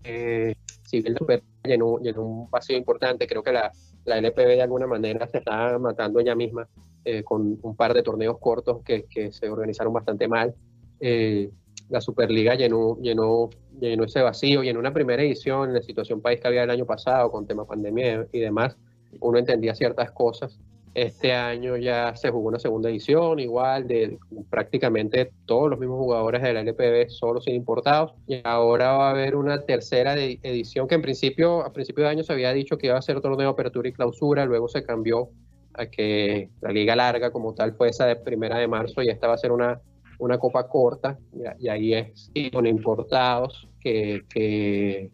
Eh, 0.03 0.53
la 0.91 1.41
llenó, 1.63 1.99
llenó 1.99 2.23
un 2.23 2.49
vacío 2.51 2.77
importante, 2.77 3.25
creo 3.25 3.41
que 3.41 3.51
la, 3.51 3.71
la 4.05 4.17
LPB 4.17 4.47
de 4.47 4.61
alguna 4.61 4.85
manera 4.85 5.27
se 5.27 5.39
está 5.39 5.79
matando 5.79 6.19
ella 6.19 6.35
misma 6.35 6.67
eh, 7.05 7.23
con 7.23 7.57
un 7.61 7.75
par 7.75 7.93
de 7.93 8.03
torneos 8.03 8.37
cortos 8.39 8.83
que, 8.83 9.05
que 9.05 9.31
se 9.31 9.49
organizaron 9.49 9.93
bastante 9.93 10.27
mal. 10.27 10.53
Eh, 10.99 11.49
la 11.89 12.01
Superliga 12.01 12.55
llenó, 12.55 12.97
llenó, 13.01 13.49
llenó 13.79 14.03
ese 14.03 14.21
vacío 14.21 14.63
y 14.63 14.69
en 14.69 14.77
una 14.77 14.93
primera 14.93 15.21
edición, 15.21 15.69
en 15.69 15.75
la 15.75 15.81
situación 15.81 16.21
país 16.21 16.39
que 16.39 16.47
había 16.47 16.63
el 16.63 16.69
año 16.69 16.85
pasado 16.85 17.31
con 17.31 17.45
tema 17.45 17.65
pandemia 17.65 18.27
y 18.31 18.39
demás, 18.39 18.77
uno 19.19 19.37
entendía 19.37 19.75
ciertas 19.75 20.11
cosas. 20.11 20.59
Este 20.93 21.33
año 21.33 21.75
ya 21.77 22.15
se 22.15 22.29
jugó 22.29 22.49
una 22.49 22.59
segunda 22.59 22.89
edición, 22.89 23.39
igual 23.39 23.87
de 23.87 24.19
prácticamente 24.49 25.31
todos 25.45 25.69
los 25.69 25.79
mismos 25.79 25.97
jugadores 25.97 26.43
de 26.43 26.53
la 26.53 26.61
LPB 26.61 27.09
solo 27.09 27.41
sin 27.41 27.55
importados. 27.55 28.13
Y 28.27 28.41
ahora 28.43 28.91
va 28.93 29.07
a 29.07 29.11
haber 29.11 29.35
una 29.35 29.61
tercera 29.61 30.15
edición 30.15 30.87
que 30.87 30.95
en 30.95 31.01
principio, 31.01 31.65
a 31.65 31.73
principio 31.73 32.03
de 32.03 32.11
año 32.11 32.23
se 32.23 32.33
había 32.33 32.53
dicho 32.53 32.77
que 32.77 32.87
iba 32.87 32.97
a 32.97 33.01
ser 33.01 33.21
torneo 33.21 33.47
de 33.47 33.53
apertura 33.53 33.89
y 33.89 33.93
clausura, 33.93 34.45
luego 34.45 34.67
se 34.67 34.83
cambió 34.83 35.29
a 35.73 35.87
que 35.87 36.49
la 36.61 36.71
liga 36.71 36.95
larga 36.95 37.31
como 37.31 37.55
tal 37.55 37.73
fue 37.73 37.89
esa 37.89 38.05
de 38.05 38.15
primera 38.15 38.59
de 38.59 38.67
marzo 38.67 39.01
y 39.01 39.09
esta 39.09 39.27
va 39.27 39.33
a 39.33 39.37
ser 39.37 39.51
una 39.51 39.81
una 40.23 40.37
copa 40.37 40.67
corta, 40.67 41.17
y, 41.59 41.67
ahí 41.67 41.93
es 41.93 42.31
con 42.51 42.65
importados, 42.65 43.67
que, 43.79 44.21
que, 44.29 45.11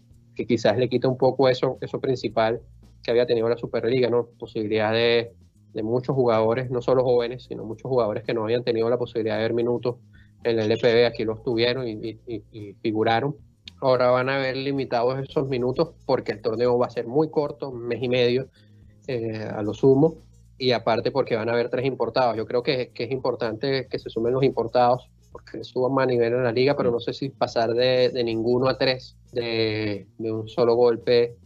quizás 0.47 0.77
le 0.77 0.88
quita 0.88 1.07
un 1.07 1.17
poco 1.17 1.49
eso, 1.49 1.77
eso 1.82 1.99
principal 1.99 2.61
que 3.03 3.11
había 3.11 3.25
tenido 3.25 3.49
la 3.49 3.57
Superliga, 3.57 4.09
¿no? 4.09 4.27
Posibilidad 4.38 4.93
de, 4.93 5.34
de, 5.74 5.84
muchos 5.84 6.15
jugadores, 6.15 6.70
no 6.72 6.82
solo 6.82 7.03
jóvenes, 7.03 7.43
sino 7.43 7.63
muchos 7.63 7.89
jugadores 7.89 8.24
que 8.24 8.34
no 8.34 8.43
habían 8.43 8.63
tenido 8.63 8.89
la 8.89 8.97
posibilidad 8.97 9.38
de 9.38 9.43
ver 9.43 9.53
minutos 9.53 9.97
en 10.43 10.59
el 10.59 10.72
LPB, 10.72 11.05
aquí 11.05 11.26
los 11.26 11.43
tuvieron 11.43 11.88
y, 11.88 12.20
figuraron. 12.82 13.36
Ahora 13.82 14.09
van 14.09 14.30
a 14.30 14.38
ver 14.38 14.57
limitados 14.57 15.20
esos 15.20 15.47
minutos 15.47 15.91
porque 16.05 16.34
el 16.34 16.41
torneo 16.41 16.78
va 16.78 16.88
a 16.88 16.89
ser 16.89 17.07
muy 17.07 17.30
corto, 17.30 17.70
un 17.70 17.88
mes 17.88 18.01
y 18.01 18.09
medio 18.09 18.49
eh, 19.07 19.43
a 19.43 19.61
lo 19.61 19.74
sumo, 19.74 20.17
y 20.59 20.72
aparte 20.74 21.11
porque 21.11 21.36
van 21.36 21.49
a 21.49 21.53
haber 21.53 21.70
tres 21.70 21.86
importados. 21.86 22.36
Yo 22.36 22.45
creo 22.45 22.61
que, 22.61 22.91
es 22.93 23.11
importante 23.11 23.88
que 23.88 23.97
se 23.97 24.09
sumen 24.09 24.34
los 24.34 24.43
importados 24.43 25.09
porque 25.32 25.63
suban 25.63 25.93
más 25.93 26.07
nivel 26.07 26.34
en 26.34 26.43
la 26.43 26.51
liga, 26.51 26.76
pero 26.76 26.91
no 26.91 26.99
sé 26.99 27.13
si 27.13 27.30
pasar 27.30 27.74
de, 27.74 28.11
ninguno 28.24 28.67
a 28.67 28.78
tres 28.78 29.15
de, 29.32 30.07
un 30.20 30.47
solo 30.49 30.76
golpe 30.76 31.38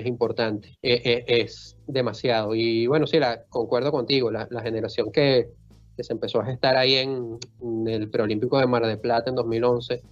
es 0.00 0.06
importante, 0.06 0.76
es, 0.82 1.00
es, 1.04 1.24
es 1.26 1.76
demasiado. 1.86 2.54
Y 2.54 2.86
bueno, 2.86 3.06
sí, 3.06 3.18
la, 3.18 3.44
concuerdo 3.48 3.92
contigo, 3.92 4.30
la, 4.30 4.46
generación 4.62 5.10
que, 5.12 5.48
que, 5.96 6.04
se 6.04 6.12
empezó 6.12 6.40
a 6.40 6.46
gestar 6.46 6.76
ahí 6.76 6.94
en, 6.94 7.38
el 7.86 8.10
preolímpico 8.10 8.58
de 8.58 8.66
Mar 8.66 8.86
de 8.86 8.96
Plata 8.96 9.30
en 9.30 9.36
2011 9.36 10.02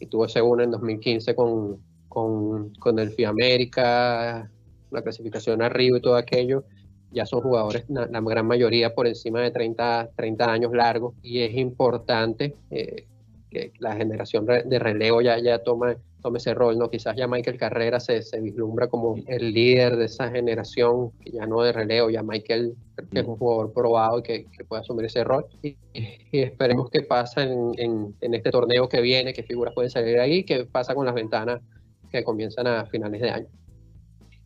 y 0.00 0.06
tuvo 0.06 0.28
segunda 0.28 0.64
en 0.64 0.70
2015 0.70 1.34
con, 1.34 1.82
con, 2.08 2.72
con 2.74 2.98
el 2.98 3.10
FIA 3.10 3.30
América, 3.30 4.50
la 4.90 5.02
clasificación 5.02 5.62
arriba 5.62 5.98
y 5.98 6.00
todo 6.00 6.16
aquello, 6.16 6.64
ya 7.10 7.26
son 7.26 7.40
jugadores, 7.40 7.84
la, 7.88 8.06
gran 8.20 8.46
mayoría 8.46 8.94
por 8.94 9.06
encima 9.06 9.40
de 9.40 9.50
30, 9.50 10.10
30 10.16 10.52
años 10.52 10.72
largos, 10.72 11.14
y 11.22 11.40
es 11.40 11.54
importante 11.56 12.54
eh, 12.70 13.06
que 13.50 13.72
la 13.78 13.96
generación 13.96 14.46
de 14.46 14.78
relevo 14.78 15.20
ya, 15.22 15.38
ya 15.38 15.58
tome, 15.60 15.96
tome 16.22 16.38
ese 16.38 16.54
rol, 16.54 16.78
¿no? 16.78 16.90
Quizás 16.90 17.16
ya 17.16 17.26
Michael 17.26 17.58
Carrera 17.58 18.00
se, 18.00 18.22
se 18.22 18.40
vislumbra 18.40 18.88
como 18.88 19.16
el 19.26 19.52
líder 19.52 19.96
de 19.96 20.06
esa 20.06 20.30
generación, 20.30 21.10
que 21.22 21.30
ya 21.32 21.46
no 21.46 21.62
de 21.62 21.72
relevo, 21.72 22.10
ya 22.10 22.22
Michael 22.22 22.74
que 23.12 23.20
es 23.20 23.26
un 23.26 23.36
jugador 23.36 23.72
probado 23.72 24.18
y 24.18 24.22
que, 24.22 24.46
que 24.46 24.64
puede 24.64 24.82
asumir 24.82 25.06
ese 25.06 25.22
rol. 25.22 25.46
Y, 25.62 25.76
y 25.94 26.40
esperemos 26.40 26.90
que 26.90 27.02
pasa 27.02 27.42
en, 27.42 27.70
en, 27.76 28.14
en, 28.20 28.34
este 28.34 28.50
torneo 28.50 28.88
que 28.88 29.00
viene, 29.00 29.32
que 29.32 29.42
figuras 29.44 29.74
pueden 29.74 29.90
salir 29.90 30.18
ahí, 30.18 30.44
que 30.44 30.64
pasa 30.64 30.94
con 30.94 31.06
las 31.06 31.14
ventanas 31.14 31.60
que 32.10 32.24
comienzan 32.24 32.66
a 32.66 32.86
finales 32.86 33.20
de 33.20 33.30
año. 33.30 33.46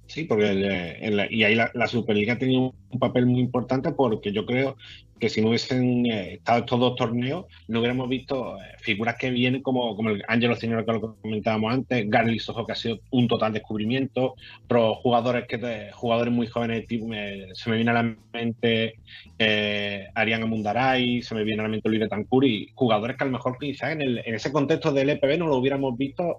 Sí, 0.06 0.24
porque 0.24 0.50
el, 0.50 0.64
el, 0.64 1.32
y 1.32 1.44
ahí 1.44 1.54
la, 1.54 1.70
la, 1.72 1.86
Superliga 1.86 2.34
ha 2.34 2.38
tenido 2.38 2.74
un 2.90 2.98
papel 2.98 3.24
muy 3.24 3.40
importante 3.40 3.92
porque 3.92 4.32
yo 4.32 4.44
creo 4.44 4.76
que 5.22 5.28
si 5.28 5.40
no 5.40 5.50
hubiesen 5.50 6.04
eh, 6.06 6.34
estado 6.34 6.58
estos 6.58 6.80
dos 6.80 6.96
torneos, 6.96 7.44
no 7.68 7.78
hubiéramos 7.78 8.08
visto 8.08 8.56
eh, 8.56 8.74
figuras 8.80 9.14
que 9.16 9.30
vienen 9.30 9.62
como, 9.62 9.94
como 9.94 10.10
el 10.10 10.24
Ángelo 10.26 10.56
Señor 10.56 10.84
que 10.84 10.94
lo 10.94 11.14
comentábamos 11.14 11.72
antes, 11.72 12.10
Gary 12.10 12.40
Sojo 12.40 12.66
que 12.66 12.72
ha 12.72 12.74
sido 12.74 12.98
un 13.10 13.28
total 13.28 13.52
descubrimiento, 13.52 14.34
pero 14.66 14.96
jugadores 14.96 15.46
que 15.46 15.58
te, 15.58 15.92
jugadores 15.92 16.34
muy 16.34 16.48
jóvenes, 16.48 16.88
tipo, 16.88 17.06
me, 17.06 17.54
se 17.54 17.70
me 17.70 17.76
viene 17.76 17.92
a 17.92 18.02
la 18.02 18.16
mente 18.32 18.94
eh, 19.38 20.08
Ariana 20.12 20.46
Mundaray, 20.46 21.22
se 21.22 21.36
me 21.36 21.44
viene 21.44 21.60
a 21.60 21.66
la 21.66 21.68
mente 21.68 21.88
Luis 21.88 22.00
Betancourt 22.00 22.44
y 22.48 22.72
jugadores 22.74 23.16
que 23.16 23.22
a 23.22 23.26
lo 23.28 23.32
mejor 23.32 23.58
quizás 23.60 23.92
en, 23.92 24.02
el, 24.02 24.22
en 24.24 24.34
ese 24.34 24.50
contexto 24.50 24.90
del 24.90 25.10
EPB 25.10 25.38
no 25.38 25.46
lo 25.46 25.58
hubiéramos 25.58 25.96
visto 25.96 26.38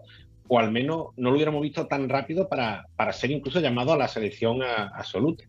o 0.50 0.60
al 0.60 0.74
menos 0.74 1.12
no 1.16 1.30
lo 1.30 1.38
hubiéramos 1.38 1.62
visto 1.62 1.88
tan 1.88 2.10
rápido 2.10 2.50
para, 2.50 2.86
para 2.98 3.14
ser 3.14 3.32
incluso 3.32 3.62
llamado 3.62 3.94
a 3.94 3.98
la 3.98 4.10
selección 4.10 4.62
a, 4.62 4.90
absoluta. 4.90 5.46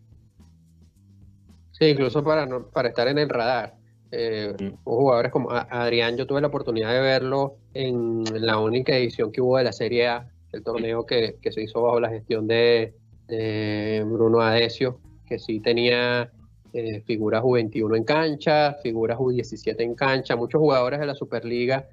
Sí, 1.77 1.85
incluso 1.87 2.23
para, 2.23 2.45
no, 2.45 2.67
para 2.67 2.89
estar 2.89 3.07
en 3.07 3.17
el 3.17 3.27
radar. 3.27 3.75
Eh, 4.11 4.53
mm. 4.57 4.83
Jugadores 4.85 5.31
como 5.31 5.51
Adrián, 5.51 6.15
yo 6.15 6.25
tuve 6.25 6.39
la 6.39 6.47
oportunidad 6.47 6.93
de 6.93 7.01
verlo 7.01 7.57
en 7.73 8.23
la 8.33 8.59
única 8.59 8.95
edición 8.95 9.31
que 9.31 9.41
hubo 9.41 9.57
de 9.57 9.65
la 9.65 9.73
Serie 9.73 10.07
A, 10.07 10.29
el 10.53 10.63
torneo 10.63 11.05
que, 11.05 11.35
que 11.41 11.51
se 11.51 11.63
hizo 11.63 11.81
bajo 11.81 11.99
la 11.99 12.09
gestión 12.09 12.47
de, 12.47 12.93
de 13.27 14.03
Bruno 14.05 14.39
Adesio, 14.39 14.99
que 15.27 15.37
sí 15.37 15.59
tenía 15.59 16.31
eh, 16.71 17.01
figuras 17.01 17.43
U21 17.43 17.97
en 17.97 18.03
cancha, 18.05 18.75
figuras 18.81 19.17
U17 19.17 19.75
en 19.79 19.95
cancha, 19.95 20.37
muchos 20.37 20.59
jugadores 20.59 21.01
de 21.01 21.07
la 21.07 21.15
Superliga 21.15 21.89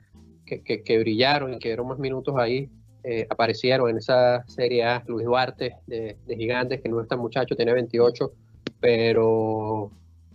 que, 0.47 0.63
que, 0.63 0.85
que 0.85 0.99
brillaron 0.99 1.55
y 1.55 1.59
que 1.59 1.71
dieron 1.71 1.89
más 1.89 1.99
minutos 1.99 2.37
ahí 2.39 2.71
eh, 3.05 3.27
aparecieron 3.29 3.91
en 3.91 3.97
esa 3.97 4.45
Serie 4.47 4.85
A 4.85 5.03
Luis 5.09 5.27
Duarte 5.27 5.75
de, 5.89 6.19
de, 6.25 6.37
Gigantes, 6.37 6.81
que 6.81 6.89
no 6.89 7.01
es 7.01 7.09
tan 7.09 7.19
muchacho, 7.19 7.57
tiene 7.57 7.73
28, 7.73 8.33
pero 8.83 9.93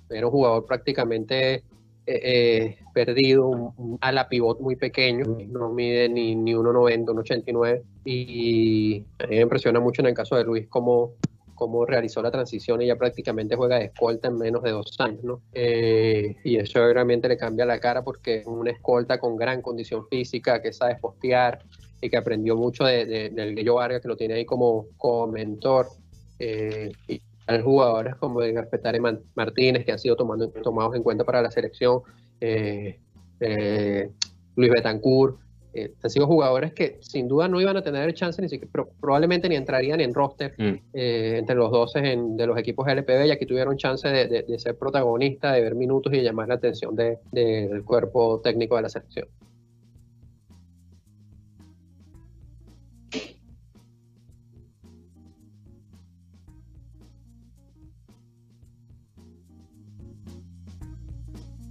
era 0.10 0.26
un 0.26 0.32
jugador 0.32 0.66
prácticamente 0.66 1.56
eh, 1.56 1.64
eh, 2.08 2.78
perdido, 2.94 3.48
un, 3.48 3.74
un, 3.78 3.98
ala 4.00 4.30
pivot 4.30 4.62
muy 4.62 4.78
pequeño, 4.78 5.26
no 5.50 5.74
mide 5.74 6.08
ni, 6.08 6.34
ni 6.34 6.54
1,90, 6.54 7.06
1,89, 7.06 7.84
y 8.06 9.04
a 9.20 9.28
mí 9.28 9.36
me 9.36 9.42
impresiona 9.42 9.82
mucho 9.82 10.02
en 10.02 10.08
el 10.08 10.14
caso 10.14 10.38
de 10.38 10.46
Luis 10.46 10.68
cómo, 10.70 11.16
cómo 11.54 11.86
realizó 11.86 12.22
la 12.22 12.32
transición 12.32 12.82
y 12.82 12.88
ya 12.88 12.96
prácticamente 12.96 13.58
juega 13.58 13.80
de 13.80 13.86
escolta 13.86 14.30
en 14.30 14.38
menos 14.38 14.64
de 14.64 14.72
dos 14.72 14.96
años, 15.00 15.22
¿no? 15.26 15.42
Eh, 15.52 16.38
y 16.46 16.56
eso 16.56 16.80
realmente 16.94 17.28
le 17.28 17.36
cambia 17.36 17.66
la 17.66 17.82
cara 17.82 18.06
porque 18.06 18.38
es 18.38 18.48
una 18.48 18.72
escolta 18.72 19.20
con 19.20 19.36
gran 19.36 19.62
condición 19.62 20.08
física, 20.08 20.62
que 20.62 20.72
sabe 20.72 20.96
postear, 20.96 21.60
y 22.00 22.10
que 22.10 22.16
aprendió 22.16 22.56
mucho 22.56 22.86
de, 22.86 23.06
de, 23.06 23.30
del 23.32 23.56
Guillo 23.56 23.76
Vargas, 23.76 24.02
que 24.02 24.08
lo 24.08 24.16
tiene 24.16 24.36
ahí 24.36 24.46
como, 24.46 24.86
como 24.98 25.28
mentor. 25.28 25.88
Eh, 26.40 26.92
y 27.08 27.22
jugadores 27.64 28.16
como 28.16 28.40
Petare 28.70 29.00
Martínez, 29.36 29.86
que 29.86 29.92
han 29.92 30.00
sido 30.00 30.16
tomando, 30.16 30.50
tomados 30.50 30.96
en 30.96 31.04
cuenta 31.04 31.24
para 31.24 31.42
la 31.42 31.52
selección, 31.52 32.02
eh, 32.42 33.00
eh, 33.40 34.10
Luis 34.56 34.72
Betancourt, 34.72 35.38
eh, 35.74 35.94
han 36.02 36.10
sido 36.10 36.28
jugadores 36.28 36.74
que 36.74 36.98
sin 37.02 37.28
duda 37.28 37.48
no 37.48 37.62
iban 37.62 37.78
a 37.78 37.82
tener 37.82 38.08
el 38.08 38.14
chance, 38.14 38.42
ni 38.42 38.50
siquiera, 38.50 38.70
pero 38.72 38.90
probablemente 39.00 39.48
ni 39.48 39.56
entrarían 39.56 40.00
en 40.02 40.14
roster 40.14 40.56
mm. 40.58 40.76
entre 40.94 41.56
los 41.56 41.72
12 41.72 42.00
en, 42.00 42.38
de 42.38 42.48
los 42.48 42.58
equipos 42.58 42.88
LPB, 42.88 43.28
y 43.28 43.32
aquí 43.32 43.46
tuvieron 43.46 43.78
chance 43.78 44.08
de, 44.08 44.28
de, 44.28 44.44
de, 44.44 44.60
ser 44.60 44.76
protagonistas, 44.78 45.54
de 45.54 45.62
ver 45.62 45.76
minutos 45.76 46.12
y 46.14 46.18
de 46.18 46.24
llamar 46.24 46.48
la 46.48 46.56
atención 46.56 46.96
del 46.96 47.84
cuerpo 47.86 48.42
técnico 48.44 48.76
de 48.76 48.82
la 48.82 48.90
selección. 48.90 49.28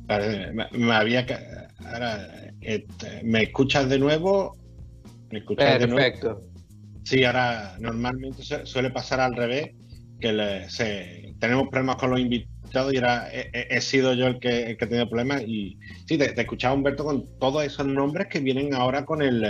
Me, 0.08 0.92
había. 0.92 1.26
Ahora, 1.84 2.52
¿me 3.22 3.42
escuchas 3.42 3.88
de 3.88 3.98
nuevo? 3.98 4.56
¿Me 5.30 5.40
escuchas 5.40 5.78
Perfecto. 5.78 6.28
De 6.28 6.34
nuevo? 6.34 6.56
Sí, 7.04 7.24
ahora 7.24 7.76
normalmente 7.78 8.42
suele 8.42 8.90
pasar 8.90 9.20
al 9.20 9.36
revés, 9.36 9.70
que 10.20 10.32
le, 10.32 10.68
se, 10.68 11.34
tenemos 11.38 11.68
problemas 11.68 11.96
con 11.96 12.10
los 12.10 12.20
invitados 12.20 12.92
y 12.92 12.96
ahora 12.96 13.28
he, 13.32 13.68
he, 13.70 13.80
sido 13.80 14.14
yo 14.14 14.26
el 14.26 14.40
que, 14.40 14.70
el 14.70 14.76
que 14.76 14.84
ha 14.84 14.88
tenido 14.88 15.08
problemas. 15.08 15.42
Y 15.46 15.78
sí, 16.06 16.18
te, 16.18 16.32
te 16.32 16.40
escuchaba, 16.40 16.74
Humberto, 16.74 17.04
con 17.04 17.24
todos 17.38 17.64
esos 17.64 17.86
nombres 17.86 18.26
que 18.28 18.40
vienen 18.40 18.74
ahora 18.74 19.04
con 19.04 19.22
el. 19.22 19.44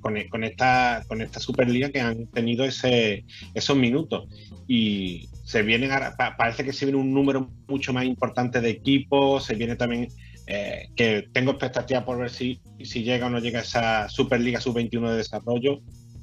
Con, 0.00 0.44
esta, 0.44 1.04
con 1.06 1.20
esta 1.20 1.40
Superliga 1.40 1.90
que 1.90 2.00
han 2.00 2.26
tenido 2.28 2.64
ese, 2.64 3.24
esos 3.54 3.76
minutos. 3.76 4.28
Y, 4.66 5.28
se 5.50 5.62
vienen 5.62 5.90
parece 6.38 6.64
que 6.64 6.72
se 6.72 6.84
viene 6.84 7.00
un 7.00 7.12
número 7.12 7.50
mucho 7.66 7.92
más 7.92 8.04
importante 8.04 8.60
de 8.60 8.70
equipos, 8.70 9.44
se 9.44 9.56
viene 9.56 9.74
también 9.74 10.06
eh, 10.46 10.88
que 10.94 11.26
tengo 11.32 11.50
expectativas 11.50 12.04
por 12.04 12.18
ver 12.18 12.30
si, 12.30 12.60
si 12.84 13.02
llega 13.02 13.26
o 13.26 13.30
no 13.30 13.40
llega 13.40 13.58
esa 13.58 14.08
Superliga 14.08 14.60
Sub-21 14.60 15.10
de 15.10 15.16
desarrollo 15.16 15.80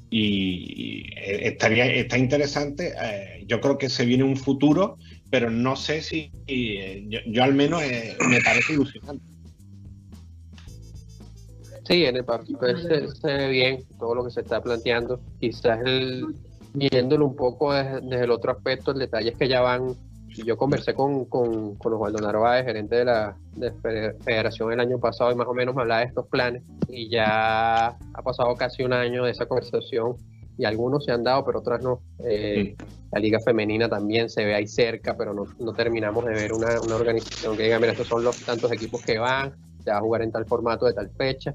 y, 0.08 1.10
y 1.10 1.12
estaría 1.42 1.84
está 1.86 2.16
interesante. 2.16 2.94
Eh, 2.98 3.44
yo 3.46 3.60
creo 3.60 3.76
que 3.76 3.90
se 3.90 4.06
viene 4.06 4.24
un 4.24 4.38
futuro, 4.38 4.96
pero 5.30 5.50
no 5.50 5.76
sé 5.76 6.00
si 6.00 6.30
eh, 6.46 7.04
yo, 7.08 7.18
yo, 7.26 7.44
al 7.44 7.54
menos 7.54 7.82
eh, 7.82 8.16
me 8.30 8.40
parece 8.40 8.72
ilusionante. 8.72 9.24
Sí, 11.88 12.04
en 12.04 12.16
el 12.16 12.24
papel 12.24 12.82
se, 12.82 13.08
se, 13.08 13.26
ve 13.26 13.48
bien 13.48 13.82
todo 13.98 14.14
lo 14.14 14.24
que 14.24 14.30
se 14.30 14.42
está 14.42 14.60
planteando. 14.60 15.20
Quizás 15.40 15.80
el, 15.86 16.26
viéndolo 16.74 17.26
un 17.26 17.34
poco 17.34 17.72
desde, 17.72 18.02
desde, 18.02 18.24
el 18.24 18.30
otro 18.30 18.52
aspecto, 18.52 18.90
el 18.90 18.98
detalle 18.98 19.30
es 19.30 19.36
que 19.36 19.48
ya 19.48 19.62
van, 19.62 19.94
yo 20.44 20.58
conversé 20.58 20.92
con, 20.92 21.24
con, 21.24 21.76
con 21.76 21.94
Osvaldo 21.94 22.18
Narváez, 22.18 22.66
gerente 22.66 22.96
de 22.96 23.04
la 23.06 23.36
de 23.56 23.72
federación 24.22 24.72
el 24.72 24.80
año 24.80 24.98
pasado, 24.98 25.32
y 25.32 25.34
más 25.34 25.48
o 25.48 25.54
menos 25.54 25.74
me 25.74 25.80
hablaba 25.80 26.02
de 26.02 26.08
estos 26.08 26.26
planes, 26.26 26.62
y 26.88 27.08
ya 27.08 27.86
ha 27.86 28.22
pasado 28.22 28.54
casi 28.54 28.82
un 28.82 28.92
año 28.92 29.24
de 29.24 29.30
esa 29.30 29.46
conversación, 29.46 30.16
y 30.58 30.66
algunos 30.66 31.06
se 31.06 31.12
han 31.12 31.24
dado, 31.24 31.44
pero 31.44 31.60
otras 31.60 31.82
no. 31.82 32.02
Eh, 32.18 32.76
sí. 32.76 32.84
La 33.12 33.20
liga 33.20 33.38
femenina 33.40 33.88
también 33.88 34.28
se 34.28 34.44
ve 34.44 34.54
ahí 34.54 34.66
cerca, 34.66 35.16
pero 35.16 35.32
no, 35.32 35.44
no 35.58 35.72
terminamos 35.72 36.26
de 36.26 36.32
ver 36.32 36.52
una, 36.52 36.78
una, 36.82 36.96
organización 36.96 37.56
que 37.56 37.62
diga, 37.62 37.78
mira, 37.78 37.92
estos 37.92 38.08
son 38.08 38.22
los 38.22 38.38
tantos 38.44 38.70
equipos 38.72 39.02
que 39.02 39.18
van, 39.18 39.54
se 39.82 39.90
va 39.90 39.96
a 39.96 40.00
jugar 40.00 40.20
en 40.20 40.30
tal 40.30 40.44
formato 40.44 40.84
de 40.84 40.92
tal 40.92 41.08
fecha, 41.10 41.54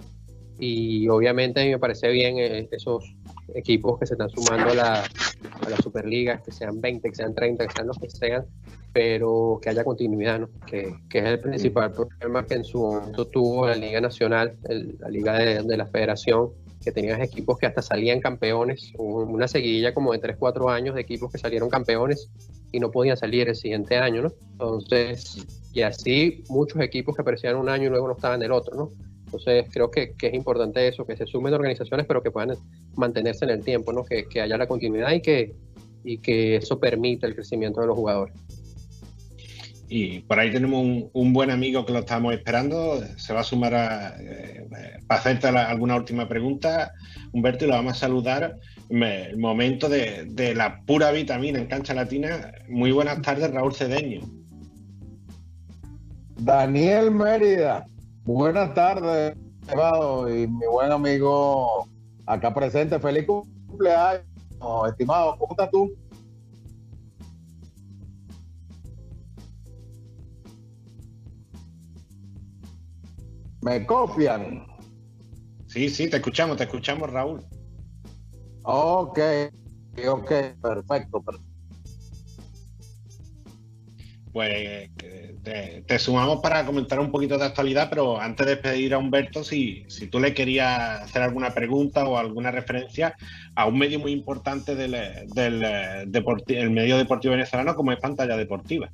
y 0.60 1.08
obviamente 1.10 1.62
a 1.62 1.64
mí 1.64 1.72
me 1.72 1.80
parece 1.80 2.10
bien 2.10 2.38
eh, 2.38 2.68
esos 2.72 3.16
equipos 3.54 4.00
que 4.00 4.06
se 4.06 4.14
están 4.14 4.30
sumando 4.30 4.72
a 4.72 4.76
la, 4.76 4.94
a 5.04 5.70
la, 5.70 5.78
Superliga, 5.78 6.42
que 6.42 6.52
sean 6.52 6.80
20, 6.80 7.10
que 7.10 7.16
sean 7.16 7.34
30, 7.34 7.68
que 7.68 7.74
sean 7.74 7.88
los 7.88 7.98
que 7.98 8.10
sean, 8.10 8.46
pero 8.92 9.60
que 9.62 9.70
haya 9.70 9.84
continuidad, 9.84 10.40
¿no? 10.40 10.50
que, 10.66 10.94
que 11.10 11.20
es 11.20 11.26
el 11.26 11.40
principal 11.40 11.92
problema 11.92 12.46
que 12.46 12.56
en 12.56 12.64
su 12.64 12.80
momento 12.80 13.26
tuvo 13.26 13.68
la 13.68 13.76
Liga 13.76 14.00
Nacional, 14.00 14.56
la 15.00 15.10
Liga 15.10 15.34
de, 15.38 15.64
de, 15.64 15.78
la 15.78 15.88
Federación, 15.88 16.52
que 16.84 16.92
tenías 16.92 17.20
equipos 17.22 17.58
que 17.58 17.66
hasta 17.66 17.82
salían 17.82 18.20
campeones, 18.20 18.92
una 18.98 19.48
seguidilla 19.48 19.94
como 19.94 20.12
de 20.12 20.20
3, 20.20 20.36
4 20.38 20.70
años 20.70 20.96
de 20.96 21.02
equipos 21.02 21.32
que 21.32 21.38
salieron 21.38 21.70
campeones 21.70 22.30
y 22.72 22.80
no 22.80 22.92
podían 22.92 23.18
salir 23.18 23.48
el 23.48 23.56
siguiente 23.56 23.98
año, 23.98 24.24
¿no? 24.24 24.34
Entonces, 24.52 25.46
y 25.72 25.82
así 25.82 26.44
muchos 26.50 26.82
equipos 26.82 27.16
que 27.16 27.22
aparecían 27.22 27.56
un 27.56 27.70
año 27.70 27.86
y 27.86 27.90
luego 27.90 28.08
no 28.08 28.14
estaban 28.14 28.42
el 28.44 28.52
otro, 28.52 28.76
¿no? 28.76 28.92
Entonces 29.36 29.66
creo 29.74 29.90
que, 29.90 30.14
que, 30.14 30.28
es 30.28 30.34
importante 30.36 30.88
eso, 30.88 31.06
que 31.06 31.18
se 31.18 31.26
sumen 31.26 31.54
organizaciones, 31.54 32.06
pero 32.06 32.22
que 32.22 32.30
puedan 32.30 32.56
mantenerse 32.96 33.46
en 33.46 33.52
el 33.52 33.64
tiempo, 33.64 33.92
¿no? 33.92 34.04
que, 34.06 34.26
que 34.28 34.42
haya 34.42 34.58
la 34.58 34.68
continuidad 34.68 35.12
y 35.12 35.22
que, 35.22 35.54
y 36.04 36.20
que 36.20 36.58
eso 36.58 36.80
permita 36.80 37.26
el 37.26 37.34
crecimiento 37.34 37.82
de 37.82 37.88
los 37.88 37.96
jugadores. 37.96 38.36
Y 39.90 40.20
por 40.22 40.40
ahí 40.40 40.52
tenemos 40.52 40.82
un, 40.84 41.10
un 41.14 41.34
buen 41.34 41.50
amigo 41.52 41.86
que 41.86 41.94
lo 41.94 42.00
estamos 42.00 42.34
esperando. 42.34 43.02
Se 43.18 43.34
va 43.34 43.42
a 43.42 43.44
sumar 43.44 43.74
a, 43.76 44.16
eh, 44.20 44.66
para 45.08 45.20
hacerte 45.20 45.52
la- 45.52 45.70
alguna 45.70 45.96
última 45.96 46.28
pregunta. 46.28 46.94
Humberto, 47.32 47.66
y 47.66 47.68
lo 47.68 47.76
vamos 47.76 47.94
a 47.94 48.00
saludar. 48.00 48.58
Me- 48.90 49.26
El 49.26 49.38
momento 49.38 49.90
de, 49.90 50.26
de 50.30 50.56
la 50.56 50.82
pura 50.86 51.12
vitamina 51.12 51.60
en 51.60 51.68
cancha 51.68 51.94
latina. 51.94 52.54
Muy 52.70 52.92
buenas 52.92 53.22
tardes, 53.22 53.52
Raúl 53.52 53.74
Cedeño. 53.74 54.22
Daniel 56.40 57.12
Mérida, 57.12 57.86
buenas 58.26 58.74
tardes, 58.74 59.36
estimado, 59.62 60.34
y 60.34 60.48
mi 60.48 60.66
buen 60.72 60.92
amigo 60.92 61.88
acá 62.26 62.54
presente, 62.54 63.00
feliz 63.00 63.26
cumpleaños, 63.26 64.24
estimado, 64.90 65.38
¿cómo 65.38 65.52
estás 65.52 65.70
tú? 65.72 65.92
Me 73.62 73.86
copian. 73.86 74.68
Sí, 75.68 75.90
sí, 75.90 76.10
te 76.10 76.18
escuchamos, 76.18 76.58
te 76.58 76.64
escuchamos, 76.66 77.10
Raúl. 77.10 77.42
Ok, 78.64 79.20
ok, 80.08 80.32
perfecto, 80.62 81.22
perfecto. 81.22 81.53
Pues 84.34 84.90
te, 85.86 86.00
sumamos 86.00 86.42
para 86.42 86.66
comentar 86.66 87.00
un 87.00 87.12
poquito 87.12 87.38
de 87.38 87.46
actualidad, 87.46 87.88
pero 87.88 88.20
antes 88.20 88.48
de 88.48 88.56
despedir 88.56 88.96
a 88.96 88.98
Humberto, 88.98 89.44
si, 89.44 89.86
si 89.88 90.08
tú 90.08 90.20
le 90.20 90.34
querías 90.34 91.02
hacer 91.04 91.22
alguna 91.22 91.54
pregunta 91.54 92.08
o 92.08 92.18
alguna 92.18 92.50
referencia 92.50 93.16
a 93.56 93.68
un 93.68 93.78
medio 93.78 94.00
muy 94.00 94.12
importante 94.12 94.76
del, 94.76 94.92
del 95.36 95.64
eh, 95.64 96.06
deporti- 96.08 96.58
el 96.58 96.72
medio 96.72 96.98
deportivo 96.98 97.34
venezolano 97.34 97.76
como 97.76 97.92
es 97.92 98.00
pantalla 98.00 98.36
deportiva. 98.36 98.90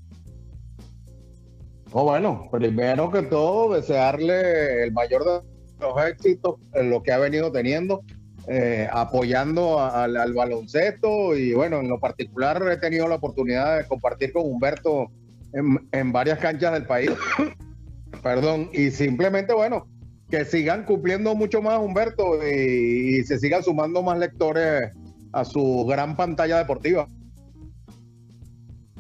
No, 1.94 2.04
bueno, 2.04 2.50
primero 2.52 3.10
que 3.10 3.22
todo, 3.22 3.74
desearle 3.76 4.84
el 4.84 4.92
mayor 4.92 5.24
de 5.24 5.40
los 5.80 6.06
éxitos 6.06 6.56
en 6.74 6.90
lo 6.90 7.02
que 7.02 7.14
ha 7.14 7.18
venido 7.18 7.50
teniendo, 7.50 8.02
eh, 8.50 8.90
apoyando 8.92 9.80
al 9.80 10.34
baloncesto 10.34 11.38
y 11.38 11.54
bueno, 11.54 11.80
en 11.80 11.88
lo 11.88 11.98
particular 11.98 12.62
he 12.70 12.78
tenido 12.78 13.08
la 13.08 13.16
oportunidad 13.16 13.78
de 13.78 13.88
compartir 13.88 14.34
con 14.34 14.44
Humberto 14.46 15.12
en, 15.54 16.12
varias 16.12 16.40
canchas 16.40 16.74
del 16.74 16.86
país. 16.86 17.12
Perdón, 18.24 18.70
y 18.74 18.92
simplemente, 18.92 19.54
bueno, 19.54 19.88
que 20.30 20.46
sigan 20.46 20.86
cumpliendo 20.86 21.36
mucho 21.36 21.62
más 21.62 21.80
Humberto 21.80 22.40
y, 22.46 23.20
y 23.20 23.24
se 23.24 23.40
sigan 23.40 23.64
sumando 23.64 24.02
más 24.02 24.18
lectores 24.18 24.92
a 25.32 25.46
su 25.46 25.86
gran 25.88 26.16
pantalla 26.16 26.58
deportiva. 26.58 27.08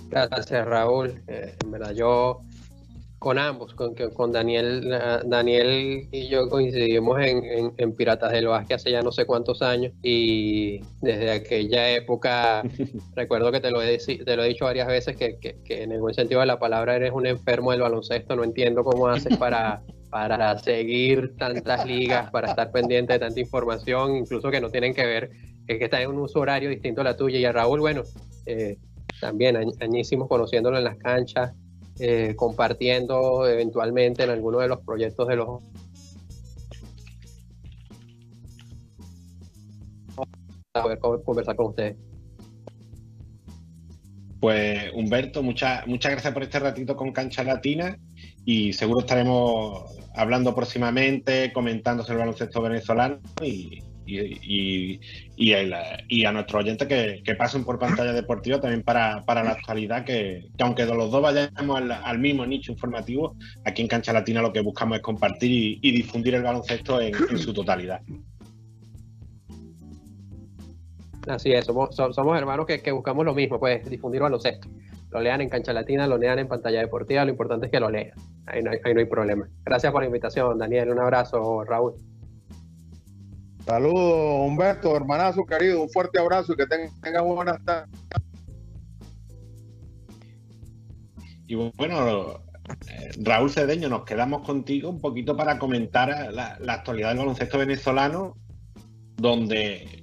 Gracias, 0.10 0.66
Raúl. 0.66 1.22
Eh, 1.28 1.56
en 1.64 1.72
verdad, 1.72 1.92
yo 1.92 2.42
con 3.20 3.38
ambos, 3.38 3.76
con, 3.76 3.94
con 4.14 4.32
Daniel, 4.32 4.90
eh, 4.94 5.20
Daniel 5.26 6.08
y 6.10 6.30
yo 6.30 6.50
coincidimos 6.50 7.20
en, 7.20 7.44
en- 7.44 7.74
en 7.78 7.94
Piratas 7.96 8.32
del 8.32 8.48
Bosque 8.48 8.74
hace 8.76 8.92
ya 8.92 9.02
no 9.02 9.12
sé 9.12 9.26
cuántos 9.26 9.62
años 9.62 9.92
y 10.02 10.80
desde 11.02 11.30
aquella 11.32 11.92
época 11.92 12.64
recuerdo 13.16 13.52
que 13.52 13.60
te 13.60 13.72
lo 13.72 13.82
he, 13.82 13.98
te 13.98 14.36
lo 14.38 14.44
he 14.44 14.48
dicho 14.48 14.64
varias 14.66 14.88
veces 14.88 15.18
que, 15.18 15.38
que- 15.38 15.58
que 15.66 15.84
en 15.84 15.92
el 15.92 16.00
buen 16.00 16.14
sentido 16.14 16.40
de 16.40 16.46
la 16.48 16.60
palabra 16.60 16.96
eres 16.96 17.12
un 17.12 17.28
enfermo 17.28 17.72
del 17.72 17.82
baloncesto, 17.82 18.36
no 18.38 18.44
entiendo 18.46 18.84
cómo 18.86 19.08
haces 19.08 19.38
para, 19.38 19.82
para 20.10 20.58
seguir 20.58 21.36
tantas 21.38 21.86
ligas, 21.86 22.32
para 22.32 22.48
estar 22.48 22.72
pendiente 22.72 23.14
de 23.14 23.20
tanta 23.20 23.40
información, 23.40 24.16
incluso 24.16 24.50
que 24.50 24.62
no 24.62 24.70
tienen 24.72 24.94
que 24.94 25.06
ver, 25.06 25.30
que, 25.68 25.78
que 25.78 25.84
estás 25.86 26.00
en 26.02 26.10
un 26.12 26.20
uso 26.20 26.40
horario 26.40 26.70
distinto 26.70 27.02
a 27.02 27.04
la 27.04 27.18
tuya. 27.18 27.38
Y 27.38 27.44
a 27.46 27.52
Raúl, 27.52 27.82
bueno, 27.82 28.04
eh, 28.46 28.78
también 29.20 29.56
añ- 29.58 29.76
añísimos 29.82 30.28
conociéndolo 30.30 30.78
en 30.78 30.86
las 30.86 30.98
canchas, 30.98 31.54
eh, 32.00 32.34
compartiendo 32.36 33.48
eventualmente 33.48 34.24
en 34.24 34.30
alguno 34.30 34.60
de 34.60 34.68
los 34.68 34.80
proyectos 34.82 35.28
de 35.28 35.36
los 35.36 35.62
a 40.74 40.84
poder 40.84 41.00
co- 41.00 41.24
conversar 41.24 41.56
con 41.56 41.68
ustedes. 41.68 41.98
Pues 44.40 44.92
Humberto, 44.94 45.44
muchas 45.44 45.86
muchas 45.88 46.14
gracias 46.14 46.34
por 46.34 46.44
este 46.44 46.60
ratito 46.60 46.96
con 46.96 47.12
Cancha 47.12 47.44
Latina 47.44 47.98
y 48.46 48.72
seguro 48.72 49.02
estaremos 49.02 49.84
hablando 50.16 50.56
próximamente, 50.56 51.52
comentando 51.52 52.04
sobre 52.04 52.14
el 52.16 52.20
baloncesto 52.20 52.62
venezolano 52.62 53.20
y, 53.44 53.84
y, 54.10 55.00
y- 55.38 56.26
a 56.26 56.32
nuestros 56.32 56.64
oyentes 56.64 56.88
que, 56.88 57.22
que 57.24 57.36
pasen 57.36 57.64
por 57.64 57.80
pantalla 57.80 58.14
deportiva 58.14 58.60
también 58.60 58.84
para, 58.84 59.24
para 59.26 59.44
la 59.44 59.52
actualidad, 59.52 60.04
que, 60.06 60.50
que 60.58 60.64
aunque 60.64 60.86
los 60.86 61.12
dos 61.12 61.22
vayamos 61.22 61.82
al, 62.04 62.20
mismo 62.20 62.46
nicho 62.46 62.72
informativo, 62.72 63.36
aquí 63.66 63.82
en 63.82 63.88
Cancha 63.88 64.14
Latina 64.14 64.42
lo 64.42 64.52
que 64.54 64.62
buscamos 64.62 64.98
es 64.98 65.04
compartir 65.04 65.80
y, 65.82 65.92
difundir 65.92 66.36
el 66.36 66.44
baloncesto 66.44 67.02
en, 67.02 67.14
su 67.38 67.54
totalidad. 67.54 68.02
Así 71.28 71.52
es, 71.52 71.66
somos, 71.66 71.96
so- 71.96 72.12
somos 72.14 72.38
hermanos 72.38 72.66
que, 72.66 72.92
buscamos 72.92 73.26
lo 73.26 73.34
mismo, 73.34 73.60
pues 73.60 73.88
difundir 73.90 74.22
baloncesto. 74.22 74.68
Lo 75.12 75.20
lean 75.22 75.42
en 75.42 75.50
cancha 75.50 75.74
latina, 75.74 76.06
lo 76.08 76.18
lean 76.18 76.40
en 76.40 76.48
pantalla 76.48 76.80
deportiva, 76.82 77.26
lo 77.26 77.32
importante 77.32 77.66
es 77.66 77.72
que 77.72 77.80
lo 77.80 77.90
lean. 77.90 78.14
Ahí 78.46 78.62
no 78.64 78.72
ahí 78.72 78.94
no 78.94 79.00
hay 79.00 79.06
problema. 79.06 79.48
Gracias 79.66 79.92
por 79.92 80.02
la 80.02 80.08
invitación, 80.08 80.58
Daniel. 80.58 80.90
Un 80.92 81.00
abrazo, 81.00 81.64
Raúl. 81.64 81.94
Saludos, 83.70 84.48
Humberto, 84.48 84.96
hermanazo 84.96 85.46
querido, 85.46 85.84
un 85.84 85.90
fuerte 85.92 86.20
abrazo 86.20 86.54
y 86.54 86.56
que 86.56 86.66
tengan 86.66 87.24
buenas 87.24 87.64
tardes. 87.64 88.00
Y 91.46 91.54
bueno, 91.54 92.42
eh, 92.88 93.12
Raúl 93.22 93.52
Cedeño, 93.52 93.88
nos 93.88 94.06
quedamos 94.06 94.42
contigo 94.42 94.90
un 94.90 95.00
poquito 95.00 95.38
para 95.38 95.60
comentar 95.60 96.34
la, 96.34 96.58
la 96.60 96.74
actualidad 96.74 97.10
del 97.10 97.20
baloncesto 97.20 97.60
venezolano, 97.60 98.38
donde 99.18 99.99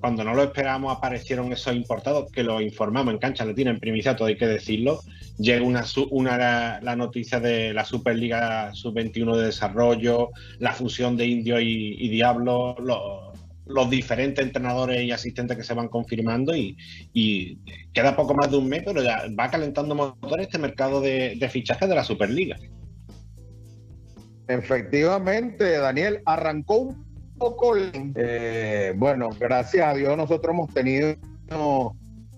cuando 0.00 0.24
no 0.24 0.34
lo 0.34 0.44
esperábamos 0.44 0.96
aparecieron 0.96 1.52
esos 1.52 1.74
importados, 1.74 2.30
que 2.30 2.42
lo 2.42 2.60
informamos 2.60 3.14
en 3.14 3.18
Cancha 3.18 3.44
Latina, 3.44 3.70
en 3.70 3.80
primicia, 3.80 4.16
todo 4.16 4.28
hay 4.28 4.36
que 4.36 4.46
decirlo. 4.46 5.00
Llega 5.38 5.64
una, 5.64 6.80
la, 6.80 6.96
noticia 6.96 7.40
de 7.40 7.72
la 7.72 7.84
Superliga 7.84 8.74
Sub-21 8.74 9.36
de 9.36 9.46
desarrollo, 9.46 10.30
la 10.58 10.72
fusión 10.72 11.16
de 11.16 11.26
Indio 11.26 11.60
y, 11.60 12.08
Diablo, 12.08 12.76
los, 12.78 13.90
diferentes 13.90 14.44
entrenadores 14.44 15.02
y 15.02 15.12
asistentes 15.12 15.56
que 15.56 15.62
se 15.62 15.74
van 15.74 15.88
confirmando 15.88 16.56
y, 16.56 16.76
y 17.12 17.58
queda 17.92 18.16
poco 18.16 18.34
más 18.34 18.50
de 18.50 18.56
un 18.56 18.68
mes, 18.68 18.82
pero 18.84 19.02
ya 19.02 19.24
va 19.38 19.50
calentando 19.50 19.94
motor 19.94 20.40
este 20.40 20.58
mercado 20.58 21.00
de, 21.00 21.36
de 21.38 21.48
fichajes 21.48 21.88
de 21.88 21.94
la 21.94 22.04
Superliga. 22.04 22.56
Efectivamente, 24.48 25.76
Daniel, 25.76 26.22
arrancó 26.24 26.78
un 26.78 27.07
poco, 27.38 27.74
eh, 27.76 28.92
bueno, 28.96 29.30
gracias 29.38 29.86
a 29.86 29.94
Dios 29.94 30.16
nosotros 30.16 30.52
hemos 30.52 30.74
tenido 30.74 31.16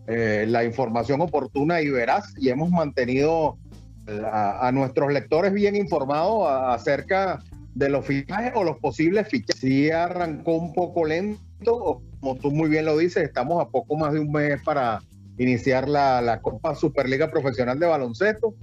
eh, 0.06 0.44
la 0.46 0.64
información 0.64 1.20
oportuna 1.20 1.80
y 1.80 1.88
veraz 1.88 2.34
y 2.38 2.50
hemos 2.50 2.70
mantenido 2.70 3.58
a, 4.32 4.70
nuestros 4.72 5.12
lectores 5.12 5.52
bien 5.52 5.76
informados 5.76 6.48
acerca 6.48 7.38
de 7.74 7.88
los 7.88 8.04
fichajes 8.04 8.52
o 8.56 8.64
los 8.64 8.78
posibles 8.78 9.28
fichajes. 9.28 9.60
Sí 9.60 9.90
arrancó 9.90 10.56
un 10.56 10.72
poco 10.72 11.04
lento, 11.04 12.02
como 12.20 12.36
tú 12.36 12.50
muy 12.50 12.68
bien 12.68 12.86
lo 12.86 12.98
dices, 12.98 13.22
estamos 13.22 13.64
a 13.64 13.68
poco 13.68 13.96
más 13.96 14.12
de 14.12 14.20
un 14.20 14.32
mes 14.32 14.60
para 14.64 15.00
iniciar 15.38 15.88
la, 15.88 16.20
la 16.20 16.40
Copa 16.40 16.74
Superliga 16.74 17.30
Profesional 17.30 17.78
de 17.78 17.86
Baloncesto, 17.86 18.54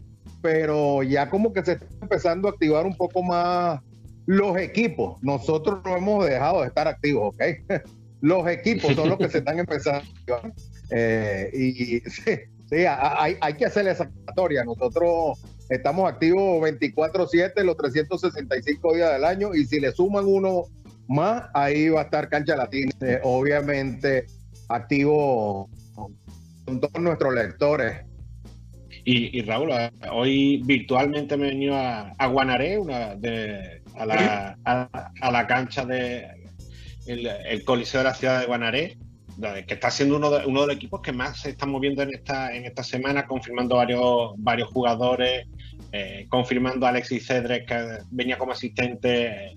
pero 0.41 1.01
ya 1.01 1.29
como 1.29 1.53
que 1.53 1.63
se 1.63 1.73
está 1.73 1.85
empezando 2.01 2.47
a 2.47 2.51
activar 2.51 2.85
un 2.85 2.95
poco 2.95 3.23
más 3.23 3.81
los 4.27 4.57
equipos. 4.57 5.23
Nosotros 5.23 5.79
no 5.83 5.97
hemos 5.97 6.25
dejado 6.25 6.61
de 6.61 6.67
estar 6.67 6.87
activos, 6.87 7.33
¿ok? 7.33 7.43
Los 8.21 8.47
equipos 8.47 8.95
son 8.95 9.09
los 9.09 9.19
que 9.19 9.29
se 9.29 9.37
están 9.37 9.59
empezando. 9.59 10.03
Eh, 10.89 11.51
y 11.53 11.99
sí, 12.09 12.31
sí, 12.67 12.75
hay, 12.87 13.37
hay 13.39 13.53
que 13.53 13.65
hacer 13.65 13.87
esa 13.87 14.09
historia. 14.27 14.63
Nosotros 14.63 15.39
estamos 15.69 16.11
activos 16.11 16.59
24/7 16.61 17.63
los 17.63 17.77
365 17.77 18.95
días 18.95 19.13
del 19.13 19.23
año 19.23 19.53
y 19.53 19.65
si 19.65 19.79
le 19.79 19.91
suman 19.91 20.25
uno 20.25 20.63
más, 21.07 21.43
ahí 21.53 21.89
va 21.89 22.01
a 22.01 22.03
estar 22.05 22.27
Cancha 22.27 22.55
Latina. 22.55 22.91
Eh, 23.01 23.19
obviamente 23.21 24.25
activo 24.67 25.69
con 26.65 26.81
todos 26.81 26.99
nuestros 26.99 27.35
lectores. 27.35 28.01
Y, 29.05 29.37
y 29.37 29.41
Raúl, 29.43 29.69
hoy 30.11 30.63
virtualmente 30.65 31.37
me 31.37 31.47
he 31.47 31.51
venido 31.51 31.75
a, 31.75 32.13
a 32.17 32.27
Guanaré, 32.27 32.79
una 32.79 33.15
de, 33.15 33.83
a, 33.97 34.05
la, 34.05 34.57
a, 34.65 35.11
a 35.21 35.31
la 35.31 35.47
cancha 35.47 35.85
de 35.85 36.47
el, 37.07 37.63
Coliseo 37.63 37.99
de 37.99 38.03
la 38.05 38.13
ciudad 38.13 38.39
de 38.39 38.45
Guanaré, 38.45 38.97
que 39.67 39.73
está 39.73 39.91
siendo 39.91 40.17
uno 40.17 40.31
de, 40.31 40.45
uno 40.45 40.61
de 40.61 40.67
los 40.67 40.75
equipos 40.75 41.01
que 41.01 41.11
más 41.11 41.41
se 41.41 41.49
están 41.49 41.69
moviendo 41.69 42.01
en 42.01 42.13
esta, 42.13 42.55
en 42.55 42.65
esta 42.65 42.83
semana, 42.83 43.27
confirmando 43.27 43.75
varios, 43.75 44.31
varios 44.37 44.69
jugadores, 44.69 45.47
eh, 45.91 46.25
confirmando 46.29 46.85
a 46.85 46.89
Alexis 46.89 47.27
Cedres, 47.27 47.65
que 47.67 47.99
venía 48.09 48.37
como 48.37 48.51
asistente, 48.51 49.55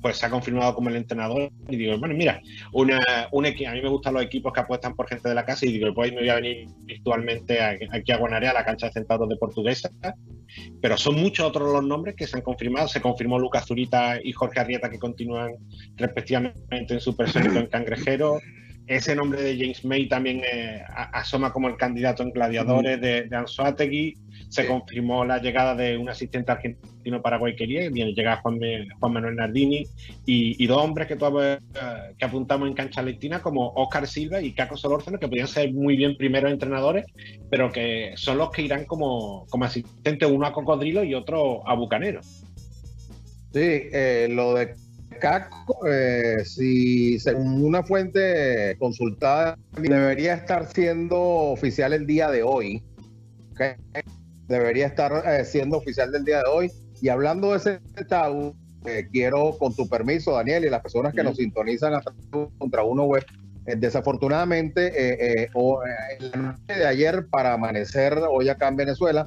pues 0.00 0.18
se 0.18 0.26
ha 0.26 0.30
confirmado 0.30 0.74
como 0.74 0.88
el 0.88 0.96
entrenador. 0.96 1.50
Y 1.68 1.76
digo, 1.76 1.98
bueno, 1.98 2.14
mira, 2.14 2.40
una, 2.72 2.98
un 3.32 3.46
a 3.46 3.50
mí 3.50 3.82
me 3.82 3.88
gustan 3.88 4.14
los 4.14 4.22
equipos 4.22 4.52
que 4.52 4.60
apuestan 4.60 4.94
por 4.94 5.08
gente 5.08 5.28
de 5.28 5.34
la 5.34 5.44
casa 5.44 5.66
y 5.66 5.72
digo, 5.72 5.92
pues 5.94 6.12
me 6.12 6.20
voy 6.20 6.28
a 6.28 6.36
venir 6.36 6.68
virtualmente 6.84 7.60
aquí 7.62 8.12
a 8.12 8.16
Guanarea, 8.16 8.50
a 8.50 8.54
la 8.54 8.64
cancha 8.64 8.86
de 8.86 8.92
centauros 8.92 9.28
de 9.28 9.36
Portuguesa. 9.36 9.90
Pero 10.80 10.96
son 10.96 11.16
muchos 11.16 11.46
otros 11.46 11.72
los 11.72 11.84
nombres 11.84 12.14
que 12.16 12.26
se 12.26 12.36
han 12.36 12.42
confirmado. 12.42 12.88
Se 12.88 13.00
confirmó 13.00 13.38
Lucas 13.38 13.66
Zurita 13.66 14.18
y 14.22 14.32
Jorge 14.32 14.60
Arrieta 14.60 14.90
que 14.90 14.98
continúan 14.98 15.52
respectivamente 15.96 16.94
en 16.94 17.00
Supersónico 17.00 17.58
en 17.58 17.66
Cangrejero 17.66 18.38
ese 18.88 19.14
nombre 19.14 19.42
de 19.42 19.56
James 19.56 19.84
May 19.84 20.08
también 20.08 20.40
eh, 20.50 20.82
asoma 21.12 21.52
como 21.52 21.68
el 21.68 21.76
candidato 21.76 22.22
en 22.22 22.30
gladiadores 22.30 22.98
de, 23.00 23.24
de 23.24 23.36
Anzuategui. 23.36 24.16
Se 24.48 24.66
confirmó 24.66 25.24
la 25.24 25.38
llegada 25.38 25.74
de 25.74 25.96
un 25.96 26.08
asistente 26.08 26.50
argentino 26.50 27.20
paraguay 27.22 27.54
quería, 27.54 27.88
viene 27.90 28.12
llega 28.12 28.40
Juan, 28.40 28.58
Juan 28.98 29.12
Manuel 29.12 29.36
Nardini 29.36 29.86
y, 30.24 30.66
dos 30.66 30.82
hombres 30.82 31.06
que, 31.06 31.14
eh, 31.14 31.58
que 32.18 32.24
apuntamos 32.24 32.68
en 32.68 32.74
cancha 32.74 33.02
lectina 33.02 33.40
como 33.40 33.72
Oscar 33.74 34.06
Silva 34.06 34.40
y 34.40 34.52
Caco 34.52 34.76
Solórzano, 34.76 35.18
que 35.18 35.28
podían 35.28 35.48
ser 35.48 35.72
muy 35.72 35.96
bien 35.96 36.16
primeros 36.16 36.50
entrenadores, 36.50 37.06
pero 37.50 37.70
que 37.70 38.12
son 38.16 38.38
los 38.38 38.50
que 38.50 38.62
irán 38.62 38.84
como, 38.84 39.46
como 39.50 39.64
asistentes, 39.64 40.28
uno 40.30 40.46
a 40.46 40.52
Cocodrilo 40.52 41.04
y 41.04 41.14
otro 41.14 41.66
a 41.68 41.74
Bucanero. 41.74 42.20
Sí, 43.52 43.60
eh, 43.92 44.28
lo 44.30 44.54
de 44.54 44.74
Caco, 45.20 45.86
eh, 45.86 46.44
si 46.44 47.18
según 47.18 47.64
una 47.64 47.82
fuente 47.82 48.76
consultada, 48.78 49.58
debería 49.72 50.34
estar 50.34 50.66
siendo 50.66 51.18
oficial 51.18 51.92
el 51.92 52.06
día 52.06 52.30
de 52.30 52.42
hoy. 52.42 52.82
Debería 54.48 54.86
estar 54.86 55.12
eh, 55.26 55.44
siendo 55.44 55.76
oficial 55.76 56.10
del 56.10 56.24
día 56.24 56.38
de 56.38 56.50
hoy. 56.50 56.72
Y 57.00 57.08
hablando 57.08 57.52
de 57.52 57.58
ese 57.58 57.80
tabú, 58.08 58.54
eh, 58.86 59.06
quiero, 59.12 59.56
con 59.58 59.74
tu 59.74 59.88
permiso, 59.88 60.32
Daniel, 60.32 60.64
y 60.64 60.70
las 60.70 60.82
personas 60.82 61.12
que 61.12 61.22
nos 61.22 61.36
sintonizan 61.36 61.94
a 61.94 62.02
contra 62.58 62.82
uno 62.82 63.04
web, 63.04 63.24
desafortunadamente, 63.76 65.50
o, 65.52 65.80
la 66.32 66.42
noche 66.42 66.74
de 66.74 66.86
ayer, 66.86 67.26
para 67.28 67.52
amanecer 67.52 68.18
hoy 68.28 68.48
acá 68.48 68.68
en 68.68 68.76
Venezuela, 68.76 69.26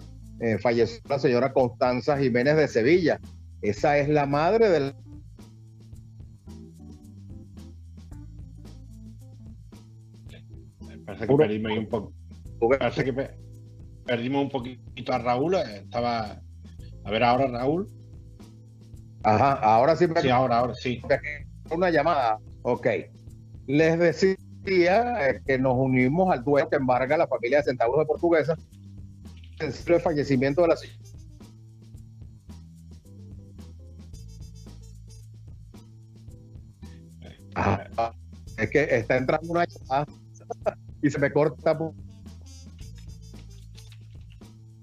falleció 0.60 1.00
la 1.08 1.20
señora 1.20 1.54
Constanza 1.54 2.18
Jiménez 2.18 2.58
de 2.58 2.68
Sevilla. 2.68 3.20
Esa 3.62 4.00
es 4.00 4.10
la 4.10 4.26
madre 4.26 4.70
del 4.70 4.96
Parece 11.06 11.28
que 11.28 11.36
perdimos 11.36 11.78
un 11.78 11.88
poco. 11.88 12.14
Parece 12.80 13.04
que 13.04 13.41
perdimos 14.12 14.44
un 14.44 14.50
poquito 14.50 15.14
a 15.14 15.20
Raúl. 15.20 15.56
Eh, 15.56 15.84
estaba. 15.84 16.42
A 17.06 17.12
ver 17.12 17.24
ahora, 17.24 17.48
Raúl. 17.48 17.88
Ajá, 19.24 19.54
ahora 19.54 19.96
sí. 19.96 20.06
Sí, 20.22 20.30
ahora, 20.30 20.58
ahora 20.58 20.76
sí. 20.76 21.02
Una 21.70 21.90
llamada. 21.90 22.38
Ok. 22.64 22.88
Les 23.68 23.98
decía 23.98 24.36
eh, 24.66 25.42
que 25.46 25.58
nos 25.58 25.76
unimos 25.78 26.30
al 26.30 26.44
duelo 26.44 26.70
que 26.70 26.76
embarga 26.76 27.16
la 27.16 27.26
familia 27.26 27.60
de 27.60 27.64
Centauros 27.64 28.00
de 28.00 28.06
Portuguesa. 28.06 28.58
El 29.60 29.72
fallecimiento 30.02 30.64
de 30.64 30.68
la 30.68 30.76
señora. 30.76 31.00
Ajá. 37.56 38.14
Es 38.58 38.70
que 38.72 38.84
está 38.94 39.16
entrando 39.16 39.52
una 39.52 39.66
llamada 39.66 40.06
y 41.02 41.10
se 41.10 41.18
me 41.18 41.32
corta. 41.32 41.78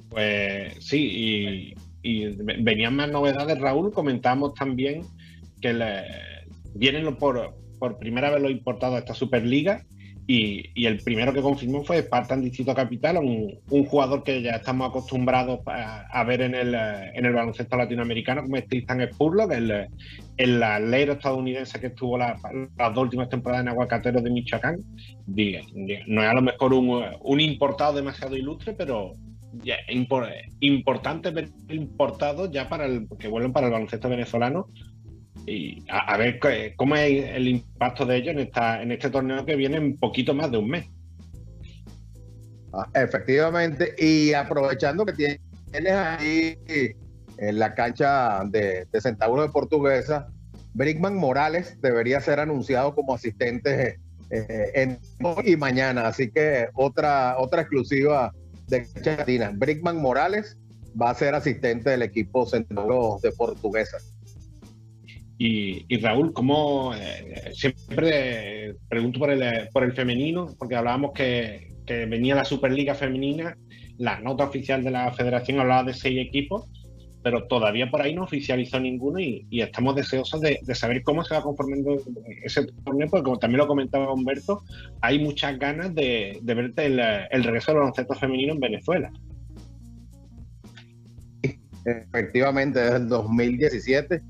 Pues 0.09 0.74
sí, 0.84 1.74
y, 2.02 2.26
venían 2.62 2.96
más 2.96 3.11
novedades, 3.11 3.59
Raúl. 3.59 3.92
Comentamos 3.92 4.54
también 4.54 5.02
que 5.61 6.02
vienen 6.74 7.16
por, 7.16 7.54
por 7.78 7.98
primera 7.98 8.30
vez 8.30 8.40
los 8.40 8.50
importados 8.50 8.96
a 8.96 8.98
esta 9.00 9.14
Superliga 9.14 9.84
y, 10.30 10.84
el 10.86 10.98
primero 10.98 11.32
que 11.32 11.40
confirmó 11.40 11.82
fue 11.84 12.02
Spartan 12.02 12.42
Distrito 12.42 12.74
Capital, 12.74 13.16
un, 13.16 13.86
jugador 13.86 14.22
que 14.22 14.42
ya 14.42 14.56
estamos 14.56 14.90
acostumbrados 14.90 15.61
a, 15.64 16.22
ver 16.24 16.42
en 16.42 16.54
el, 16.54 16.74
en 16.74 17.24
el, 17.24 17.32
baloncesto 17.32 17.78
latinoamericano, 17.78 18.42
como 18.42 18.59
es 18.59 18.68
Tristan 18.68 19.09
Spurlock, 19.11 19.52
el, 19.52 19.88
el 20.36 20.62
atleta 20.62 21.12
estadounidense 21.12 21.80
que 21.80 21.86
estuvo 21.86 22.18
las 22.18 22.42
dos 22.76 22.98
últimas 22.98 23.30
temporadas 23.30 23.62
en 23.62 23.70
Aguacateros 23.70 24.22
de 24.22 24.30
Michoacán. 24.30 24.76
no 25.26 26.22
es 26.22 26.28
a 26.28 26.34
lo 26.34 26.42
mejor 26.42 26.74
un, 26.74 27.40
importado 27.40 27.94
demasiado 27.94 28.36
ilustre, 28.36 28.74
pero 28.74 29.14
ya, 29.62 29.76
importante 30.61 31.30
ver 31.30 31.49
importado 31.68 32.51
ya 32.51 32.68
para 32.68 32.86
el 32.86 33.09
que 33.18 33.28
vuelven 33.28 33.53
para 33.53 33.66
el 33.66 33.72
baloncesto 33.72 34.09
venezolano 34.09 34.68
y 35.46 35.84
a, 35.88 36.16
ver 36.16 36.38
cómo 36.76 36.96
es 36.96 37.24
el 37.34 37.49
impacto 37.49 38.05
de 38.05 38.16
ellos 38.16 38.34
en, 38.34 38.40
esta, 38.40 38.82
en 38.82 38.92
este 38.92 39.09
torneo 39.09 39.46
que 39.46 39.57
viene 39.57 39.78
en 39.78 39.96
poquito 39.96 40.34
más 40.34 40.51
de 40.51 40.59
un 40.59 40.68
mes. 40.68 40.86
Ah, 42.72 42.86
efectivamente, 42.94 43.94
y 43.99 44.34
aprovechando 44.34 45.07
que 45.07 45.12
tienes 45.12 45.92
ahí 45.92 46.59
en 47.38 47.59
la 47.59 47.74
cancha 47.74 48.42
de, 48.44 48.86
de 48.92 49.01
Centauro 49.01 49.42
de 49.42 49.49
Portuguesa, 49.49 50.28
Brickman 50.74 51.16
Morales 51.16 51.80
debería 51.80 52.20
ser 52.20 52.40
anunciado 52.40 52.94
como 52.94 53.14
asistente 53.14 53.99
eh, 54.30 54.70
en 54.74 54.99
hoy 55.22 55.53
y 55.53 55.57
mañana, 55.57 56.07
así 56.07 56.30
que 56.30 56.68
otra, 56.74 57.36
otra 57.38 57.62
exclusiva 57.62 58.32
de 58.68 58.86
Chatina. 59.02 59.52
Brickman 59.54 60.00
Morales 60.00 60.58
va 61.00 61.10
a 61.10 61.14
ser 61.14 61.34
asistente 61.34 61.90
del 61.90 62.02
equipo 62.02 62.46
Centauro 62.46 63.18
de 63.22 63.32
Portuguesa. 63.32 63.98
Y, 65.40 65.96
Raúl, 66.00 66.32
¿cómo 66.32 66.92
eh, 66.94 67.52
siempre 67.54 68.74
pregunto 68.88 69.20
por 69.20 69.30
el, 69.30 69.68
por 69.72 69.84
el 69.84 69.92
femenino? 69.92 70.48
Porque 70.58 70.74
hablábamos 70.74 71.12
que, 71.12 71.68
venía 71.86 72.34
la 72.34 72.44
Superliga 72.44 72.94
Femenina, 72.94 73.56
la 73.96 74.20
nota 74.20 74.44
oficial 74.44 74.84
de 74.84 74.90
la 74.90 75.10
federación 75.12 75.58
hablaba 75.60 75.84
de 75.84 75.94
seis 75.94 76.18
equipos, 76.18 76.68
pero 77.22 77.46
todavía 77.46 77.90
por 77.90 78.02
ahí 78.02 78.14
no 78.14 78.24
oficializó 78.24 78.78
ninguno 78.80 79.18
y, 79.18 79.46
estamos 79.50 79.96
deseosos 79.96 80.40
de, 80.40 80.58
saber 80.74 81.02
cómo 81.02 81.24
se 81.24 81.34
va 81.34 81.42
conformando 81.42 81.96
ese 82.42 82.66
torneo, 82.84 83.08
porque 83.08 83.24
como 83.24 83.38
también 83.38 83.58
lo 83.58 83.66
comentaba 83.66 84.12
Humberto, 84.12 84.62
hay 85.00 85.18
muchas 85.18 85.58
ganas 85.58 85.94
de, 85.94 86.38
de 86.42 86.54
verte 86.54 86.86
el, 86.86 87.00
el 87.00 87.44
regreso 87.44 87.72
del 87.72 87.80
baloncesto 87.80 88.14
femenino 88.14 88.54
en 88.54 88.60
Venezuela. 88.60 89.12
Efectivamente, 91.84 92.80
desde 92.80 92.96
el 92.96 93.08
2017 93.08 94.22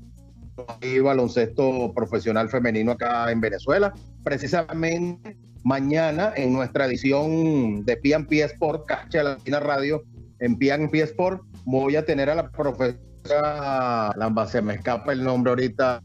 hay 0.81 0.99
baloncesto 0.99 1.93
profesional 1.93 2.49
femenino 2.49 2.91
acá 2.91 3.31
en 3.31 3.41
Venezuela. 3.41 3.93
Precisamente 4.23 5.37
mañana 5.63 6.33
en 6.35 6.53
nuestra 6.53 6.85
edición 6.85 7.85
de 7.85 7.97
P&P 7.97 8.43
Sport, 8.43 8.85
Cacha 8.87 9.23
Latina 9.23 9.59
Radio, 9.59 10.03
en 10.39 10.57
P&P 10.57 11.01
Sport, 11.01 11.43
voy 11.65 11.95
a 11.95 12.05
tener 12.05 12.29
a 12.29 12.35
la 12.35 12.49
profesora, 12.49 14.13
se 14.47 14.61
me 14.61 14.75
escapa 14.75 15.13
el 15.13 15.23
nombre 15.23 15.51
ahorita, 15.51 16.01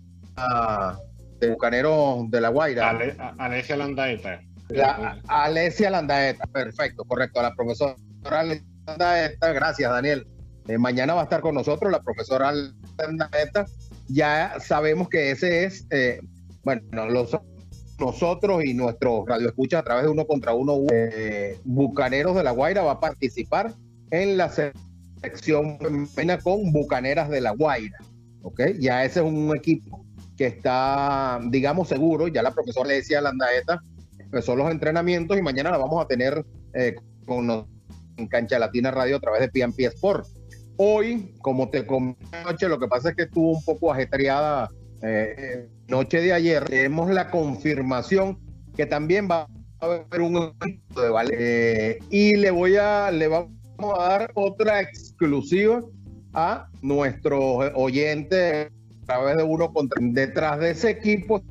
de 1.41 1.51
Bucanero 1.51 2.25
de 2.29 2.41
la 2.41 2.49
Guaira. 2.49 2.99
Alesia 3.39 3.77
Landaeta. 3.77 4.41
Alesia 5.29 5.91
Landaeta, 5.91 6.47
perfecto, 6.47 7.05
correcto. 7.05 7.41
A 7.41 7.45
la 7.45 7.55
profesora 7.55 7.95
Alesia 8.31 8.67
Landaeta, 8.87 9.53
gracias 9.53 9.91
Daniel. 9.91 10.27
Eh, 10.67 10.79
mañana 10.79 11.15
va 11.15 11.21
a 11.21 11.25
estar 11.25 11.41
con 11.41 11.55
nosotros 11.55 11.93
la 11.93 12.01
profesora 12.01 12.53
Landaeta 12.99 13.67
ya 14.09 14.57
sabemos 14.61 15.09
que 15.09 15.31
ese 15.31 15.65
es, 15.65 15.87
eh, 15.91 16.21
bueno, 16.63 16.83
nosotros 17.99 18.65
y 18.65 18.75
nuestros 18.75 19.27
radioescuchas 19.27 19.81
a 19.81 19.85
través 19.85 20.05
de 20.05 20.11
uno 20.11 20.27
contra 20.27 20.53
uno, 20.53 20.79
eh, 20.93 21.59
Bucaneros 21.65 22.37
de 22.37 22.45
la 22.45 22.51
Guaira 22.51 22.83
va 22.83 22.93
a 22.93 23.01
participar 23.01 23.73
en 24.11 24.37
la 24.37 24.51
selección 25.25 25.79
femenina 25.79 26.39
con 26.39 26.73
Bucaneras 26.73 27.31
de 27.31 27.41
la 27.41 27.53
Guaira. 27.53 27.99
¿Ok? 28.43 28.61
Ya 28.79 29.05
ese 29.05 29.21
es 29.21 29.27
un 29.27 29.57
equipo 29.57 30.05
que 30.37 30.47
está, 30.47 31.41
digamos, 31.49 31.89
seguro. 31.89 32.29
Ya 32.29 32.43
la 32.43 32.53
profesora 32.53 32.89
le 32.89 32.97
decía 32.97 33.19
a 33.19 33.23
Landaeta, 33.23 33.81
empezó 34.19 34.55
los 34.55 34.71
entrenamientos 34.71 35.39
y 35.39 35.43
mañana 35.43 35.71
la 35.71 35.79
vamos 35.79 36.05
a 36.05 36.07
tener 36.07 36.45
eh, 36.75 36.95
con 37.25 37.67
en 38.17 38.29
Cancha 38.29 38.59
Latina 38.59 38.91
Radio 38.91 39.17
a 39.17 39.21
través 39.21 39.41
de 39.41 39.49
PNP 39.49 39.87
Sport. 39.87 40.27
Hoy, 40.77 41.35
como 41.41 41.71
te 41.71 41.87
comenté 41.87 42.69
lo 42.69 42.79
que 42.79 42.87
pasa 42.87 43.11
es 43.11 43.17
que 43.17 43.23
estuvo 43.23 43.53
un 43.53 43.65
poco 43.65 43.93
ajetreada 43.93 44.71
eh, 45.03 45.69
noche 45.89 46.21
de 46.21 46.33
ayer. 46.33 46.65
Tenemos 46.65 47.11
la 47.11 47.31
confirmación 47.31 48.39
que 48.77 48.87
también 48.87 49.29
va 49.29 49.49
a 49.81 49.85
haber 49.85 50.21
un 50.21 50.37
evento 50.37 51.01
de 51.01 51.09
vale. 51.09 51.37
Eh, 51.39 51.99
y 52.11 52.37
le 52.37 52.51
voy 52.51 52.77
a, 52.77 53.11
le 53.11 53.29
vamos 53.29 53.54
a 53.79 54.09
dar 54.09 54.31
otra 54.35 54.81
exclusiva 54.81 55.81
a 56.33 56.69
nuestros 56.83 57.71
oyentes 57.75 58.71
a 59.03 59.07
través 59.07 59.37
de 59.37 59.43
uno 59.43 59.73
contra. 59.73 59.99
Detrás 60.01 60.59
de 60.61 60.71
ese 60.71 60.91
equipo 60.91 61.43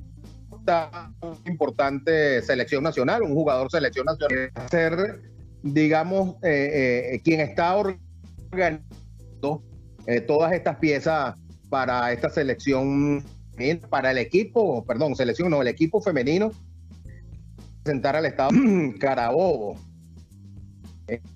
está 0.51 1.11
una 1.21 1.37
importante 1.51 2.41
selección 2.41 2.83
nacional, 2.83 3.21
un 3.21 3.33
jugador 3.33 3.69
selección 3.69 4.05
nacional, 4.05 4.51
ser, 4.69 5.21
digamos, 5.61 6.35
eh, 6.43 7.21
quien 7.23 7.41
está 7.41 7.75
organizando 7.75 9.63
eh, 10.07 10.21
todas 10.21 10.53
estas 10.53 10.77
piezas 10.77 11.35
para 11.69 12.11
esta 12.11 12.29
selección 12.29 13.23
para 13.89 14.11
el 14.11 14.17
equipo, 14.17 14.83
perdón, 14.85 15.15
selección, 15.15 15.49
no, 15.49 15.61
el 15.61 15.67
equipo 15.67 16.01
femenino 16.01 16.51
presentar 17.83 18.15
al 18.15 18.25
estado 18.25 18.51
Carabobo. 18.99 19.77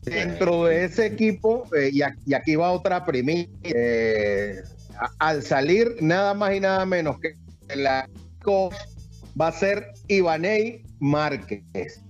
Dentro 0.03 0.65
de 0.65 0.85
ese 0.85 1.05
equipo, 1.05 1.65
eh, 1.75 1.89
y, 1.91 2.33
aquí 2.33 2.55
va 2.55 2.71
otra 2.71 3.03
primicia, 3.05 3.49
eh, 3.63 4.61
al 5.19 5.43
salir 5.43 5.97
nada 6.01 6.33
más 6.33 6.55
y 6.55 6.59
nada 6.59 6.85
menos 6.85 7.19
que 7.19 7.35
la 7.75 8.07
va 9.39 9.47
a 9.47 9.51
ser 9.51 9.93
Ivaney 10.07 10.83
Márquez. 10.99 12.01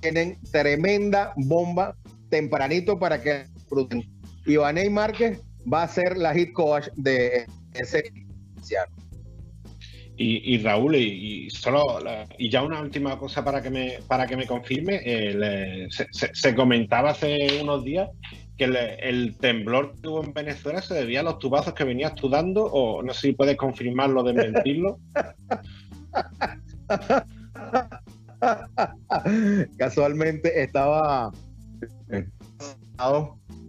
Tienen 0.00 0.38
tremenda 0.52 1.32
bomba 1.36 1.96
tempranito 2.28 2.98
para 2.98 3.20
que 3.22 3.46
Ivaney 4.46 4.90
Márquez 4.90 5.40
va 5.70 5.84
a 5.84 5.88
ser 5.88 6.16
la 6.16 6.34
hit 6.34 6.52
coach 6.52 6.88
de 6.96 7.46
ese 7.74 8.00
equipo. 8.00 8.28
Y, 10.20 10.58
Raúl, 10.58 10.96
y, 10.96 11.48
solo 11.50 12.00
y 12.38 12.50
ya 12.50 12.64
una 12.64 12.80
última 12.80 13.16
cosa 13.16 13.44
para 13.44 13.62
que 13.62 13.70
me 13.70 14.00
para 14.08 14.26
que 14.26 14.36
me 14.36 14.46
confirme, 14.46 15.00
se, 16.10 16.54
comentaba 16.56 17.10
hace 17.10 17.60
unos 17.62 17.84
días 17.84 18.08
que 18.56 18.64
el, 18.64 19.36
temblor 19.36 19.92
que 19.92 20.00
tuvo 20.00 20.24
en 20.24 20.32
Venezuela 20.32 20.82
se 20.82 20.94
debía 20.94 21.20
a 21.20 21.22
los 21.22 21.38
tubazos 21.38 21.74
que 21.74 21.84
venías 21.84 22.16
tú 22.16 22.28
dando, 22.28 22.64
o 22.64 23.00
no 23.00 23.14
sé 23.14 23.28
si 23.28 23.32
puedes 23.32 23.56
confirmarlo, 23.56 24.24
desmentirlo. 24.24 24.98
Casualmente 29.78 30.62
estaba 30.62 31.30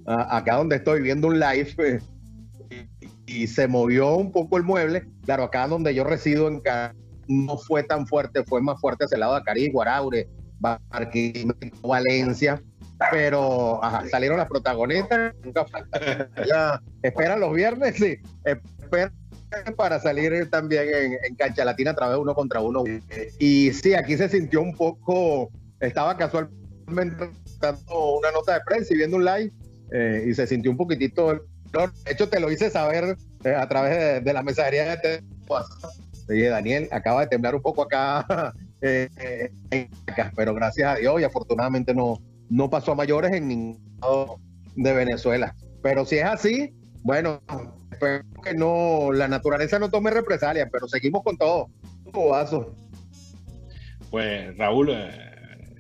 acá 0.08 0.56
donde 0.56 0.78
estoy 0.78 1.04
viendo 1.04 1.28
un 1.28 1.40
live 1.40 1.76
eh, 1.78 2.00
y 3.30 3.48
se 3.48 3.68
movió 3.68 4.16
un 4.16 4.32
poco 4.32 4.58
el 4.58 4.64
mueble. 4.64 5.08
Claro, 5.26 5.44
acá 5.44 5.68
donde 5.68 5.94
yo 5.94 6.04
resido 6.04 6.48
en 6.48 6.62
no 7.28 7.58
fue 7.58 7.84
tan 7.84 8.08
fuerte, 8.08 8.44
fue 8.44 8.62
más 8.62 8.82
fuerte 8.82 9.06
hacia 9.06 9.16
el 9.16 9.20
lado 9.22 9.36
de 9.36 9.44
Caribe, 9.44 9.72
Guaraure, 9.72 10.28
Barquisimeto, 10.60 11.88
Valencia, 11.88 12.62
pero 13.12 13.80
salieron 14.10 14.40
las 14.40 14.48
protagonistas, 14.48 15.36
nunca 15.44 15.66
falta. 15.66 16.32
Esperan 17.04 17.40
los 17.40 17.54
viernes, 17.54 17.96
sí, 17.96 18.18
esperan 18.44 19.14
para 19.78 20.00
salir 20.00 20.50
también 20.50 21.18
en, 21.24 21.36
cancha 21.36 21.64
latina 21.66 21.92
a 21.92 21.96
través 21.96 22.16
de 22.16 22.22
uno 22.22 22.34
contra 22.34 22.62
uno. 22.62 22.84
Y 23.38 23.72
sí, 23.74 23.94
aquí 23.94 24.18
se 24.18 24.28
sintió 24.28 24.62
un 24.62 24.76
poco, 24.76 25.52
estaba 25.80 26.18
casualmente 26.18 27.30
dando 27.60 28.16
una 28.16 28.32
nota 28.32 28.56
de 28.56 28.62
prensa 28.66 28.94
y 28.94 28.98
viendo 28.98 29.18
un 29.18 29.26
live 29.26 29.52
eh, 29.92 30.26
y 30.28 30.34
se 30.34 30.48
sintió 30.48 30.72
un 30.72 30.78
poquitito 30.78 31.46
de 31.72 32.12
hecho, 32.12 32.30
te 32.30 32.40
lo 32.40 32.52
hice 32.52 32.70
saber 32.70 33.18
eh, 33.44 33.56
a 33.56 33.68
través 33.68 34.24
de, 34.24 34.34
la 34.34 34.44
mensajería 34.44 34.96
de 34.98 35.24
Oye, 36.30 36.48
Daniel, 36.48 36.88
acaba 36.92 37.22
de 37.22 37.28
temblar 37.28 37.56
un 37.56 37.62
poco 37.62 37.82
acá, 37.82 38.54
eh, 38.82 39.50
pero 40.36 40.54
gracias 40.54 40.96
a 40.96 41.00
Dios 41.00 41.20
y 41.20 41.24
afortunadamente 41.24 41.94
no, 41.94 42.20
no 42.50 42.70
pasó 42.70 42.92
a 42.92 42.96
mayores 42.96 43.32
en 43.34 43.48
ningún 43.48 43.98
lado 44.02 44.40
de 44.76 44.94
Venezuela. 44.94 45.56
Pero 45.82 46.06
si 46.06 46.18
es 46.18 46.26
así, 46.26 46.74
bueno, 47.04 47.42
espero 47.92 48.24
que 48.44 48.54
no, 48.54 49.12
la 49.12 49.28
naturaleza 49.28 49.80
no 49.80 49.90
tome 49.90 50.12
represalias, 50.12 50.70
pero 50.72 50.88
seguimos 50.88 51.24
con 51.24 51.38
todo. 51.38 51.70
Pues 54.10 54.58
Raúl, 54.58 54.90
eh, 54.92 55.29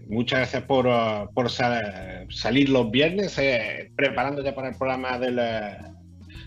muchas 0.09 0.39
gracias 0.39 0.63
por, 0.63 0.89
por 1.33 1.49
salir 1.49 2.69
los 2.69 2.91
viernes, 2.91 3.37
eh, 3.37 3.91
preparándote 3.95 4.51
para 4.53 4.69
el 4.69 4.75
programa 4.75 5.17
del, 5.17 5.39
eh, 5.39 5.77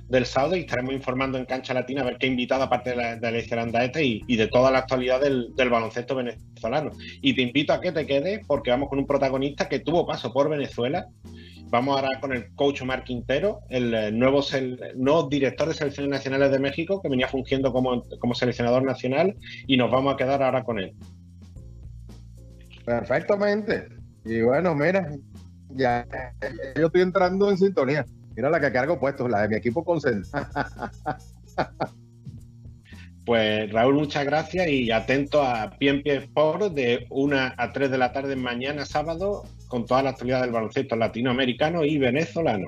del 0.09 0.27
sábado 0.27 0.57
y 0.57 0.61
estaremos 0.61 0.93
informando 0.93 1.39
en 1.39 1.47
Cancha 1.47 1.73
Latina 1.73 2.03
a 2.03 2.05
ver 2.05 2.19
qué 2.19 2.27
invitado, 2.27 2.65
aparte 2.65 2.91
de 2.91 2.97
la, 2.97 3.17
de 3.17 3.31
la 3.31 4.03
y, 4.03 4.37
de 4.37 4.47
toda 4.49 4.71
la 4.71 4.81
actualidad 4.81 5.21
del, 5.21 5.55
baloncesto 5.71 6.15
venezolano. 6.15 6.91
Y 7.23 7.35
te 7.35 7.43
invito 7.43 7.73
a 7.73 7.81
que 7.81 7.93
te 7.93 8.05
quedes 8.05 8.45
porque 8.47 8.71
vamos 8.71 8.89
con 8.91 8.99
un 8.99 9.07
protagonista 9.07 9.69
que 9.69 9.79
tuvo 9.79 10.07
paso 10.07 10.33
por 10.33 10.51
Venezuela. 10.51 11.07
Vamos 11.71 11.97
ahora 11.97 12.21
con 12.21 12.35
el 12.35 12.55
coach 12.55 12.83
Omar 12.83 13.05
Quintero, 13.05 13.61
el 13.71 13.95
eh, 13.95 14.13
nuevo, 14.13 14.45
nuevo 14.97 15.29
director 15.31 15.69
de 15.69 15.75
selecciones 15.75 16.11
nacionales 16.11 16.51
de 16.51 16.59
México, 16.59 17.01
que 17.01 17.09
venía 17.09 17.29
fungiendo 17.29 17.73
como 17.73 18.35
seleccionador 18.35 18.85
nacional, 18.85 19.35
y 19.67 19.79
nos 19.79 19.91
vamos 19.91 20.13
a 20.13 20.17
quedar 20.19 20.43
ahora 20.43 20.65
con 20.65 20.79
él. 20.79 20.93
Perfectamente. 22.85 23.89
Y 24.25 24.41
bueno, 24.43 24.75
mira, 24.75 25.11
ya 25.71 26.07
yo 26.77 26.87
estoy 26.87 27.03
entrando 27.03 27.51
en 27.51 27.59
sintonía. 27.59 28.05
Mira 28.35 28.51
la 28.51 28.61
que 28.61 28.73
cargo 28.73 28.99
puesto, 28.99 29.29
la 29.29 29.43
de 29.43 29.49
mi 29.49 29.57
equipo 29.57 29.85
concentrado. 29.85 30.47
Pues 33.25 33.73
Raúl, 33.73 33.95
muchas 33.95 34.25
gracias 34.25 34.67
y 34.67 34.91
atento 34.91 35.43
a 35.43 35.71
Pie 35.79 36.03
Pie 36.03 36.17
Sport 36.17 36.73
de 36.73 37.07
1 37.09 37.37
a 37.57 37.73
3 37.73 37.89
de 37.89 37.99
la 37.99 38.13
tarde 38.13 38.35
mañana 38.35 38.85
sábado 38.85 39.45
con 39.69 39.87
toda 39.87 40.03
la 40.03 40.11
actualidad 40.11 40.41
del 40.41 40.51
baloncesto 40.51 40.97
latinoamericano 40.97 41.85
y 41.85 41.99
venezolano. 41.99 42.67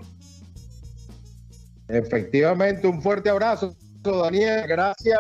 Efectivamente, 1.88 2.86
un 2.86 3.02
fuerte 3.02 3.30
abrazo, 3.30 3.74
Daniel. 4.02 4.64
Gracias. 4.68 5.18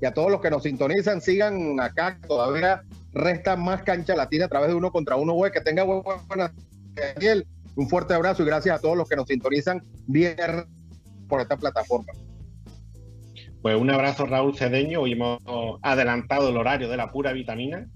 Y 0.00 0.04
a 0.04 0.12
todos 0.12 0.32
los 0.32 0.40
que 0.40 0.50
nos 0.50 0.64
sintonizan, 0.64 1.20
sigan 1.20 1.78
acá 1.78 2.18
todavía 2.26 2.82
resta 3.16 3.56
más 3.56 3.82
cancha 3.82 4.14
latina 4.14 4.44
a 4.44 4.48
través 4.48 4.68
de 4.68 4.74
uno 4.74 4.92
contra 4.92 5.16
uno 5.16 5.32
web. 5.32 5.52
Que 5.52 5.60
tenga 5.60 5.82
buena 5.82 6.52
Daniel. 6.94 7.46
Un 7.74 7.88
fuerte 7.88 8.14
abrazo 8.14 8.42
y 8.42 8.46
gracias 8.46 8.78
a 8.78 8.80
todos 8.80 8.96
los 8.96 9.08
que 9.08 9.16
nos 9.16 9.28
sintonizan 9.28 9.82
bien 10.06 10.36
por 11.28 11.40
esta 11.40 11.56
plataforma. 11.56 12.12
Pues 13.60 13.76
un 13.76 13.90
abrazo 13.90 14.26
Raúl 14.26 14.56
Cedeño. 14.56 15.02
Hoy 15.02 15.12
hemos 15.12 15.40
adelantado 15.82 16.48
el 16.48 16.56
horario 16.56 16.88
de 16.88 16.96
la 16.96 17.10
pura 17.10 17.32
vitamina 17.32 17.86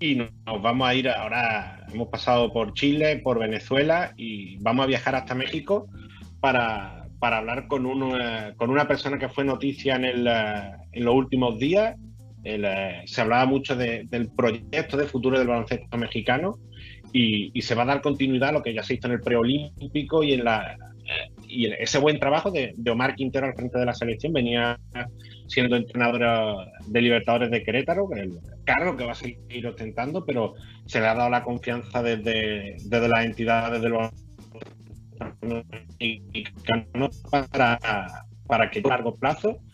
y 0.00 0.16
nos 0.16 0.62
vamos 0.62 0.88
a 0.88 0.94
ir 0.94 1.08
ahora. 1.08 1.86
Hemos 1.92 2.08
pasado 2.08 2.52
por 2.52 2.72
Chile, 2.72 3.20
por 3.22 3.38
Venezuela 3.38 4.12
y 4.16 4.56
vamos 4.58 4.84
a 4.84 4.88
viajar 4.88 5.14
hasta 5.14 5.34
México 5.34 5.86
para, 6.40 7.08
para 7.18 7.38
hablar 7.38 7.68
con, 7.68 7.86
uno, 7.86 8.16
con 8.56 8.70
una 8.70 8.88
persona 8.88 9.18
que 9.18 9.28
fue 9.28 9.44
noticia 9.44 9.96
en, 9.96 10.04
el, 10.04 10.26
en 10.26 11.04
los 11.04 11.14
últimos 11.14 11.58
días 11.58 11.96
eh, 12.44 13.02
se 13.06 13.20
hablaba 13.20 13.46
mucho 13.46 13.76
del 13.76 14.30
proyecto 14.36 14.96
de 14.96 15.06
futuro 15.06 15.38
del 15.38 15.48
baloncesto 15.48 15.96
mexicano 15.96 16.58
y, 17.12 17.60
se 17.62 17.74
va 17.74 17.82
a 17.82 17.86
dar 17.86 18.02
continuidad 18.02 18.50
a 18.50 18.52
lo 18.52 18.62
que 18.62 18.74
ya 18.74 18.82
se 18.82 18.94
hizo 18.94 19.06
en 19.06 19.14
el 19.14 19.20
preolímpico 19.20 20.22
y 20.22 20.34
en 20.34 20.44
la 20.44 20.76
y 21.48 21.66
ese 21.66 21.98
buen 21.98 22.18
trabajo 22.18 22.50
de, 22.50 22.74
Omar 22.90 23.14
Quintero 23.14 23.46
al 23.46 23.54
frente 23.54 23.78
de 23.78 23.86
la 23.86 23.94
selección. 23.94 24.32
Venía 24.32 24.78
siendo 25.46 25.76
entrenador 25.76 26.66
de 26.86 27.00
Libertadores 27.00 27.50
de 27.50 27.62
Querétaro, 27.62 28.08
el 28.14 28.38
cargo 28.64 28.96
que 28.96 29.04
va 29.04 29.12
a 29.12 29.14
seguir 29.14 29.66
ostentando, 29.66 30.24
pero 30.24 30.54
se 30.86 31.00
le 31.00 31.06
ha 31.06 31.14
dado 31.14 31.30
la 31.30 31.42
confianza 31.42 32.02
desde, 32.02 32.76
desde 32.84 33.08
las 33.08 33.24
entidades 33.24 33.80
del 33.80 33.94
mexicano 35.98 37.08
para, 37.30 37.78
para 38.46 38.70
que 38.70 38.80
a 38.84 38.88
largo 38.88 39.14
plazo 39.16 39.50
eh, 39.50 39.67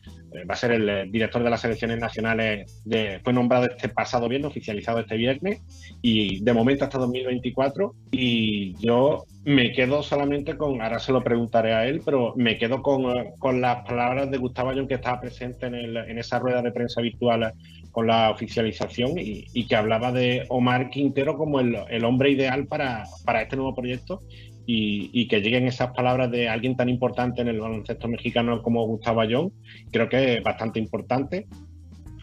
va 0.49 0.55
a 0.55 0.57
ser 0.57 0.73
el 0.73 0.89
eh, 0.89 1.05
director 1.09 1.43
de 1.43 1.51
las 1.51 1.61
selecciones 1.61 1.99
nacionales, 1.99 2.83
de, 2.85 3.21
fue 3.23 3.33
nombrado 3.33 3.67
este 3.67 3.89
pasado 3.89 4.29
viernes, 4.29 4.51
oficializado 4.51 4.99
este 4.99 5.17
viernes, 5.17 5.63
y 6.03 6.43
de 6.43 6.53
momento 6.53 6.85
hasta 6.85 6.99
2024. 6.99 7.95
Y 8.11 8.75
yo 8.85 9.25
me 9.45 9.73
quedo 9.73 10.03
solamente 10.03 10.57
con, 10.57 10.81
ahora 10.83 10.99
se 10.99 11.13
lo 11.13 11.23
preguntaré 11.23 11.75
a 11.75 11.87
él, 11.87 12.03
pero 12.05 12.35
me 12.37 12.59
quedo 12.59 12.83
con, 12.83 13.05
eh, 13.17 13.33
las 13.55 13.87
palabras 13.87 14.31
de 14.31 14.39
Gustavo 14.39 14.71
Ayón, 14.71 14.89
que 14.89 14.95
estaba 14.95 15.21
presente 15.21 15.67
en, 15.67 16.19
esa 16.19 16.39
rueda 16.39 16.63
de 16.63 16.73
prensa 16.73 17.01
virtual 17.01 17.53
con 17.93 18.07
la 18.07 18.31
oficialización 18.31 19.13
y, 19.17 19.67
que 19.67 19.77
hablaba 19.77 20.11
de 20.13 20.45
Omar 20.49 20.91
Quintero 20.91 21.37
como 21.37 21.61
el, 21.61 22.05
hombre 22.05 22.31
ideal 22.31 22.67
para, 22.67 23.05
para 23.25 23.43
este 23.43 23.57
nuevo 23.57 23.75
proyecto 23.75 24.21
y, 24.67 25.29
que 25.29 25.41
lleguen 25.41 25.67
esas 25.67 25.93
palabras 25.93 26.31
de 26.31 26.49
alguien 26.49 26.77
tan 26.77 26.89
importante 26.89 27.43
en 27.43 27.49
el 27.49 27.61
baloncesto 27.61 28.09
mexicano 28.09 28.63
como 28.63 28.87
Gustavo 28.87 29.21
Ayón, 29.21 29.53
creo 29.91 30.09
que 30.09 30.35
es 30.35 30.43
bastante 30.43 30.79
importante. 30.79 31.47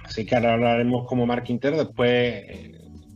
Así 0.03 0.25
que 0.25 0.35
ahora 0.35 0.53
hablaremos 0.53 1.07
como 1.07 1.25
Mark 1.25 1.43
Quintero, 1.43 1.77
después, 1.77 2.43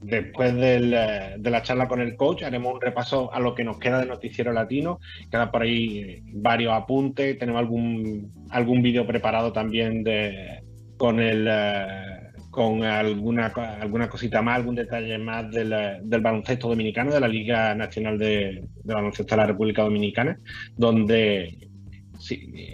después 0.03 0.55
de 0.55 0.79
la 0.79 1.61
charla 1.63 1.87
con 1.87 2.01
el 2.01 2.15
coach, 2.15 2.43
haremos 2.43 2.73
un 2.73 2.81
repaso 2.81 3.33
a 3.33 3.39
lo 3.39 3.55
que 3.55 3.63
nos 3.63 3.79
queda 3.79 3.99
de 3.99 4.05
Noticiero 4.05 4.53
Latino, 4.53 4.99
quedan 5.31 5.51
por 5.51 5.63
ahí 5.63 6.21
varios 6.33 6.73
apuntes, 6.73 7.37
tenemos 7.37 7.59
algún, 7.59 8.31
algún 8.49 8.81
vídeo 8.81 9.05
preparado 9.05 9.51
también 9.51 10.03
de, 10.03 10.61
con 10.97 11.19
el... 11.19 11.47
Con 12.55 12.85
alguna, 12.85 13.47
alguna 13.81 14.07
cosita 14.07 14.41
más, 14.41 14.55
algún 14.55 14.75
detalle 14.75 15.17
más 15.17 15.51
del, 15.51 16.21
baloncesto 16.21 16.69
dominicano, 16.69 17.11
de 17.11 17.19
la 17.19 17.27
Liga 17.27 17.75
Nacional 17.75 18.17
de, 18.17 18.63
Baloncesto 18.85 19.35
de 19.35 19.41
la 19.41 19.47
República 19.47 19.83
Dominicana, 19.83 20.39
donde 20.77 21.57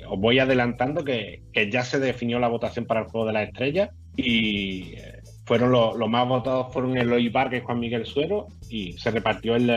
os 0.08 0.20
voy 0.20 0.38
adelantando 0.38 1.04
que, 1.04 1.42
ya 1.72 1.84
se 1.84 2.00
definió 2.00 2.38
la 2.38 2.48
votación 2.48 2.86
para 2.86 3.00
el 3.00 3.08
Juego 3.08 3.26
de 3.26 3.34
la 3.34 3.42
Estrella 3.42 3.90
y 4.16 4.94
eh, 4.98 5.24
fueron 5.46 5.72
los 5.72 6.10
más 6.10 6.28
votados 6.28 6.72
fueron 6.72 6.96
Eloy 6.96 7.30
Vargas 7.30 7.60
y 7.60 7.66
Juan 7.66 7.80
Miguel 7.80 8.06
Suero 8.06 8.50
y 8.70 8.94
se 9.00 9.10
repartió 9.10 9.56
el, 9.56 9.72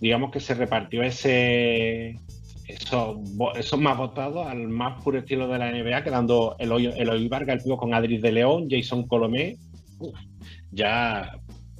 digamos 0.00 0.32
que 0.32 0.40
se 0.40 0.54
repartió 0.54 1.04
ese 1.04 2.18
esos, 2.66 3.16
esos 3.56 3.80
más 3.80 3.96
votados 3.98 4.46
al 4.46 4.68
más 4.68 5.02
puro 5.02 5.18
estilo 5.18 5.48
de 5.48 5.58
la 5.58 5.70
NBA, 5.70 6.02
quedando 6.04 6.56
Eloy, 6.58 6.86
Eloy 6.86 7.28
Vargas, 7.28 7.56
el 7.58 7.62
pivo 7.62 7.76
con 7.76 7.94
Adris 7.94 8.22
de 8.22 8.32
León, 8.32 8.68
Jason 8.70 9.06
Colomé. 9.06 9.56
Ya 10.70 11.30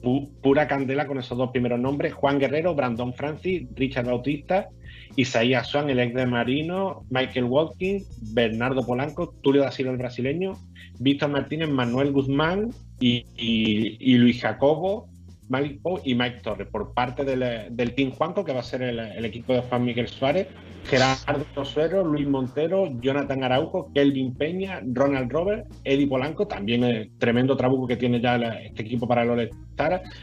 pu- 0.03 0.31
pura 0.43 0.69
candela 0.69 1.07
con 1.07 1.19
esos 1.19 1.37
dos 1.37 1.51
primeros 1.51 1.81
nombres. 1.81 2.13
Juan 2.15 2.39
Guerrero, 2.39 2.75
Brandon 2.75 3.13
Francis, 3.15 3.67
Richard 3.75 4.07
Bautista, 4.07 4.69
Isaías 5.17 5.69
Swan, 5.69 5.91
el 5.91 6.01
ex 6.01 6.15
de 6.15 6.27
Marino, 6.27 7.05
Michael 7.11 7.45
Watkins, 7.45 8.09
Bernardo 8.35 8.85
Polanco, 8.85 9.35
Tulio 9.43 9.63
da 9.63 9.71
Silva, 9.71 9.93
el 9.93 9.99
brasileño, 9.99 10.53
Víctor 10.99 11.31
Martínez, 11.31 11.69
Manuel 11.69 12.13
Guzmán 12.13 12.71
y- 13.01 13.25
y 13.37 14.15
Luis 14.17 14.41
Jacobo, 14.41 15.09
Mike 15.49 15.81
Poe 15.83 16.01
y 16.05 16.15
Mike 16.15 16.41
Torres, 16.43 16.69
por 16.69 16.95
parte 16.95 17.25
del, 17.25 17.69
del 17.75 17.95
Team 17.95 18.13
Juanco, 18.13 18.45
que 18.45 18.53
va 18.53 18.61
a 18.61 18.65
ser 18.65 18.83
el, 18.83 19.25
equipo 19.25 19.53
de 19.53 19.61
Juan 19.63 19.85
Miguel 19.85 20.09
Suárez, 20.09 20.49
Gerardo 20.85 21.65
Suero, 21.65 22.05
Luis 22.05 22.27
Montero, 22.27 22.89
Jonathan 23.01 23.45
Araujo, 23.45 23.91
Kelvin 23.95 24.35
Peña, 24.35 24.81
Ronald 24.85 25.31
Robert, 25.31 25.67
Eddie 25.85 26.07
Polanco, 26.07 26.47
también 26.47 27.11
tremendo 27.19 27.57
trabuco 27.57 27.87
que 27.87 27.97
tiene 27.97 28.21
ya 28.21 28.37
este 28.37 28.83
equipo 28.83 29.07
para 29.07 29.25
los 29.25 29.49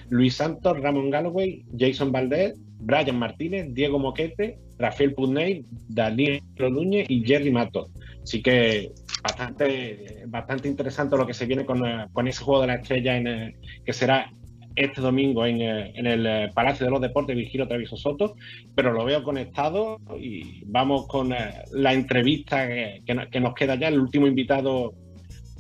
Luis 0.10 0.36
Santos, 0.36 0.80
Ramón 0.80 1.10
Galloway, 1.10 1.66
Jason 1.78 2.12
Valdez, 2.12 2.54
Brian 2.80 3.18
Martínez, 3.18 3.74
Diego 3.74 4.00
Moquete, 4.00 4.58
Rafael 4.78 5.14
Putney, 5.14 5.66
Daniel 5.88 6.42
Núñez 6.58 7.06
y 7.10 7.24
Jerry 7.26 7.52
Mato. 7.52 7.88
Así 8.24 8.42
que 8.42 8.92
bastante, 9.24 10.24
bastante 10.28 10.68
interesante 10.68 11.18
lo 11.18 11.28
que 11.28 11.34
se 11.34 11.46
viene 11.46 11.66
con, 11.66 11.86
eh, 11.86 12.08
con 12.12 12.28
ese 12.28 12.44
juego 12.44 12.62
de 12.62 12.68
la 12.68 12.76
estrella 12.76 13.18
en, 13.18 13.28
eh, 13.28 13.56
que 13.86 13.94
será 13.94 14.32
este 14.76 15.02
domingo 15.02 15.46
en, 15.46 15.62
eh, 15.62 15.94
el 15.96 16.26
eh, 16.26 16.52
Palacio 16.54 16.86
de 16.86 16.92
los 16.92 17.02
Deportes 17.02 17.36
Virgilio 17.36 17.68
Treviso 17.68 17.98
Soto, 17.98 18.36
pero 18.76 18.92
lo 18.94 19.04
veo 19.06 19.24
conectado 19.24 19.98
y 20.20 20.64
vamos 20.66 21.08
con 21.08 21.34
eh, 21.34 21.64
la 21.72 21.94
entrevista 21.94 22.68
que, 22.68 23.02
que 23.06 23.14
no- 23.14 23.30
que 23.30 23.40
nos 23.40 23.54
queda 23.54 23.76
ya, 23.76 23.88
el 23.90 24.00
último 24.00 24.28
invitado 24.28 24.94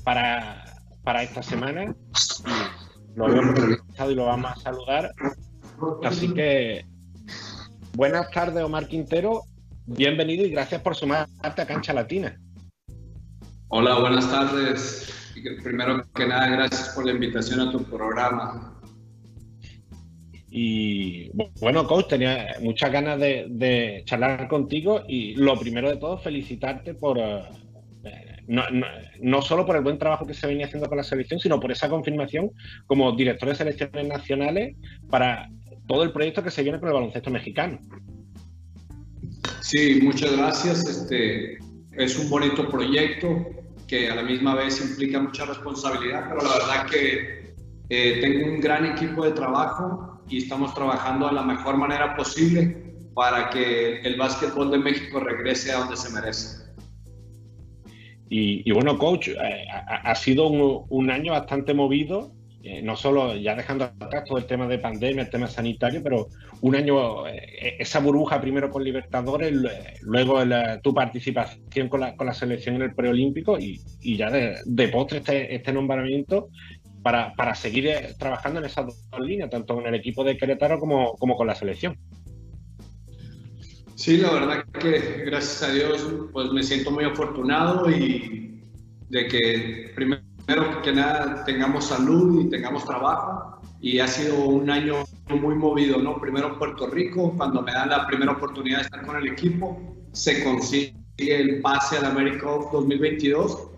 para, 0.03 0.63
para 1.03 1.23
esta 1.23 1.43
semana. 1.43 1.93
Lo 3.15 3.27
veo 3.27 3.53
conectado 3.53 4.11
y 4.11 4.15
lo 4.15 4.25
vamos 4.25 4.51
a 4.51 4.55
saludar. 4.55 5.11
Así 6.03 6.33
que 6.33 6.85
buenas 7.95 8.29
tardes, 8.31 8.63
Omar 8.63 8.87
Quintero. 8.87 9.41
Bienvenido 9.85 10.45
y 10.45 10.51
gracias 10.51 10.81
por 10.81 10.95
sumarte 10.95 11.61
a 11.61 11.65
Cancha 11.67 11.91
Latina. 11.93 12.39
Hola, 13.67 13.99
buenas 13.99 14.29
tardes. 14.29 15.07
Primero 15.63 16.03
que 16.13 16.27
nada, 16.27 16.47
gracias 16.49 16.89
por 16.89 17.05
la 17.05 17.11
invitación 17.13 17.61
a 17.61 17.71
tu 17.71 17.83
programa. 17.83 18.70
Y 20.53 21.31
bueno, 21.61 21.87
coach, 21.87 22.09
tenía 22.09 22.57
muchas 22.59 22.91
ganas 22.91 23.17
de, 23.17 23.45
de 23.49 24.03
charlar 24.05 24.49
contigo 24.49 25.01
y 25.07 25.33
lo 25.35 25.57
primero 25.57 25.89
de 25.89 25.95
todo, 25.95 26.17
felicitarte 26.17 26.93
por 26.93 27.17
eh, 27.17 27.43
no, 28.47 28.69
no- 28.69 28.85
no 29.21 29.41
solo 29.41 29.65
por 29.65 29.77
el 29.77 29.81
buen 29.81 29.97
trabajo 29.97 30.27
que 30.27 30.33
se 30.33 30.47
venía 30.47 30.65
haciendo 30.65 30.89
con 30.89 30.97
la 30.97 31.03
selección, 31.03 31.39
sino 31.39 31.57
por 31.59 31.71
esa 31.71 31.87
confirmación 31.87 32.51
como 32.85 33.13
director 33.13 33.47
de 33.47 33.55
selecciones 33.55 34.07
nacionales 34.07 34.75
para 35.09 35.47
todo 35.87 36.03
el 36.03 36.11
proyecto 36.11 36.43
que 36.43 36.51
se 36.51 36.63
viene 36.63 36.79
con 36.79 36.89
el 36.89 36.95
baloncesto 36.95 37.29
mexicano. 37.31 37.79
Sí, 39.61 39.99
muchas 40.01 40.35
gracias. 40.35 40.85
Este 40.85 41.59
es 41.95 42.19
un 42.19 42.29
bonito 42.29 42.67
proyecto 42.69 43.45
que 43.87 44.09
a 44.09 44.15
la 44.15 44.23
misma 44.23 44.55
vez 44.55 44.81
implica 44.81 45.21
mucha 45.21 45.45
responsabilidad, 45.45 46.25
pero 46.29 46.41
la 46.41 46.53
verdad 46.57 46.89
que 46.89 47.53
eh, 47.89 48.19
tengo 48.21 48.51
un 48.51 48.59
gran 48.59 48.85
equipo 48.85 49.23
de 49.25 49.31
trabajo 49.31 50.20
y 50.31 50.37
estamos 50.37 50.73
trabajando 50.73 51.27
de 51.27 51.33
la 51.33 51.43
mejor 51.43 51.77
manera 51.77 52.15
posible 52.15 52.95
para 53.13 53.49
que 53.49 53.99
el 54.01 54.17
básquetbol 54.17 54.71
de 54.71 54.77
México 54.79 55.19
regrese 55.19 55.71
a 55.73 55.79
donde 55.79 55.97
se 55.97 56.09
merece. 56.13 56.61
Y, 58.29 58.63
y 58.67 58.71
bueno, 58.71 58.97
coach, 58.97 59.27
eh, 59.27 59.65
ha, 59.69 60.09
ha 60.09 60.15
sido 60.15 60.47
un, 60.47 60.85
un 60.87 61.11
año 61.11 61.33
bastante 61.33 61.73
movido, 61.73 62.31
eh, 62.63 62.81
no 62.81 62.95
solo 62.95 63.35
ya 63.35 63.55
dejando 63.55 63.85
atrás 63.85 64.23
todo 64.25 64.37
el 64.37 64.45
tema 64.45 64.67
de 64.67 64.77
pandemia, 64.79 65.23
el 65.23 65.29
tema 65.29 65.47
sanitario, 65.47 66.01
pero 66.01 66.29
un 66.61 66.75
año, 66.75 67.27
eh, 67.27 67.75
esa 67.79 67.99
burbuja 67.99 68.39
primero 68.39 68.69
con 68.69 68.83
Libertadores, 68.85 69.51
lu- 69.51 69.67
luego 70.03 70.45
la- 70.45 70.79
tu 70.79 70.93
participación 70.93 71.89
con 71.89 71.99
la, 71.99 72.15
con 72.15 72.27
la 72.27 72.33
selección 72.33 72.75
en 72.75 72.83
el 72.83 72.95
preolímpico 72.95 73.59
y, 73.59 73.81
y 73.99 74.15
ya 74.15 74.29
de, 74.29 74.59
de 74.63 74.87
postre 74.87 75.17
este, 75.17 75.53
este 75.55 75.73
nombramiento 75.73 76.47
para, 77.01 77.33
para 77.35 77.55
seguir 77.55 77.87
eh, 77.87 78.15
trabajando 78.17 78.59
en 78.59 78.65
esas 78.65 78.85
dos 78.85 79.19
líneas, 79.19 79.49
tanto 79.49 79.75
con 79.75 79.85
el 79.85 79.95
equipo 79.95 80.23
de 80.23 80.37
Querétaro 80.37 80.79
como, 80.79 81.13
como 81.15 81.35
con 81.35 81.47
la 81.47 81.55
selección. 81.55 81.97
Sí, 83.95 84.17
la 84.17 84.31
verdad 84.31 84.65
que 84.79 85.23
gracias 85.25 85.63
a 85.63 85.73
Dios 85.73 86.07
pues 86.33 86.51
me 86.51 86.63
siento 86.63 86.89
muy 86.89 87.03
afortunado 87.03 87.89
y 87.91 88.59
de 89.09 89.27
que 89.27 89.91
primero 89.95 90.81
que 90.81 90.91
nada 90.91 91.43
tengamos 91.45 91.85
salud 91.85 92.45
y 92.45 92.49
tengamos 92.49 92.83
trabajo 92.85 93.61
y 93.79 93.99
ha 93.99 94.07
sido 94.07 94.45
un 94.45 94.69
año 94.69 95.03
muy 95.29 95.55
movido, 95.55 95.99
¿no? 95.99 96.19
Primero 96.19 96.57
Puerto 96.57 96.87
Rico, 96.87 97.33
cuando 97.35 97.61
me 97.61 97.73
dan 97.73 97.89
la 97.89 98.07
primera 98.07 98.31
oportunidad 98.31 98.77
de 98.77 98.83
estar 98.83 99.05
con 99.05 99.17
el 99.17 99.27
equipo, 99.27 99.79
se 100.13 100.43
consigue 100.43 100.95
el 101.17 101.61
pase 101.61 101.97
al 101.97 102.05
America 102.05 102.45
Cup 102.45 102.69
2022 102.71 103.70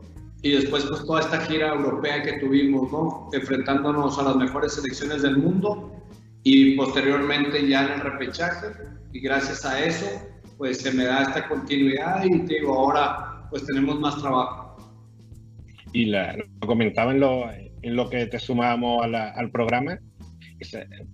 y 0.44 0.52
después 0.52 0.86
pues 0.86 1.06
toda 1.06 1.22
esta 1.22 1.40
gira 1.42 1.70
europea 1.74 2.22
que 2.22 2.34
tuvimos, 2.34 2.92
¿no? 2.92 3.30
Enfrentándonos 3.34 4.20
a 4.20 4.24
las 4.24 4.36
mejores 4.36 4.74
selecciones 4.74 5.22
del 5.24 5.38
mundo 5.38 5.92
y 6.44 6.76
posteriormente 6.76 7.68
ya 7.68 7.86
en 7.86 7.94
el 7.94 8.02
repechaje 8.02 8.68
y 9.14 9.20
gracias 9.22 9.66
a 9.66 9.84
eso 9.84 10.06
pues 10.58 10.80
se 10.82 10.92
me 10.92 11.06
da 11.06 11.24
esta 11.24 11.48
continuidad 11.48 12.24
y 12.26 12.40
te 12.46 12.56
digo 12.56 12.78
ahora 12.78 13.48
pues 13.50 13.66
tenemos 13.66 14.00
más 14.00 14.22
trabajo. 14.22 14.62
y 15.94 16.06
la- 16.06 16.36
lo 16.36 16.68
comentaba 16.68 17.12
en 17.12 17.20
lo, 17.20 17.46
en 17.52 17.96
lo 17.96 18.10
que 18.10 18.26
te 18.26 18.40
sumábamos 18.40 19.04
a 19.04 19.08
la- 19.08 19.30
al 19.30 19.52
programa. 19.52 19.98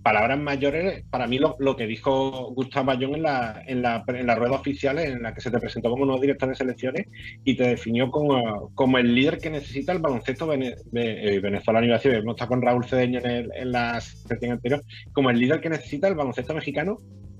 Palabras 0.02 0.38
mayores, 0.38 1.04
para 1.10 1.26
mí 1.26 1.38
lo, 1.38 1.56
que 1.76 1.86
dijo 1.86 2.52
Gustavo 2.54 2.86
Bayón 2.86 3.14
en 3.16 3.22
la, 3.22 3.62
en, 3.66 3.82
la, 3.82 4.04
en 4.06 4.26
rueda 4.34 4.56
oficial 4.56 4.98
en 4.98 5.22
la 5.22 5.34
que 5.34 5.40
se 5.40 5.50
te 5.50 5.58
presentó 5.58 5.90
como 5.90 6.04
nuevo 6.06 6.20
director 6.20 6.48
de 6.48 6.54
selecciones 6.54 7.06
y 7.44 7.56
te 7.56 7.64
definió 7.68 8.10
como, 8.10 8.70
como 8.74 8.98
el 8.98 9.14
líder 9.14 9.38
que 9.38 9.50
necesita 9.50 9.92
el 9.92 9.98
baloncesto 10.00 10.46
ve- 10.92 11.34
eh, 11.34 11.40
venezolano. 11.40 11.86
Iba 11.86 11.96
a 11.96 12.00
con 12.48 12.62
Raúl 12.62 12.84
Cedeño 12.84 13.20
en, 13.20 13.26
el- 13.30 13.50
en 13.54 13.72
la 13.72 14.00
sección 14.00 14.52
anterior, 14.52 14.82
como 15.12 15.30
el 15.30 15.38
líder 15.38 15.60
que 15.60 15.70
necesita 15.70 16.08
el 16.08 16.14
baloncesto 16.14 16.54
mexicano. 16.54 16.96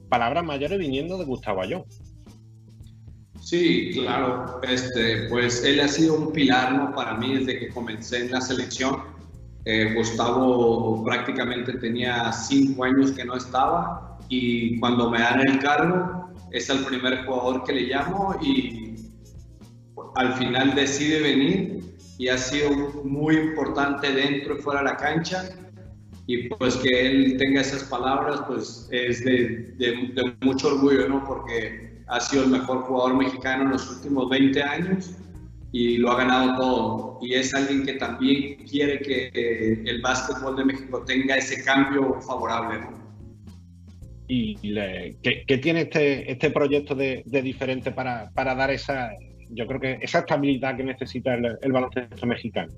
Palabras 0.08 0.44
mayores 0.44 0.78
viniendo 0.78 1.18
de 1.18 1.24
Gustavo 1.24 1.58
Bayón. 1.58 1.84
Sí, 3.40 3.90
claro, 3.94 4.60
este, 4.62 5.28
pues 5.28 5.64
él 5.64 5.80
ha 5.80 5.88
sido 5.88 6.14
un 6.14 6.32
pilar 6.32 6.72
¿no? 6.74 6.94
para 6.94 7.14
mí 7.14 7.36
desde 7.36 7.58
que 7.58 7.68
comencé 7.70 8.18
en 8.26 8.32
la 8.32 8.40
selección. 8.40 8.96
Eh, 9.66 9.92
Gustavo 9.94 11.04
prácticamente 11.04 11.74
tenía 11.74 12.32
cinco 12.32 12.84
años 12.84 13.12
que 13.12 13.24
no 13.24 13.36
estaba 13.36 14.18
y 14.28 14.78
cuando 14.80 15.10
me 15.10 15.18
dan 15.20 15.40
el 15.40 15.58
cargo 15.58 16.30
es 16.50 16.70
el 16.70 16.78
primer 16.84 17.24
jugador 17.26 17.64
que 17.64 17.72
le 17.74 17.82
llamo 17.82 18.36
y 18.40 18.94
al 20.16 20.32
final 20.34 20.74
decide 20.74 21.20
venir 21.20 21.80
y 22.18 22.28
ha 22.28 22.38
sido 22.38 22.70
muy 23.04 23.36
importante 23.36 24.10
dentro 24.12 24.56
y 24.56 24.62
fuera 24.62 24.80
de 24.80 24.86
la 24.86 24.96
cancha 24.96 25.44
y 26.26 26.48
pues 26.48 26.76
que 26.76 26.88
él 27.06 27.36
tenga 27.38 27.60
esas 27.60 27.84
palabras 27.84 28.40
pues 28.46 28.88
es 28.90 29.24
de, 29.24 29.74
de- 29.78 30.34
mucho 30.42 30.68
orgullo, 30.68 31.08
¿no? 31.08 31.24
Porque 31.26 32.02
ha 32.06 32.20
sido 32.20 32.44
el 32.44 32.50
mejor 32.50 32.82
jugador 32.82 33.14
mexicano 33.14 33.64
en 33.64 33.70
los 33.70 33.90
últimos 33.90 34.28
20 34.30 34.62
años 34.62 35.10
y 35.72 35.98
lo 35.98 36.10
ha 36.10 36.16
ganado 36.18 36.56
todo. 36.56 37.18
Y 37.22 37.34
es 37.34 37.54
alguien 37.54 37.84
que 37.84 37.94
también 37.94 38.56
quiere 38.66 38.98
que 39.00 39.30
eh, 39.32 39.82
el 39.86 40.00
básquetbol 40.00 40.56
de 40.56 40.64
México 40.64 41.04
tenga 41.04 41.36
ese 41.36 41.62
cambio 41.64 42.20
favorable, 42.20 42.80
¿no? 42.80 43.00
y 44.32 44.56
le- 44.70 45.16
¿qué, 45.22 45.42
qué 45.44 45.58
tiene 45.58 45.80
este, 45.82 46.30
este 46.30 46.50
proyecto 46.50 46.94
de, 46.94 47.24
de 47.26 47.42
diferente 47.42 47.90
para, 47.90 48.30
para 48.30 48.54
dar 48.54 48.70
esa, 48.70 49.10
yo 49.48 49.66
creo 49.66 49.80
que 49.80 49.98
esa 50.02 50.20
estabilidad 50.20 50.76
que 50.76 50.84
necesita 50.84 51.34
el, 51.34 51.58
el 51.60 51.72
baloncesto 51.72 52.26
mexicano? 52.26 52.72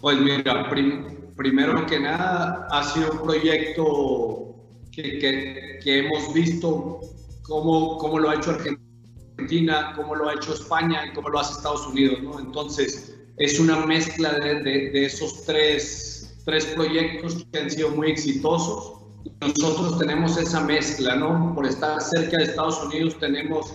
Pues 0.00 0.18
mira, 0.20 0.68
prim- 0.68 1.04
primero 1.36 1.86
que 1.86 2.00
nada, 2.00 2.66
ha 2.68 2.82
sido 2.82 3.12
un 3.12 3.22
proyecto 3.22 4.51
que, 4.92 5.18
que- 5.18 5.78
que 5.82 5.98
hemos 6.00 6.32
visto 6.34 7.00
cómo, 7.42 7.98
cómo 7.98 8.18
lo 8.18 8.30
ha 8.30 8.34
hecho 8.36 8.50
Argentina, 8.52 9.92
cómo 9.96 10.14
lo 10.14 10.28
ha 10.28 10.34
hecho 10.34 10.52
España 10.54 11.06
y 11.06 11.12
cómo 11.14 11.28
lo 11.30 11.40
hace 11.40 11.54
Estados 11.54 11.86
Unidos, 11.86 12.22
¿no? 12.22 12.38
Entonces, 12.38 13.16
es 13.38 13.58
una 13.58 13.84
mezcla 13.86 14.32
de, 14.34 14.56
de- 14.62 14.90
de 14.90 15.04
esos 15.06 15.44
tres, 15.44 16.36
tres 16.44 16.66
proyectos 16.66 17.44
que 17.50 17.58
han 17.58 17.70
sido 17.70 17.90
muy 17.90 18.10
exitosos. 18.10 18.98
Nosotros 19.40 19.98
tenemos 19.98 20.36
esa 20.36 20.60
mezcla, 20.64 21.16
¿no? 21.16 21.52
Por 21.54 21.66
estar 21.66 22.00
cerca 22.00 22.36
de 22.38 22.44
Estados 22.44 22.82
Unidos 22.84 23.18
tenemos, 23.18 23.74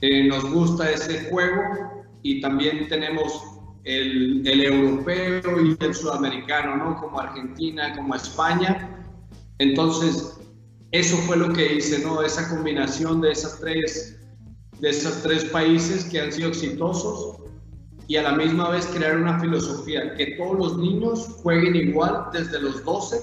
eh, 0.00 0.24
nos 0.24 0.50
gusta 0.50 0.90
ese 0.90 1.28
juego 1.30 2.06
y 2.22 2.40
también 2.40 2.88
tenemos 2.88 3.42
el, 3.84 4.46
el 4.46 4.64
europeo 4.64 5.42
y 5.64 5.76
el 5.84 5.94
sudamericano, 5.94 6.76
¿no? 6.76 7.00
Como 7.00 7.20
Argentina, 7.20 7.94
como 7.96 8.14
España. 8.14 8.90
Entonces, 9.58 10.38
eso 10.92 11.16
fue 11.18 11.36
lo 11.36 11.52
que 11.52 11.74
hice, 11.74 11.98
¿no? 12.04 12.22
Esa 12.22 12.48
combinación 12.48 13.20
de 13.20 13.32
esas 13.32 13.58
tres, 13.60 14.18
de 14.78 14.90
esos 14.90 15.22
tres 15.22 15.44
países 15.46 16.04
que 16.04 16.20
han 16.20 16.32
sido 16.32 16.48
exitosos 16.48 17.38
y 18.08 18.16
a 18.16 18.22
la 18.22 18.32
misma 18.32 18.70
vez 18.70 18.86
crear 18.86 19.16
una 19.16 19.40
filosofía, 19.40 20.14
que 20.14 20.36
todos 20.36 20.56
los 20.56 20.78
niños 20.78 21.26
jueguen 21.42 21.74
igual 21.74 22.26
desde 22.32 22.60
los 22.60 22.84
12 22.84 23.20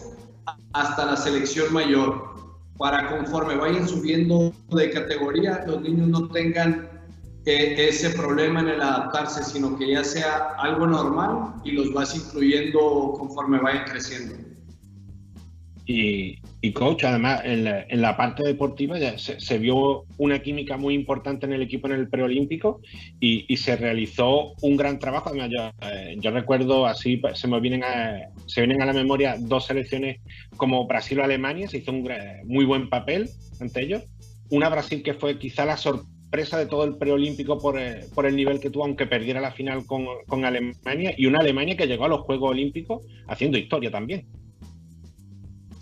hasta 0.73 1.05
la 1.05 1.15
selección 1.15 1.71
mayor, 1.71 2.33
para 2.77 3.15
conforme 3.15 3.55
vayan 3.55 3.87
subiendo 3.87 4.51
de 4.71 4.89
categoría, 4.89 5.63
los 5.65 5.81
niños 5.81 6.07
no 6.07 6.27
tengan 6.29 6.89
eh, 7.45 7.75
ese 7.77 8.09
problema 8.09 8.61
en 8.61 8.69
el 8.69 8.81
adaptarse, 8.81 9.43
sino 9.43 9.77
que 9.77 9.91
ya 9.91 10.03
sea 10.03 10.55
algo 10.57 10.87
normal 10.87 11.55
y 11.63 11.71
los 11.71 11.93
vas 11.93 12.15
incluyendo 12.15 13.13
conforme 13.17 13.59
vayan 13.59 13.85
creciendo. 13.85 14.42
Y, 15.85 16.71
coach, 16.71 17.03
además, 17.03 17.41
en 17.43 18.01
la, 18.01 18.15
parte 18.15 18.43
deportiva 18.43 18.97
ya 18.97 19.17
se, 19.17 19.57
vio 19.57 20.05
una 20.17 20.39
química 20.39 20.77
muy 20.77 20.93
importante 20.93 21.45
en 21.45 21.53
el 21.53 21.61
equipo 21.61 21.87
en 21.87 21.93
el 21.93 22.07
preolímpico 22.07 22.81
y, 23.19 23.57
se 23.57 23.75
realizó 23.75 24.53
un 24.61 24.77
gran 24.77 24.99
trabajo. 24.99 25.29
Además, 25.29 25.49
yo, 25.51 25.71
eh, 25.89 26.31
recuerdo 26.31 26.87
así, 26.87 27.17
pues, 27.17 27.39
se 27.39 27.47
me 27.47 27.59
vienen 27.59 27.83
a, 27.83 28.29
se 28.45 28.61
vienen 28.61 28.81
a 28.81 28.85
la 28.85 28.93
memoria 28.93 29.35
dos 29.37 29.65
selecciones 29.65 30.21
como 30.55 30.87
Brasil 30.87 31.19
o 31.19 31.23
Alemania, 31.23 31.67
se 31.67 31.79
hizo 31.79 31.91
un 31.91 32.07
muy 32.45 32.65
buen 32.65 32.89
papel 32.89 33.29
ante 33.59 33.81
ellos. 33.81 34.03
Una 34.49 34.69
Brasil 34.69 35.03
que 35.03 35.13
fue 35.13 35.37
quizá 35.37 35.65
la 35.65 35.77
sorpresa 35.77 36.57
de 36.57 36.65
todo 36.65 36.85
el 36.85 36.97
preolímpico 36.97 37.59
por, 37.59 37.77
eh, 37.77 38.05
el 38.23 38.35
nivel 38.35 38.61
que 38.61 38.69
tuvo, 38.69 38.85
aunque 38.85 39.05
perdiera 39.05 39.41
la 39.41 39.51
final 39.51 39.85
con 39.85 40.45
Alemania, 40.45 41.13
y 41.17 41.25
una 41.25 41.39
Alemania 41.39 41.75
que 41.75 41.87
llegó 41.87 42.05
a 42.05 42.09
los 42.09 42.21
Juegos 42.21 42.51
Olímpicos 42.51 43.01
haciendo 43.27 43.57
historia 43.57 43.91
también. 43.91 44.25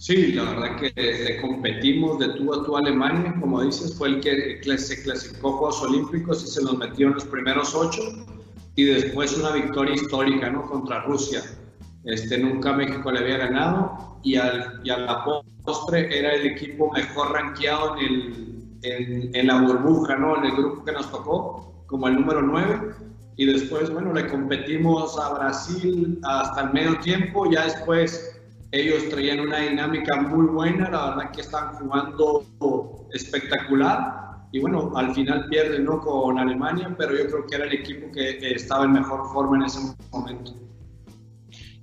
Sí, 0.01 0.31
la 0.31 0.45
verdad 0.45 0.77
que 0.77 0.91
le 0.95 1.39
competimos 1.39 2.17
de 2.17 2.29
tú 2.29 2.51
a 2.51 2.65
tú 2.65 2.75
a 2.75 2.79
Alemania, 2.79 3.35
como 3.39 3.61
dices, 3.61 3.95
fue 3.95 4.07
el 4.07 4.19
que 4.19 4.59
se 4.79 5.03
clasificó 5.03 5.49
a 5.49 5.57
Juegos 5.57 5.83
Olímpicos 5.83 6.43
y 6.43 6.47
se 6.47 6.63
nos 6.63 6.75
metió 6.79 7.05
en 7.05 7.13
los 7.13 7.25
primeros 7.25 7.75
ocho 7.75 8.01
y 8.75 8.85
después 8.85 9.37
una 9.37 9.51
victoria 9.51 9.93
histórica 9.93 10.49
¿no? 10.49 10.65
contra 10.65 11.03
Rusia. 11.03 11.43
Este, 12.05 12.39
nunca 12.39 12.73
México 12.73 13.11
le 13.11 13.19
había 13.19 13.37
ganado 13.37 14.19
y, 14.23 14.37
al, 14.37 14.81
y 14.83 14.89
a 14.89 14.97
la 14.97 15.23
postre 15.63 16.17
era 16.17 16.33
el 16.33 16.47
equipo 16.47 16.91
mejor 16.91 17.33
rankeado 17.33 17.95
en, 17.99 18.03
el, 18.03 18.77
en, 18.81 19.35
en, 19.35 19.45
la 19.45 19.61
burbuja, 19.61 20.15
¿no? 20.15 20.35
en 20.35 20.45
el 20.45 20.51
grupo 20.53 20.83
que 20.83 20.93
nos 20.93 21.11
tocó, 21.11 21.85
como 21.85 22.07
el 22.07 22.15
número 22.15 22.41
9. 22.41 22.95
Y 23.37 23.45
después, 23.45 23.91
bueno, 23.91 24.13
le 24.13 24.25
competimos 24.25 25.15
a 25.19 25.31
Brasil 25.35 26.19
hasta 26.23 26.61
el 26.61 26.73
medio 26.73 26.97
tiempo, 27.01 27.51
ya 27.51 27.65
después 27.65 28.30
ellos 28.72 29.09
traían 29.09 29.41
una 29.41 29.57
dinámica 29.57 30.22
muy 30.22 30.47
buena, 30.47 30.89
la 30.89 31.09
verdad 31.09 31.32
que 31.32 31.41
están 31.41 31.74
jugando 31.76 32.45
espectacular. 33.13 34.22
Y 34.53 34.59
bueno, 34.59 34.91
al 34.95 35.13
final 35.13 35.47
pierden 35.49 35.86
¿no? 35.86 35.99
con 35.99 36.38
Alemania, 36.38 36.93
pero 36.97 37.15
yo 37.15 37.28
creo 37.28 37.47
que 37.47 37.55
era 37.55 37.65
el 37.65 37.74
equipo 37.74 38.11
que 38.11 38.38
estaba 38.53 38.86
en 38.86 38.93
mejor 38.93 39.32
forma 39.32 39.57
en 39.57 39.63
ese 39.63 39.80
momento. 40.11 40.53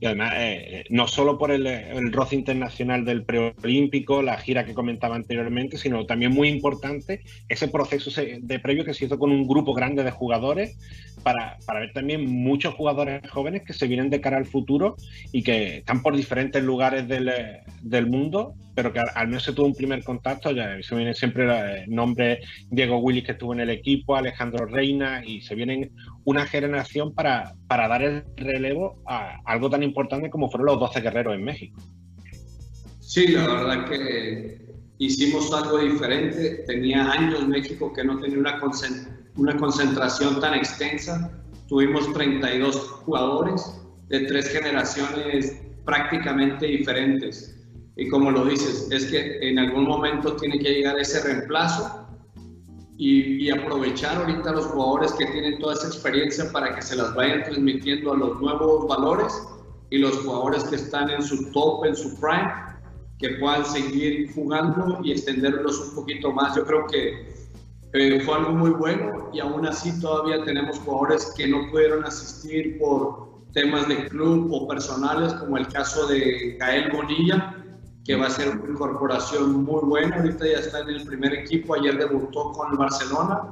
Y 0.00 0.06
además, 0.06 0.34
eh, 0.36 0.66
eh, 0.68 0.84
no 0.90 1.08
solo 1.08 1.38
por 1.38 1.50
el, 1.50 2.12
roce 2.12 2.36
internacional 2.36 3.04
del 3.04 3.24
preolímpico, 3.24 4.22
la 4.22 4.38
gira 4.38 4.64
que 4.64 4.74
comentaba 4.74 5.16
anteriormente, 5.16 5.76
sino 5.76 6.06
también 6.06 6.32
muy 6.32 6.48
importante 6.48 7.22
ese 7.48 7.68
proceso 7.68 8.10
de 8.40 8.58
previo 8.60 8.84
que 8.84 8.94
se 8.94 9.06
hizo 9.06 9.18
con 9.18 9.30
un 9.30 9.46
grupo 9.46 9.74
grande 9.74 10.04
de 10.04 10.10
jugadores 10.10 10.76
para, 11.22 11.58
para, 11.66 11.80
ver 11.80 11.92
también 11.92 12.24
muchos 12.24 12.74
jugadores 12.74 13.28
jóvenes 13.28 13.62
que 13.62 13.72
se 13.72 13.88
vienen 13.88 14.08
de 14.10 14.20
cara 14.20 14.36
al 14.36 14.46
futuro 14.46 14.96
y 15.32 15.42
que 15.42 15.78
están 15.78 16.02
por 16.02 16.16
diferentes 16.16 16.62
lugares 16.62 17.08
del, 17.08 17.30
del 17.82 18.06
mundo, 18.06 18.54
pero 18.74 18.92
que 18.92 19.00
al, 19.00 19.26
menos 19.26 19.42
se 19.42 19.52
tuvo 19.52 19.66
un 19.66 19.74
primer 19.74 20.04
contacto. 20.04 20.52
Ya 20.52 20.80
se 20.82 20.94
viene 20.94 21.12
siempre 21.14 21.82
el 21.82 21.90
nombre 21.90 22.40
Diego 22.70 22.98
Willis 22.98 23.24
que 23.24 23.32
estuvo 23.32 23.52
en 23.52 23.60
el 23.60 23.70
equipo, 23.70 24.14
Alejandro 24.14 24.66
Reina, 24.66 25.24
y 25.24 25.40
se 25.40 25.56
vienen 25.56 25.90
una 26.24 26.46
generación 26.46 27.14
para, 27.14 27.54
para 27.66 27.88
dar 27.88 28.02
el 28.02 28.24
relevo 28.36 29.02
a 29.06 29.40
algo 29.44 29.70
tan 29.70 29.82
importante 29.82 30.30
como 30.30 30.50
fueron 30.50 30.66
los 30.66 30.80
12 30.80 31.00
guerreros 31.00 31.34
en 31.34 31.44
México. 31.44 31.80
Sí, 33.00 33.28
la 33.28 33.46
verdad 33.46 33.88
que 33.88 34.74
hicimos 34.98 35.52
algo 35.52 35.78
diferente. 35.78 36.64
Tenía 36.66 37.10
años 37.10 37.48
México 37.48 37.92
que 37.92 38.04
no 38.04 38.18
tenía 38.20 38.38
una, 38.38 38.60
una 39.36 39.56
concentración 39.56 40.40
tan 40.40 40.54
extensa. 40.54 41.32
Tuvimos 41.68 42.12
32 42.12 42.76
jugadores 42.76 43.80
de 44.08 44.20
tres 44.20 44.50
generaciones 44.50 45.60
prácticamente 45.84 46.66
diferentes. 46.66 47.54
Y 47.96 48.08
como 48.08 48.30
lo 48.30 48.44
dices, 48.44 48.88
es 48.90 49.06
que 49.06 49.38
en 49.48 49.58
algún 49.58 49.84
momento 49.84 50.36
tiene 50.36 50.58
que 50.58 50.74
llegar 50.74 50.98
ese 50.98 51.22
reemplazo 51.22 52.07
y, 53.00 53.48
aprovechar 53.50 54.16
ahorita 54.18 54.50
los 54.50 54.66
jugadores 54.66 55.12
que 55.12 55.26
tienen 55.26 55.58
toda 55.60 55.74
esa 55.74 55.86
experiencia 55.86 56.50
para 56.50 56.74
que 56.74 56.82
se 56.82 56.96
las 56.96 57.14
vayan 57.14 57.44
transmitiendo 57.44 58.12
a 58.12 58.16
los 58.16 58.40
nuevos 58.40 58.88
valores 58.88 59.32
y 59.90 59.98
los 59.98 60.18
jugadores 60.18 60.64
que 60.64 60.76
están 60.76 61.08
en 61.08 61.22
su 61.22 61.50
top, 61.52 61.84
en 61.84 61.94
su 61.94 62.18
prime, 62.18 62.52
que 63.20 63.30
puedan 63.40 63.64
seguir 63.64 64.32
jugando 64.34 64.98
y 65.04 65.12
extenderlos 65.12 65.78
un 65.78 65.94
poquito 65.94 66.32
más. 66.32 66.56
Yo 66.56 66.66
creo 66.66 66.86
que 66.86 67.48
eh, 67.92 68.20
fue 68.20 68.34
algo 68.34 68.50
muy 68.50 68.70
bueno 68.70 69.30
y 69.32 69.38
aún 69.38 69.64
así 69.64 69.98
todavía 70.00 70.44
tenemos 70.44 70.80
jugadores 70.80 71.32
que 71.36 71.46
no 71.46 71.70
pudieron 71.70 72.04
asistir 72.04 72.78
por 72.80 73.28
temas 73.52 73.86
de 73.86 74.08
club 74.08 74.52
o 74.52 74.66
personales, 74.66 75.32
como 75.34 75.56
el 75.56 75.68
caso 75.68 76.08
de 76.08 76.56
Gael 76.58 76.90
Bonilla, 76.90 77.57
que 78.08 78.16
va 78.16 78.26
a 78.26 78.30
ser 78.30 78.48
una 78.48 78.70
incorporación 78.70 79.64
muy 79.64 79.82
buena. 79.84 80.16
Ahorita 80.16 80.46
ya 80.46 80.60
está 80.60 80.80
en 80.80 80.88
el 80.88 81.04
primer 81.04 81.34
equipo, 81.34 81.74
ayer 81.74 81.98
debutó 81.98 82.52
con 82.52 82.74
Barcelona. 82.78 83.50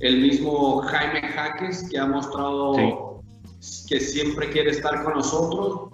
El 0.00 0.22
mismo 0.22 0.82
Jaime 0.82 1.22
Jaques, 1.22 1.88
que 1.88 2.00
ha 2.00 2.06
mostrado 2.06 3.22
que 3.88 4.00
siempre 4.00 4.50
quiere 4.50 4.70
estar 4.70 5.04
con 5.04 5.14
nosotros. 5.14 5.88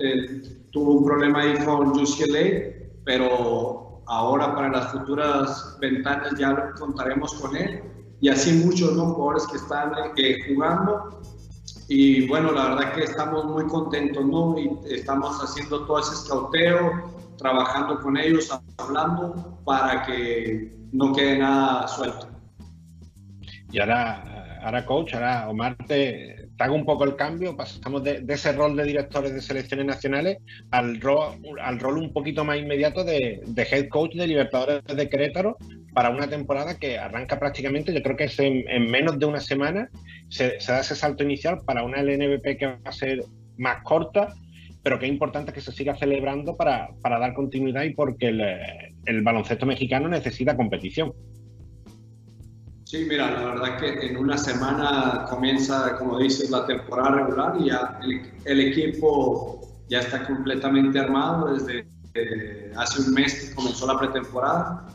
tuvo 0.73 0.93
un 0.93 1.05
problema 1.05 1.43
ahí 1.43 1.63
con 1.67 1.89
UCLA, 1.89 2.77
pero 3.05 4.01
ahora 4.07 4.55
para 4.55 4.71
las 4.71 4.93
futuras 4.93 5.77
ventanas 5.81 6.33
ya 6.39 6.73
contaremos 6.79 7.35
con 7.35 7.55
él. 7.57 7.83
Y 8.23 8.31
así 8.31 8.65
muchos 8.65 8.97
¿no? 8.97 9.13
jugadores 9.13 9.47
que 9.49 9.59
están 9.59 9.93
eh, 10.17 10.39
jugando. 10.49 11.21
Y 11.89 12.27
bueno, 12.27 12.53
la 12.53 12.71
verdad 12.71 12.95
que 12.95 13.05
estamos 13.05 13.45
muy 13.45 13.67
contentos, 13.67 14.25
¿no? 14.25 14.59
Y 14.59 14.71
estamos 14.87 15.39
haciendo 15.45 15.85
todo 15.85 15.99
ese 15.99 16.15
escauteo, 16.15 17.14
trabajando 17.45 18.01
con 18.01 18.17
ellos, 18.17 18.51
hablando 18.79 19.61
para 19.67 20.03
que 20.03 20.73
no 20.93 21.13
quede 21.13 21.39
nada 21.39 21.87
suelto. 21.87 22.27
Y 23.71 23.81
ahora, 23.81 24.61
ahora 24.63 24.87
coach, 24.87 25.13
ahora 25.13 25.51
Omar, 25.51 25.77
te, 25.87 26.49
hago 26.59 26.75
un 26.75 26.87
poco 26.87 27.05
el 27.05 27.17
cambio, 27.17 27.55
pasamos 27.55 28.03
de, 28.03 28.25
ese 28.27 28.53
rol 28.53 28.75
de 28.77 28.85
directores 28.85 29.35
de 29.35 29.43
selecciones 29.43 29.85
nacionales 29.85 30.39
al 30.71 30.99
rol, 31.03 31.35
al 31.61 31.79
rol 31.81 31.99
un 31.99 32.15
poquito 32.15 32.47
más 32.47 32.57
inmediato 32.57 33.05
de, 33.05 33.43
head 33.55 33.89
coach 33.91 34.15
de 34.15 34.27
Libertadores 34.27 34.83
de 34.85 35.09
Querétaro 35.11 35.59
para 35.93 36.09
una 36.09 36.27
temporada 36.27 36.79
que 36.79 36.99
arranca 36.99 37.39
prácticamente, 37.39 37.93
yo 37.93 38.03
creo 38.03 38.17
que 38.17 38.25
es 38.25 38.39
en, 38.39 38.91
menos 38.91 39.19
de 39.19 39.27
una 39.27 39.41
semana, 39.41 39.91
se, 40.31 40.59
se, 40.61 40.73
da 40.73 40.81
ese 40.81 40.97
salto 40.97 41.23
inicial 41.23 41.61
para 41.67 41.85
una 41.85 42.03
LNVP 42.03 42.57
que 42.57 42.67
va 42.69 42.79
a 42.87 42.93
ser 42.93 43.23
más 43.59 43.83
corta 43.83 44.33
pero 44.85 44.99
que 44.99 45.07
es 45.07 45.13
importante 45.13 45.53
que 45.53 45.63
se 45.63 45.73
siga 45.73 45.97
celebrando 45.97 46.57
para, 46.57 46.91
para 47.01 47.19
dar 47.19 47.33
continuidad 47.33 47.85
y 47.85 47.95
porque 47.95 48.29
el, 48.29 48.43
el, 49.07 49.23
baloncesto 49.23 49.65
mexicano 49.65 50.09
necesita 50.09 50.55
competición. 50.55 51.11
Sí, 52.85 53.07
mira, 53.09 53.31
la 53.31 53.47
verdad 53.47 53.79
que 53.79 54.07
en 54.07 54.19
una 54.19 54.37
semana 54.37 55.25
comienza, 55.31 55.97
como 55.97 56.19
dices, 56.19 56.51
la 56.51 56.67
temporada 56.67 57.13
regular 57.13 57.57
y 57.59 57.71
ya 57.71 57.99
el, 58.05 58.31
el 58.45 58.61
equipo 58.61 59.59
ya 59.89 60.01
está 60.01 60.27
completamente 60.27 60.99
armado 60.99 61.55
desde 61.55 61.87
hace 62.77 63.01
un 63.01 63.15
mes 63.15 63.49
que 63.49 63.55
comenzó 63.55 63.87
la 63.87 63.99
pretemporada 63.99 64.87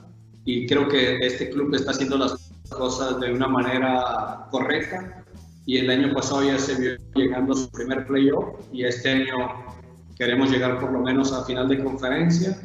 y 0.45 0.67
creo 0.67 0.87
que 0.87 1.17
este 1.17 1.49
club 1.49 1.73
está 1.73 1.91
haciendo 1.91 2.15
las 2.19 2.51
cosas 2.69 3.19
de 3.19 3.33
una 3.33 3.47
manera 3.47 4.47
correcta 4.51 5.23
y 5.65 5.77
el 5.77 5.89
año 5.89 6.13
pasado 6.13 6.43
ya 6.43 6.59
se 6.59 6.79
vio 6.79 6.91
llegando 7.15 7.53
a 7.53 7.55
su 7.55 7.69
primer 7.71 8.05
playoff 8.05 8.55
y 8.71 8.85
este 8.85 9.09
año 9.09 9.78
queremos 10.19 10.51
llegar 10.51 10.79
por 10.81 10.91
lo 10.91 10.99
menos 10.99 11.31
a 11.31 11.45
final 11.45 11.69
de 11.69 11.81
conferencia 11.81 12.59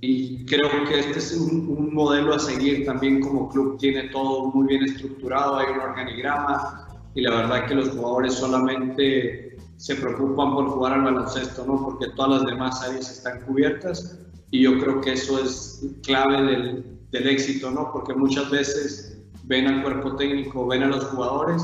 y 0.00 0.44
creo 0.44 0.68
que 0.86 1.00
este 1.00 1.18
es 1.18 1.32
un, 1.34 1.92
modelo 1.92 2.34
a 2.34 2.38
seguir 2.38 2.84
también 2.84 3.20
como 3.20 3.48
club, 3.48 3.78
tiene 3.78 4.10
todo 4.10 4.50
muy 4.52 4.68
bien 4.68 4.84
estructurado, 4.84 5.56
hay 5.56 5.72
un 5.72 5.80
organigrama 5.80 6.86
y 7.14 7.22
la 7.22 7.34
verdad 7.34 7.66
que 7.66 7.74
los 7.74 7.88
jugadores 7.88 8.34
solamente 8.34 9.56
se 9.78 9.96
preocupan 9.96 10.52
por 10.52 10.66
jugar 10.66 10.92
al 10.92 11.02
baloncesto, 11.02 11.64
¿no? 11.66 11.82
porque 11.82 12.08
todas 12.14 12.42
las 12.42 12.50
demás 12.50 12.82
áreas 12.82 13.10
están 13.10 13.40
cubiertas 13.40 14.20
y 14.50 14.62
yo 14.62 14.78
creo 14.78 15.00
que 15.00 15.14
eso 15.14 15.42
es 15.42 15.82
clave 16.02 16.42
del, 16.42 16.98
del 17.10 17.26
éxito, 17.26 17.70
¿no? 17.70 17.90
porque 17.90 18.12
muchas 18.14 18.50
veces 18.50 19.18
ven 19.44 19.66
al 19.66 19.82
cuerpo 19.82 20.14
técnico, 20.16 20.66
ven 20.66 20.82
a 20.82 20.88
los 20.88 21.04
jugadores 21.04 21.62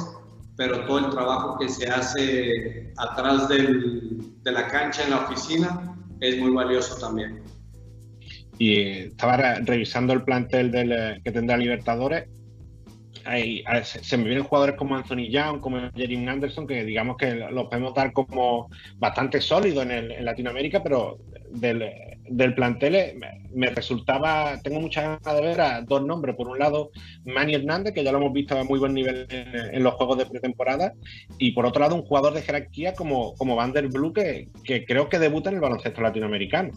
pero 0.57 0.85
todo 0.87 1.01
el 1.01 1.11
trabajo 1.11 1.59
que 1.59 1.69
se 1.69 1.89
hace 1.89 2.93
atrás 2.97 3.49
del, 3.49 4.34
de 4.45 4.53
la 4.53 4.69
cancha 4.69 5.03
en 5.03 5.11
la 5.11 5.25
oficina 5.25 5.97
es 6.21 6.39
muy 6.39 6.51
valioso 6.51 6.97
también. 6.99 7.43
y 8.59 8.79
estaba 9.09 9.37
revisando 9.37 10.13
el 10.13 10.23
plantel 10.23 10.71
del, 10.71 11.21
que 11.25 11.33
tendrá 11.33 11.57
Libertadores 11.57 12.29
se 13.85 14.17
me 14.17 14.25
vienen 14.25 14.45
jugadores 14.45 14.77
como 14.77 14.97
Anthony 14.97 15.29
Young, 15.31 15.61
como 15.61 15.91
Jeremy 15.95 16.29
Anderson, 16.29 16.67
que 16.67 16.85
digamos 16.85 17.17
que 17.17 17.35
los 17.35 17.69
podemos 17.69 17.95
dar 17.95 18.13
como 18.13 18.69
bastante 18.97 19.41
sólidos 19.41 19.87
en, 19.87 20.25
Latinoamérica, 20.25 20.83
pero 20.83 21.19
del, 21.51 21.83
del 22.29 22.55
plantel 22.55 23.19
me, 23.55 23.71
resultaba, 23.71 24.61
tengo 24.63 24.81
muchas 24.81 25.21
ganas 25.23 25.41
de 25.41 25.47
ver 25.47 25.61
a 25.61 25.83
dos 25.83 26.05
nombres. 26.05 26.35
Por 26.37 26.49
un 26.49 26.59
lado, 26.59 26.91
Manny 27.25 27.55
Hernández, 27.55 27.95
que 27.95 28.05
ya 28.05 28.13
lo 28.13 28.19
hemos 28.19 28.33
visto 28.33 28.59
a 28.59 28.65
muy 28.65 28.79
buen 28.79 28.95
nivel 28.95 29.27
en, 29.31 29.83
los 29.83 29.95
juegos 29.95 30.19
de 30.19 30.27
pretemporada, 30.27 30.95
y 31.39 31.53
por 31.53 31.67
otro 31.67 31.81
lado, 31.81 31.95
un 31.95 32.03
jugador 32.03 32.35
de 32.35 32.43
jerarquía 32.43 32.95
como, 32.95 33.35
como 33.35 33.57
Van 33.57 33.73
der 33.73 33.89
Blue, 33.89 34.13
que, 34.13 34.49
que 34.63 34.85
creo 34.85 35.09
que 35.09 35.19
debuta 35.19 35.51
en 35.51 35.57
el 35.57 35.61
baloncesto 35.61 36.01
latinoamericano. 36.01 36.73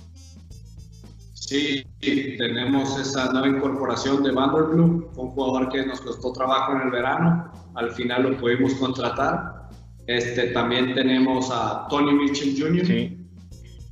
Sí, 1.47 1.85
tenemos 2.01 2.99
esa 2.99 3.31
nueva 3.31 3.47
incorporación 3.47 4.21
de 4.21 4.31
Vanderblue, 4.31 5.09
un 5.15 5.29
jugador 5.29 5.69
que 5.69 5.85
nos 5.85 6.01
costó 6.01 6.33
trabajo 6.33 6.73
en 6.73 6.81
el 6.81 6.91
verano, 6.91 7.49
al 7.75 7.91
final 7.91 8.23
lo 8.23 8.37
pudimos 8.37 8.73
contratar. 8.73 9.69
Este, 10.07 10.47
también 10.47 10.93
tenemos 10.93 11.49
a 11.49 11.87
Tony 11.89 12.11
Mitchell 12.13 12.53
Jr., 12.57 13.26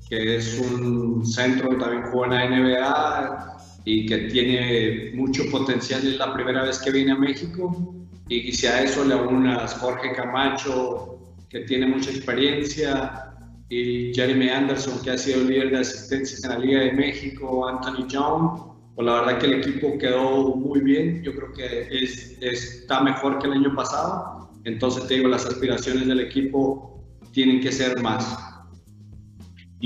que 0.09 0.37
es 0.37 0.59
un 0.59 1.25
centro 1.25 1.69
que 1.69 1.75
también 1.77 2.03
juega 2.11 2.43
en 2.43 2.51
la 2.51 2.59
NBA 2.59 3.57
y 3.85 4.05
que 4.05 4.17
tiene 4.29 5.11
mucho 5.13 5.43
potencial, 5.51 6.05
es 6.05 6.17
la 6.17 6.33
primera 6.33 6.63
vez 6.63 6.79
que 6.79 6.91
viene 6.91 7.11
a 7.11 7.15
México. 7.15 7.93
Y 8.27 8.51
si 8.51 8.65
a 8.67 8.81
eso 8.81 9.05
le 9.05 9.15
unas 9.15 9.75
Jorge 9.75 10.11
Camacho, 10.13 11.19
que 11.49 11.61
tiene 11.61 11.87
mucha 11.87 12.09
experiencia, 12.09 13.35
y 13.69 14.13
Jeremy 14.13 14.49
Anderson, 14.49 15.01
que 15.01 15.11
ha 15.11 15.17
sido 15.17 15.43
líder 15.43 15.71
de 15.71 15.79
asistencias 15.79 16.43
en 16.43 16.51
la 16.51 16.59
Liga 16.59 16.79
de 16.81 16.91
México, 16.93 17.67
Anthony 17.67 18.07
Young, 18.07 18.75
pues 18.95 19.05
la 19.05 19.21
verdad 19.21 19.39
que 19.39 19.47
el 19.47 19.53
equipo 19.55 19.97
quedó 19.97 20.55
muy 20.55 20.81
bien, 20.81 21.23
yo 21.23 21.35
creo 21.35 21.51
que 21.53 21.87
es, 21.91 22.37
está 22.41 23.01
mejor 23.01 23.39
que 23.39 23.47
el 23.47 23.53
año 23.53 23.75
pasado, 23.75 24.49
entonces 24.63 25.07
te 25.07 25.15
digo, 25.15 25.27
las 25.27 25.45
aspiraciones 25.45 26.07
del 26.07 26.19
equipo 26.19 27.03
tienen 27.31 27.59
que 27.59 27.71
ser 27.71 27.99
más. 28.01 28.44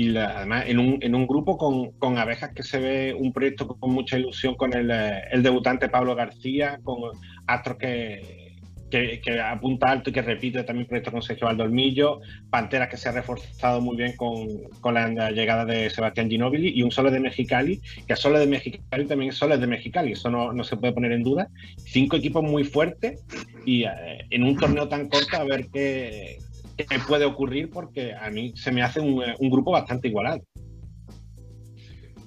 Y 0.00 0.16
además 0.16 0.64
en 0.66 0.78
un, 0.78 0.96
en 1.02 1.14
un 1.14 1.26
grupo 1.26 1.58
con, 1.58 1.90
con, 1.98 2.16
abejas 2.16 2.52
que 2.54 2.62
se 2.62 2.78
ve 2.78 3.12
un 3.12 3.34
proyecto 3.34 3.68
con 3.68 3.92
mucha 3.92 4.16
ilusión 4.16 4.54
con 4.54 4.72
el, 4.72 4.90
el 4.90 5.42
debutante 5.42 5.90
Pablo 5.90 6.14
García, 6.14 6.80
con 6.82 7.02
Astro 7.46 7.76
que, 7.76 8.56
que, 8.90 9.20
apunta 9.38 9.90
alto 9.90 10.08
y 10.08 10.14
que 10.14 10.22
repite 10.22 10.64
también 10.64 10.88
proyecto 10.88 11.12
con 11.12 11.20
Sergio 11.20 11.48
Valdolmillo, 11.48 12.22
Pantera 12.48 12.88
que 12.88 12.96
se 12.96 13.10
ha 13.10 13.12
reforzado 13.12 13.82
muy 13.82 13.94
bien 13.94 14.16
con, 14.16 14.48
con 14.80 14.94
la 14.94 15.32
llegada 15.32 15.66
de 15.66 15.90
Sebastián 15.90 16.30
Ginóbili 16.30 16.72
y 16.74 16.82
un 16.82 16.90
Sole 16.90 17.10
de 17.10 17.20
Mexicali, 17.20 17.82
que 18.06 18.16
Sole 18.16 18.38
de 18.38 18.46
Mexicali 18.46 19.04
también 19.04 19.32
es 19.32 19.36
Sole 19.36 19.58
de 19.58 19.66
Mexicali, 19.66 20.12
eso 20.12 20.30
no, 20.30 20.54
no, 20.54 20.64
se 20.64 20.78
puede 20.78 20.94
poner 20.94 21.12
en 21.12 21.24
duda. 21.24 21.48
Cinco 21.76 22.16
equipos 22.16 22.42
muy 22.42 22.64
fuertes 22.64 23.22
y 23.66 23.84
eh, 23.84 24.24
en 24.30 24.44
un 24.44 24.56
torneo 24.56 24.88
tan 24.88 25.10
corto 25.10 25.36
a 25.36 25.44
ver 25.44 25.66
qué, 25.70 26.38
qué, 26.86 26.98
puede 27.06 27.24
ocurrir 27.24 27.70
porque 27.70 28.14
a 28.14 28.30
mí 28.30 28.52
se 28.56 28.72
me 28.72 28.82
hace 28.82 29.00
un, 29.00 29.22
un 29.38 29.50
grupo 29.50 29.72
bastante 29.72 30.08
igualado. 30.08 30.42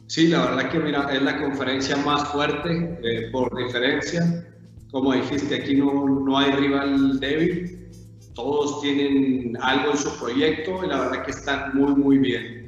Sí, 0.07 0.27
la 0.27 0.45
verdad 0.45 0.69
que 0.69 0.80
mira, 0.80 1.09
es 1.11 1.21
la 1.21 1.41
conferencia 1.41 1.97
más 1.97 2.27
fuerte 2.30 2.99
eh, 3.03 3.30
por 3.31 3.55
diferencia 3.55 4.47
como 4.93 5.11
dijiste, 5.11 5.55
aquí 5.55 5.75
no, 5.75 6.07
no 6.07 6.38
hay 6.38 6.51
rival 6.51 7.19
débil, 7.19 7.89
todos 8.35 8.80
tienen 8.80 9.57
algo 9.59 9.91
en 9.93 9.97
su 9.97 10.19
proyecto 10.19 10.81
y 10.85 10.88
la 10.88 10.99
verdad 10.99 11.25
que 11.25 11.31
están 11.31 11.75
muy, 11.75 11.95
muy 11.95 12.17
bien. 12.19 12.67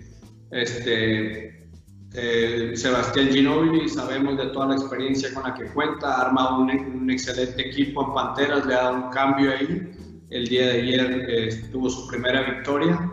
Este, 0.49 1.70
eh, 2.16 2.72
Sebastián 2.74 3.30
Ginobili, 3.30 3.88
sabemos 3.88 4.40
de 4.40 4.48
toda 4.48 4.70
la 4.70 4.76
experiencia 4.76 5.32
con 5.36 5.44
la 5.44 5.53
que 5.53 5.66
cuenta, 5.66 6.16
ha 6.16 6.22
armado 6.24 6.62
un, 6.62 6.72
un, 6.72 7.12
excelente 7.12 7.70
equipo 7.70 8.07
en 8.07 8.14
Panteras, 8.16 8.66
le 8.66 8.74
ha 8.74 8.84
dado 8.86 9.06
un 9.06 9.10
cambio 9.12 9.52
ahí. 9.52 9.91
El 10.30 10.48
día 10.48 10.68
de 10.68 10.82
ayer 10.82 11.26
eh, 11.30 11.70
tuvo 11.72 11.90
su 11.90 12.08
primera 12.08 12.42
victoria 12.42 13.12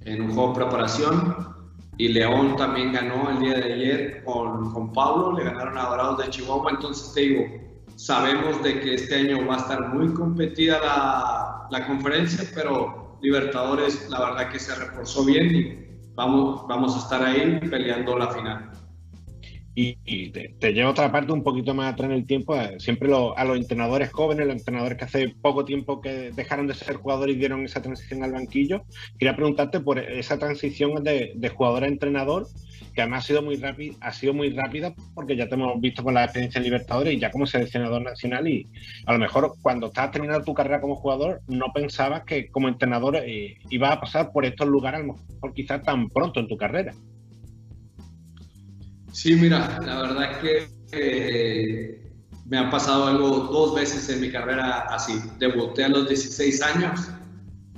en 0.00 0.22
un 0.22 0.32
juego 0.32 0.48
de 0.48 0.60
preparación 0.60 1.36
y 1.98 2.08
León 2.08 2.56
también 2.56 2.92
ganó 2.92 3.30
el 3.30 3.40
día 3.40 3.54
de 3.54 3.72
ayer 3.72 4.24
con, 4.24 4.72
con 4.72 4.92
Pablo, 4.92 5.32
le 5.32 5.44
ganaron 5.44 5.78
a 5.78 5.82
Dorados 5.82 6.18
de 6.24 6.30
Chihuahua, 6.30 6.72
entonces 6.72 7.12
te 7.14 7.20
digo, 7.20 7.62
Sabemos 7.96 8.62
de 8.62 8.80
que 8.80 8.94
este 8.94 9.14
año 9.14 9.46
va 9.46 9.54
a 9.54 9.58
estar 9.58 9.94
muy 9.94 10.12
competida 10.14 10.80
la, 10.80 11.68
la 11.70 11.86
conferencia, 11.86 12.48
pero 12.54 13.18
Libertadores 13.22 14.08
la 14.10 14.18
verdad 14.18 14.50
que 14.50 14.58
se 14.58 14.74
reforzó 14.74 15.24
bien 15.24 15.54
y 15.54 16.14
vamos, 16.14 16.66
vamos 16.66 16.96
a 16.96 16.98
estar 16.98 17.22
ahí 17.22 17.60
peleando 17.70 18.18
la 18.18 18.28
final. 18.28 18.70
Y, 19.74 20.28
te, 20.30 20.54
te, 20.58 20.72
llevo 20.74 20.90
otra 20.90 21.10
parte 21.10 21.32
un 21.32 21.42
poquito 21.42 21.72
más 21.72 21.92
atrás 21.92 22.10
en 22.10 22.16
el 22.16 22.26
tiempo. 22.26 22.54
Eh, 22.54 22.78
siempre 22.78 23.08
lo, 23.08 23.36
a 23.38 23.44
los 23.44 23.56
entrenadores 23.56 24.12
jóvenes, 24.12 24.46
los 24.46 24.56
entrenadores 24.56 24.98
que 24.98 25.04
hace 25.04 25.28
poco 25.40 25.64
tiempo 25.64 26.00
que 26.00 26.30
dejaron 26.32 26.66
de 26.66 26.74
ser 26.74 26.96
jugadores 26.96 27.36
y 27.36 27.38
dieron 27.38 27.64
esa 27.64 27.80
transición 27.80 28.22
al 28.22 28.32
banquillo, 28.32 28.84
quería 29.18 29.34
preguntarte 29.34 29.80
por 29.80 29.98
esa 29.98 30.38
transición 30.38 31.02
de, 31.02 31.32
de 31.34 31.48
jugador 31.48 31.84
a 31.84 31.88
entrenador 31.88 32.46
que 32.94 33.00
además 33.00 33.24
ha 33.24 33.26
sido 33.26 33.42
muy 33.42 33.56
rápida, 33.56 33.96
ha 34.00 34.12
sido 34.12 34.34
muy 34.34 34.50
rápida 34.50 34.94
porque 35.14 35.36
ya 35.36 35.48
te 35.48 35.54
hemos 35.54 35.80
visto 35.80 36.02
con 36.02 36.14
la 36.14 36.24
experiencia 36.24 36.58
en 36.58 36.64
Libertadores 36.64 37.14
y 37.14 37.18
ya 37.18 37.30
como 37.30 37.46
seleccionador 37.46 38.02
nacional 38.02 38.46
y 38.48 38.66
a 39.06 39.12
lo 39.12 39.18
mejor 39.18 39.54
cuando 39.62 39.86
estabas 39.86 40.10
terminando 40.10 40.44
tu 40.44 40.54
carrera 40.54 40.80
como 40.80 40.96
jugador 40.96 41.40
no 41.48 41.66
pensabas 41.72 42.24
que 42.24 42.48
como 42.48 42.68
entrenador 42.68 43.16
eh, 43.16 43.56
ibas 43.70 43.92
a 43.92 44.00
pasar 44.00 44.32
por 44.32 44.44
estos 44.44 44.68
lugares 44.68 45.00
a 45.00 45.04
lo 45.04 45.14
mejor 45.14 45.54
quizás 45.54 45.82
tan 45.82 46.08
pronto 46.08 46.40
en 46.40 46.48
tu 46.48 46.56
carrera. 46.56 46.92
Sí, 49.12 49.34
mira, 49.34 49.78
la 49.84 50.00
verdad 50.02 50.40
que 50.40 50.68
eh, 50.92 52.12
me 52.46 52.58
ha 52.58 52.70
pasado 52.70 53.06
algo 53.06 53.28
dos 53.28 53.74
veces 53.74 54.08
en 54.08 54.20
mi 54.20 54.30
carrera 54.30 54.86
así. 54.90 55.20
Debuté 55.38 55.84
a 55.84 55.88
los 55.88 56.08
16 56.08 56.62
años 56.62 57.08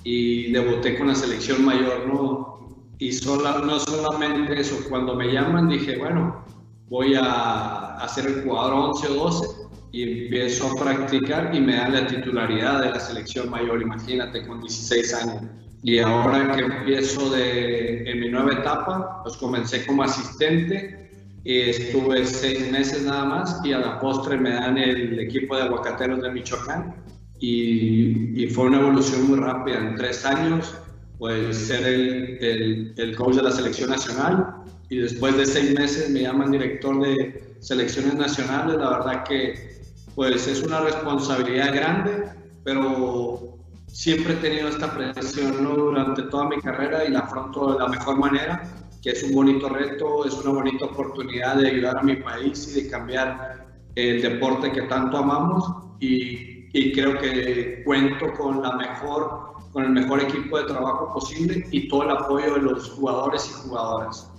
y 0.04 0.52
debuté 0.52 0.96
con 0.96 1.08
la 1.08 1.14
selección 1.14 1.64
mayor, 1.64 2.06
¿no? 2.06 2.54
Y 2.98 3.10
no 3.10 3.78
solamente 3.80 4.60
eso, 4.60 4.76
cuando 4.88 5.14
me 5.14 5.32
llaman 5.32 5.68
dije, 5.68 5.98
bueno, 5.98 6.44
voy 6.88 7.14
a 7.16 7.96
hacer 7.96 8.26
el 8.26 8.44
jugador 8.44 8.74
11 8.74 9.08
o 9.08 9.14
12 9.14 9.46
y 9.90 10.24
empiezo 10.24 10.68
a 10.68 10.74
practicar 10.82 11.54
y 11.54 11.60
me 11.60 11.76
dan 11.76 11.92
la 11.92 12.06
titularidad 12.06 12.80
de 12.80 12.90
la 12.90 13.00
selección 13.00 13.50
mayor, 13.50 13.82
imagínate, 13.82 14.46
con 14.46 14.60
16 14.60 15.14
años. 15.14 15.42
Y 15.82 15.98
ahora 15.98 16.52
que 16.52 16.62
empiezo 16.62 17.30
de, 17.30 18.10
en 18.10 18.20
mi 18.20 18.28
nueva 18.28 18.52
etapa, 18.54 19.22
pues 19.22 19.36
comencé 19.36 19.84
como 19.84 20.02
asistente 20.02 21.03
estuve 21.44 22.24
seis 22.26 22.70
meses 22.70 23.04
nada 23.04 23.24
más 23.24 23.60
y 23.64 23.72
a 23.72 23.78
la 23.78 24.00
postre 24.00 24.36
me 24.36 24.50
dan 24.50 24.78
el 24.78 25.18
equipo 25.18 25.56
de 25.56 25.62
aguacateros 25.62 26.22
de 26.22 26.30
Michoacán 26.30 26.94
y, 27.38 28.42
y 28.42 28.46
fue 28.48 28.66
una 28.66 28.80
evolución 28.80 29.28
muy 29.28 29.38
rápida. 29.38 29.78
En 29.78 29.96
tres 29.96 30.24
años 30.24 30.74
pues 31.18 31.56
ser 31.56 31.86
el, 31.86 32.38
el, 32.40 32.94
el, 32.96 33.16
coach 33.16 33.36
de 33.36 33.42
la 33.42 33.50
selección 33.50 33.90
nacional 33.90 34.56
y 34.88 34.98
después 34.98 35.36
de 35.36 35.46
seis 35.46 35.78
meses 35.78 36.10
me 36.10 36.22
llaman 36.22 36.50
director 36.50 37.00
de 37.00 37.56
selecciones 37.60 38.14
nacionales. 38.14 38.76
La 38.76 38.98
verdad 38.98 39.24
que 39.24 39.74
pues 40.14 40.46
es 40.46 40.62
una 40.62 40.80
responsabilidad 40.80 41.74
grande, 41.74 42.28
pero 42.62 43.58
siempre 43.86 44.34
he 44.34 44.36
tenido 44.36 44.68
esta 44.68 44.92
presión 44.92 45.62
¿no? 45.62 45.74
durante 45.74 46.22
toda 46.24 46.48
mi 46.48 46.60
carrera 46.60 47.04
y 47.04 47.10
la 47.10 47.20
afronto 47.20 47.72
de 47.72 47.78
la 47.78 47.88
mejor 47.88 48.18
manera, 48.18 48.62
que 49.04 49.10
es 49.10 49.22
un 49.22 49.34
bonito 49.34 49.68
reto, 49.68 50.26
es 50.26 50.32
una 50.32 50.54
bonita 50.54 50.86
oportunidad 50.86 51.56
de 51.56 51.68
ayudar 51.68 51.98
a 51.98 52.02
mi 52.02 52.16
país 52.16 52.74
y 52.74 52.82
de 52.82 52.90
cambiar 52.90 53.66
el 53.94 54.22
deporte 54.22 54.72
que 54.72 54.82
tanto 54.82 55.18
amamos 55.18 55.70
y, 56.00 56.68
y 56.72 56.92
creo 56.92 57.18
que 57.18 57.82
cuento 57.84 58.32
con 58.32 58.62
la 58.62 58.76
mejor 58.76 59.52
con 59.72 59.84
el 59.84 59.90
mejor 59.90 60.22
equipo 60.22 60.56
de 60.56 60.66
trabajo 60.66 61.12
posible 61.12 61.66
y 61.70 61.88
todo 61.88 62.04
el 62.04 62.10
apoyo 62.10 62.54
de 62.54 62.62
los 62.62 62.90
jugadores 62.90 63.50
y 63.50 63.68
jugadoras. 63.68 64.30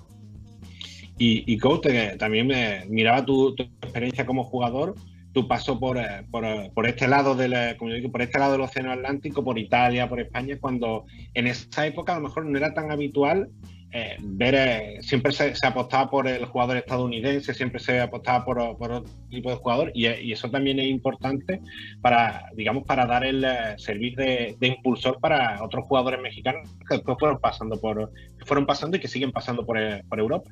Y, 1.17 1.43
y 1.45 1.57
coach, 1.57 1.87
también 2.17 2.47
me 2.47 2.85
miraba 2.87 3.23
tu, 3.25 3.53
experiencia 3.81 4.25
como 4.25 4.45
jugador, 4.45 4.95
tu 5.33 5.45
paso 5.45 5.77
por, 5.77 5.97
eh, 5.97 6.25
por, 6.31 6.45
eh, 6.45 6.71
por, 6.73 6.87
este 6.87 7.07
lado 7.09 7.35
del, 7.35 7.53
como 7.77 7.91
digo, 7.91 8.11
por 8.11 8.21
este 8.21 8.39
lado 8.39 8.53
del 8.53 8.61
Océano 8.61 8.93
Atlántico, 8.93 9.43
por 9.43 9.59
Italia, 9.59 10.07
por 10.07 10.21
España, 10.21 10.57
cuando 10.59 11.03
en 11.33 11.47
esa 11.47 11.85
época 11.85 12.13
a 12.13 12.19
lo 12.19 12.29
mejor 12.29 12.45
no 12.45 12.57
era 12.57 12.73
tan 12.73 12.89
habitual 12.89 13.49
eh, 13.97 14.17
ver, 14.19 14.55
eh, 14.55 14.97
siempre 15.01 15.31
se, 15.31 15.53
apostaba 15.65 16.09
por 16.09 16.27
el 16.27 16.43
jugador 16.43 16.75
estadounidense, 16.75 17.53
siempre 17.53 17.79
se 17.79 18.01
apostaba 18.01 18.43
por, 18.43 18.59
otro 18.59 19.05
tipo 19.29 19.49
de 19.49 19.55
jugador 19.55 19.91
y, 19.95 20.07
eso 20.33 20.49
también 20.49 20.81
es 20.81 20.87
importante 20.87 21.61
para, 22.01 22.49
digamos, 22.57 22.83
para 22.83 23.05
dar 23.05 23.23
el 23.23 23.45
eh, 23.45 23.75
servicio 23.77 24.21
de, 24.21 24.57
impulsor 24.59 25.17
para 25.21 25.63
otros 25.63 25.85
jugadores 25.85 26.19
mexicanos 26.19 26.69
que 26.89 26.95
después 26.95 27.15
fueron 27.17 27.39
pasando 27.39 27.79
por, 27.79 28.11
fueron 28.45 28.65
pasando 28.65 28.97
y 28.97 28.99
que 28.99 29.07
siguen 29.07 29.31
pasando 29.31 29.65
por, 29.65 29.77
por 30.09 30.19
Europa. 30.19 30.51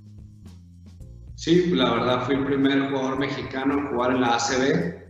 Sí, 1.36 1.70
la 1.76 1.95
verdad 1.95 2.24
fui 2.24 2.36
el 2.36 2.45
primer 2.45 2.80
jugador 2.91 3.20
mexicano 3.20 3.74
en 3.74 3.88
jugar 3.88 4.11
en 4.11 4.22
la 4.22 4.36
ACB. 4.36 5.03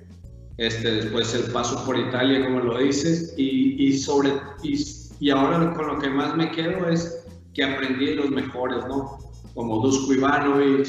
Este, 0.57 0.91
después 0.91 1.35
el 1.35 1.51
paso 1.51 1.85
por 1.85 1.99
Italia, 1.99 2.43
como 2.43 2.61
lo 2.61 2.80
dices, 2.80 3.35
y, 3.38 3.89
y 3.89 3.93
sobre 3.93 4.31
y, 4.64 4.76
y 5.19 5.30
ahora 5.30 5.72
con 5.73 5.85
lo 5.85 5.99
que 5.99 6.10
más 6.10 6.35
me 6.35 6.49
quedo 6.49 6.89
es 6.89 7.22
que 7.53 7.63
aprendí 7.63 8.15
los 8.15 8.30
mejores, 8.30 8.85
¿no? 8.88 9.19
como 9.53 9.80
Dusko 9.80 10.13
Ivanovic, 10.13 10.88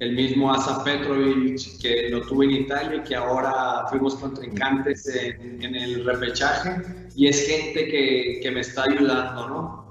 el 0.00 0.14
mismo 0.14 0.52
Asa 0.52 0.84
Petrovic, 0.84 1.78
que 1.80 2.08
lo 2.10 2.22
tuve 2.22 2.46
en 2.46 2.50
Italia 2.52 3.02
y 3.04 3.08
que 3.08 3.16
ahora 3.16 3.84
fuimos 3.90 4.14
contrincantes 4.14 5.06
en, 5.08 5.62
en 5.62 5.74
el 5.74 6.04
repechaje, 6.04 6.82
y 7.16 7.26
es 7.26 7.46
gente 7.48 7.88
que, 7.88 8.40
que, 8.42 8.50
me 8.50 8.60
está 8.60 8.84
ayudando, 8.84 9.48
¿no? 9.48 9.90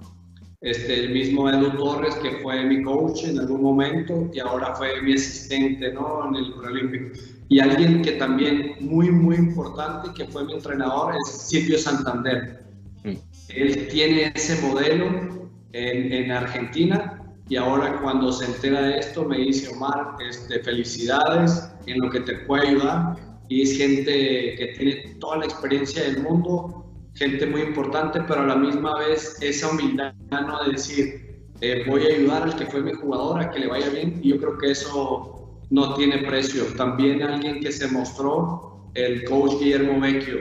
Este, 0.61 1.06
el 1.06 1.11
mismo 1.11 1.49
Edu 1.49 1.77
Torres, 1.77 2.15
que 2.15 2.31
fue 2.41 2.64
mi 2.64 2.81
coach 2.81 3.26
en 3.26 3.39
algún 3.39 3.61
momento 3.61 4.30
y 4.34 4.39
ahora 4.39 4.73
fue 4.76 5.02
mi 5.02 5.14
asistente, 5.14 5.94
¿no? 5.94 6.30
En 6.30 6.35
el 6.35 6.53
Olímpico. 6.53 7.19
Y 7.49 7.60
alguien 7.60 8.02
que 8.02 8.14
también 8.14 8.76
muy, 8.80 9.11
muy 9.11 9.35
importante, 9.35 10.10
que 10.15 10.26
fue 10.31 10.45
mi 10.45 10.53
entrenador, 10.53 11.14
es 11.15 11.31
Silvio 11.31 11.77
Santander. 11.77 12.64
Mm. 13.03 13.14
Él 13.49 13.88
tiene 13.89 14.31
ese 14.35 14.60
modelo 14.65 15.36
en, 15.73 16.11
en 16.11 16.31
Argentina 16.31 17.23
y 17.49 17.56
ahora 17.56 17.99
cuando 18.02 18.31
se 18.31 18.45
entera 18.45 18.81
de 18.81 18.99
esto 18.99 19.23
me 19.23 19.38
dice 19.38 19.69
Omar, 19.73 20.15
este, 20.27 20.60
felicidades 20.60 21.69
en 21.85 21.99
lo 21.99 22.10
que 22.10 22.19
te 22.22 22.35
puede 22.39 22.68
ayudar 22.68 23.15
y 23.48 23.61
es 23.61 23.77
gente 23.77 24.56
que 24.57 24.73
tiene 24.77 25.15
toda 25.19 25.38
la 25.38 25.45
experiencia 25.45 26.03
del 26.03 26.22
mundo, 26.23 26.85
gente 27.15 27.45
muy 27.45 27.61
importante, 27.61 28.19
pero 28.27 28.41
a 28.41 28.48
la 28.48 28.56
misma 28.56 28.99
vez 28.99 29.38
esa 29.41 29.69
humildad 29.69 30.14
¿no? 30.30 30.64
de 30.65 30.72
decir, 30.73 31.45
eh, 31.61 31.85
voy 31.88 32.06
a 32.06 32.15
ayudar 32.15 32.44
al 32.44 32.56
que 32.57 32.65
fue 32.65 32.81
mi 32.81 32.91
jugador 32.91 33.39
a 33.41 33.49
que 33.49 33.60
le 33.60 33.68
vaya 33.68 33.89
bien 33.89 34.19
y 34.22 34.30
yo 34.30 34.38
creo 34.38 34.57
que 34.57 34.72
eso 34.72 35.61
no 35.69 35.94
tiene 35.95 36.18
precio. 36.19 36.65
También 36.76 37.23
alguien 37.23 37.61
que 37.61 37.72
se 37.72 37.88
mostró, 37.88 38.91
el 38.94 39.23
coach 39.23 39.53
Guillermo 39.60 40.02
Vecchio, 40.02 40.39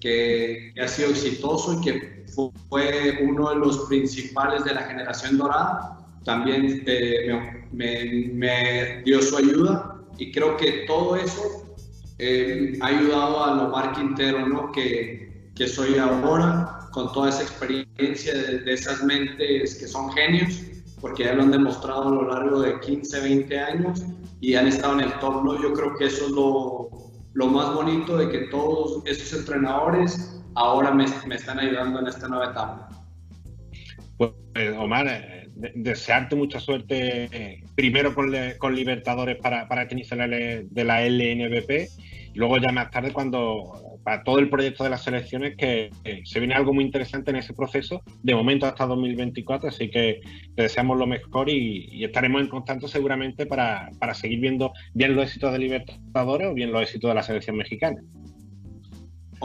que, 0.00 0.72
que 0.74 0.80
ha 0.80 0.88
sido 0.88 1.10
exitoso 1.10 1.80
y 1.80 1.84
que 1.84 2.23
fue 2.68 3.18
uno 3.22 3.50
de 3.50 3.56
los 3.56 3.80
principales 3.86 4.64
de 4.64 4.74
la 4.74 4.82
generación 4.82 5.38
dorada 5.38 6.04
también 6.24 6.82
eh, 6.86 7.66
me, 7.72 9.02
dio 9.04 9.20
su 9.22 9.36
ayuda 9.36 10.00
y 10.18 10.32
creo 10.32 10.56
que 10.56 10.84
todo 10.86 11.16
eso 11.16 11.76
eh, 12.18 12.78
ha 12.80 12.86
ayudado 12.86 13.44
a 13.44 13.54
Lomar 13.54 13.92
Quintero, 13.92 14.46
¿no? 14.48 14.72
que, 14.72 15.50
que 15.54 15.68
soy 15.68 15.98
ahora 15.98 16.88
con 16.92 17.12
toda 17.12 17.28
esa 17.28 17.42
experiencia 17.42 18.32
de, 18.34 18.60
de, 18.60 18.72
esas 18.72 19.02
mentes 19.02 19.74
que 19.74 19.86
son 19.86 20.12
genios, 20.12 20.62
porque 21.00 21.24
ya 21.24 21.34
lo 21.34 21.42
han 21.42 21.50
demostrado 21.50 22.08
a 22.08 22.10
lo 22.10 22.28
largo 22.30 22.60
de 22.60 22.80
15, 22.80 23.20
20 23.20 23.58
años 23.58 24.02
y 24.40 24.54
han 24.54 24.68
estado 24.68 24.94
en 24.94 25.00
el 25.00 25.18
top. 25.18 25.44
¿no? 25.44 25.60
Yo 25.60 25.72
creo 25.74 25.94
que 25.96 26.06
eso 26.06 26.26
es 26.26 26.30
lo, 26.30 26.88
lo 27.34 27.46
más 27.48 27.74
bonito 27.74 28.16
de 28.16 28.30
que 28.30 28.38
todos 28.46 29.02
esos 29.04 29.38
entrenadores 29.40 30.40
ahora 30.54 30.90
me, 30.92 31.04
están 31.04 31.58
ayudando 31.58 32.00
en 32.00 32.06
esta 32.06 32.28
nueva 32.28 32.50
etapa. 32.50 32.88
Pues 34.16 34.32
Omar, 34.78 35.06
eh, 35.08 35.48
desearte 35.74 36.36
mucha 36.36 36.60
suerte 36.60 37.28
eh, 37.32 37.64
primero 37.74 38.14
con, 38.14 38.32
con 38.58 38.74
Libertadores 38.74 39.36
para, 39.36 39.68
para 39.68 39.84
la, 39.84 40.26
de 40.26 40.84
la 40.84 41.06
LNBP 41.06 41.70
y 42.34 42.38
luego 42.38 42.58
ya 42.58 42.72
más 42.72 42.90
tarde 42.90 43.12
cuando 43.12 43.98
para 44.04 44.22
todo 44.22 44.38
el 44.38 44.50
proyecto 44.50 44.84
de 44.84 44.90
las 44.90 45.02
selecciones 45.02 45.56
que 45.56 45.90
se 46.24 46.38
viene 46.38 46.54
algo 46.54 46.74
muy 46.74 46.84
interesante 46.84 47.30
en 47.30 47.36
ese 47.36 47.54
proceso 47.54 48.02
de 48.22 48.34
momento 48.34 48.66
hasta 48.66 48.86
2024 48.86 49.70
así 49.70 49.90
que 49.90 50.20
te 50.54 50.62
deseamos 50.62 50.98
lo 50.98 51.06
mejor 51.06 51.48
y, 51.48 52.04
estaremos 52.04 52.42
en 52.42 52.48
contacto 52.48 52.86
seguramente 52.86 53.46
para, 53.46 53.88
para, 53.98 54.12
seguir 54.12 54.40
viendo 54.40 54.72
bien 54.92 55.16
los 55.16 55.24
éxitos 55.24 55.52
de 55.52 55.58
Libertadores 55.58 56.48
o 56.48 56.54
bien 56.54 56.70
los 56.70 56.82
éxitos 56.82 57.10
de 57.10 57.14
la 57.14 57.22
selección 57.22 57.56
mexicana. 57.56 57.98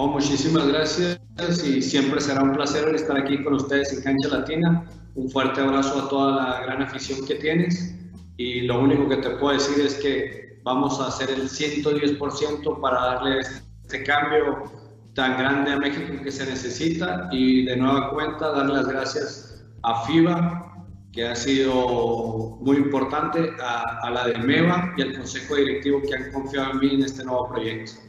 Oh, 0.02 0.08
muchísimas 0.08 0.66
gracias 0.66 1.20
y 1.66 1.82
siempre 1.82 2.22
será 2.22 2.42
un 2.42 2.54
placer 2.54 2.88
estar 2.96 3.18
aquí 3.18 3.44
con 3.44 3.56
ustedes 3.56 3.92
en 3.92 4.02
Cancha 4.02 4.30
Latina. 4.30 4.86
Un 5.16 5.30
fuerte 5.30 5.60
abrazo 5.60 6.06
a 6.06 6.08
toda 6.08 6.36
la 6.38 6.62
gran 6.62 6.82
afición 6.82 7.28
que 7.28 7.36
tienes. 7.36 7.94
Y 8.38 8.62
lo 8.62 8.80
único 8.80 9.10
que 9.10 9.18
te 9.18 9.32
puedo 9.32 9.56
decir 9.56 9.86
es 9.86 9.96
que 9.96 10.62
vamos 10.64 11.02
a 11.02 11.08
hacer 11.08 11.30
el 11.32 11.50
110% 11.50 12.80
para 12.80 12.98
darle 12.98 13.40
este 13.40 14.04
cambio 14.04 14.72
tan 15.16 15.38
grande 15.38 15.74
a 15.74 15.78
México 15.78 16.24
que 16.24 16.32
se 16.32 16.46
necesita. 16.46 17.28
Y 17.34 17.66
de 17.66 17.76
nueva 17.76 18.12
cuenta 18.12 18.54
dar 18.54 18.70
las 18.70 18.88
gracias 18.88 19.66
a 19.84 20.06
FIBA 20.06 20.86
que 21.12 21.28
ha 21.28 21.36
sido 21.36 22.58
muy 22.62 22.78
importante, 22.78 23.52
a, 23.62 24.00
a 24.04 24.12
la 24.12 24.28
de 24.28 24.38
MEVA 24.38 24.94
y 24.96 25.02
al 25.02 25.18
Consejo 25.18 25.56
Directivo 25.56 26.02
que 26.04 26.16
han 26.16 26.32
confiado 26.32 26.72
en 26.72 26.80
mí 26.80 26.94
en 26.94 27.04
este 27.04 27.26
nuevo 27.26 27.50
proyecto. 27.50 28.09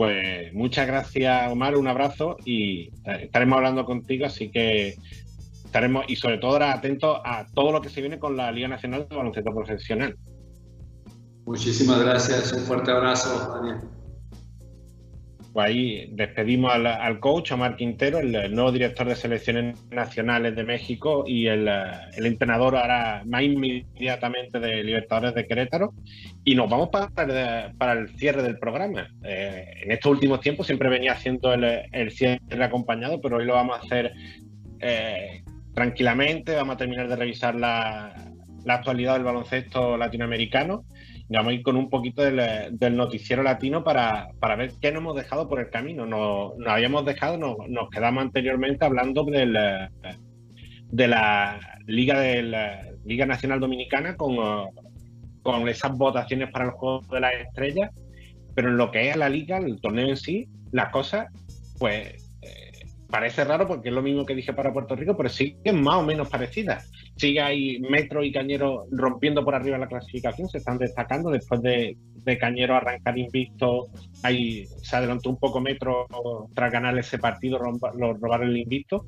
Pues 0.00 0.54
muchas 0.54 0.86
gracias 0.86 1.52
Omar, 1.52 1.76
un 1.76 1.86
abrazo 1.86 2.38
y 2.46 2.84
eh, 3.04 3.24
estaremos 3.24 3.58
hablando 3.58 3.84
contigo, 3.84 4.24
así 4.24 4.50
que 4.50 4.96
estaremos 5.62 6.06
y 6.08 6.16
sobre 6.16 6.38
todo 6.38 6.56
atentos 6.56 7.20
a 7.22 7.44
todo 7.52 7.70
lo 7.70 7.82
que 7.82 7.90
se 7.90 8.00
viene 8.00 8.18
con 8.18 8.34
la 8.34 8.50
Liga 8.50 8.66
Nacional 8.66 9.06
de 9.10 9.14
Baloncesto 9.14 9.52
Profesional. 9.54 10.16
Muchísimas 11.44 12.00
gracias, 12.00 12.50
un 12.54 12.60
fuerte 12.60 12.90
abrazo, 12.90 13.52
Daniel. 13.54 13.76
Pues 15.52 15.66
ahí 15.66 16.08
despedimos 16.12 16.72
al, 16.72 17.18
coach 17.18 17.52
Omar 17.52 17.76
Quintero, 17.76 18.18
el, 18.20 18.54
nuevo 18.54 18.70
director 18.70 19.06
de 19.06 19.16
selecciones 19.16 19.84
nacionales 19.90 20.54
de 20.54 20.64
México 20.64 21.24
y 21.26 21.46
el, 21.48 21.68
entrenador 22.16 22.76
ahora 22.76 23.22
más 23.26 23.42
inmediatamente 23.42 24.60
de 24.60 24.84
Libertadores 24.84 25.34
de 25.34 25.46
Querétaro. 25.46 25.92
Y 26.44 26.54
nos 26.54 26.70
vamos 26.70 26.90
para, 26.90 27.92
el 27.92 28.08
cierre 28.16 28.42
del 28.42 28.58
programa. 28.58 29.08
Eh, 29.24 29.64
en 29.82 29.90
estos 29.90 30.12
últimos 30.12 30.40
tiempos 30.40 30.66
siempre 30.66 30.88
venía 30.88 31.12
haciendo 31.12 31.52
el, 31.52 31.64
el, 31.92 32.10
cierre 32.12 32.40
acompañado, 32.62 33.20
pero 33.20 33.38
hoy 33.38 33.44
lo 33.44 33.54
vamos 33.54 33.76
a 33.78 33.82
hacer 33.82 34.12
eh, 34.80 35.42
tranquilamente, 35.74 36.54
vamos 36.54 36.74
a 36.74 36.78
terminar 36.78 37.08
de 37.08 37.16
revisar 37.16 37.54
la, 37.54 38.14
actualidad 38.66 39.14
del 39.14 39.24
baloncesto 39.24 39.96
latinoamericano 39.96 40.84
y 41.30 41.36
vamos 41.36 41.52
a 41.52 41.54
ir 41.54 41.62
con 41.62 41.76
un 41.76 41.88
poquito 41.88 42.22
del, 42.22 42.96
noticiero 42.96 43.44
latino 43.44 43.84
para, 43.84 44.32
ver 44.58 44.72
qué 44.80 44.90
nos 44.90 45.00
hemos 45.00 45.14
dejado 45.14 45.48
por 45.48 45.60
el 45.60 45.70
camino. 45.70 46.04
Nos, 46.04 46.54
habíamos 46.66 47.04
dejado, 47.04 47.38
nos, 47.38 47.88
quedamos 47.90 48.24
anteriormente 48.24 48.84
hablando 48.84 49.22
del, 49.22 49.56
de 50.90 51.08
la 51.08 51.78
Liga, 51.86 52.18
de 52.18 52.42
la 52.42 52.82
Liga 53.04 53.26
Nacional 53.26 53.60
Dominicana 53.60 54.16
con, 54.16 54.36
con 55.42 55.68
esas 55.68 55.96
votaciones 55.96 56.50
para 56.50 56.64
el 56.64 56.70
Juego 56.72 57.02
de 57.12 57.20
las 57.20 57.34
Estrellas, 57.34 57.92
pero 58.56 58.70
en 58.70 58.76
lo 58.76 58.90
que 58.90 59.08
es 59.08 59.16
la 59.16 59.28
liga, 59.28 59.58
el 59.58 59.80
torneo 59.80 60.08
en 60.08 60.16
sí, 60.16 60.48
las 60.72 60.90
cosas, 60.90 61.28
pues 61.78 62.28
parece 63.10 63.44
raro 63.44 63.66
porque 63.66 63.88
es 63.88 63.94
lo 63.94 64.02
mismo 64.02 64.24
que 64.24 64.34
dije 64.34 64.52
para 64.52 64.72
Puerto 64.72 64.96
Rico, 64.96 65.16
pero 65.16 65.28
siguen 65.28 65.82
más 65.82 65.96
o 65.96 66.02
menos 66.02 66.28
parecidas. 66.28 66.90
Sigue 67.16 67.40
ahí 67.40 67.78
Metro 67.80 68.24
y 68.24 68.32
Cañero 68.32 68.86
rompiendo 68.90 69.44
por 69.44 69.54
arriba 69.54 69.76
la 69.78 69.88
clasificación, 69.88 70.48
se 70.48 70.58
están 70.58 70.78
destacando 70.78 71.30
después 71.30 71.60
de, 71.62 71.96
Cañero 72.38 72.76
arrancar 72.76 73.18
invicto. 73.18 73.88
Ahí 74.22 74.66
se 74.82 74.96
adelantó 74.96 75.30
un 75.30 75.38
poco 75.38 75.60
Metro 75.60 76.06
tras 76.54 76.72
ganar 76.72 76.96
ese 76.98 77.18
partido, 77.18 77.58
robar 77.58 78.42
el 78.42 78.56
invicto. 78.56 79.04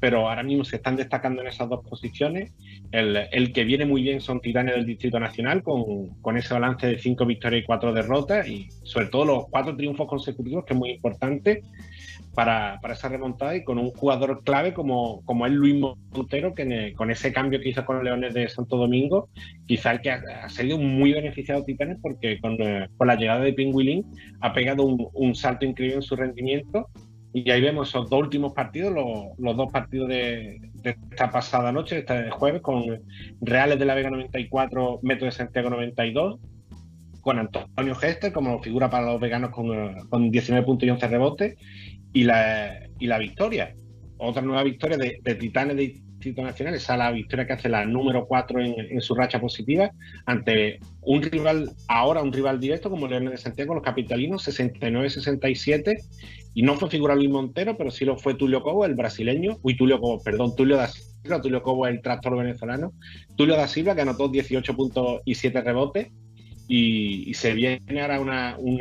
Pero 0.00 0.28
ahora 0.28 0.42
mismo 0.42 0.64
se 0.64 0.76
están 0.76 0.96
destacando 0.96 1.40
en 1.40 1.48
esas 1.48 1.68
dos 1.68 1.82
posiciones. 1.88 2.52
El, 2.90 3.52
que 3.52 3.64
viene 3.64 3.86
muy 3.86 4.02
bien 4.02 4.20
son 4.20 4.40
Titanes 4.40 4.74
del 4.74 4.84
Distrito 4.84 5.18
Nacional, 5.18 5.62
con, 5.62 6.08
con 6.20 6.36
ese 6.36 6.52
balance 6.52 6.86
de 6.86 6.98
cinco 6.98 7.24
victorias 7.24 7.62
y 7.62 7.66
cuatro 7.66 7.94
derrotas, 7.94 8.46
y 8.46 8.68
sobre 8.82 9.06
todo 9.06 9.24
los 9.24 9.46
cuatro 9.48 9.74
triunfos 9.74 10.06
consecutivos, 10.06 10.64
que 10.66 10.74
es 10.74 10.78
muy 10.78 10.90
importante 10.90 11.62
para, 12.36 12.78
para, 12.82 12.92
esa 12.92 13.08
remontada 13.08 13.56
y 13.56 13.64
con 13.64 13.78
un 13.78 13.90
jugador 13.92 14.44
clave 14.44 14.74
como, 14.74 15.24
como 15.24 15.46
es 15.46 15.52
Luis 15.52 15.74
Montero, 15.74 16.54
que 16.54 16.92
con 16.94 17.10
ese 17.10 17.32
cambio 17.32 17.60
que 17.60 17.70
hizo 17.70 17.86
con 17.86 18.04
Leones 18.04 18.34
de 18.34 18.46
Santo 18.50 18.76
Domingo, 18.76 19.30
quizá 19.66 19.92
el 19.92 20.02
que 20.02 20.10
ha, 20.10 20.22
ha 20.44 20.48
sido 20.50 20.76
muy 20.76 21.14
beneficiado 21.14 21.64
Titanes 21.64 21.96
porque 22.02 22.38
con, 22.38 22.60
eh, 22.60 22.88
con, 22.98 23.08
la 23.08 23.16
llegada 23.16 23.40
de 23.40 23.54
Pingüilín 23.54 24.04
ha 24.40 24.52
pegado 24.52 24.84
un, 24.84 25.08
un, 25.14 25.34
salto 25.34 25.64
increíble 25.64 25.96
en 25.96 26.02
su 26.02 26.14
rendimiento. 26.14 26.88
Y 27.32 27.50
ahí 27.50 27.62
vemos 27.62 27.88
esos 27.88 28.08
dos 28.10 28.20
últimos 28.20 28.52
partidos, 28.52 28.92
los, 28.92 29.38
los 29.38 29.56
dos 29.56 29.72
partidos 29.72 30.08
de, 30.08 30.60
de, 30.82 30.96
esta 31.10 31.30
pasada 31.30 31.72
noche, 31.72 32.00
este 32.00 32.30
jueves, 32.30 32.60
con 32.60 32.84
Reales 33.40 33.78
de 33.78 33.84
la 33.86 33.94
Vega 33.94 34.10
94, 34.10 35.00
Metro 35.02 35.24
de 35.24 35.32
Santiago 35.32 35.70
92, 35.70 36.38
con 37.26 37.40
Antonio 37.40 37.96
Gester 37.96 38.32
como 38.32 38.62
figura 38.62 38.88
para 38.88 39.06
los 39.06 39.20
veganos 39.20 39.50
con, 39.50 39.74
eh, 39.74 39.96
con 40.08 40.30
19 40.30 40.64
puntos 40.64 40.86
y 40.86 40.90
11 40.90 41.08
rebotes, 41.08 41.56
y 42.16 42.24
la, 42.24 42.88
y 42.98 43.06
la 43.06 43.18
victoria. 43.18 43.74
Otra 44.16 44.40
nueva 44.40 44.62
victoria 44.62 44.96
de, 44.96 45.34
Titanes 45.34 45.76
de 45.76 45.82
Distrito 45.82 46.40
Nacional, 46.40 46.74
esa 46.74 46.96
la 46.96 47.10
victoria 47.10 47.46
que 47.46 47.52
hace 47.52 47.68
la 47.68 47.84
número 47.84 48.26
4 48.26 48.58
en, 48.58 49.00
su 49.02 49.14
racha 49.14 49.38
positiva 49.38 49.90
ante 50.24 50.80
un 51.02 51.20
rival, 51.20 51.72
ahora 51.88 52.22
un 52.22 52.32
rival 52.32 52.58
directo 52.58 52.88
como 52.88 53.06
Leones 53.06 53.32
de 53.32 53.36
Santiago, 53.36 53.74
los 53.74 53.82
capitalinos, 53.82 54.48
69-67. 54.48 55.94
Y 56.54 56.62
no 56.62 56.76
fue 56.76 56.88
figura 56.88 57.14
Luis 57.14 57.28
Montero, 57.28 57.76
pero 57.76 57.90
sí 57.90 58.06
lo 58.06 58.16
fue 58.16 58.32
Tulio 58.32 58.62
Cobo, 58.62 58.86
el 58.86 58.94
brasileño. 58.94 59.58
Uy, 59.60 59.76
Tulio 59.76 60.00
Cobo, 60.00 60.22
perdón, 60.22 60.56
Tulio 60.56 60.78
da 60.78 60.88
Silva. 60.88 61.42
Tulio 61.42 61.62
Cobo, 61.62 61.86
el 61.86 62.00
tractor 62.00 62.38
venezolano. 62.38 62.94
Tulio 63.36 63.56
da 63.56 63.68
Silva, 63.68 63.94
que 63.94 64.00
anotó 64.00 64.30
18 64.30 64.74
puntos 64.74 65.20
y 65.26 65.34
7 65.34 65.60
rebotes 65.60 66.08
y, 66.68 67.32
se 67.34 67.54
viene 67.54 68.00
ahora 68.00 68.56
un 68.58 68.80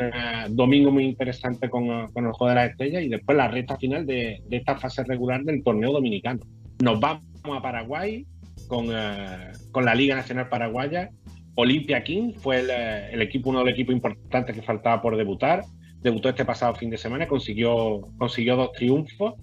domingo 0.49 0.91
muy 0.91 1.05
interesante 1.05 1.69
con, 1.69 1.85
el 1.89 2.31
Juego 2.31 2.49
de 2.49 2.55
la 2.55 2.65
Estrella 2.65 3.01
y 3.01 3.09
después 3.09 3.37
la 3.37 3.47
recta 3.47 3.77
final 3.77 4.05
de, 4.05 4.41
esta 4.49 4.77
fase 4.77 5.03
regular 5.03 5.43
del 5.43 5.63
torneo 5.63 5.91
dominicano. 5.91 6.39
Nos 6.83 6.99
vamos 6.99 7.23
a 7.43 7.61
Paraguay 7.61 8.25
con, 8.67 8.87
eh, 8.89 9.51
con 9.71 9.85
la 9.85 9.93
Liga 9.93 10.15
Nacional 10.15 10.49
Paraguaya. 10.49 11.09
Olimpia 11.55 12.03
King 12.03 12.33
fue 12.33 12.59
el, 12.59 12.69
eh, 12.69 13.13
el, 13.13 13.21
equipo, 13.21 13.49
uno 13.49 13.59
de 13.59 13.65
los 13.65 13.73
equipos 13.73 13.93
importantes 13.93 14.55
que 14.55 14.61
faltaba 14.61 15.01
por 15.01 15.15
debutar. 15.15 15.63
Debutó 16.01 16.29
este 16.29 16.43
pasado 16.43 16.75
fin 16.75 16.89
de 16.89 16.97
semana, 16.97 17.27
consiguió, 17.27 18.01
consiguió 18.17 18.55
dos 18.55 18.71
triunfos 18.73 19.35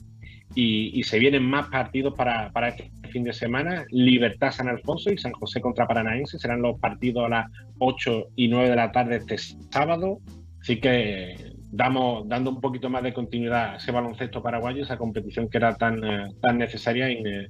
y, 0.55 0.99
y 0.99 1.03
se 1.05 1.19
vienen 1.19 1.45
más 1.45 1.69
partidos 1.69 2.15
para, 2.15 2.51
para, 2.53 2.69
este 2.69 2.91
fin 3.13 3.25
de 3.25 3.33
semana. 3.33 3.85
Libertad 3.91 4.51
San 4.51 4.69
Alfonso 4.69 5.13
y 5.13 5.19
San 5.19 5.33
José 5.33 5.61
contra 5.61 5.87
Paranaense 5.87 6.39
serán 6.39 6.63
los 6.63 6.81
partidos 6.81 7.27
a 7.27 7.29
las 7.29 7.47
8 7.79 8.29
y 8.37 8.49
9 8.49 8.71
de 8.71 8.77
la 8.77 8.91
tarde 8.91 9.17
este 9.17 9.39
sábado. 9.39 10.19
Así 10.61 10.81
que 10.81 11.53
damos, 11.71 12.29
dando 12.29 12.51
un 12.51 12.61
poquito 12.61 12.91
más 12.91 13.03
de 13.03 13.13
continuidad 13.13 13.75
a 13.75 13.77
ese 13.77 13.93
baloncesto 13.93 14.43
paraguayo, 14.43 14.83
esa 14.83 14.97
competición 14.97 15.49
que 15.49 15.59
era 15.59 15.75
tan, 15.77 16.03
eh, 16.05 16.29
tan 16.41 16.59
necesaria 16.59 17.09
en, 17.09 17.27
eh, 17.27 17.49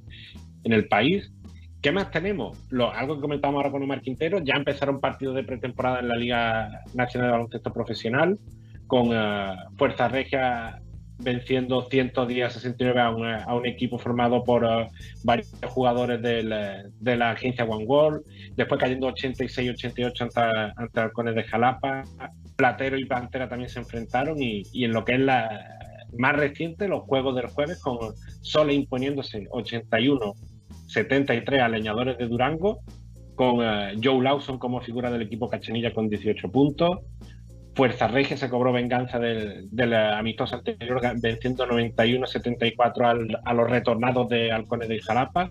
en, 0.64 0.72
el 0.72 0.88
país. 0.88 1.32
¿Qué 1.80 1.90
más 1.90 2.10
tenemos? 2.10 2.56
Algo 2.94 3.16
que 3.16 3.20
comentamos 3.20 3.56
ahora 3.56 3.70
con 3.70 3.82
Omar 3.82 4.00
Quintero, 4.00 4.38
ya 4.44 4.54
empezaron 4.54 5.00
partidos 5.00 5.34
de 5.34 5.44
pretemporada 5.44 6.00
en 6.00 6.08
la 6.08 6.16
Liga 6.16 6.82
Nacional 6.94 7.28
de 7.28 7.32
Baloncesto 7.32 7.72
Profesional, 7.72 8.38
con 8.86 9.08
uh, 9.08 9.54
Fuerza 9.76 10.06
Regia 10.08 10.80
venciendo 11.22 11.88
110 11.88 12.46
a 12.46 12.50
69 12.50 13.00
a 13.00 13.54
un, 13.54 13.66
equipo 13.66 13.98
formado 13.98 14.44
por 14.44 14.64
uh, 14.64 14.86
varios 15.24 15.50
jugadores 15.68 16.20
del, 16.20 16.52
de 17.00 17.16
la 17.16 17.30
agencia 17.30 17.64
One 17.64 17.84
World, 17.84 18.22
después 18.56 18.80
cayendo 18.80 19.08
86-88 19.08 20.20
ante, 20.20 20.40
ante 20.76 21.00
Halcones 21.00 21.34
de 21.34 21.44
Jalapa, 21.44 22.02
Platero 22.56 22.98
y 22.98 23.04
Pantera 23.04 23.48
también 23.48 23.70
se 23.70 23.80
enfrentaron 23.80 24.40
y, 24.40 24.62
en 24.84 24.92
lo 24.92 25.04
que 25.04 25.14
es 25.14 25.20
la 25.20 25.48
más 26.16 26.36
reciente, 26.36 26.88
los 26.88 27.02
juegos 27.02 27.34
del 27.34 27.46
jueves, 27.46 27.80
con 27.80 28.14
Sole 28.42 28.74
imponiéndose 28.74 29.48
81-73 29.48 31.60
a 31.60 31.68
Leñadores 31.68 32.18
de 32.18 32.28
Durango, 32.28 32.80
con 33.34 33.60
uh, 33.60 33.98
Joe 34.02 34.22
Lawson 34.22 34.58
como 34.58 34.80
figura 34.80 35.10
del 35.10 35.22
equipo 35.22 35.48
Cachanilla 35.48 35.94
con 35.94 36.08
18 36.08 36.50
puntos, 36.50 36.98
Fuerza 37.74 38.08
Regia 38.08 38.36
se 38.36 38.50
cobró 38.50 38.72
venganza 38.72 39.18
del, 39.18 39.68
del 39.70 39.94
amistoso 39.94 40.56
anterior, 40.56 41.00
venciendo 41.20 41.66
91-74 41.66 43.40
a 43.44 43.54
los 43.54 43.70
retornados 43.70 44.28
de 44.28 44.52
Halcones 44.52 44.88
de 44.88 45.00
Jalapa, 45.00 45.50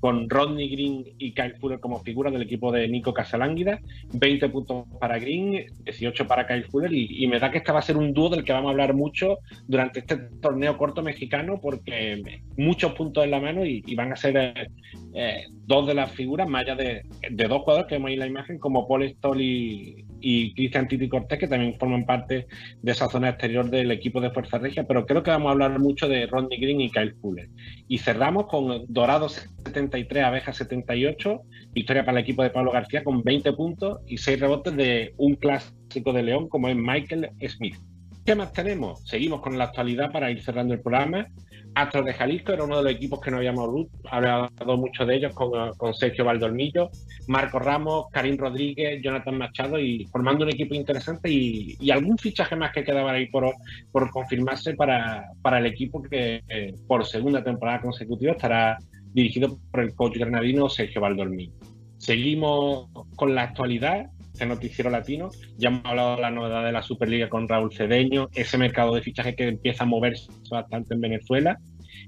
con 0.00 0.28
Rodney 0.28 0.68
Green 0.68 1.04
y 1.18 1.32
Kyle 1.32 1.54
Fuller 1.56 1.80
como 1.80 2.00
figura 2.00 2.30
del 2.30 2.42
equipo 2.42 2.72
de 2.72 2.88
Nico 2.88 3.12
Casalánguida. 3.12 3.80
20 4.12 4.48
puntos 4.48 4.86
para 4.98 5.18
Green, 5.18 5.66
18 5.84 6.26
para 6.26 6.46
Kyle 6.46 6.64
Fuller, 6.64 6.92
y, 6.92 7.26
me 7.28 7.38
da 7.38 7.50
que 7.50 7.58
este 7.58 7.72
va 7.72 7.78
a 7.80 7.82
ser 7.82 7.96
un 7.96 8.12
dúo 8.12 8.28
del 8.28 8.44
que 8.44 8.52
vamos 8.52 8.68
a 8.68 8.72
hablar 8.72 8.94
mucho 8.94 9.38
durante 9.66 10.00
este 10.00 10.16
torneo 10.16 10.76
corto 10.76 11.02
mexicano, 11.02 11.60
porque 11.60 12.42
muchos 12.56 12.92
puntos 12.94 13.24
en 13.24 13.30
la 13.30 13.40
mano 13.40 13.64
y, 13.64 13.82
y 13.86 13.94
van 13.94 14.12
a 14.12 14.16
ser 14.16 14.70
eh, 15.12 15.46
dos 15.66 15.86
de 15.86 15.94
las 15.94 16.12
figuras, 16.12 16.48
más 16.48 16.62
allá 16.62 16.76
de, 16.76 17.02
de, 17.30 17.48
dos 17.48 17.62
jugadores 17.62 17.88
que 17.88 17.96
vemos 17.96 18.08
ahí 18.08 18.14
en 18.14 18.20
la 18.20 18.26
imagen, 18.26 18.58
como 18.58 18.86
Paul 18.86 19.08
Stoll 19.08 19.40
y, 19.40 20.06
Cristian 20.54 20.86
Titi 20.86 21.08
Cortés, 21.08 21.38
que 21.38 21.48
también 21.48 21.78
forman 21.78 22.04
parte 22.04 22.46
de 22.82 22.92
esa 22.92 23.08
zona 23.08 23.30
exterior 23.30 23.70
del 23.70 23.90
equipo 23.90 24.20
de 24.20 24.30
Fuerza 24.30 24.58
Regia, 24.58 24.86
pero 24.86 25.06
creo 25.06 25.22
que 25.22 25.30
vamos 25.30 25.48
a 25.48 25.52
hablar 25.52 25.78
mucho 25.78 26.08
de 26.08 26.26
Rodney 26.26 26.60
Green 26.60 26.80
y 26.82 26.90
Kyle 26.90 27.14
Fuller. 27.22 27.48
Y 27.88 27.98
cerramos 27.98 28.46
con 28.46 28.84
Dorados 28.88 29.48
73, 29.64 30.24
Abeja 30.24 30.52
78, 30.52 31.40
victoria 31.72 32.04
para 32.04 32.18
el 32.18 32.24
equipo 32.24 32.42
de 32.42 32.50
Pablo 32.50 32.70
García 32.70 33.02
con 33.02 33.22
20 33.22 33.52
puntos 33.54 34.00
y 34.06 34.18
6 34.18 34.40
rebotes 34.40 34.76
de 34.76 35.14
un 35.16 35.36
clásico 35.36 36.12
de 36.12 36.22
León 36.22 36.48
como 36.48 36.68
es 36.68 36.76
Michael 36.76 37.30
Smith. 37.48 37.76
¿Qué 38.24 38.34
más 38.34 38.52
tenemos? 38.52 39.00
Seguimos 39.04 39.40
con 39.40 39.56
la 39.56 39.64
actualidad 39.64 40.12
para 40.12 40.30
ir 40.30 40.42
cerrando 40.42 40.74
el 40.74 40.80
programa. 40.80 41.26
Astros 41.74 42.04
de 42.04 42.14
Jalisco 42.14 42.52
era 42.52 42.64
uno 42.64 42.78
de 42.78 42.82
los 42.82 42.92
equipos 42.92 43.20
que 43.20 43.30
no 43.30 43.38
habíamos 43.38 43.86
hablado 44.10 44.76
mucho 44.76 45.06
de 45.06 45.16
ellos 45.16 45.32
con, 45.34 45.94
Sergio 45.94 46.24
Valdormillo, 46.24 46.90
Marco 47.28 47.58
Ramos, 47.58 48.06
Karim 48.10 48.36
Rodríguez, 48.36 49.00
Jonathan 49.02 49.38
Machado 49.38 49.78
y 49.78 50.04
formando 50.06 50.44
un 50.44 50.50
equipo 50.50 50.74
interesante 50.74 51.30
y, 51.30 51.76
y 51.80 51.90
algún 51.90 52.18
fichaje 52.18 52.56
más 52.56 52.72
que 52.72 52.84
quedaba 52.84 53.12
ahí 53.12 53.26
por, 53.26 53.54
por 53.92 54.10
confirmarse 54.10 54.74
para, 54.74 55.30
para, 55.42 55.58
el 55.58 55.66
equipo 55.66 56.02
que 56.02 56.42
eh, 56.48 56.74
por 56.86 57.06
segunda 57.06 57.42
temporada 57.42 57.80
consecutiva 57.80 58.32
estará 58.32 58.76
dirigido 59.12 59.58
por 59.70 59.80
el 59.80 59.94
coach 59.94 60.18
granadino 60.18 60.68
Sergio 60.68 61.00
Valdormillo. 61.00 61.52
Seguimos 61.98 62.88
con 63.16 63.34
la 63.34 63.42
actualidad 63.42 64.06
este 64.40 64.46
noticiero 64.46 64.88
latino. 64.88 65.28
Ya 65.58 65.68
hemos 65.68 65.84
hablado 65.84 66.16
de 66.16 66.22
la 66.22 66.30
novedad 66.30 66.64
de 66.64 66.72
la 66.72 66.80
Superliga 66.80 67.28
con 67.28 67.46
Raúl 67.46 67.74
Cedeño, 67.74 68.30
ese 68.34 68.56
mercado 68.56 68.94
de 68.94 69.02
fichaje 69.02 69.34
que 69.34 69.46
empieza 69.46 69.84
a 69.84 69.86
moverse 69.86 70.32
bastante 70.50 70.94
en 70.94 71.02
Venezuela. 71.02 71.58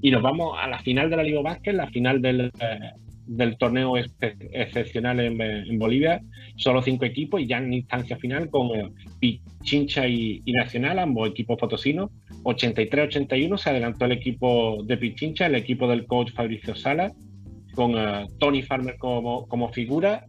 Y 0.01 0.11
nos 0.11 0.23
vamos 0.23 0.57
a 0.59 0.67
la 0.67 0.79
final 0.79 1.11
de 1.11 1.17
la 1.19 1.25
Liga 1.25 1.43
Básquet, 1.43 1.75
la 1.75 1.89
final 1.89 2.23
del, 2.23 2.51
eh, 2.59 2.91
del 3.27 3.59
torneo 3.59 3.99
ex 3.99 4.15
excepcional 4.21 5.21
en, 5.21 5.79
Bolivia. 5.79 6.23
Solo 6.57 6.81
cinco 6.81 7.05
equipos 7.05 7.43
y 7.43 7.49
ya 7.49 7.59
en 7.59 7.75
instancia 7.75 8.17
final 8.17 8.49
con 8.49 8.69
eh, 8.79 8.89
Pichincha 9.21 10.09
y, 10.09 10.41
Nacional, 10.47 11.01
ambos 11.01 11.29
equipos 11.29 11.59
potosinos. 11.59 12.11
83-81 12.45 13.59
se 13.59 13.69
adelantó 13.69 14.07
el 14.07 14.13
equipo 14.13 14.83
de 14.85 14.97
Pichincha, 14.97 15.45
el 15.45 15.55
equipo 15.57 15.87
del 15.87 16.07
coach 16.07 16.33
Fabricio 16.33 16.75
Sala, 16.75 17.13
con 17.75 17.95
uh, 17.95 18.27
Tony 18.39 18.63
Farmer 18.63 18.97
como, 18.97 19.47
como 19.49 19.69
figura 19.69 20.25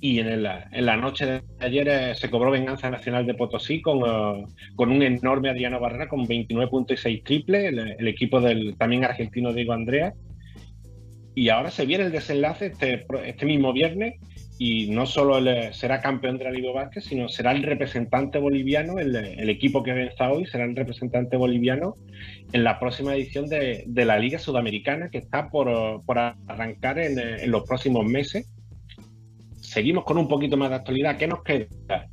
y 0.00 0.18
en, 0.18 0.26
el, 0.28 0.46
en, 0.72 0.86
la 0.86 0.96
noche 0.96 1.26
de 1.26 1.42
ayer 1.60 1.88
eh, 1.88 2.14
se 2.14 2.28
cobró 2.30 2.50
venganza 2.50 2.90
nacional 2.90 3.24
de 3.26 3.34
Potosí 3.34 3.80
con, 3.80 4.02
uh, 4.02 4.46
con 4.74 4.90
un 4.90 5.02
enorme 5.02 5.48
Adriano 5.48 5.80
Barrera 5.80 6.08
con 6.08 6.26
29.6 6.26 7.24
triple, 7.24 7.68
el, 7.68 7.78
el, 7.98 8.08
equipo 8.08 8.40
del 8.40 8.76
también 8.76 9.04
argentino 9.04 9.52
Diego 9.52 9.72
Andrea. 9.72 10.12
Y 11.34 11.48
ahora 11.48 11.70
se 11.70 11.86
viene 11.86 12.04
el 12.04 12.12
desenlace 12.12 12.66
este, 12.66 13.06
este 13.24 13.46
mismo 13.46 13.72
viernes 13.72 14.14
y 14.58 14.88
no 14.90 15.06
solo 15.06 15.38
el, 15.38 15.72
será 15.72 16.00
campeón 16.00 16.38
de 16.38 16.44
la 16.44 16.50
Liga 16.50 16.72
Vázquez, 16.72 17.04
sino 17.04 17.28
será 17.28 17.52
el 17.52 17.62
representante 17.62 18.38
boliviano, 18.38 18.98
el, 18.98 19.14
el, 19.16 19.50
equipo 19.50 19.82
que 19.82 19.92
venza 19.92 20.30
hoy 20.30 20.46
será 20.46 20.64
el 20.64 20.76
representante 20.76 21.36
boliviano 21.36 21.94
en 22.52 22.64
la 22.64 22.78
próxima 22.78 23.14
edición 23.14 23.48
de, 23.48 23.84
de 23.86 24.04
la 24.04 24.18
Liga 24.18 24.38
Sudamericana 24.38 25.10
que 25.10 25.18
está 25.18 25.50
por, 25.50 26.04
por 26.04 26.18
arrancar 26.18 26.98
en, 26.98 27.18
en 27.18 27.50
los 27.50 27.64
próximos 27.64 28.06
meses 28.06 28.50
seguimos 29.76 30.04
con 30.04 30.16
un 30.16 30.26
poquito 30.26 30.56
más 30.56 30.70
de 30.70 30.76
actualidad. 30.76 31.18
¿Qué 31.18 31.26
nos 31.26 31.42
queda? 31.42 31.66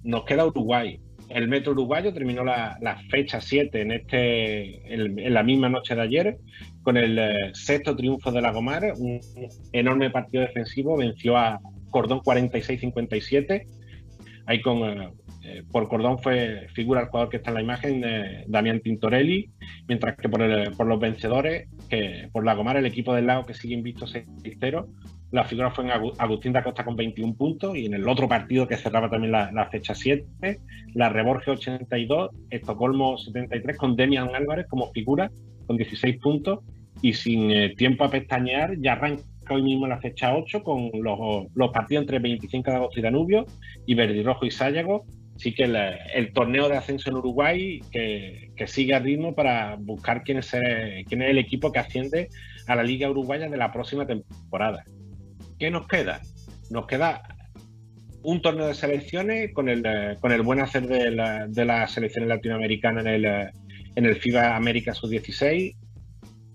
Nos 0.03 0.26
queda 0.26 0.45
Uruguay. 0.45 0.99
El 1.30 1.48
Metro 1.48 1.72
Uruguayo 1.72 2.14
terminó 2.14 2.44
la, 2.44 2.77
la 2.81 2.98
fecha 3.10 3.40
7 3.40 3.81
en, 3.81 3.91
este, 3.94 4.94
en, 4.94 5.34
la 5.34 5.44
misma 5.44 5.69
noche 5.69 5.95
de 5.95 6.02
ayer 6.02 6.38
con 6.81 6.98
el 6.98 7.18
eh, 7.18 7.52
sexto 7.53 7.95
triunfo 7.95 8.34
de 8.34 8.41
la 8.41 8.52
Gomar, 8.52 8.91
un 8.98 9.22
enorme 9.72 10.10
partido 10.10 10.44
defensivo, 10.44 10.98
venció 10.98 11.38
a 11.38 11.61
Cordón 11.90 12.19
46-57. 12.19 13.65
Ahí 14.45 14.60
con, 14.60 14.84
eh, 14.84 15.64
por 15.72 15.88
Cordón 15.88 16.19
fue 16.19 16.68
figura 16.73 16.99
el 16.99 17.07
jugador 17.07 17.30
que 17.30 17.38
está 17.38 17.52
en 17.52 17.56
la 17.56 17.61
imagen, 17.61 18.03
eh, 18.03 18.44
Damián 18.49 18.81
Tintorelli, 18.81 19.52
mientras 19.88 20.18
que 20.18 20.27
por, 20.27 20.41
por 20.76 20.85
los 20.85 20.99
vencedores, 20.99 21.69
que 21.90 22.27
por 22.34 22.44
la 22.44 22.56
Gomar, 22.56 22.76
el 22.76 22.85
equipo 22.85 23.15
del 23.15 23.27
lago 23.27 23.45
que 23.45 23.53
sigue 23.53 23.73
invicto 23.73 24.06
6-0, 24.06 24.85
la 25.34 25.43
figura 25.45 25.72
fue 25.72 25.85
en 25.85 25.89
Agustín 26.19 26.53
da 26.53 26.64
Costa 26.64 26.85
con 26.85 26.95
21 26.95 27.34
puntos 27.34 27.76
y 27.76 27.88
en 27.88 27.95
el 27.95 28.07
otro 28.07 28.30
partido 28.30 28.68
que 28.68 28.77
cerraba 28.77 29.10
también 29.10 29.31
la, 29.31 29.68
fecha 29.72 29.95
7, 29.95 30.60
la 30.93 31.10
Reborge 31.10 31.49
82, 31.49 32.30
Estocolmo 32.51 33.18
73 33.18 33.76
con 33.76 33.95
Demian 33.95 34.35
Álvarez 34.35 34.68
como 34.69 34.91
figura 34.91 35.31
con 35.65 35.76
16 35.76 36.19
puntos 36.19 36.60
y 37.01 37.14
sin 37.14 37.49
eh, 37.49 37.73
tiempo 37.76 38.03
a 38.03 38.11
pestañear 38.11 38.77
ya 38.80 38.93
arranca 38.93 39.23
hoy 39.49 39.64
mismo 39.64 39.88
la 39.88 39.99
fecha 39.99 40.35
8 40.35 40.61
con 40.61 40.91
los, 41.01 41.72
partidos 41.72 42.03
entre 42.03 42.19
25 42.19 42.69
de 42.69 42.77
agosto 42.77 42.99
y 42.99 43.01
Danubio 43.01 43.45
y 43.88 43.95
Verdirrojo 43.95 44.45
y 44.45 44.51
Sayago. 44.51 45.03
Así 45.35 45.55
que 45.55 45.64
el, 45.64 46.31
torneo 46.34 46.69
de 46.69 46.77
ascenso 46.77 47.10
en 47.10 47.15
Uruguay 47.15 47.81
que, 47.91 48.51
que 48.55 48.68
sigue 48.68 48.93
a 48.93 48.99
ritmo 48.99 49.34
para 49.34 49.77
buscar 49.77 50.23
quién 50.23 50.38
es, 50.38 50.51
quién 51.07 51.23
es 51.23 51.31
el 51.31 51.39
equipo 51.39 51.72
que 51.72 51.80
asciende 51.80 52.30
a 52.68 52.76
la 52.76 52.84
Liga 52.84 53.10
Uruguaya 53.10 53.49
de 53.49 53.57
la 53.57 53.72
próxima 53.72 54.05
temporada. 54.05 54.84
¿Qué 55.64 55.72
nos 55.72 55.88
queda? 55.88 56.19
Nos 56.72 56.88
queda 56.88 57.22
un 58.22 58.41
torneo 58.41 58.68
de 58.68 58.73
selecciones 58.73 59.53
con 59.53 59.69
el, 59.69 59.81
con 60.19 60.34
el 60.34 60.41
buen 60.41 60.60
hacer 60.60 60.85
de, 60.88 61.10
la, 61.10 61.48
de 61.48 61.64
las 61.64 61.94
selecciones 61.94 62.27
latinoamericanas 62.27 63.06
en 63.06 63.11
el, 63.14 63.26
en 63.95 64.06
el 64.06 64.18
FIBA 64.18 64.57
América 64.57 64.94
Sub-16. 64.94 65.73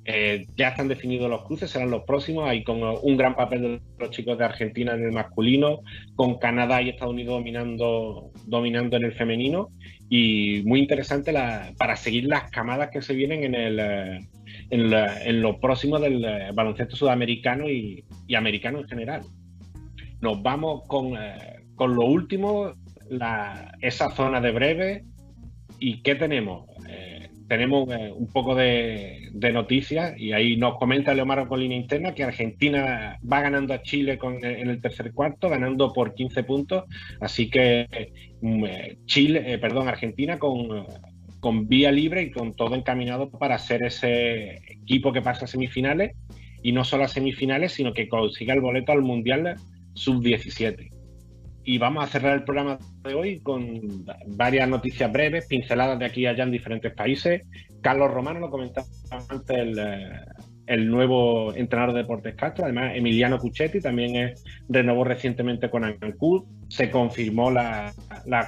Eh, 0.04 0.46
ya 0.58 0.68
están 0.68 0.88
definidos 0.88 1.30
los 1.30 1.42
cruces, 1.46 1.70
serán 1.70 1.90
los 1.90 2.04
próximos. 2.04 2.50
Hay 2.50 2.62
con 2.64 2.82
un 2.82 3.16
gran 3.16 3.34
papel 3.34 3.62
de 3.62 3.80
los 3.98 4.10
chicos 4.10 4.36
de 4.36 4.44
Argentina 4.44 4.92
en 4.92 5.04
el 5.04 5.12
masculino, 5.12 5.80
con 6.14 6.38
Canadá 6.38 6.82
y 6.82 6.90
Estados 6.90 7.14
Unidos 7.14 7.38
dominando, 7.38 8.30
dominando 8.44 8.98
en 8.98 9.04
el 9.04 9.12
femenino. 9.14 9.70
Y 10.10 10.60
muy 10.66 10.80
interesante 10.80 11.32
para 11.78 11.96
seguir 11.96 12.24
las 12.24 12.50
camadas 12.50 12.90
que 12.90 13.00
se 13.00 13.14
vienen 13.14 13.42
en 13.42 13.54
el, 13.54 14.28
en, 14.70 14.90
la, 14.90 15.22
en 15.22 15.40
lo 15.40 15.58
próximo 15.60 15.98
del 15.98 16.24
eh, 16.24 16.50
baloncesto 16.52 16.96
sudamericano 16.96 17.68
y, 17.68 18.04
americano 18.34 18.78
en 18.78 18.88
general. 18.88 19.22
Nos 20.20 20.42
vamos 20.42 20.82
con, 20.86 21.16
eh, 21.16 21.60
con 21.74 21.94
lo 21.94 22.04
último, 22.04 22.74
la, 23.08 23.72
esa 23.80 24.10
zona 24.10 24.40
de 24.40 24.50
breve. 24.50 25.04
¿Y 25.78 26.02
qué 26.02 26.16
tenemos? 26.16 26.66
Eh, 26.88 27.30
tenemos 27.46 27.88
eh, 27.90 28.12
un 28.12 28.26
poco 28.26 28.54
de, 28.54 29.30
noticias 29.52 30.18
y 30.18 30.32
ahí 30.32 30.56
nos 30.56 30.76
comenta 30.78 31.14
Leomar 31.14 31.46
con 31.46 31.60
línea 31.60 31.78
interna 31.78 32.12
que 32.12 32.24
Argentina 32.24 33.18
va 33.30 33.40
ganando 33.40 33.72
a 33.72 33.82
Chile 33.82 34.18
con, 34.18 34.44
en 34.44 34.68
el 34.68 34.80
tercer 34.80 35.12
cuarto, 35.12 35.48
ganando 35.48 35.92
por 35.92 36.14
15 36.14 36.42
puntos. 36.42 36.84
Así 37.20 37.48
que 37.48 38.12
mm, 38.42 38.64
Chile, 39.06 39.58
perdón, 39.58 39.88
Argentina 39.88 40.38
con, 40.38 40.86
con 41.40 41.68
vía 41.68 41.92
libre 41.92 42.22
y 42.22 42.30
con 42.30 42.54
todo 42.54 42.74
encaminado 42.74 43.30
para 43.30 43.58
ser 43.58 43.84
ese 43.84 44.56
equipo 44.68 45.12
que 45.12 45.22
pasa 45.22 45.44
a 45.44 45.48
semifinales 45.48 46.16
y 46.62 46.72
no 46.72 46.84
solo 46.84 47.04
a 47.04 47.08
semifinales, 47.08 47.72
sino 47.72 47.92
que 47.92 48.08
consiga 48.08 48.54
el 48.54 48.60
boleto 48.60 48.92
al 48.92 49.02
Mundial 49.02 49.54
sub-17 49.94 50.98
y 51.68 51.76
vamos 51.76 52.02
a 52.02 52.06
cerrar 52.06 52.32
el 52.34 52.44
programa 52.44 52.78
de 53.02 53.12
hoy 53.12 53.40
con 53.40 54.06
varias 54.28 54.66
noticias 54.70 55.12
breves, 55.12 55.44
pinceladas 55.48 55.98
de 55.98 56.06
aquí 56.06 56.22
y 56.22 56.26
allá 56.26 56.44
en 56.44 56.50
diferentes 56.50 56.94
países. 56.94 57.42
Carlos 57.82 58.10
Romano 58.10 58.40
lo 58.40 58.48
comentaba 58.48 58.86
antes, 59.10 59.54
el, 59.54 59.78
eh, 60.68 60.76
nuevo 60.76 61.54
entrenador 61.54 61.94
de 61.94 62.02
Deportes 62.02 62.34
Castro, 62.34 62.64
además 62.64 62.92
Emiliano 62.94 63.38
Cuchetti 63.38 63.80
también 63.80 64.34
renovó 64.68 65.04
recientemente 65.04 65.70
con 65.70 65.84
Ancud. 65.84 66.44
Se 66.68 66.90
confirmó 66.90 67.50
la, 67.50 67.92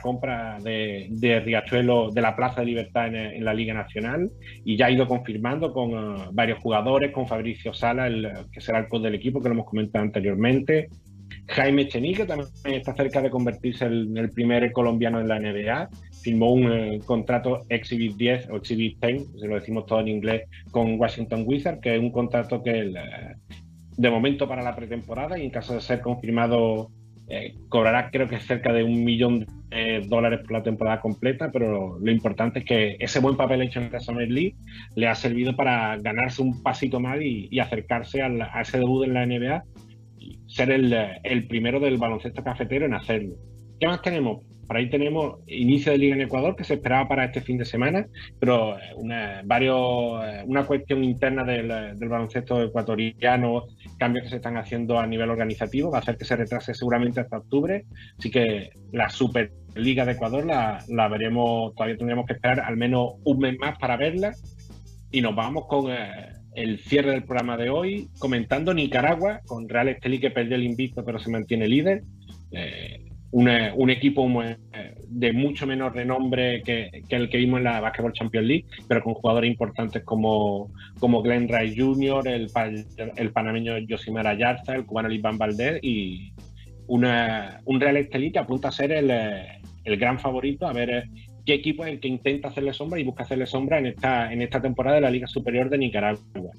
compra 0.02 0.58
de, 0.62 1.42
Riachuelo 1.44 2.10
de 2.10 2.20
la 2.20 2.36
Plaza 2.36 2.60
de 2.60 2.66
Libertad 2.66 3.14
en, 3.14 3.44
la 3.44 3.54
Liga 3.54 3.74
Nacional 3.74 4.30
y 4.64 4.76
ya 4.76 4.86
ha 4.86 4.90
ido 4.90 5.06
confirmando 5.06 5.72
con 5.72 5.90
eh, 5.92 6.24
varios 6.32 6.58
jugadores, 6.58 7.12
con 7.12 7.26
Fabricio 7.26 7.72
Sala, 7.72 8.06
el, 8.06 8.28
que 8.52 8.60
será 8.60 8.80
el 8.80 8.88
coach 8.88 9.02
del 9.02 9.14
equipo, 9.14 9.40
que 9.40 9.48
lo 9.48 9.54
hemos 9.54 9.66
comentado 9.66 10.04
anteriormente, 10.04 10.88
Jaime 11.50 11.88
Chenique 11.88 12.24
también 12.24 12.48
está 12.64 12.94
cerca 12.94 13.20
de 13.20 13.30
convertirse 13.30 13.84
en 13.84 14.16
el 14.16 14.30
primer 14.30 14.70
colombiano 14.72 15.20
en 15.20 15.28
la 15.28 15.40
NBA. 15.40 15.88
Firmó 16.22 16.52
un 16.52 16.72
eh, 16.72 17.00
contrato 17.04 17.62
Exhibit 17.68 18.16
10 18.16 18.50
o 18.50 18.56
Exhibit 18.56 18.98
10, 19.00 19.26
si 19.40 19.46
lo 19.46 19.54
decimos 19.54 19.86
todo 19.86 20.00
en 20.00 20.08
inglés, 20.08 20.48
con 20.70 20.98
Washington 20.98 21.44
Wizards, 21.46 21.80
que 21.80 21.94
es 21.94 22.00
un 22.00 22.10
contrato 22.10 22.62
que 22.62 22.80
eh, 22.80 22.92
de 23.96 24.10
momento 24.10 24.48
para 24.48 24.62
la 24.62 24.76
pretemporada 24.76 25.38
y 25.38 25.44
en 25.44 25.50
caso 25.50 25.74
de 25.74 25.80
ser 25.80 26.00
confirmado 26.00 26.90
eh, 27.28 27.54
cobrará 27.68 28.10
creo 28.10 28.26
que 28.28 28.40
cerca 28.40 28.72
de 28.72 28.82
un 28.82 29.04
millón 29.04 29.46
de 29.68 30.04
dólares 30.08 30.40
por 30.40 30.52
la 30.52 30.62
temporada 30.64 31.00
completa, 31.00 31.50
pero 31.52 31.98
lo 31.98 32.10
importante 32.10 32.60
es 32.60 32.64
que 32.64 32.96
ese 32.98 33.20
buen 33.20 33.36
papel 33.36 33.62
hecho 33.62 33.80
en 33.80 33.92
la 33.92 34.00
Summer 34.00 34.28
League 34.28 34.56
le 34.96 35.06
ha 35.06 35.14
servido 35.14 35.54
para 35.54 35.96
ganarse 35.98 36.42
un 36.42 36.60
pasito 36.62 36.98
más 36.98 37.20
y, 37.20 37.58
acercarse 37.60 38.20
a 38.22 38.60
ese 38.60 38.78
debut 38.78 39.04
en 39.04 39.14
la 39.14 39.26
NBA 39.26 39.64
ser 40.50 40.70
el, 40.70 41.46
primero 41.46 41.80
del 41.80 41.96
baloncesto 41.96 42.42
cafetero 42.42 42.86
en 42.86 42.94
hacerlo. 42.94 43.34
¿Qué 43.78 43.86
más 43.86 44.02
tenemos? 44.02 44.44
Por 44.70 44.76
ahí 44.76 44.88
tenemos 44.88 45.40
inicio 45.48 45.90
de 45.90 45.98
liga 45.98 46.14
en 46.14 46.20
Ecuador 46.20 46.54
que 46.54 46.62
se 46.62 46.74
esperaba 46.74 47.08
para 47.08 47.24
este 47.24 47.40
fin 47.40 47.58
de 47.58 47.64
semana, 47.64 48.06
pero 48.38 48.78
eh, 48.78 48.82
una, 48.94 49.42
varios, 49.44 50.24
eh, 50.24 50.44
una 50.46 50.64
cuestión 50.64 51.02
interna 51.02 51.42
del, 51.42 51.98
baloncesto 52.08 52.62
ecuatoriano, 52.62 53.64
cambios 53.98 54.26
que 54.26 54.30
se 54.30 54.36
están 54.36 54.56
haciendo 54.58 55.00
a 55.00 55.08
nivel 55.08 55.28
organizativo, 55.28 55.90
va 55.90 55.98
a 55.98 56.02
hacer 56.02 56.16
que 56.16 56.24
se 56.24 56.36
retrase 56.36 56.72
seguramente 56.72 57.18
hasta 57.18 57.38
octubre. 57.38 57.84
Así 58.16 58.30
que 58.30 58.70
la 58.92 59.10
Superliga 59.10 60.04
de 60.04 60.12
Ecuador 60.12 60.46
la, 60.46 60.78
la 60.86 61.08
veremos, 61.08 61.74
todavía 61.74 61.96
tendremos 61.96 62.26
que 62.26 62.34
esperar 62.34 62.60
al 62.60 62.76
menos 62.76 63.14
un 63.24 63.40
mes 63.40 63.58
más 63.58 63.76
para 63.76 63.96
verla. 63.96 64.34
Y 65.10 65.20
nos 65.20 65.34
vamos 65.34 65.66
con 65.66 65.90
eh, 65.90 66.28
el 66.54 66.78
cierre 66.78 67.10
del 67.10 67.24
programa 67.24 67.56
de 67.56 67.70
hoy, 67.70 68.08
comentando 68.20 68.72
Nicaragua, 68.72 69.40
con 69.46 69.68
Real 69.68 69.88
Estelí 69.88 70.20
que 70.20 70.30
perdió 70.30 70.54
el 70.54 70.62
invicto 70.62 71.04
pero 71.04 71.18
se 71.18 71.28
mantiene 71.28 71.66
líder. 71.66 72.04
Eh, 72.52 73.09
un 73.32 73.90
equipo 73.90 74.28
eh, 74.42 74.56
de 75.08 75.32
mucho 75.32 75.66
menos 75.66 75.92
renombre 75.92 76.62
que, 76.62 77.02
el 77.08 77.28
que 77.28 77.38
vimos 77.38 77.58
en 77.58 77.64
la 77.64 77.80
Basketball 77.80 78.12
Champions 78.12 78.46
League, 78.46 78.64
pero 78.88 79.02
con 79.02 79.14
jugadores 79.14 79.50
importantes 79.50 80.02
como, 80.04 80.72
como 80.98 81.22
Glenn 81.22 81.48
Rice 81.48 81.80
Jr., 81.80 82.26
el, 82.26 82.50
el 83.16 83.32
panameño 83.32 83.74
Josimar 83.88 84.26
Ayarza, 84.26 84.74
el 84.74 84.84
cubano 84.84 85.12
Iván 85.12 85.38
Valdés 85.38 85.78
y 85.82 86.32
un 86.86 87.02
Real 87.80 87.96
Estelí 87.96 88.32
que 88.32 88.40
apunta 88.40 88.68
a 88.68 88.72
ser 88.72 88.90
el, 88.90 89.10
el 89.10 89.96
gran 89.96 90.18
favorito 90.18 90.66
a 90.66 90.72
ver 90.72 91.08
qué 91.46 91.54
equipo 91.54 91.84
es 91.84 91.92
el 91.92 92.00
que 92.00 92.08
intenta 92.08 92.48
hacerle 92.48 92.72
sombra 92.72 92.98
y 92.98 93.04
busca 93.04 93.22
hacerle 93.22 93.46
sombra 93.46 93.78
en 93.78 93.86
esta, 93.86 94.32
en 94.32 94.42
esta 94.42 94.60
temporada 94.60 94.96
de 94.96 95.02
la 95.02 95.10
Liga 95.10 95.26
Superior 95.26 95.70
de 95.70 95.78
Nicaragua. 95.78 96.50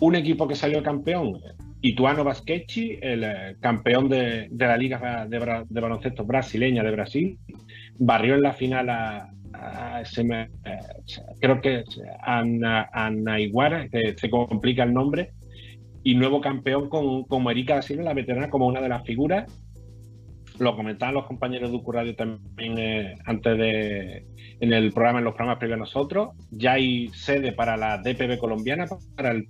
Un 0.00 0.16
equipo 0.16 0.46
que 0.46 0.54
salió 0.54 0.82
campeón, 0.82 1.40
Ituano 1.84 2.24
Basquechi, 2.24 2.98
el 3.02 3.24
eh, 3.24 3.56
campeón 3.60 4.08
de, 4.08 4.48
la 4.56 4.76
Liga 4.78 5.26
de, 5.28 5.80
Baloncesto 5.80 6.24
Brasileña 6.24 6.82
de 6.82 6.90
Brasil, 6.90 7.38
barrió 7.98 8.36
en 8.36 8.40
la 8.42 8.54
final 8.54 8.88
a, 8.88 9.30
eh, 10.02 10.46
creo 11.42 11.60
que 11.60 11.84
a, 12.22 13.10
Naiguara, 13.10 13.86
que 13.90 14.14
se 14.16 14.30
complica 14.30 14.82
el 14.82 14.94
nombre, 14.94 15.32
y 16.02 16.14
nuevo 16.14 16.40
campeón 16.40 16.88
con, 16.88 17.24
como 17.24 17.50
Erika 17.50 17.80
da 17.80 18.02
la 18.02 18.14
veterana, 18.14 18.48
como 18.48 18.66
una 18.66 18.80
de 18.80 18.88
las 18.88 19.04
figuras 19.04 19.44
lo 20.58 20.76
comentaban 20.76 21.14
los 21.14 21.26
compañeros 21.26 21.70
de 21.70 21.76
Ucuradio 21.76 22.14
también 22.14 22.78
eh, 22.78 23.16
antes 23.24 23.58
de 23.58 24.24
en 24.60 24.72
el 24.72 24.92
programa, 24.92 25.18
en 25.18 25.24
los 25.24 25.34
programas 25.34 25.58
previos 25.58 25.76
a 25.76 25.80
nosotros. 25.80 26.30
Ya 26.50 26.72
hay 26.72 27.08
sede 27.08 27.52
para 27.52 27.76
la 27.76 27.98
DPB 27.98 28.38
colombiana. 28.38 28.86
Para 29.16 29.32
el, 29.32 29.48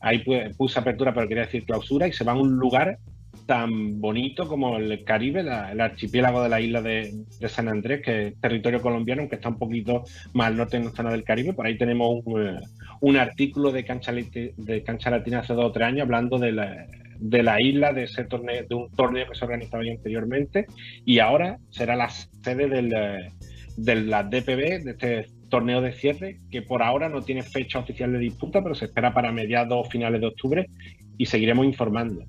ahí 0.00 0.24
puse 0.56 0.78
apertura, 0.78 1.12
pero 1.12 1.28
quería 1.28 1.44
decir 1.44 1.64
clausura, 1.64 2.08
y 2.08 2.12
se 2.12 2.24
va 2.24 2.32
a 2.32 2.36
un 2.36 2.56
lugar 2.56 2.98
tan 3.46 4.00
bonito 4.00 4.46
como 4.46 4.76
el 4.76 5.04
Caribe, 5.04 5.40
el 5.40 5.80
archipiélago 5.80 6.42
de 6.42 6.48
la 6.48 6.60
isla 6.60 6.80
de, 6.80 7.12
San 7.48 7.68
Andrés, 7.68 8.02
que 8.02 8.28
es 8.28 8.40
territorio 8.40 8.80
colombiano, 8.80 9.22
aunque 9.22 9.36
está 9.36 9.48
un 9.48 9.58
poquito 9.58 10.04
más 10.32 10.48
al 10.48 10.56
norte 10.56 10.76
en 10.76 10.86
la 10.86 10.90
zona 10.92 11.10
del 11.10 11.24
Caribe. 11.24 11.52
Por 11.52 11.66
ahí 11.66 11.76
tenemos 11.76 12.22
un, 12.24 12.46
eh, 12.46 12.60
un 13.00 13.16
artículo 13.16 13.72
de 13.72 13.84
Cancha, 13.84 14.12
de 14.12 14.82
Cancha 14.84 15.10
Latina 15.10 15.40
hace 15.40 15.54
dos 15.54 15.66
o 15.66 15.72
tres 15.72 15.88
años 15.88 16.02
hablando 16.02 16.38
de 16.38 16.52
la 16.52 16.86
de 17.22 17.42
la 17.42 17.60
isla 17.62 17.92
de 17.92 18.04
ese 18.04 18.24
torneo, 18.24 18.64
de 18.68 18.74
un 18.74 18.90
torneo 18.90 19.28
que 19.28 19.36
se 19.36 19.44
organizaba 19.44 19.84
anteriormente 19.84 20.66
y 21.04 21.20
ahora 21.20 21.58
será 21.70 21.94
la 21.94 22.10
sede 22.10 22.68
del, 22.68 22.92
eh, 22.92 23.30
de 23.76 23.94
la 23.94 24.24
DPB, 24.24 24.82
de 24.82 24.90
este 24.90 25.26
torneo 25.48 25.80
de 25.80 25.92
cierre, 25.92 26.40
que 26.50 26.62
por 26.62 26.82
ahora 26.82 27.08
no 27.08 27.22
tiene 27.22 27.42
fecha 27.42 27.78
oficial 27.78 28.12
de 28.12 28.18
disputa, 28.18 28.62
pero 28.62 28.74
se 28.74 28.86
espera 28.86 29.14
para 29.14 29.30
mediados 29.30 29.86
o 29.86 29.88
finales 29.88 30.20
de 30.20 30.26
octubre 30.26 30.66
y 31.16 31.26
seguiremos 31.26 31.64
informando. 31.64 32.24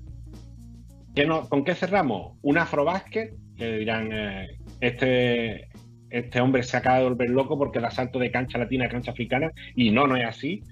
¿Con 1.48 1.64
qué 1.64 1.74
cerramos? 1.74 2.38
Un 2.42 2.58
afrobásquet, 2.58 3.34
que 3.56 3.78
dirán, 3.78 4.10
eh, 4.12 4.46
este, 4.80 5.68
este 6.10 6.40
hombre 6.40 6.62
se 6.62 6.76
acaba 6.76 6.98
de 6.98 7.04
volver 7.04 7.30
loco 7.30 7.56
porque 7.58 7.78
el 7.78 7.84
asalto 7.84 8.18
de 8.18 8.30
cancha 8.30 8.58
latina 8.58 8.86
a 8.86 8.88
cancha 8.88 9.12
africana, 9.12 9.50
y 9.74 9.90
no, 9.90 10.06
no 10.06 10.16
es 10.16 10.26
así 10.26 10.62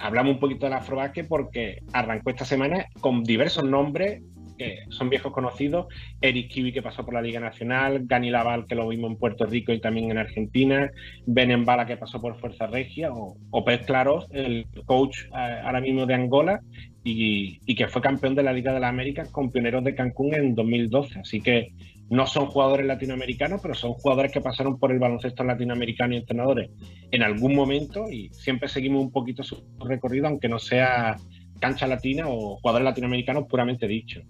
hablamos 0.00 0.34
un 0.34 0.40
poquito 0.40 0.66
de 0.66 0.70
la 0.70 0.78
Afrobasket 0.78 1.28
porque 1.28 1.82
arrancó 1.92 2.30
esta 2.30 2.44
semana 2.44 2.86
con 3.00 3.24
diversos 3.24 3.64
nombres 3.64 4.22
que 4.58 4.80
son 4.90 5.08
viejos 5.08 5.32
conocidos. 5.32 5.86
Eric 6.20 6.50
Kiwi, 6.50 6.72
que 6.72 6.82
pasó 6.82 7.04
por 7.04 7.14
la 7.14 7.22
Liga 7.22 7.40
Nacional, 7.40 8.02
Gani 8.04 8.30
Laval, 8.30 8.66
que 8.66 8.74
lo 8.74 8.88
vimos 8.88 9.12
en 9.12 9.16
Puerto 9.16 9.46
Rico 9.46 9.72
y 9.72 9.80
también 9.80 10.10
en 10.10 10.18
Argentina, 10.18 10.90
Ben 11.26 11.50
Embala, 11.50 11.86
que 11.86 11.96
pasó 11.96 12.20
por 12.20 12.38
Fuerza 12.38 12.66
Regia, 12.66 13.12
o, 13.12 13.36
o 13.50 13.64
Pez 13.64 13.86
Claros, 13.86 14.26
el 14.32 14.66
coach 14.84 15.20
eh, 15.26 15.60
ahora 15.64 15.80
mismo 15.80 16.04
de 16.04 16.14
Angola, 16.14 16.60
y, 17.04 17.60
y, 17.64 17.74
que 17.74 17.88
fue 17.88 18.02
campeón 18.02 18.34
de 18.34 18.42
la 18.42 18.52
Liga 18.52 18.74
de 18.74 18.80
la 18.80 18.88
América 18.88 19.24
con 19.30 19.50
Pioneros 19.50 19.84
de 19.84 19.94
Cancún 19.94 20.34
en 20.34 20.54
2012. 20.54 21.20
Así 21.20 21.40
que 21.40 21.72
no 22.10 22.26
son 22.26 22.46
jugadores 22.46 22.86
latinoamericanos, 22.86 23.60
pero 23.60 23.74
son 23.74 23.92
jugadores 23.94 24.32
que 24.32 24.40
pasaron 24.40 24.78
por 24.78 24.92
el 24.92 24.98
baloncesto 24.98 25.44
latinoamericano 25.44 26.14
y 26.14 26.18
entrenadores 26.18 26.70
en 27.10 27.22
algún 27.22 27.54
momento 27.54 28.08
y 28.10 28.30
siempre 28.30 28.68
seguimos 28.68 29.02
un 29.02 29.12
poquito 29.12 29.42
su 29.42 29.62
recorrido, 29.86 30.26
aunque 30.26 30.48
no 30.48 30.58
sea 30.58 31.16
cancha 31.58 31.86
latina 31.86 32.24
o 32.28 32.56
jugadores 32.56 32.84
latinoamericanos 32.84 33.46
puramente 33.46 33.86
dicho. 33.86 34.22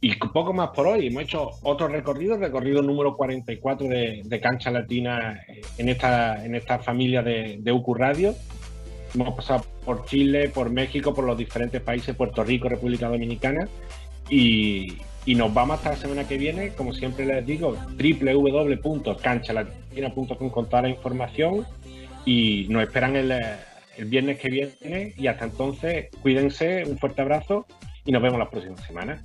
Y 0.00 0.14
poco 0.16 0.52
más 0.52 0.70
por 0.70 0.86
hoy, 0.86 1.06
hemos 1.06 1.22
hecho 1.22 1.50
otro 1.62 1.88
recorrido, 1.88 2.36
recorrido 2.36 2.82
número 2.82 3.16
44 3.16 3.88
de, 3.88 4.40
cancha 4.42 4.70
latina 4.70 5.40
en 5.78 5.88
esta, 5.88 6.44
en 6.44 6.54
esta 6.54 6.78
familia 6.78 7.22
de, 7.22 7.58
de 7.60 7.72
UQ 7.72 7.96
Radio. 7.96 8.34
Hemos 9.14 9.34
pasado 9.34 9.64
por 9.84 10.04
Chile, 10.04 10.50
por 10.50 10.68
México, 10.68 11.14
por 11.14 11.24
los 11.24 11.38
diferentes 11.38 11.80
países, 11.80 12.14
Puerto 12.14 12.44
Rico, 12.44 12.68
República 12.68 13.08
Dominicana. 13.08 13.66
Y, 14.28 14.98
y 15.26 15.34
nos 15.34 15.52
vamos 15.52 15.78
hasta 15.78 15.90
la 15.90 15.96
semana 15.96 16.28
que 16.28 16.38
viene, 16.38 16.68
como 16.70 16.92
siempre 16.92 17.26
les 17.26 17.44
digo, 17.46 17.76
www.canchalatina.com 17.96 20.50
con 20.50 20.68
toda 20.68 20.82
la 20.82 20.90
información 20.90 21.66
y 22.24 22.66
nos 22.68 22.82
esperan 22.82 23.16
el, 23.16 23.32
el, 23.32 24.04
viernes 24.06 24.38
que 24.38 24.50
viene 24.50 25.14
y 25.16 25.26
hasta 25.26 25.46
entonces 25.46 26.10
cuídense, 26.22 26.84
un 26.86 26.96
fuerte 26.98 27.22
abrazo 27.22 27.66
y 28.04 28.12
nos 28.12 28.22
vemos 28.22 28.38
la 28.38 28.48
próxima 28.50 28.76
semana. 28.86 29.20